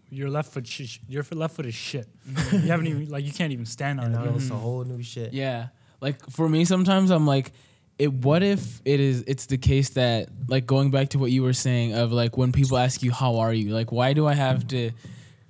your 0.09 0.29
left 0.29 0.53
foot, 0.53 0.65
sh- 0.67 0.99
your 1.09 1.23
foot- 1.23 1.37
left 1.39 1.55
foot 1.55 1.65
is 1.65 1.73
shit. 1.75 2.07
you 2.51 2.59
haven't 2.59 2.87
even 2.87 3.09
like 3.09 3.25
you 3.25 3.33
can't 3.33 3.51
even 3.51 3.65
stand 3.65 3.99
on 3.99 4.05
And 4.07 4.15
it. 4.15 4.17
now 4.19 4.23
bro. 4.25 4.35
it's 4.35 4.49
a 4.49 4.55
whole 4.55 4.83
new 4.85 5.03
shit. 5.03 5.33
Yeah. 5.33 5.69
Like 5.99 6.23
for 6.29 6.47
me 6.47 6.63
sometimes 6.65 7.09
I'm 7.11 7.25
like 7.27 7.51
it 7.99 8.11
what 8.11 8.43
if 8.43 8.81
it 8.85 8.99
is 8.99 9.23
it's 9.27 9.45
the 9.45 9.57
case 9.57 9.91
that 9.91 10.29
like 10.47 10.65
going 10.65 10.91
back 10.91 11.09
to 11.09 11.19
what 11.19 11.31
you 11.31 11.43
were 11.43 11.53
saying 11.53 11.93
of 11.93 12.11
like 12.11 12.37
when 12.37 12.51
people 12.51 12.77
ask 12.77 13.03
you 13.03 13.11
how 13.11 13.37
are 13.37 13.53
you? 13.53 13.73
Like 13.73 13.91
why 13.91 14.13
do 14.13 14.27
I 14.27 14.33
have 14.33 14.67
to 14.69 14.91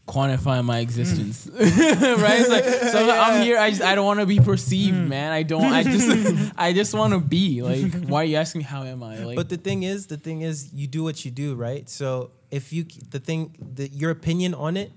quantify 0.08 0.64
my 0.64 0.80
existence? 0.80 1.48
Mm. 1.48 1.58
right? 2.22 2.42
It's 2.42 2.50
like 2.50 2.66
so 2.66 3.10
I'm 3.20 3.42
here 3.44 3.58
I 3.58 3.70
just 3.70 3.82
I 3.82 3.96
don't 3.96 4.06
want 4.06 4.20
to 4.20 4.26
be 4.26 4.40
perceived, 4.40 4.98
mm. 4.98 5.08
man. 5.08 5.32
I 5.32 5.44
don't 5.44 5.64
I 5.64 5.84
just 5.84 6.54
I 6.58 6.74
just 6.74 6.94
want 6.94 7.14
to 7.14 7.20
be. 7.20 7.62
Like 7.62 7.94
why 8.08 8.22
are 8.22 8.26
you 8.26 8.36
asking 8.36 8.60
me 8.60 8.66
how 8.66 8.84
am 8.84 9.02
I? 9.04 9.24
Like 9.24 9.36
But 9.36 9.50
the 9.50 9.58
thing 9.58 9.84
is, 9.84 10.08
the 10.08 10.18
thing 10.18 10.42
is, 10.42 10.74
you 10.74 10.88
do 10.88 11.04
what 11.04 11.24
you 11.24 11.32
do, 11.32 11.56
right? 11.56 11.90
So 11.90 12.32
if 12.54 12.72
you, 12.72 12.86
the 13.10 13.20
thing, 13.20 13.56
that 13.76 13.94
your 13.94 14.12
opinion 14.12 14.54
on 14.54 14.78
it 14.78 14.92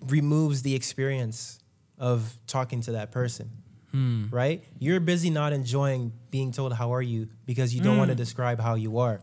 removes 0.00 0.62
the 0.62 0.76
experience 0.76 1.58
of 1.98 2.38
talking 2.46 2.80
to 2.82 2.92
that 2.92 3.10
person, 3.10 3.50
hmm. 3.96 4.34
right? 4.34 4.64
You're 4.78 5.00
busy 5.00 5.30
not 5.30 5.52
enjoying 5.52 6.12
being 6.30 6.52
told 6.52 6.72
how 6.72 6.94
are 6.94 7.02
you 7.02 7.28
because 7.46 7.74
you 7.74 7.80
don't 7.80 7.96
want 7.96 8.08
to 8.08 8.14
hmm. 8.14 8.18
describe 8.18 8.60
how 8.60 8.74
you 8.74 8.98
are. 8.98 9.20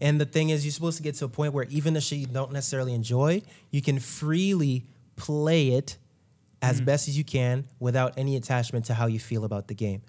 And 0.00 0.20
the 0.20 0.26
thing 0.26 0.50
is, 0.50 0.64
you're 0.64 0.72
supposed 0.72 0.98
to 0.98 1.02
get 1.02 1.14
to 1.16 1.24
a 1.24 1.28
point 1.28 1.54
where 1.54 1.64
even 1.64 1.94
the 1.94 2.00
shit 2.00 2.18
you 2.18 2.26
don't 2.26 2.52
necessarily 2.52 2.94
enjoy, 2.94 3.42
you 3.70 3.80
can 3.80 3.98
freely 3.98 4.84
play 5.16 5.70
it 5.70 5.96
as 6.62 6.78
hmm. 6.78 6.84
best 6.84 7.08
as 7.08 7.16
you 7.18 7.24
can 7.24 7.66
without 7.80 8.14
any 8.16 8.36
attachment 8.36 8.84
to 8.86 8.94
how 8.94 9.06
you 9.06 9.18
feel 9.18 9.44
about 9.44 9.68
the 9.68 9.74
game. 9.74 10.02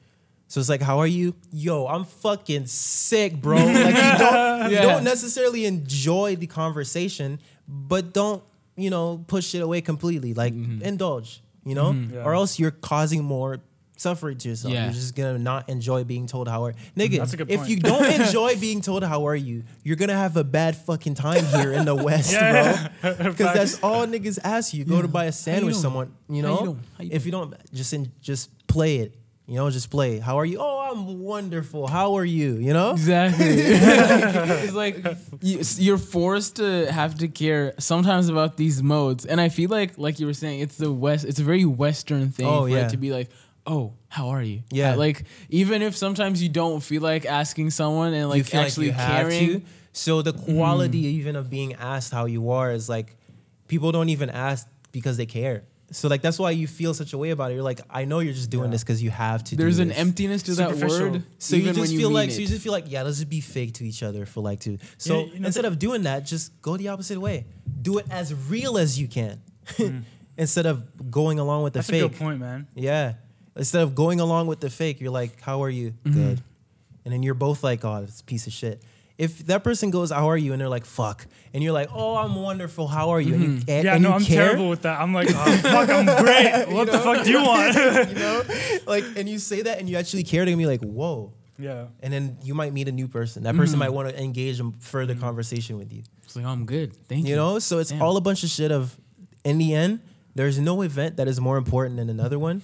So 0.49 0.61
it's 0.61 0.69
like, 0.69 0.81
how 0.81 0.99
are 0.99 1.07
you? 1.07 1.35
Yo, 1.51 1.87
I'm 1.87 2.05
fucking 2.05 2.67
sick, 2.67 3.41
bro. 3.41 3.57
Like 3.65 3.95
you 3.95 4.17
don't, 4.17 4.71
you 4.71 4.75
Yeah. 4.77 4.81
don't 4.83 5.03
necessarily 5.03 5.65
enjoy 5.65 6.35
the 6.37 6.47
conversation, 6.47 7.39
but 7.67 8.13
don't, 8.13 8.43
you 8.77 8.89
know, 8.89 9.23
push 9.27 9.53
it 9.55 9.61
away 9.61 9.81
completely. 9.81 10.33
Like 10.33 10.53
mm-hmm. 10.53 10.81
indulge, 10.83 11.41
you 11.65 11.75
know? 11.75 11.91
Mm-hmm. 11.91 12.15
Yeah. 12.15 12.23
Or 12.23 12.33
else 12.33 12.59
you're 12.59 12.71
causing 12.71 13.23
more 13.23 13.59
suffering 13.97 14.37
to 14.37 14.49
yourself. 14.49 14.73
Yeah. 14.73 14.85
You're 14.85 14.93
just 14.93 15.15
gonna 15.15 15.37
not 15.37 15.67
enjoy 15.69 16.03
being 16.03 16.27
told 16.27 16.47
how 16.47 16.65
are 16.65 16.73
mm-hmm. 16.73 16.99
nigga. 16.99 17.17
That's 17.17 17.33
a 17.33 17.37
good 17.37 17.51
if 17.51 17.67
you 17.67 17.77
don't 17.77 18.05
enjoy 18.21 18.55
being 18.57 18.81
told 18.81 19.03
how 19.03 19.27
are 19.27 19.35
you, 19.35 19.63
you're 19.83 19.95
gonna 19.97 20.15
have 20.15 20.37
a 20.37 20.43
bad 20.43 20.77
fucking 20.77 21.15
time 21.15 21.43
here 21.45 21.73
in 21.73 21.85
the 21.85 21.95
West, 22.07 22.31
Yeah, 22.31 22.89
bro. 23.01 23.13
Because 23.17 23.53
that's 23.53 23.83
all 23.83 24.05
niggas 24.07 24.39
ask 24.43 24.73
you. 24.73 24.85
Go 24.85 25.01
to 25.01 25.07
buy 25.07 25.25
a 25.25 25.31
sandwich, 25.31 25.73
doing? 25.73 25.81
someone, 25.81 26.15
you 26.29 26.41
know. 26.41 26.59
you 26.59 26.65
doing? 26.65 26.79
You 26.99 27.09
if 27.11 27.25
you 27.25 27.31
don't, 27.31 27.53
just 27.73 27.93
in, 27.93 28.11
just 28.21 28.67
play 28.67 28.97
it. 28.97 29.15
You 29.49 29.55
know, 29.55 29.69
just 29.69 29.89
play. 29.89 30.19
How 30.19 30.39
are 30.39 30.45
you? 30.45 30.57
Oh, 30.59 30.89
I'm 30.91 31.21
wonderful. 31.21 31.87
How 31.87 32.17
are 32.17 32.25
you? 32.25 32.55
You 32.55 32.73
know. 32.73 32.91
Exactly. 32.91 33.45
it's 33.47 34.73
like 34.73 34.97
you- 35.41 35.61
you're 35.77 35.97
forced 35.97 36.57
to 36.57 36.91
have 36.91 37.15
to 37.19 37.29
care 37.29 37.73
sometimes 37.79 38.27
about 38.27 38.57
these 38.57 38.83
modes, 38.83 39.25
and 39.25 39.39
I 39.39 39.47
feel 39.47 39.69
like, 39.69 39.97
like 39.97 40.19
you 40.19 40.25
were 40.25 40.33
saying, 40.33 40.59
it's 40.59 40.75
the 40.75 40.91
West. 40.91 41.23
It's 41.23 41.39
a 41.39 41.45
very 41.45 41.63
Western 41.63 42.29
thing 42.29 42.45
Oh, 42.45 42.63
for 42.63 42.69
yeah. 42.69 42.87
it 42.87 42.89
to 42.89 42.97
be 42.97 43.11
like, 43.13 43.29
"Oh, 43.67 43.93
how 44.07 44.29
are 44.29 44.41
you?" 44.41 44.63
Yeah. 44.71 44.93
Uh, 44.93 44.97
like 44.97 45.25
even 45.49 45.81
if 45.83 45.95
sometimes 45.95 46.41
you 46.41 46.49
don't 46.49 46.81
feel 46.81 47.01
like 47.03 47.25
asking 47.25 47.69
someone 47.71 48.13
and 48.13 48.29
like 48.29 48.51
you 48.53 48.59
actually 48.59 48.87
like 48.87 48.95
you 48.97 49.01
have 49.03 49.29
caring. 49.29 49.61
to. 49.61 49.67
So 49.93 50.21
the 50.21 50.33
quality 50.33 50.99
even 51.19 51.35
of 51.35 51.49
being 51.49 51.73
asked 51.73 52.11
how 52.13 52.25
you 52.25 52.49
are 52.51 52.71
is 52.71 52.87
like 52.87 53.15
people 53.67 53.91
don't 53.91 54.09
even 54.09 54.29
ask 54.29 54.67
because 54.91 55.17
they 55.17 55.25
care. 55.25 55.63
So 55.89 56.07
like 56.09 56.21
that's 56.21 56.37
why 56.37 56.51
you 56.51 56.67
feel 56.67 56.93
such 56.93 57.13
a 57.13 57.17
way 57.17 57.29
about 57.31 57.51
it. 57.51 57.55
You're 57.55 57.63
like, 57.63 57.79
I 57.89 58.03
know 58.05 58.19
you're 58.19 58.33
just 58.33 58.49
doing 58.49 58.65
Yeah. 58.65 58.71
this 58.71 58.83
because 58.83 59.01
you 59.01 59.09
have 59.09 59.43
to. 59.45 59.55
There's 59.55 59.77
do 59.77 59.83
an 59.83 59.87
this. 59.89 59.97
emptiness 59.97 60.43
to 60.43 60.53
that 60.55 60.75
word. 60.75 61.23
So 61.39 61.55
you 61.55 61.63
just 61.63 61.79
when 61.79 61.87
feel 61.89 62.09
mean 62.09 62.13
like 62.13 62.29
it. 62.29 62.33
so 62.33 62.41
you 62.41 62.47
just 62.47 62.61
feel 62.61 62.73
like 62.73 62.85
yeah, 62.91 63.03
let's 63.03 63.17
just 63.17 63.29
be 63.29 63.39
fake 63.41 63.73
to 63.75 63.85
each 63.87 64.03
other 64.03 64.25
for 64.25 64.41
like 64.41 64.59
two. 64.59 64.77
So 64.97 65.19
Yeah, 65.21 65.25
you 65.33 65.39
know, 65.39 65.45
instead 65.47 65.63
the- 65.63 65.69
of 65.69 65.79
doing 65.79 66.03
that, 66.03 66.25
just 66.25 66.61
go 66.61 66.75
the 66.77 66.89
opposite 66.89 67.19
way. 67.19 67.45
Do 67.81 67.97
it 67.99 68.05
as 68.11 68.33
real 68.49 68.77
as 68.77 68.99
you 68.99 69.07
can, 69.07 69.41
instead 70.37 70.65
of 70.65 71.09
going 71.09 71.39
along 71.39 71.63
with 71.63 71.73
the 71.73 71.79
That's 71.79 71.89
a 71.89 71.91
fake. 71.93 72.11
good 72.11 72.19
point, 72.19 72.39
man. 72.39 72.67
Yeah, 72.75 73.13
instead 73.57 73.81
of 73.83 73.95
going 73.95 74.19
along 74.19 74.47
with 74.47 74.59
the 74.59 74.69
fake, 74.69 75.01
you're 75.01 75.11
like, 75.11 75.41
how 75.41 75.63
are 75.63 75.69
you? 75.69 75.91
Mm-hmm. 76.03 76.13
Good, 76.13 76.41
and 77.05 77.13
then 77.13 77.23
you're 77.23 77.33
both 77.33 77.63
like, 77.63 77.83
oh, 77.85 78.01
this 78.01 78.21
piece 78.21 78.47
of 78.47 78.53
shit. 78.53 78.81
If 79.17 79.47
that 79.47 79.63
person 79.63 79.89
goes, 79.89 80.11
how 80.11 80.29
are 80.29 80.37
you? 80.37 80.53
And 80.53 80.61
they're 80.61 80.69
like, 80.69 80.85
fuck, 80.85 81.25
and 81.51 81.63
you're 81.63 81.73
like, 81.73 81.89
oh, 81.91 82.17
I'm 82.17 82.35
wonderful. 82.35 82.87
How 82.87 83.09
are 83.09 83.19
you? 83.21 83.33
And 83.33 83.43
you, 83.43 83.49
and, 83.49 83.61
Mm-hmm. 83.67 83.85
Yeah, 83.85 83.93
and 83.95 84.03
no, 84.03 84.09
you 84.09 84.15
I'm 84.15 84.23
care, 84.23 84.45
terrible 84.45 84.69
with 84.69 84.83
that. 84.83 85.01
I'm 85.01 85.11
like, 85.13 85.29
oh, 85.31 85.57
fuck, 85.63 85.89
I'm 85.89 86.05
great. 86.23 86.65
What 86.69 86.91
the 86.91 86.99
fuck 86.99 87.23
do 87.23 87.31
you 87.31 87.41
want? 87.41 87.75
you 88.09 88.15
know, 88.15 88.43
like, 88.85 89.03
and 89.15 89.27
you 89.27 89.39
say 89.39 89.63
that, 89.63 89.79
and 89.79 89.89
you 89.89 89.97
actually 89.97 90.23
care 90.23 90.45
to 90.45 90.55
be 90.55 90.67
like, 90.67 90.81
whoa. 90.81 91.33
yeah. 91.57 91.85
and 92.03 92.13
then 92.13 92.37
you 92.43 92.53
might 92.53 92.73
meet 92.73 92.87
a 92.87 92.91
new 92.91 93.07
person. 93.07 93.41
That 93.43 93.55
person 93.55 93.73
Mm-hmm. 93.79 93.79
might 93.79 93.89
want 93.93 94.09
to 94.09 94.21
engage 94.21 94.59
in 94.59 94.73
further 94.73 95.15
conversation 95.15 95.79
with 95.79 95.91
you. 95.91 96.03
it's 96.23 96.35
like, 96.35 96.45
oh, 96.45 96.49
I'm 96.49 96.65
good. 96.65 96.95
Thank 97.07 97.23
you. 97.23 97.31
You 97.31 97.35
know, 97.37 97.57
so 97.57 97.79
it's 97.79 97.89
Damn. 97.89 98.03
all 98.03 98.17
a 98.17 98.21
bunch 98.21 98.43
of 98.43 98.49
shit. 98.51 98.71
Of 98.71 98.95
in 99.43 99.57
the 99.57 99.73
end, 99.73 100.01
there's 100.35 100.59
no 100.59 100.83
event 100.83 101.17
that 101.17 101.27
is 101.27 101.41
more 101.41 101.57
important 101.57 101.97
than 101.97 102.11
another 102.11 102.37
one. 102.37 102.61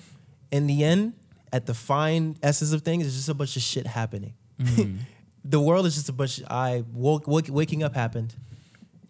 In 0.54 0.68
the 0.68 0.84
end, 0.84 1.14
at 1.52 1.66
the 1.66 1.74
fine 1.74 2.38
essence 2.42 2.72
of 2.74 2.84
things, 2.84 3.06
it's 3.06 3.16
just 3.16 3.30
a 3.30 3.34
bunch 3.34 3.56
of 3.58 3.62
shit 3.64 3.88
happening. 3.88 4.34
Mm-hmm. 4.62 4.98
the 5.44 5.60
world 5.60 5.86
is 5.86 5.96
just 5.96 6.10
a 6.10 6.14
bunch. 6.14 6.38
Of, 6.40 6.46
I 6.50 6.84
woke, 6.94 7.28
woke 7.28 7.48
waking 7.50 7.84
up 7.84 7.94
happened. 7.96 8.36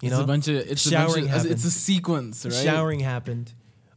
You 0.01 0.07
it's 0.07 0.17
know, 0.17 0.23
a 0.23 0.27
bunch 0.27 0.47
of 0.47 0.55
it's 0.55 0.89
Showering 0.89 1.25
a 1.27 1.31
bunch 1.31 1.45
of, 1.45 1.51
it's 1.51 1.65
a 1.65 1.71
sequence, 1.71 2.45
right? 2.45 2.53
showering 2.53 2.99
happened. 3.01 3.53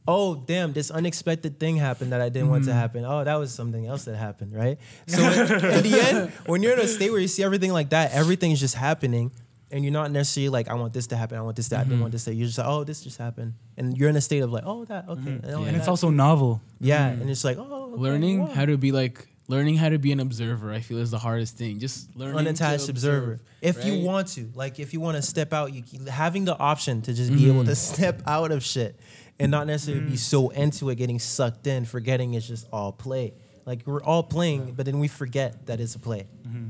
Oh 0.09 0.37
damn! 0.37 0.73
This 0.73 0.91
unexpected 0.93 1.59
thing 1.59 1.77
happened 1.79 2.13
that 2.13 2.21
I 2.21 2.29
didn't 2.29 2.49
want 2.51 2.65
to 2.65 2.71
Mm-hmm. 2.71 2.79
happen. 2.79 3.05
Oh, 3.05 3.25
that 3.25 3.35
was 3.37 3.53
something 3.53 3.87
else 3.87 4.05
that 4.05 4.15
happened, 4.17 4.53
right? 4.55 4.79
So 5.09 5.21
in, 5.21 5.41
in 5.77 5.83
the 5.83 6.01
end, 6.09 6.33
when 6.47 6.63
you're 6.63 6.75
in 6.75 6.81
a 6.81 6.87
state 6.87 7.11
where 7.11 7.19
you 7.21 7.27
see 7.29 7.43
everything 7.43 7.73
like 7.73 7.91
that, 7.91 8.13
everything's 8.13 8.61
just 8.61 8.77
happening, 8.77 9.33
and 9.71 9.85
you're 9.85 9.93
not 9.93 10.11
necessarily 10.11 10.49
like, 10.51 10.69
I 10.69 10.75
want 10.75 10.93
this 10.93 11.07
to 11.09 11.17
happen, 11.17 11.37
I 11.39 11.43
want 11.43 11.57
this 11.57 11.69
to 11.71 11.77
happen, 11.77 11.93
Mm-hmm. 11.93 12.01
I 12.01 12.03
want 12.03 12.13
this 12.13 12.25
to. 12.25 12.35
You're 12.35 12.47
just 12.47 12.59
like, 12.59 12.67
oh, 12.69 12.85
this 12.85 13.03
just 13.03 13.19
happened, 13.19 13.55
and 13.77 13.97
you're 13.97 14.09
in 14.09 14.17
a 14.17 14.21
state 14.21 14.41
of 14.41 14.53
like, 14.53 14.65
oh, 14.67 14.85
that 14.87 15.09
okay, 15.09 15.13
oh, 15.13 15.17
Mm-hmm. 15.17 15.49
Yeah. 15.49 15.67
And 15.69 15.77
it's 15.77 15.87
that- 15.87 15.91
also 15.91 16.11
novel. 16.11 16.61
yeah, 16.81 17.09
and 17.09 17.29
it's 17.29 17.45
like, 17.45 17.57
oh, 17.59 17.93
okay, 17.93 18.03
learning 18.03 18.41
wow. 18.41 18.47
how 18.47 18.65
to 18.67 18.77
be 18.77 18.93
like 18.93 19.29
learning 19.49 19.77
how 19.77 19.89
to 19.89 19.97
be 19.97 20.11
an 20.11 20.19
observer 20.19 20.73
i 20.73 20.81
feel 20.81 20.99
is 20.99 21.13
the 21.13 21.19
hardest 21.21 21.57
thing 21.57 21.79
just 21.79 22.11
learning 22.17 22.33
to 22.35 22.39
unattached 22.41 22.89
observer. 22.89 23.35
observe, 23.35 23.47
If 23.63 23.85
you 23.85 24.05
want 24.05 24.27
to, 24.35 24.51
like, 24.57 24.81
if 24.81 24.93
you 24.93 24.99
want 24.99 25.17
to 25.19 25.23
step 25.23 25.53
out, 25.53 25.73
you 25.73 25.85
having 26.11 26.45
the 26.45 26.59
option 26.59 27.01
to 27.03 27.15
just 27.15 27.33
be 27.33 27.47
able 27.49 27.61
Mm-hmm. 27.61 27.69
to 27.69 27.77
step 27.95 28.23
out 28.27 28.51
of 28.51 28.65
shit 28.65 28.99
and 29.39 29.51
not 29.53 29.67
necessarily 29.69 30.03
Mm. 30.05 30.11
be 30.11 30.17
so 30.17 30.49
into 30.49 30.91
it, 30.91 30.97
getting 30.97 31.19
sucked 31.21 31.67
in, 31.69 31.85
forgetting 31.85 32.35
it's 32.35 32.49
just 32.49 32.67
all 32.73 32.91
play. 32.91 33.35
Like 33.67 33.83
we're 33.85 34.03
all 34.03 34.23
playing, 34.23 34.75
but 34.77 34.87
then 34.87 35.01
we 35.01 35.09
forget 35.09 35.67
that 35.67 35.81
it's 35.81 35.95
a 35.97 35.99
play. 35.99 36.27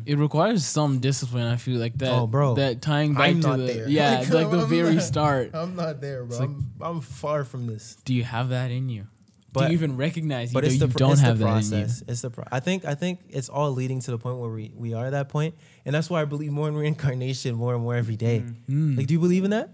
it 0.07 0.16
requires 0.18 0.64
some 0.64 0.99
discipline 0.99 1.47
i 1.47 1.57
feel 1.57 1.78
like 1.78 1.97
that 1.99 2.12
Oh, 2.12 2.26
bro. 2.26 2.55
that 2.55 2.80
tying 2.80 3.12
back 3.14 3.28
I'm 3.28 3.40
to 3.42 3.49
not 3.49 3.57
the 3.59 3.66
there. 3.66 3.88
yeah 3.88 4.20
Like, 4.20 4.30
like 4.32 4.51
the 4.51 4.61
I'm 4.62 4.68
very 4.68 4.94
not- 4.94 5.03
start 5.05 5.51
I'm 5.55 5.76
not 5.76 6.01
there, 6.01 6.24
bro. 6.24 6.38
like- 6.38 6.49
I'm, 6.49 6.70
I'm 6.80 7.01
far 7.03 7.44
from 7.44 7.66
this. 7.66 7.97
do 8.05 8.12
you 8.14 8.24
have 8.24 8.49
that 8.51 8.70
in 8.70 8.88
you 8.88 9.03
do 9.03 9.09
But- 9.53 9.68
you 9.70 9.74
even 9.76 9.97
recognize 9.97 10.51
you, 10.51 10.55
But 10.55 10.62
know, 10.64 10.66
it's 10.68 10.74
you 10.80 10.86
the 10.86 10.88
pro- 10.88 10.99
don't 11.05 11.12
it's 11.12 11.20
have 11.20 11.38
the 11.38 11.44
that 11.44 11.51
process. 11.51 12.03
It's 12.09 12.20
the 12.22 12.30
pro- 12.30 12.44
I 12.51 12.61
think 12.61 12.84
I 12.84 12.94
think 12.94 13.20
it's 13.28 13.49
all 13.49 13.70
leading 13.72 14.01
to 14.07 14.11
the 14.14 14.18
point 14.18 14.38
where 14.38 14.51
we, 14.51 14.72
we 14.76 14.94
are 14.94 15.07
at 15.07 15.14
that 15.18 15.28
point, 15.28 15.55
and 15.84 15.94
that's 15.94 16.09
why 16.11 16.20
I 16.22 16.24
believe 16.24 16.51
more 16.53 16.68
in 16.68 16.74
reincarnation 16.76 17.55
more 17.55 17.74
and 17.74 17.82
more 17.82 17.94
every 17.94 18.16
day. 18.16 18.36
in 18.38 18.57
you 18.66 18.76
Mm. 18.76 18.97
Like, 18.99 19.07
do 19.09 19.14
you 19.14 19.20
believe 19.20 19.44
in 19.44 19.51
that? 19.53 19.68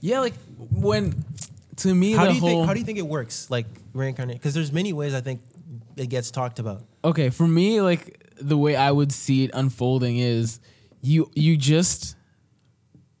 yeah 0.00 0.18
like 0.26 0.34
when 0.58 1.14
to 1.76 1.94
me 1.94 2.12
How 2.12 2.24
the 2.24 2.30
do 2.30 2.34
you 2.34 2.40
whole 2.40 2.48
think? 2.50 2.66
How 2.68 2.72
do 2.74 2.80
you 2.80 2.86
think 2.88 2.98
it 2.98 3.06
works? 3.18 3.50
Like 3.50 3.66
reincarnation? 3.94 4.38
Because 4.38 4.54
there's 4.54 4.72
many 4.72 4.92
ways 4.92 5.12
I 5.14 5.20
think 5.20 5.40
it 5.96 6.08
gets 6.08 6.30
talked 6.30 6.58
about. 6.58 6.82
okay 7.04 7.30
for 7.30 7.46
me 7.48 7.80
like 7.80 8.18
the 8.40 8.56
way 8.56 8.74
i 8.76 8.90
would 8.90 9.12
see 9.12 9.44
it 9.44 9.50
unfolding 9.54 10.16
is 10.18 10.60
you 11.02 11.30
you 11.34 11.56
just 11.56 12.16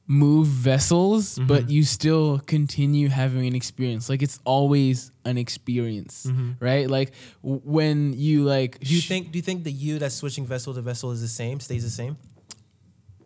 move 0.06 0.46
vessels 0.46 1.38
Mm-hmm. 1.38 1.46
but 1.46 1.70
you 1.70 1.84
still 1.84 2.38
continue 2.40 3.08
having 3.08 3.46
an 3.46 3.54
experience 3.54 4.08
like 4.08 4.20
it's 4.22 4.38
always 4.44 5.12
an 5.24 5.38
experience 5.38 6.26
right 6.60 6.90
like 6.90 7.12
w- 7.42 7.62
when 7.64 8.12
you 8.12 8.44
like 8.44 8.72
Mm-hmm. 8.80 8.88
Do 8.88 8.94
you 8.94 9.00
sh- 9.00 9.08
think? 9.08 9.32
Do 9.32 9.38
you 9.38 9.42
think 9.42 9.64
the 9.64 9.72
you 9.72 9.98
that's 9.98 10.14
switching 10.16 10.44
vessel 10.44 10.74
to 10.74 10.82
vessel 10.82 11.12
is 11.12 11.20
the 11.20 11.28
same? 11.28 11.60
Stays 11.60 11.84
the 11.84 11.90
same? 11.90 12.16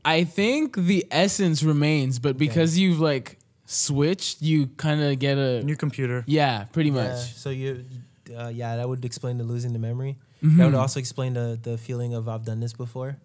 i 0.05 0.23
think 0.23 0.77
the 0.77 1.05
essence 1.11 1.63
remains 1.65 2.19
but 2.21 2.37
because 2.39 2.79
you've 2.79 3.01
like 3.01 3.39
switched 3.65 4.41
you 4.43 4.69
kind 4.77 5.01
of 5.03 5.19
get 5.19 5.37
a 5.39 5.63
New 5.65 5.75
computer. 5.77 6.23
yeah 6.27 6.65
pretty 6.73 6.91
Yeah. 6.91 7.03
much 7.09 7.35
So 7.35 7.51
you, 7.51 7.85
uh, 8.31 8.49
yeah, 8.49 8.77
that 8.77 8.89
would 8.89 9.05
explain 9.05 9.39
the 9.39 9.45
losing 9.45 9.73
the 9.73 9.79
memory. 9.79 10.17
Mm-hmm. 10.43 10.59
That 10.59 10.65
would 10.67 10.75
also 10.75 11.01
explain 11.01 11.35
the 11.35 11.59
the 11.63 11.77
feeling 11.79 12.15
of 12.15 12.29
I've 12.29 12.45
done 12.45 12.61
this 12.61 12.73
before. 12.73 13.17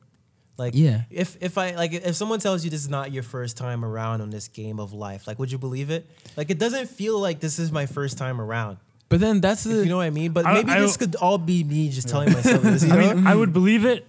Like 0.57 0.75
Yeah. 0.75 1.03
if 1.09 1.37
if 1.41 1.57
I 1.57 1.71
like 1.75 1.93
if 1.93 2.15
someone 2.15 2.39
tells 2.39 2.63
you 2.63 2.69
this 2.69 2.81
is 2.81 2.89
not 2.89 3.11
your 3.11 3.23
first 3.23 3.57
time 3.57 3.83
around 3.85 4.21
on 4.21 4.29
this 4.29 4.47
game 4.47 4.79
of 4.79 4.93
life, 4.93 5.25
like 5.27 5.39
would 5.39 5.51
you 5.51 5.57
believe 5.57 5.89
it? 5.89 6.05
Like 6.37 6.49
it 6.49 6.59
doesn't 6.59 6.87
feel 6.89 7.19
like 7.19 7.39
this 7.39 7.57
is 7.59 7.71
my 7.71 7.85
first 7.85 8.17
time 8.17 8.39
around. 8.39 8.77
But 9.09 9.19
then 9.19 9.41
that's 9.41 9.65
If 9.65 9.71
the 9.73 9.83
you 9.83 9.89
know 9.89 9.97
what 9.97 10.05
I 10.05 10.09
mean? 10.11 10.31
But 10.33 10.45
I- 10.45 10.53
maybe 10.53 10.71
I- 10.71 10.79
this 10.81 10.97
could 10.97 11.15
all 11.15 11.37
be 11.37 11.63
me 11.63 11.89
just 11.89 12.07
telling 12.09 12.31
myself 12.31 12.61
this. 12.63 12.83
You 12.87 12.93
I 12.93 12.95
know? 12.95 13.13
mean, 13.15 13.27
I 13.27 13.35
would 13.35 13.53
believe 13.53 13.85
it 13.85 14.05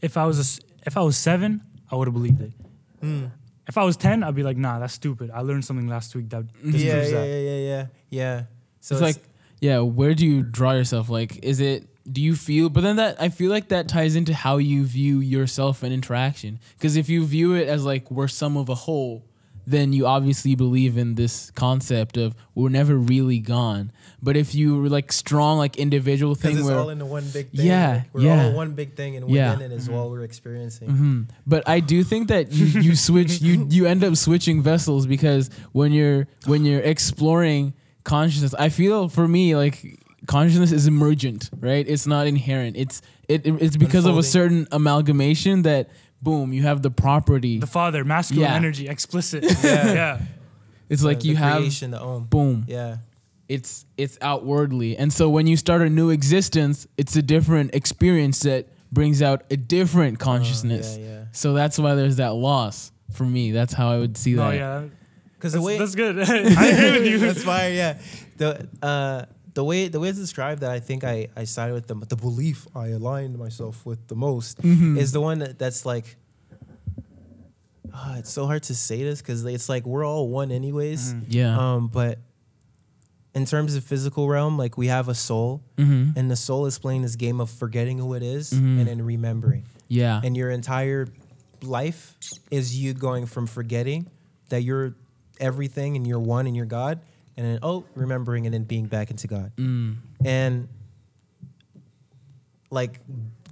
if 0.00 0.16
I 0.16 0.24
was 0.26 0.38
a 0.38 0.46
s 0.46 0.60
if 0.86 0.96
I 0.96 1.00
was 1.02 1.16
seven. 1.16 1.60
I 1.90 1.96
would 1.96 2.06
have 2.08 2.14
believed 2.14 2.40
it. 2.40 2.52
Hmm. 3.00 3.24
If 3.66 3.76
I 3.76 3.84
was 3.84 3.96
ten, 3.96 4.22
I'd 4.24 4.34
be 4.34 4.42
like, 4.42 4.56
nah, 4.56 4.78
that's 4.78 4.94
stupid. 4.94 5.30
I 5.30 5.40
learned 5.42 5.64
something 5.64 5.88
last 5.88 6.14
week 6.14 6.28
that 6.30 6.44
yeah, 6.64 6.72
disproves 6.72 7.10
yeah, 7.10 7.18
that. 7.20 7.26
yeah, 7.26 7.40
yeah, 7.50 7.60
yeah, 7.70 7.86
yeah. 8.10 8.36
So 8.80 8.94
it's 8.94 9.02
like 9.02 9.18
yeah 9.60 9.80
where 9.80 10.14
do 10.14 10.26
you 10.26 10.42
draw 10.42 10.72
yourself 10.72 11.08
like 11.08 11.42
is 11.44 11.60
it 11.60 11.86
do 12.10 12.20
you 12.20 12.34
feel 12.34 12.68
but 12.68 12.80
then 12.82 12.96
that 12.96 13.20
i 13.20 13.28
feel 13.28 13.50
like 13.50 13.68
that 13.68 13.88
ties 13.88 14.16
into 14.16 14.34
how 14.34 14.56
you 14.56 14.84
view 14.84 15.20
yourself 15.20 15.82
and 15.82 15.92
interaction 15.92 16.58
because 16.76 16.96
if 16.96 17.08
you 17.08 17.24
view 17.24 17.54
it 17.54 17.68
as 17.68 17.84
like 17.84 18.10
we're 18.10 18.28
some 18.28 18.56
of 18.56 18.68
a 18.68 18.74
whole 18.74 19.24
then 19.66 19.92
you 19.92 20.06
obviously 20.06 20.54
believe 20.56 20.96
in 20.96 21.14
this 21.14 21.50
concept 21.52 22.16
of 22.16 22.34
we're 22.54 22.70
never 22.70 22.96
really 22.96 23.38
gone 23.38 23.92
but 24.22 24.36
if 24.36 24.54
you 24.54 24.80
were 24.80 24.88
like 24.88 25.12
strong 25.12 25.58
like 25.58 25.76
individual 25.76 26.34
because 26.34 26.50
thing 26.50 26.58
it's 26.58 26.66
where 26.66 26.78
all 26.78 26.88
into 26.88 27.06
one 27.06 27.24
big 27.30 27.50
thing. 27.52 27.66
Yeah, 27.66 27.92
like, 27.92 28.04
we're 28.14 28.20
yeah. 28.22 28.44
all 28.46 28.52
one 28.52 28.72
big 28.72 28.94
thing, 28.94 29.16
and 29.16 29.30
Yeah. 29.30 29.52
within 29.52 29.72
it 29.72 29.74
is 29.74 29.88
all 29.88 30.10
we're 30.10 30.24
experiencing. 30.24 30.88
Mhm. 30.88 31.28
But 31.46 31.66
I 31.66 31.80
do 31.80 32.04
think 32.04 32.28
that 32.28 32.52
you, 32.52 32.66
you 32.82 32.96
switch 32.96 33.40
you 33.40 33.66
you 33.70 33.86
end 33.86 34.04
up 34.04 34.16
switching 34.16 34.62
vessels 34.62 35.06
because 35.06 35.48
when 35.72 35.92
you're 35.92 36.26
when 36.44 36.64
you're 36.66 36.80
exploring 36.82 37.72
consciousness, 38.04 38.54
I 38.54 38.68
feel 38.68 39.08
for 39.08 39.26
me 39.28 39.56
like 39.56 39.98
consciousness 40.26 40.72
is 40.72 40.86
emergent, 40.86 41.50
right? 41.58 41.86
It's 41.88 42.06
not 42.06 42.26
inherent. 42.26 42.76
It's 42.76 43.02
it, 43.28 43.46
it's 43.46 43.76
because 43.76 44.06
of 44.06 44.18
a 44.18 44.22
certain 44.22 44.66
amalgamation 44.72 45.62
that 45.62 45.90
boom, 46.22 46.52
you 46.52 46.62
have 46.62 46.82
the 46.82 46.90
property. 46.90 47.58
The 47.58 47.66
father, 47.66 48.04
masculine 48.04 48.48
Yeah. 48.50 48.54
energy, 48.56 48.88
explicit. 48.88 49.44
Yeah. 49.64 49.92
yeah. 49.94 50.20
it's 50.88 51.02
like 51.02 51.20
The- 51.20 51.28
you 51.28 51.34
the 51.34 51.40
have 51.40 51.56
creation, 51.58 51.90
the 51.92 52.00
own. 52.00 52.24
boom. 52.24 52.64
Yeah. 52.68 52.98
It's 53.48 53.84
it's 53.96 54.16
outwardly. 54.20 54.96
And 54.96 55.12
so 55.12 55.28
when 55.28 55.46
you 55.48 55.56
start 55.56 55.82
a 55.82 55.90
new 55.90 56.10
existence, 56.10 56.86
it's 56.96 57.16
a 57.16 57.22
different 57.22 57.74
experience 57.74 58.40
that 58.40 58.68
brings 58.92 59.22
out 59.22 59.42
a 59.50 59.56
different 59.56 60.18
consciousness. 60.20 60.96
Oh, 60.96 61.00
yeah, 61.02 61.06
yeah. 61.08 61.24
So 61.32 61.52
that's 61.54 61.78
why 61.78 61.94
there's 61.96 62.16
that 62.16 62.34
loss 62.34 62.92
for 63.12 63.24
me. 63.24 63.50
That's 63.50 63.72
how 63.72 63.90
I 63.90 63.98
would 63.98 64.16
see 64.16 64.38
Oh 64.38 64.42
that. 64.50 64.54
yeah. 64.56 64.82
Because 65.40 65.54
the 65.54 65.62
way 65.62 65.78
that's 65.78 65.94
good. 65.94 66.18
I 66.28 66.66
agree 66.66 67.00
with 67.00 67.06
you. 67.12 67.18
That's 67.18 67.42
fire. 67.42 67.72
Yeah. 67.72 67.98
The 68.36 68.68
uh, 68.82 69.24
the 69.54 69.64
way 69.64 69.88
the 69.88 69.98
way 69.98 70.08
it's 70.10 70.18
described 70.18 70.60
that 70.60 70.70
I 70.70 70.80
think 70.80 71.02
I 71.02 71.28
I 71.34 71.44
sided 71.44 71.72
with 71.72 71.86
the 71.86 71.94
the 71.94 72.16
belief 72.16 72.66
I 72.76 72.88
aligned 72.88 73.38
myself 73.38 73.86
with 73.86 74.06
the 74.08 74.14
most 74.16 74.60
Mhm. 74.62 74.98
is 74.98 75.12
the 75.12 75.20
one 75.20 75.38
that, 75.40 75.58
that's 75.58 75.86
like. 75.86 76.16
ah, 77.92 78.18
it's 78.18 78.30
so 78.30 78.46
hard 78.46 78.62
to 78.64 78.74
say 78.74 79.02
this 79.02 79.20
because 79.20 79.44
it's 79.44 79.68
like 79.68 79.86
we're 79.86 80.04
all 80.04 80.28
one 80.28 80.50
anyways. 80.52 81.14
Mhm. 81.14 81.24
Yeah. 81.28 81.56
Um, 81.58 81.88
but 81.88 82.18
in 83.34 83.46
terms 83.46 83.74
of 83.76 83.84
physical 83.84 84.28
realm, 84.28 84.58
like 84.58 84.76
we 84.76 84.88
have 84.88 85.08
a 85.08 85.14
soul, 85.14 85.62
mm-hmm. 85.76 86.18
and 86.18 86.30
the 86.30 86.36
soul 86.36 86.66
is 86.66 86.78
playing 86.78 87.02
this 87.02 87.16
game 87.16 87.40
of 87.40 87.48
forgetting 87.50 87.98
who 87.98 88.14
it 88.14 88.22
is 88.22 88.52
Mhm. 88.52 88.78
and 88.80 88.86
then 88.88 89.02
remembering. 89.02 89.64
Yeah. 89.88 90.20
And 90.22 90.36
your 90.36 90.50
entire 90.50 91.08
life 91.62 92.14
is 92.50 92.76
you 92.76 92.92
going 92.94 93.26
from 93.26 93.46
forgetting 93.46 94.06
that 94.48 94.62
you're 94.62 94.94
everything 95.40 95.96
and 95.96 96.06
you're 96.06 96.20
one 96.20 96.46
and 96.46 96.54
you're 96.56 96.66
God, 96.66 97.00
and 97.36 97.46
then 97.46 97.58
oh, 97.62 97.84
remembering 97.94 98.46
and 98.46 98.52
then 98.54 98.64
being 98.64 98.86
back 98.86 99.10
into 99.10 99.26
God. 99.26 99.52
mm. 99.56 99.96
And 100.24 100.68
like 102.70 103.00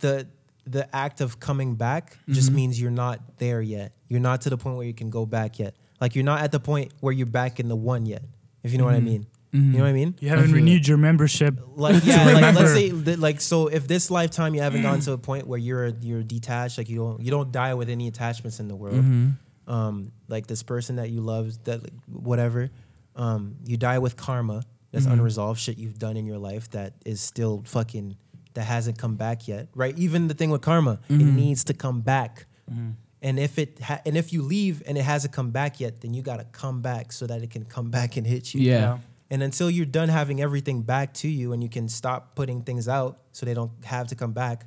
the 0.00 0.26
the 0.66 0.94
act 0.94 1.20
of 1.22 1.40
coming 1.40 1.74
back 1.76 2.18
just 2.28 2.50
Mhm. 2.50 2.54
means 2.54 2.80
you're 2.80 2.90
not 2.90 3.38
there 3.38 3.62
yet. 3.62 3.92
You're 4.08 4.20
not 4.20 4.42
to 4.42 4.50
the 4.50 4.58
point 4.58 4.76
where 4.76 4.86
you 4.86 4.92
can 4.94 5.08
go 5.08 5.24
back 5.24 5.58
yet. 5.58 5.74
Like 6.00 6.14
you're 6.14 6.24
not 6.24 6.42
at 6.42 6.52
the 6.52 6.60
point 6.60 6.92
where 7.00 7.12
you're 7.12 7.26
back 7.26 7.58
in 7.58 7.68
the 7.68 7.76
one 7.76 8.04
yet. 8.06 8.22
If 8.62 8.72
you 8.72 8.78
know 8.78 8.84
what 8.84 8.94
I 8.94 9.00
Mhm. 9.00 9.04
mean. 9.04 9.26
Mhm. 9.54 9.72
You 9.72 9.78
know 9.78 9.84
what 9.84 9.88
I 9.88 9.92
mean? 9.94 10.14
You 10.20 10.28
haven't 10.28 10.46
feel 10.46 10.54
renewed 10.56 10.86
your 10.86 10.98
membership. 10.98 11.58
like 11.74 12.00
To 12.02 12.06
yeah, 12.06 12.24
like 12.32 12.54
let's 12.54 12.72
say 12.74 12.90
that, 12.90 13.18
like 13.18 13.40
so 13.40 13.68
if 13.68 13.88
this 13.88 14.10
lifetime 14.10 14.54
you 14.54 14.60
haven't 14.60 14.82
gotten 14.82 15.00
to 15.00 15.12
a 15.12 15.18
point 15.30 15.46
where 15.46 15.58
you're 15.58 15.88
you're 16.02 16.22
detached, 16.22 16.76
like 16.76 16.90
you 16.90 16.96
don't 16.96 17.22
you 17.22 17.30
don't 17.30 17.50
die 17.50 17.72
with 17.72 17.88
any 17.88 18.06
attachments 18.08 18.60
in 18.60 18.68
the 18.68 18.76
world. 18.76 19.02
Um, 19.68 20.12
like 20.28 20.46
this 20.48 20.62
person 20.62 20.96
that 20.96 21.10
you 21.10 21.20
love, 21.20 21.62
that 21.64 21.82
like, 21.82 21.92
whatever, 22.06 22.70
um, 23.16 23.56
you 23.66 23.76
die 23.76 23.98
with 23.98 24.16
karma. 24.16 24.62
That's 24.92 25.04
Mhm. 25.06 25.12
unresolved 25.12 25.60
shit 25.60 25.76
you've 25.78 25.98
done 25.98 26.16
in 26.16 26.24
your 26.24 26.38
life 26.38 26.70
that 26.70 26.94
is 27.04 27.20
still 27.20 27.62
fucking 27.66 28.16
that 28.54 28.64
hasn't 28.64 28.96
come 28.98 29.14
back 29.16 29.46
yet, 29.46 29.68
right? 29.74 29.96
Even 29.98 30.26
the 30.26 30.34
thing 30.34 30.50
with 30.50 30.62
karma, 30.62 30.98
it 31.08 31.18
Mhm. 31.18 31.34
needs 31.34 31.62
to 31.64 31.74
come 31.74 32.00
back. 32.00 32.46
Mhm. 32.68 32.94
And 33.20 33.38
if 33.38 33.58
it 33.58 33.78
ha- 33.82 34.00
and 34.06 34.16
if 34.16 34.32
you 34.32 34.42
leave 34.42 34.82
and 34.86 34.96
it 34.96 35.02
hasn't 35.04 35.32
come 35.34 35.50
back 35.50 35.78
yet, 35.80 36.00
then 36.00 36.14
you 36.14 36.22
gotta 36.22 36.44
come 36.44 36.80
back 36.80 37.12
so 37.12 37.26
that 37.26 37.42
it 37.42 37.50
can 37.50 37.64
come 37.66 37.90
back 37.98 38.16
and 38.16 38.26
hit 38.26 38.54
you. 38.54 38.62
Yeah. 38.62 38.98
And 39.30 39.42
until 39.42 39.68
you're 39.70 39.84
done 40.00 40.08
having 40.08 40.40
everything 40.40 40.80
back 40.82 41.12
to 41.14 41.28
you 41.28 41.52
and 41.52 41.62
you 41.62 41.68
can 41.68 41.88
stop 41.88 42.34
putting 42.34 42.62
things 42.62 42.88
out 42.88 43.18
so 43.32 43.44
they 43.44 43.52
don't 43.54 43.72
have 43.84 44.06
to 44.08 44.14
come 44.14 44.32
back, 44.32 44.66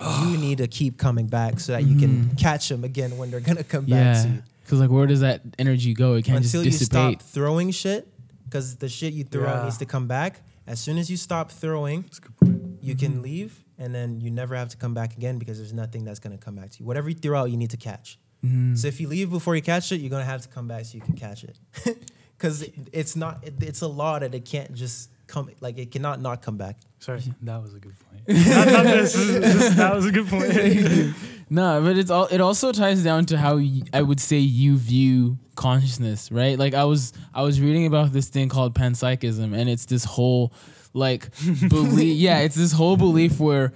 you 0.00 0.36
need 0.38 0.58
to 0.58 0.66
keep 0.68 0.98
coming 0.98 1.26
back 1.26 1.60
so 1.60 1.72
that 1.72 1.84
you 1.84 1.96
can 1.98 2.24
Mhm. 2.30 2.38
catch 2.38 2.68
them 2.68 2.84
again 2.84 3.16
when 3.16 3.30
they're 3.30 3.40
going 3.40 3.56
to 3.56 3.64
come 3.64 3.84
back 3.86 4.22
to 4.22 4.28
Yeah. 4.28 4.34
you. 4.36 4.42
Because 4.62 4.80
like, 4.80 4.90
where 4.90 5.06
does 5.06 5.20
that 5.20 5.42
energy 5.58 5.94
go? 5.94 6.14
It 6.14 6.24
can't 6.24 6.44
Until 6.44 6.64
you 6.64 6.70
just 6.70 6.80
dissipate. 6.90 7.20
stop 7.20 7.30
throwing 7.30 7.70
shit, 7.70 8.08
because 8.44 8.76
the 8.76 8.88
shit 8.88 9.12
you 9.12 9.24
throw 9.24 9.46
out 9.46 9.58
Yeah. 9.58 9.64
needs 9.64 9.78
to 9.78 9.86
come 9.86 10.06
back. 10.08 10.40
As 10.66 10.80
soon 10.80 10.96
as 10.98 11.10
you 11.10 11.16
stop 11.16 11.50
throwing, 11.52 12.02
That's 12.02 12.18
a 12.18 12.20
good 12.22 12.36
point. 12.38 12.62
you 12.82 12.94
can 12.96 13.20
leave 13.22 13.62
and 13.78 13.94
then 13.94 14.20
you 14.20 14.30
never 14.30 14.54
have 14.56 14.68
to 14.70 14.76
come 14.76 14.94
back 14.94 15.16
again 15.16 15.38
because 15.38 15.58
there's 15.58 15.72
nothing 15.74 16.04
that's 16.04 16.18
going 16.18 16.36
to 16.36 16.42
come 16.42 16.54
back 16.56 16.70
to 16.70 16.80
you. 16.80 16.86
Whatever 16.86 17.08
you 17.10 17.14
throw 17.14 17.38
out, 17.40 17.50
you 17.50 17.56
need 17.56 17.70
to 17.70 17.76
catch. 17.76 18.18
Mhm. 18.44 18.76
So 18.76 18.88
if 18.88 19.00
you 19.00 19.08
leave 19.08 19.30
before 19.30 19.54
you 19.56 19.62
catch 19.62 19.90
it, 19.92 20.00
you're 20.02 20.10
gonna 20.10 20.22
have 20.24 20.42
to 20.42 20.48
come 20.48 20.68
back 20.68 20.84
so 20.84 20.96
you 20.96 21.00
can 21.00 21.14
catch 21.14 21.44
it, 21.44 21.56
because 22.36 22.60
it, 22.60 22.74
it's 22.92 23.16
not. 23.16 23.42
It, 23.42 23.54
it's 23.62 23.80
a 23.80 23.88
law 23.88 24.18
that 24.18 24.34
it 24.34 24.44
can't 24.44 24.74
just 24.74 25.08
come. 25.26 25.48
Like 25.60 25.78
it 25.78 25.90
cannot 25.90 26.20
not 26.20 26.42
come 26.42 26.58
back. 26.58 26.76
Sorry, 27.04 27.20
that 27.42 27.60
was 27.62 27.74
a 27.74 27.78
good 27.78 27.94
point. 28.00 28.22
not, 28.48 28.66
not 28.68 28.84
this, 28.84 29.12
this- 29.14 29.74
that 29.74 29.94
was 29.94 30.06
a 30.06 30.10
good 30.12 30.26
point. 30.26 31.14
no, 31.50 31.82
but 31.82 31.98
it's 31.98 32.10
all. 32.10 32.26
It 32.26 32.40
also 32.40 32.72
ties 32.72 33.04
down 33.04 33.26
to 33.26 33.36
how 33.36 33.56
y- 33.56 33.82
I 33.92 34.00
would 34.02 34.20
say 34.20 34.38
you 34.38 34.76
view 34.78 35.36
consciousness, 35.54 36.32
right? 36.32 36.58
Like 36.58 36.72
I 36.74 36.84
was, 36.84 37.12
I 37.34 37.42
was 37.42 37.60
reading 37.60 37.84
about 37.86 38.12
this 38.12 38.28
thing 38.28 38.48
called 38.48 38.74
panpsychism, 38.74 39.54
and 39.54 39.68
it's 39.68 39.84
this 39.84 40.04
whole 40.04 40.52
like 40.94 41.28
belief. 41.68 42.16
yeah, 42.16 42.38
it's 42.40 42.54
this 42.56 42.72
whole 42.72 42.96
belief 42.96 43.38
where 43.38 43.72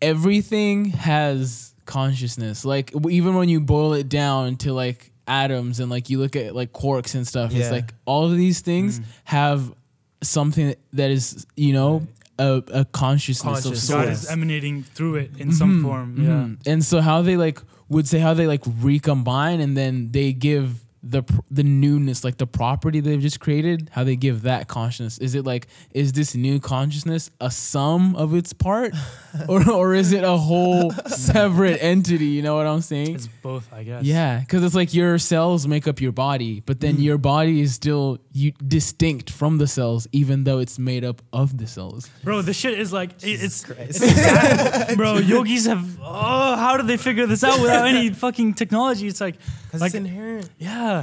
everything 0.00 0.86
has 0.86 1.74
consciousness. 1.84 2.64
Like 2.64 2.92
even 3.10 3.34
when 3.34 3.48
you 3.48 3.60
boil 3.60 3.92
it 3.94 4.08
down 4.08 4.56
to 4.58 4.72
like 4.72 5.10
atoms 5.28 5.80
and 5.80 5.90
like 5.90 6.08
you 6.10 6.18
look 6.18 6.36
at 6.36 6.54
like 6.54 6.72
quarks 6.72 7.14
and 7.14 7.26
stuff, 7.26 7.52
Yeah. 7.52 7.62
it's 7.62 7.70
like 7.70 7.92
all 8.04 8.24
of 8.30 8.36
these 8.36 8.60
things 8.60 9.00
Mm. 9.00 9.04
have 9.24 9.74
something 10.22 10.74
that 10.94 11.10
is, 11.10 11.46
you 11.56 11.72
know, 11.72 12.06
a, 12.38 12.62
a 12.72 12.84
consciousness 12.84 13.64
of 13.64 13.72
Conscious. 13.72 13.88
God 13.88 14.08
is 14.08 14.28
emanating 14.30 14.82
through 14.82 15.16
it 15.16 15.30
in 15.38 15.52
some 15.52 15.80
Mhm, 15.80 15.82
form. 15.82 16.16
mhm. 16.16 16.58
And 16.66 16.84
so 16.84 17.00
how 17.00 17.22
they 17.22 17.36
like 17.36 17.60
would 17.88 18.06
say 18.08 18.18
how 18.18 18.34
they 18.34 18.46
like 18.46 18.62
recombine 18.82 19.60
and 19.60 19.76
then 19.76 20.10
they 20.12 20.32
give 20.32 20.84
the 21.10 21.22
the 21.50 21.62
newness 21.62 22.24
like 22.24 22.36
the 22.38 22.46
property 22.46 23.00
they've 23.00 23.20
just 23.20 23.38
created 23.40 23.88
how 23.92 24.02
they 24.04 24.16
give 24.16 24.42
that 24.42 24.66
consciousness 24.68 25.18
is 25.18 25.34
it 25.34 25.44
like 25.44 25.66
is 25.92 26.12
this 26.12 26.34
new 26.34 26.58
consciousness 26.58 27.30
a 27.40 27.50
sum 27.50 28.16
of 28.16 28.34
its 28.34 28.52
part 28.52 28.92
or 29.48 29.70
or 29.70 29.94
is 29.94 30.12
it 30.12 30.24
a 30.24 30.36
whole 30.36 30.90
separate 31.06 31.78
entity 31.82 32.26
you 32.26 32.42
know 32.42 32.56
what 32.56 32.66
i'm 32.66 32.80
saying 32.80 33.14
It's 33.14 33.26
both, 33.28 33.72
I 33.72 33.82
guess. 33.84 34.02
yeah 34.04 34.40
because 34.40 34.64
it's 34.64 34.74
like 34.74 34.92
your 34.94 35.18
cells 35.18 35.66
make 35.66 35.86
up 35.86 36.00
your 36.00 36.12
body 36.12 36.60
but 36.66 36.80
then 36.80 36.94
mm-hmm. 36.94 37.02
your 37.02 37.18
body 37.18 37.60
is 37.60 37.74
still 37.74 38.18
you 38.32 38.52
distinct 38.66 39.30
from 39.30 39.58
the 39.58 39.66
cells 39.66 40.08
even 40.12 40.44
though 40.44 40.58
it's 40.58 40.78
made 40.78 41.04
up 41.04 41.22
of 41.32 41.56
the 41.58 41.66
cells 41.66 42.10
Bro, 42.24 42.42
this 42.42 42.56
shit 42.56 42.78
is 42.78 42.92
like 42.92 43.10
it- 43.22 43.42
it's, 43.42 43.64
Christ. 43.64 44.02
it's 44.02 44.02
exact- 44.02 44.96
bro. 44.96 45.18
Yogis 45.18 45.66
have 45.66 45.98
oh, 46.02 46.56
how 46.56 46.76
did 46.76 46.86
they 46.86 46.96
figure 46.96 47.26
this 47.26 47.44
out 47.44 47.60
without 47.60 47.86
any 47.86 48.10
fucking 48.10 48.54
technology? 48.54 49.06
It's 49.06 49.20
like, 49.20 49.36
Because 49.66 49.80
like 49.80 49.88
it's 49.88 49.94
inherent. 49.96 50.48
yeah, 50.58 50.95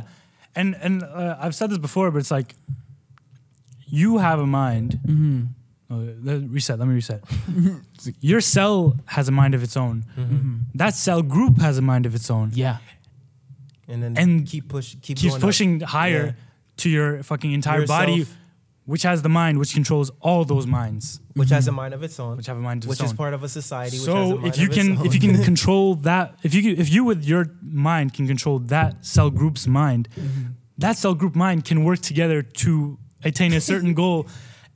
and 0.56 0.76
and 0.82 1.04
uh, 1.04 1.38
I've 1.44 1.56
said 1.56 1.70
this 1.72 1.78
before, 1.80 2.12
but 2.12 2.20
it's 2.20 2.32
like 2.32 2.56
you 3.86 4.18
have 4.20 4.40
a 4.40 4.46
mind. 4.48 5.00
mm-hmm. 5.06 5.42
Oh, 5.92 6.02
let, 6.24 6.42
reset. 6.50 6.80
Let 6.80 6.88
me 6.88 6.96
reset. 6.96 7.22
Your 8.22 8.42
cell 8.42 8.96
has 9.06 9.28
a 9.28 9.32
mind 9.32 9.54
of 9.54 9.62
its 9.62 9.78
own. 9.78 10.04
Mm-hmm. 10.18 10.54
That 10.76 10.96
cell 10.96 11.22
group 11.22 11.60
has 11.62 11.78
a 11.78 11.82
mind 11.82 12.06
of 12.08 12.16
its 12.16 12.32
own. 12.32 12.50
yeah 12.54 12.78
And 13.88 14.02
then 14.02 14.18
And 14.18 14.48
keep 14.48 14.70
push, 14.70 14.96
keep 15.02 15.18
Keeps 15.18 15.22
going 15.34 15.36
up. 15.36 15.42
pushing 15.42 15.80
higher 15.82 16.26
Yeah. 16.26 16.32
to 16.78 16.90
your 16.90 17.22
fucking 17.24 17.52
entire 17.52 17.86
body, 17.86 18.14
Yourself, 18.14 18.38
which 18.86 19.04
has 19.04 19.22
the 19.22 19.30
mind, 19.30 19.60
which 19.60 19.74
controls 19.74 20.12
all 20.20 20.44
those 20.44 20.68
minds, 20.68 21.22
which 21.36 21.50
has 21.50 21.68
a 21.68 21.70
mm-hmm. 21.70 21.78
mind 21.78 21.94
of 21.94 22.04
its 22.04 22.20
own, 22.20 22.36
which 22.38 22.48
have 22.48 22.58
a 22.58 22.62
mind 22.62 22.84
of 22.84 22.90
which 22.90 23.00
its 23.00 23.06
is 23.06 23.12
own. 23.12 23.18
part 23.18 23.34
of 23.34 23.44
a 23.44 23.50
society. 23.50 23.98
which 23.98 24.08
has 24.08 24.16
a 24.16 24.30
So 24.30 24.36
mind 24.38 24.48
if 24.48 24.58
you 24.58 24.66
of 24.66 24.72
its 24.72 24.78
can 24.78 25.06
if 25.06 25.24
you 25.24 25.30
own. 25.30 25.36
can 25.36 25.44
control 25.52 25.96
that 25.96 26.36
if 26.44 26.54
you 26.54 26.62
can, 26.62 26.82
if 26.82 26.92
you 26.92 27.04
with 27.04 27.24
your 27.24 27.52
mind 27.62 28.14
can 28.14 28.28
control 28.28 28.60
that 28.60 29.06
cell 29.06 29.30
group's 29.30 29.68
mind, 29.68 30.10
mm-hmm. 30.16 30.52
that 30.78 30.98
cell 30.98 31.16
group 31.16 31.36
mind 31.36 31.66
can 31.66 31.84
work 31.84 32.00
together 32.00 32.42
to 32.42 32.98
attain 33.24 33.54
a 33.54 33.62
certain 33.62 33.94
goal. 34.02 34.28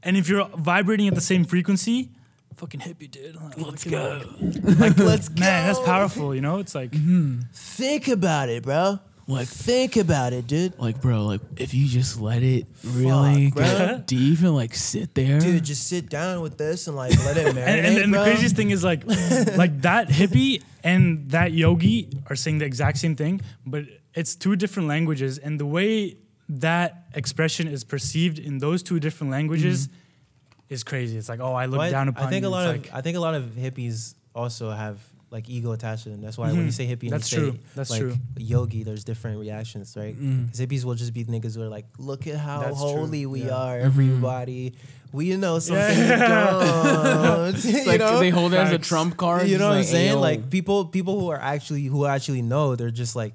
And 0.03 0.15
if 0.15 0.29
you're 0.29 0.47
vibrating 0.55 1.07
at 1.07 1.15
the 1.15 1.21
same 1.21 1.43
frequency, 1.43 2.11
fucking 2.55 2.79
hippie, 2.79 3.09
dude. 3.09 3.35
Like, 3.35 3.57
Let's 3.59 3.83
go. 3.83 4.21
like, 4.39 4.97
let's 4.97 5.29
go. 5.29 5.39
Man, 5.41 5.67
that's 5.67 5.79
powerful. 5.79 6.33
You 6.33 6.41
know, 6.41 6.59
it's 6.59 6.75
like 6.75 6.91
mm-hmm. 6.91 7.41
Think 7.53 8.07
about 8.07 8.49
it, 8.49 8.63
bro. 8.63 8.99
Like- 9.27 9.47
think 9.47 9.97
about 9.97 10.31
it, 10.33 10.47
dude. 10.47 10.79
Like, 10.79 11.01
bro, 11.01 11.25
like 11.25 11.41
if 11.57 11.73
you 11.73 11.85
just 11.87 12.19
let 12.19 12.43
it 12.43 12.65
really 12.83 13.51
bro. 13.51 13.63
get 13.63 14.07
deep 14.07 14.39
and 14.39 14.55
like 14.55 14.73
sit 14.73 15.13
there, 15.15 15.39
Dude, 15.39 15.63
just 15.63 15.87
sit 15.87 16.09
down 16.09 16.41
with 16.41 16.57
this 16.57 16.87
and 16.87 16.95
like 16.95 17.11
let 17.25 17.35
it 17.37 17.47
marinate, 17.47 17.57
and, 17.67 17.85
and, 17.85 17.97
and 17.97 18.13
the 18.13 18.17
bro. 18.17 18.23
craziest 18.23 18.55
thing 18.55 18.69
is 18.71 18.83
like 18.83 19.05
like 19.57 19.81
that 19.81 20.07
hippie 20.07 20.63
and 20.83 21.29
that 21.31 21.51
yogi 21.51 22.09
are 22.29 22.35
saying 22.37 22.59
the 22.59 22.65
exact 22.65 22.97
same 22.97 23.15
thing 23.15 23.41
but 23.65 23.83
it's 24.13 24.35
two 24.35 24.55
different 24.55 24.87
languages 24.87 25.37
and 25.37 25.59
the 25.59 25.65
way 25.65 26.15
that 26.47 27.07
expression 27.13 27.67
is 27.67 27.83
perceived 27.83 28.39
in 28.39 28.59
those 28.59 28.81
two 28.81 28.99
different 28.99 29.29
languages 29.31 29.87
mm-hmm. 29.89 30.73
is 30.73 30.83
crazy 30.85 31.17
it's 31.17 31.27
like 31.27 31.41
oh 31.41 31.53
i 31.53 31.65
look 31.65 31.79
But 31.79 31.91
down 31.91 32.07
upon 32.07 32.23
I 32.27 32.29
think 32.29 32.43
you. 32.43 32.47
a 32.47 32.51
lot 32.51 32.69
It's 32.69 32.77
of 32.87 32.93
like, 32.93 32.97
I 32.97 33.01
think 33.01 33.17
a 33.17 33.19
lot 33.19 33.35
of 33.35 33.43
hippies 33.57 34.15
also 34.33 34.71
have 34.71 34.99
like 35.29 35.49
ego 35.49 35.71
attached 35.73 36.03
to 36.03 36.09
them. 36.09 36.21
That's 36.21 36.37
why 36.37 36.47
when 36.51 36.61
you 36.61 36.67
Mhm. 36.69 36.73
say 36.73 36.87
hippie, 36.87 37.03
and 37.03 37.11
That's 37.11 37.31
you 37.33 37.51
say. 37.51 37.59
That's 37.75 37.89
like 37.89 37.99
true. 38.01 38.15
yogi, 38.37 38.83
there's 38.83 39.03
different 39.03 39.39
reactions, 39.39 39.93
right? 39.97 40.15
Mm. 40.17 40.45
Because 40.45 40.59
hippies 40.61 40.83
will 40.85 40.95
just 40.95 41.13
be 41.13 41.25
niggas 41.25 41.55
who 41.55 41.63
are 41.63 41.67
like, 41.69 41.85
look 41.99 42.27
at 42.27 42.37
how 42.37 42.61
That's 42.61 42.77
true. 42.79 42.87
holy 42.91 43.25
we 43.25 43.43
Yeah. 43.43 43.55
are, 43.55 43.77
everybody. 43.77 44.73
We 45.11 45.35
know 45.35 45.59
something 45.59 45.97
Yeah. 45.99 46.17
don't. 47.47 47.55
It's 47.55 47.65
you 47.65 47.85
like 47.85 47.99
know? 47.99 48.19
they 48.19 48.29
hold 48.29 48.53
it 48.53 48.57
as 48.57 48.71
a 48.71 48.77
trump 48.77 49.17
card. 49.17 49.47
you 49.47 49.57
know 49.57 49.69
just 49.69 49.69
what 49.69 49.77
I'm 49.77 49.83
saying? 49.83 50.15
"Ayo." 50.17 50.21
Like 50.21 50.49
people, 50.49 50.85
people 50.85 51.19
who 51.19 51.29
are 51.29 51.39
actually 51.39 51.85
who 51.85 52.05
actually 52.05 52.41
know, 52.41 52.75
they're 52.75 52.89
just 52.91 53.15
like 53.15 53.33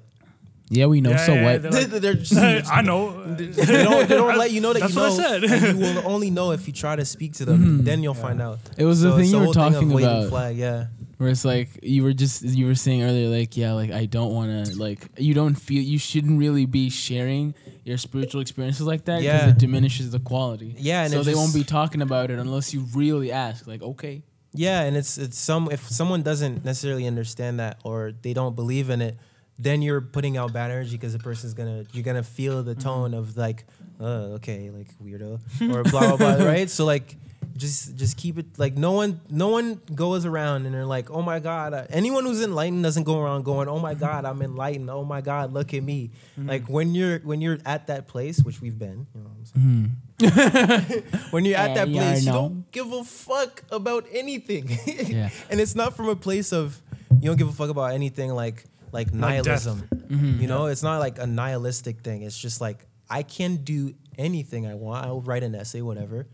yeah, 0.69 0.85
we 0.87 1.01
know. 1.01 1.11
Yeah, 1.11 1.25
so 1.25 1.33
yeah, 1.35 1.43
what? 1.43 1.61
they're 1.61 1.71
they're, 1.71 1.81
like- 1.81 2.01
they're 2.01 2.13
just, 2.15 2.71
i 2.71 2.81
know 2.81 3.35
they 3.35 3.45
don't, 3.83 4.07
they 4.09 4.15
don't 4.15 4.37
let 4.37 4.49
you 4.51 4.61
know 4.61 4.73
that 4.73 4.79
That's 4.79 4.95
you 4.95 5.01
what. 5.01 5.11
I 5.11 5.15
said. 5.15 5.43
and 5.43 5.79
you 5.79 5.85
will 5.85 6.07
only 6.07 6.31
know 6.31 6.51
if 6.51 6.65
you 6.67 6.73
try 6.73 6.95
to 6.95 7.05
speak 7.05 7.33
to 7.33 7.45
them. 7.45 7.81
Mhm. 7.81 7.85
Then 7.85 8.01
you'll 8.01 8.15
find 8.15 8.41
out. 8.41 8.57
It 8.77 8.85
was 8.85 9.01
So 9.01 9.11
the 9.11 9.17
thing 9.21 9.29
you 9.29 9.37
were 9.37 9.43
whole 9.45 9.53
thing 9.53 9.63
of 9.65 9.73
talking 9.73 9.91
about. 9.91 10.29
Flag, 10.29 10.57
yeah. 10.57 10.85
Where 11.17 11.29
it's 11.29 11.45
like 11.45 11.69
you 11.83 12.03
were 12.03 12.13
just 12.13 12.41
you 12.43 12.65
were 12.65 12.75
saying 12.75 13.03
earlier, 13.03 13.29
like 13.29 13.55
yeah, 13.55 13.73
like 13.73 13.91
I 13.91 14.05
don't 14.05 14.33
want 14.33 14.65
to 14.67 14.75
like 14.77 15.07
you 15.17 15.33
don't 15.33 15.55
feel 15.55 15.81
you 15.81 15.99
shouldn't 15.99 16.39
really 16.39 16.65
be 16.65 16.89
sharing 16.89 17.53
your 17.85 17.97
spiritual 17.97 18.41
experiences 18.41 18.85
like 18.87 19.05
that 19.05 19.19
because 19.19 19.25
Yeah. 19.45 19.49
it 19.49 19.57
diminishes 19.59 20.11
the 20.11 20.19
quality. 20.19 20.75
Yeah, 20.77 21.03
and 21.03 21.11
so 21.11 21.21
they 21.23 21.35
won't 21.35 21.53
be 21.53 21.63
talking 21.63 22.01
about 22.01 22.31
it 22.31 22.39
unless 22.39 22.73
you 22.73 22.85
really 22.95 23.31
ask. 23.31 23.67
Like 23.67 23.81
okay, 23.81 24.23
Yeah, 24.53 24.81
and 24.81 24.97
it's 24.97 25.17
it's 25.17 25.37
some 25.37 25.69
if 25.71 25.87
someone 25.87 26.23
doesn't 26.23 26.65
necessarily 26.65 27.05
understand 27.07 27.59
that 27.59 27.77
or 27.83 28.11
they 28.21 28.33
don't 28.33 28.55
believe 28.55 28.89
in 28.89 29.01
it, 29.01 29.15
then 29.59 29.81
you're 29.83 30.01
putting 30.01 30.35
out 30.35 30.51
bad 30.51 30.71
energy 30.71 30.91
because 30.97 31.13
the 31.13 31.19
person's 31.19 31.53
gonna 31.53 31.85
you're 31.93 32.03
gonna 32.03 32.23
feel 32.23 32.63
the 32.63 32.75
tone 32.75 33.13
of 33.13 33.37
like, 33.37 33.65
uh, 34.01 34.35
okay, 34.37 34.71
like 34.71 34.87
weirdo 34.99 35.39
or 35.73 35.83
blah 35.83 36.15
blah 36.17 36.35
blah, 36.37 36.45
right? 36.53 36.69
So 36.71 36.85
like, 36.85 37.15
just 37.55 37.95
just 37.95 38.17
keep 38.17 38.37
it 38.37 38.45
like 38.57 38.75
no 38.75 38.91
one 38.91 39.21
no 39.29 39.49
one 39.49 39.79
goes 39.93 40.25
around 40.25 40.65
and 40.65 40.73
they're 40.73 40.85
like, 40.85 41.11
oh 41.11 41.21
my 41.21 41.39
god, 41.39 41.73
uh, 41.73 41.85
anyone 41.89 42.25
who's 42.25 42.41
enlightened 42.41 42.83
doesn't 42.83 43.03
go 43.03 43.19
around 43.19 43.43
going, 43.43 43.67
oh 43.67 43.79
my 43.79 43.93
god, 43.93 44.25
I'm 44.25 44.41
enlightened, 44.41 44.89
oh 44.89 45.03
my 45.03 45.21
god, 45.21 45.53
look 45.53 45.73
at 45.73 45.83
me. 45.83 46.11
Like 46.37 46.67
when 46.67 46.95
you're 46.95 47.19
when 47.19 47.41
you're 47.41 47.59
at 47.65 47.87
that 47.87 48.07
place, 48.07 48.39
which 48.41 48.61
we've 48.61 48.77
been, 48.77 49.07
you 49.13 49.21
know 49.21 49.29
what 49.29 49.37
I'm 49.37 49.45
saying. 49.45 49.91
mm. 50.19 51.31
when 51.31 51.45
you're 51.45 51.57
at 51.57 51.75
that 51.75 51.87
yeah, 51.89 52.01
place, 52.01 52.25
you 52.25 52.31
know. 52.31 52.41
don't 52.49 52.71
give 52.71 52.91
a 52.91 53.03
fuck 53.03 53.63
about 53.71 54.05
anything. 54.11 54.69
Yeah. 54.85 55.29
and 55.49 55.59
it's 55.59 55.75
not 55.75 55.95
from 55.95 56.09
a 56.09 56.15
place 56.15 56.53
of 56.53 56.81
you 57.19 57.27
don't 57.29 57.37
give 57.37 57.49
a 57.49 57.53
fuck 57.53 57.69
about 57.69 57.93
anything 57.93 58.31
like 58.31 58.65
like 58.91 59.07
Like 59.07 59.15
nihilism. 59.15 59.87
Mm-hmm. 59.91 60.41
You 60.41 60.47
know, 60.47 60.67
it's 60.67 60.83
not 60.83 60.99
like 60.99 61.19
a 61.19 61.27
nihilistic 61.27 62.01
thing. 62.01 62.21
It's 62.21 62.37
just 62.37 62.61
like 62.61 62.85
I 63.09 63.23
can 63.23 63.57
do 63.57 63.93
anything 64.17 64.67
I 64.67 64.75
want. 64.75 65.05
I'll 65.05 65.21
write 65.21 65.43
an 65.43 65.55
essay, 65.55 65.81
whatever. 65.81 66.27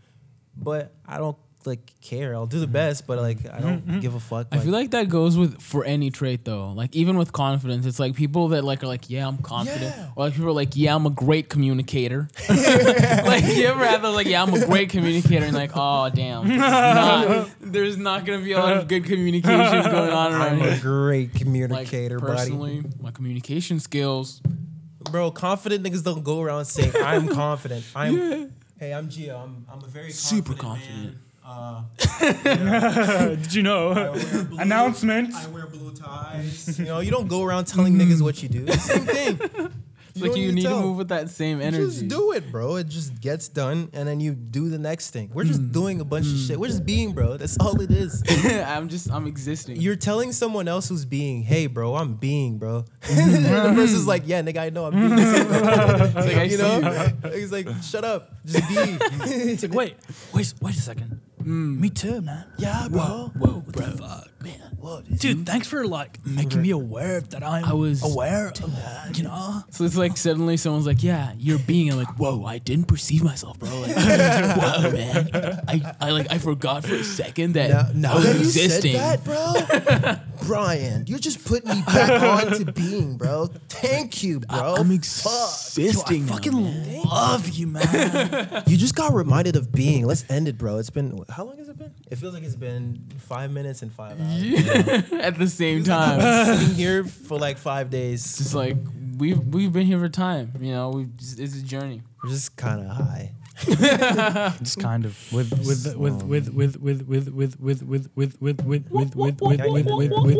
But 0.62 0.92
I 1.06 1.18
don't 1.18 1.36
like 1.66 1.92
care. 2.00 2.34
I'll 2.34 2.46
do 2.46 2.58
the 2.58 2.66
mm-hmm. 2.66 2.72
best, 2.72 3.06
but 3.06 3.18
like 3.18 3.38
I 3.52 3.60
don't 3.60 3.86
mm-hmm. 3.86 4.00
give 4.00 4.14
a 4.14 4.20
fuck. 4.20 4.48
I 4.52 4.58
feel 4.58 4.72
like 4.72 4.92
that 4.92 5.08
goes 5.08 5.36
with 5.36 5.60
for 5.60 5.84
any 5.84 6.10
trait 6.10 6.44
though. 6.44 6.72
Like 6.72 6.94
even 6.96 7.16
with 7.16 7.32
confidence, 7.32 7.86
it's 7.86 7.98
like 7.98 8.14
people 8.14 8.48
that 8.48 8.64
like 8.64 8.82
are 8.82 8.86
like, 8.86 9.10
yeah, 9.10 9.26
I'm 9.26 9.38
confident, 9.38 9.94
Yeah. 9.96 10.08
or 10.16 10.24
like 10.26 10.34
people 10.34 10.48
are 10.48 10.52
like, 10.52 10.74
yeah, 10.74 10.94
I'm 10.94 11.06
a 11.06 11.10
great 11.10 11.48
communicator. 11.48 12.28
like 12.48 13.44
you 13.44 13.66
ever 13.66 13.84
have 13.84 14.02
those 14.02 14.14
like, 14.14 14.26
yeah, 14.26 14.42
I'm 14.42 14.54
a 14.54 14.66
great 14.66 14.90
communicator, 14.90 15.44
and 15.44 15.54
like, 15.54 15.72
oh 15.74 16.10
damn, 16.10 16.48
there's 16.48 16.58
not, 16.58 17.50
there's 17.60 17.96
not 17.96 18.24
gonna 18.24 18.42
be 18.42 18.52
a 18.52 18.58
lot 18.58 18.76
of 18.76 18.88
good 18.88 19.04
communication 19.04 19.82
going 19.90 20.10
on 20.10 20.32
around 20.32 20.62
I'm 20.62 20.62
a 20.62 20.78
great 20.78 21.32
Like 21.32 21.40
communicator, 21.40 22.18
buddy. 22.18 22.32
personally, 22.32 22.82
my 23.00 23.10
communication 23.10 23.80
skills. 23.80 24.40
Bro, 25.10 25.32
confident 25.32 25.84
niggas 25.84 26.04
don't 26.04 26.22
go 26.22 26.40
around 26.40 26.66
saying 26.66 26.92
I'm 27.02 27.28
confident. 27.28 27.84
I'm 27.96 28.52
Hey, 28.80 28.94
I'm 28.94 29.10
Gio. 29.10 29.38
I'm 29.42 29.66
I'm 29.70 29.84
a 29.84 29.86
very 29.86 30.10
Super 30.10 30.54
confident. 30.54 31.18
confident. 31.44 31.84
man. 32.24 32.68
Uh, 32.72 33.34
did 33.42 33.54
you 33.54 33.62
know 33.62 33.90
I 33.90 34.08
wear 34.10 34.44
blue- 34.44 34.58
announcement 34.64 35.34
I 35.34 35.46
wear 35.48 35.66
blue 35.66 35.92
ties. 35.92 36.78
You 36.78 36.86
know, 36.86 37.00
you 37.00 37.10
don't 37.10 37.28
go 37.28 37.42
around 37.42 37.66
telling 37.66 37.94
niggas 37.98 38.22
what 38.22 38.42
you 38.42 38.48
do. 38.48 38.66
Same 38.72 39.04
thing. 39.04 39.38
It's 40.14 40.20
like 40.20 40.36
you 40.36 40.52
need 40.52 40.62
tell. 40.62 40.80
to 40.80 40.86
move 40.86 40.96
with 40.98 41.08
that 41.08 41.30
same 41.30 41.60
energy. 41.60 41.84
Just 41.84 42.08
do 42.08 42.32
it, 42.32 42.50
bro. 42.50 42.76
It 42.76 42.88
just 42.88 43.20
gets 43.20 43.48
done, 43.48 43.88
and 43.92 44.06
then 44.08 44.20
you 44.20 44.34
do 44.34 44.68
the 44.68 44.78
next 44.78 45.10
thing. 45.10 45.30
We're 45.32 45.42
Hmm. 45.44 45.48
just 45.48 45.72
doing 45.72 46.00
a 46.00 46.04
bunch 46.04 46.26
of 46.26 46.36
shit. 46.36 46.58
We're 46.60 46.68
just 46.68 46.84
being, 46.84 47.12
bro. 47.12 47.36
That's 47.36 47.56
all 47.58 47.80
it 47.80 47.90
is. 47.90 48.22
I'm 48.66 48.88
just 48.88 49.10
I'm 49.10 49.26
existing. 49.26 49.76
You're 49.80 49.96
telling 49.96 50.32
someone 50.32 50.68
else 50.68 50.88
who's 50.88 51.04
being, 51.04 51.42
hey, 51.42 51.66
bro, 51.66 51.94
I'm 51.96 52.14
being, 52.14 52.58
bro. 52.58 52.84
and 53.08 53.34
the 53.44 53.72
person's 53.74 54.06
like, 54.06 54.22
yeah, 54.26 54.42
nigga, 54.42 54.58
I 54.58 54.70
know 54.70 54.86
I'm 54.86 54.94
being. 54.94 55.16
This 55.16 55.40
It's 55.40 56.14
like, 56.14 56.36
I 56.36 56.42
you 56.44 56.56
see 56.56 56.62
know? 56.62 57.30
He's 57.32 57.52
like, 57.52 57.68
shut 57.82 58.04
up, 58.04 58.32
just 58.44 58.68
be. 58.68 58.74
it's 58.76 59.62
like 59.62 59.74
wait 59.74 59.94
wait 60.32 60.54
wait 60.60 60.74
a 60.74 60.80
second 60.80 61.20
me 61.44 61.88
too 61.90 62.20
man 62.20 62.44
yeah, 62.58 62.86
bro. 62.88 63.00
whoa 63.00 63.32
what 63.38 63.64
bro 63.72 63.86
fuck 63.92 64.28
man 64.42 64.76
What? 64.78 65.04
dude 65.18 65.46
thanks 65.46 65.66
for 65.68 65.86
like 65.86 66.24
making 66.24 66.62
me 66.62 66.70
aware 66.70 67.20
that 67.20 67.42
i'm 67.42 67.64
I 67.64 67.72
was- 67.72 68.02
aware 68.02 68.48
of 68.48 68.54
that 68.76 69.16
you 69.18 69.24
know 69.24 69.62
So 69.70 69.84
it's 69.84 69.96
like 69.96 70.16
suddenly 70.16 70.56
someone's 70.56 70.86
like, 70.86 71.02
"Yeah, 71.02 71.32
you're 71.38 71.58
being." 71.58 71.90
I'm 71.92 71.98
like, 71.98 72.18
"Whoa, 72.18 72.44
I 72.44 72.58
didn't 72.58 72.86
perceive 72.86 73.22
myself, 73.22 73.58
bro. 73.58 73.68
Like, 73.80 73.94
whoa, 73.96 74.90
man. 74.90 75.30
I, 75.68 75.94
I 76.00 76.10
like 76.10 76.30
I 76.30 76.38
forgot 76.38 76.84
for 76.84 76.94
a 76.94 77.04
second 77.04 77.54
that 77.54 77.70
Now, 77.70 77.88
now 77.94 78.12
I 78.12 78.14
was 78.16 78.24
that 78.24 78.34
you 78.34 78.40
existing." 78.40 78.92
said 78.96 79.18
that, 79.24 79.24
bro, 79.24 80.16
Brian, 80.46 81.06
you 81.06 81.18
just 81.18 81.44
put 81.44 81.64
me 81.64 81.82
back 81.86 82.10
on 82.46 82.52
to 82.58 82.72
being, 82.72 83.16
bro. 83.16 83.46
Thank 83.68 84.22
you, 84.22 84.40
bro. 84.40 84.74
I'm 84.76 84.88
Fuck. 84.88 84.96
existing. 84.96 86.26
now, 86.26 86.32
fucking 86.32 86.52
man. 86.62 87.02
love 87.04 87.48
you 87.50 87.66
man 87.66 88.62
You 88.66 88.76
just 88.76 88.94
got 88.94 89.12
reminded 89.12 89.56
of 89.56 89.72
being. 89.72 90.06
Let's 90.06 90.24
end 90.30 90.48
it, 90.48 90.56
bro. 90.58 90.78
It's 90.78 90.90
been 90.90 91.24
how 91.28 91.44
long 91.44 91.58
has 91.58 91.68
it 91.68 91.78
been? 91.78 91.92
It 92.10 92.16
feels 92.16 92.34
like 92.34 92.42
it's 92.42 92.56
been 92.56 93.02
five 93.18 93.50
minutes 93.50 93.82
and 93.82 93.92
five 93.92 94.20
hours. 94.20 94.29
At 94.30 95.38
the 95.38 95.48
same 95.48 95.84
time, 95.84 96.20
Sitting 96.58 96.74
here 96.74 97.04
for 97.04 97.38
like 97.38 97.58
five 97.58 97.90
days. 97.90 98.38
just 98.38 98.54
like 98.54 98.76
we've 99.18 99.38
we've 99.38 99.72
been 99.72 99.86
here 99.86 99.98
for 99.98 100.08
time. 100.08 100.52
You 100.60 100.72
know, 100.72 100.90
we 100.90 101.08
it's 101.18 101.56
a 101.56 101.62
journey. 101.62 102.02
We're 102.22 102.30
just 102.30 102.56
kind 102.56 102.80
of 102.80 102.96
high. 102.96 103.34
just 104.62 104.80
kind 104.80 105.04
of 105.04 105.18
with 105.32 105.50
with 105.66 105.94
with 105.96 106.24
with 106.24 106.48
with 106.50 106.78
with 106.78 107.02
with 107.06 107.30
with 107.30 107.58
with 107.58 107.82
with 107.82 108.10
with 108.16 108.38
with 108.40 108.40
with 108.40 108.62
with 108.64 108.90
with 108.90 109.14
with 109.14 109.40
with 109.40 109.60
with 109.60 109.86
with 109.86 110.12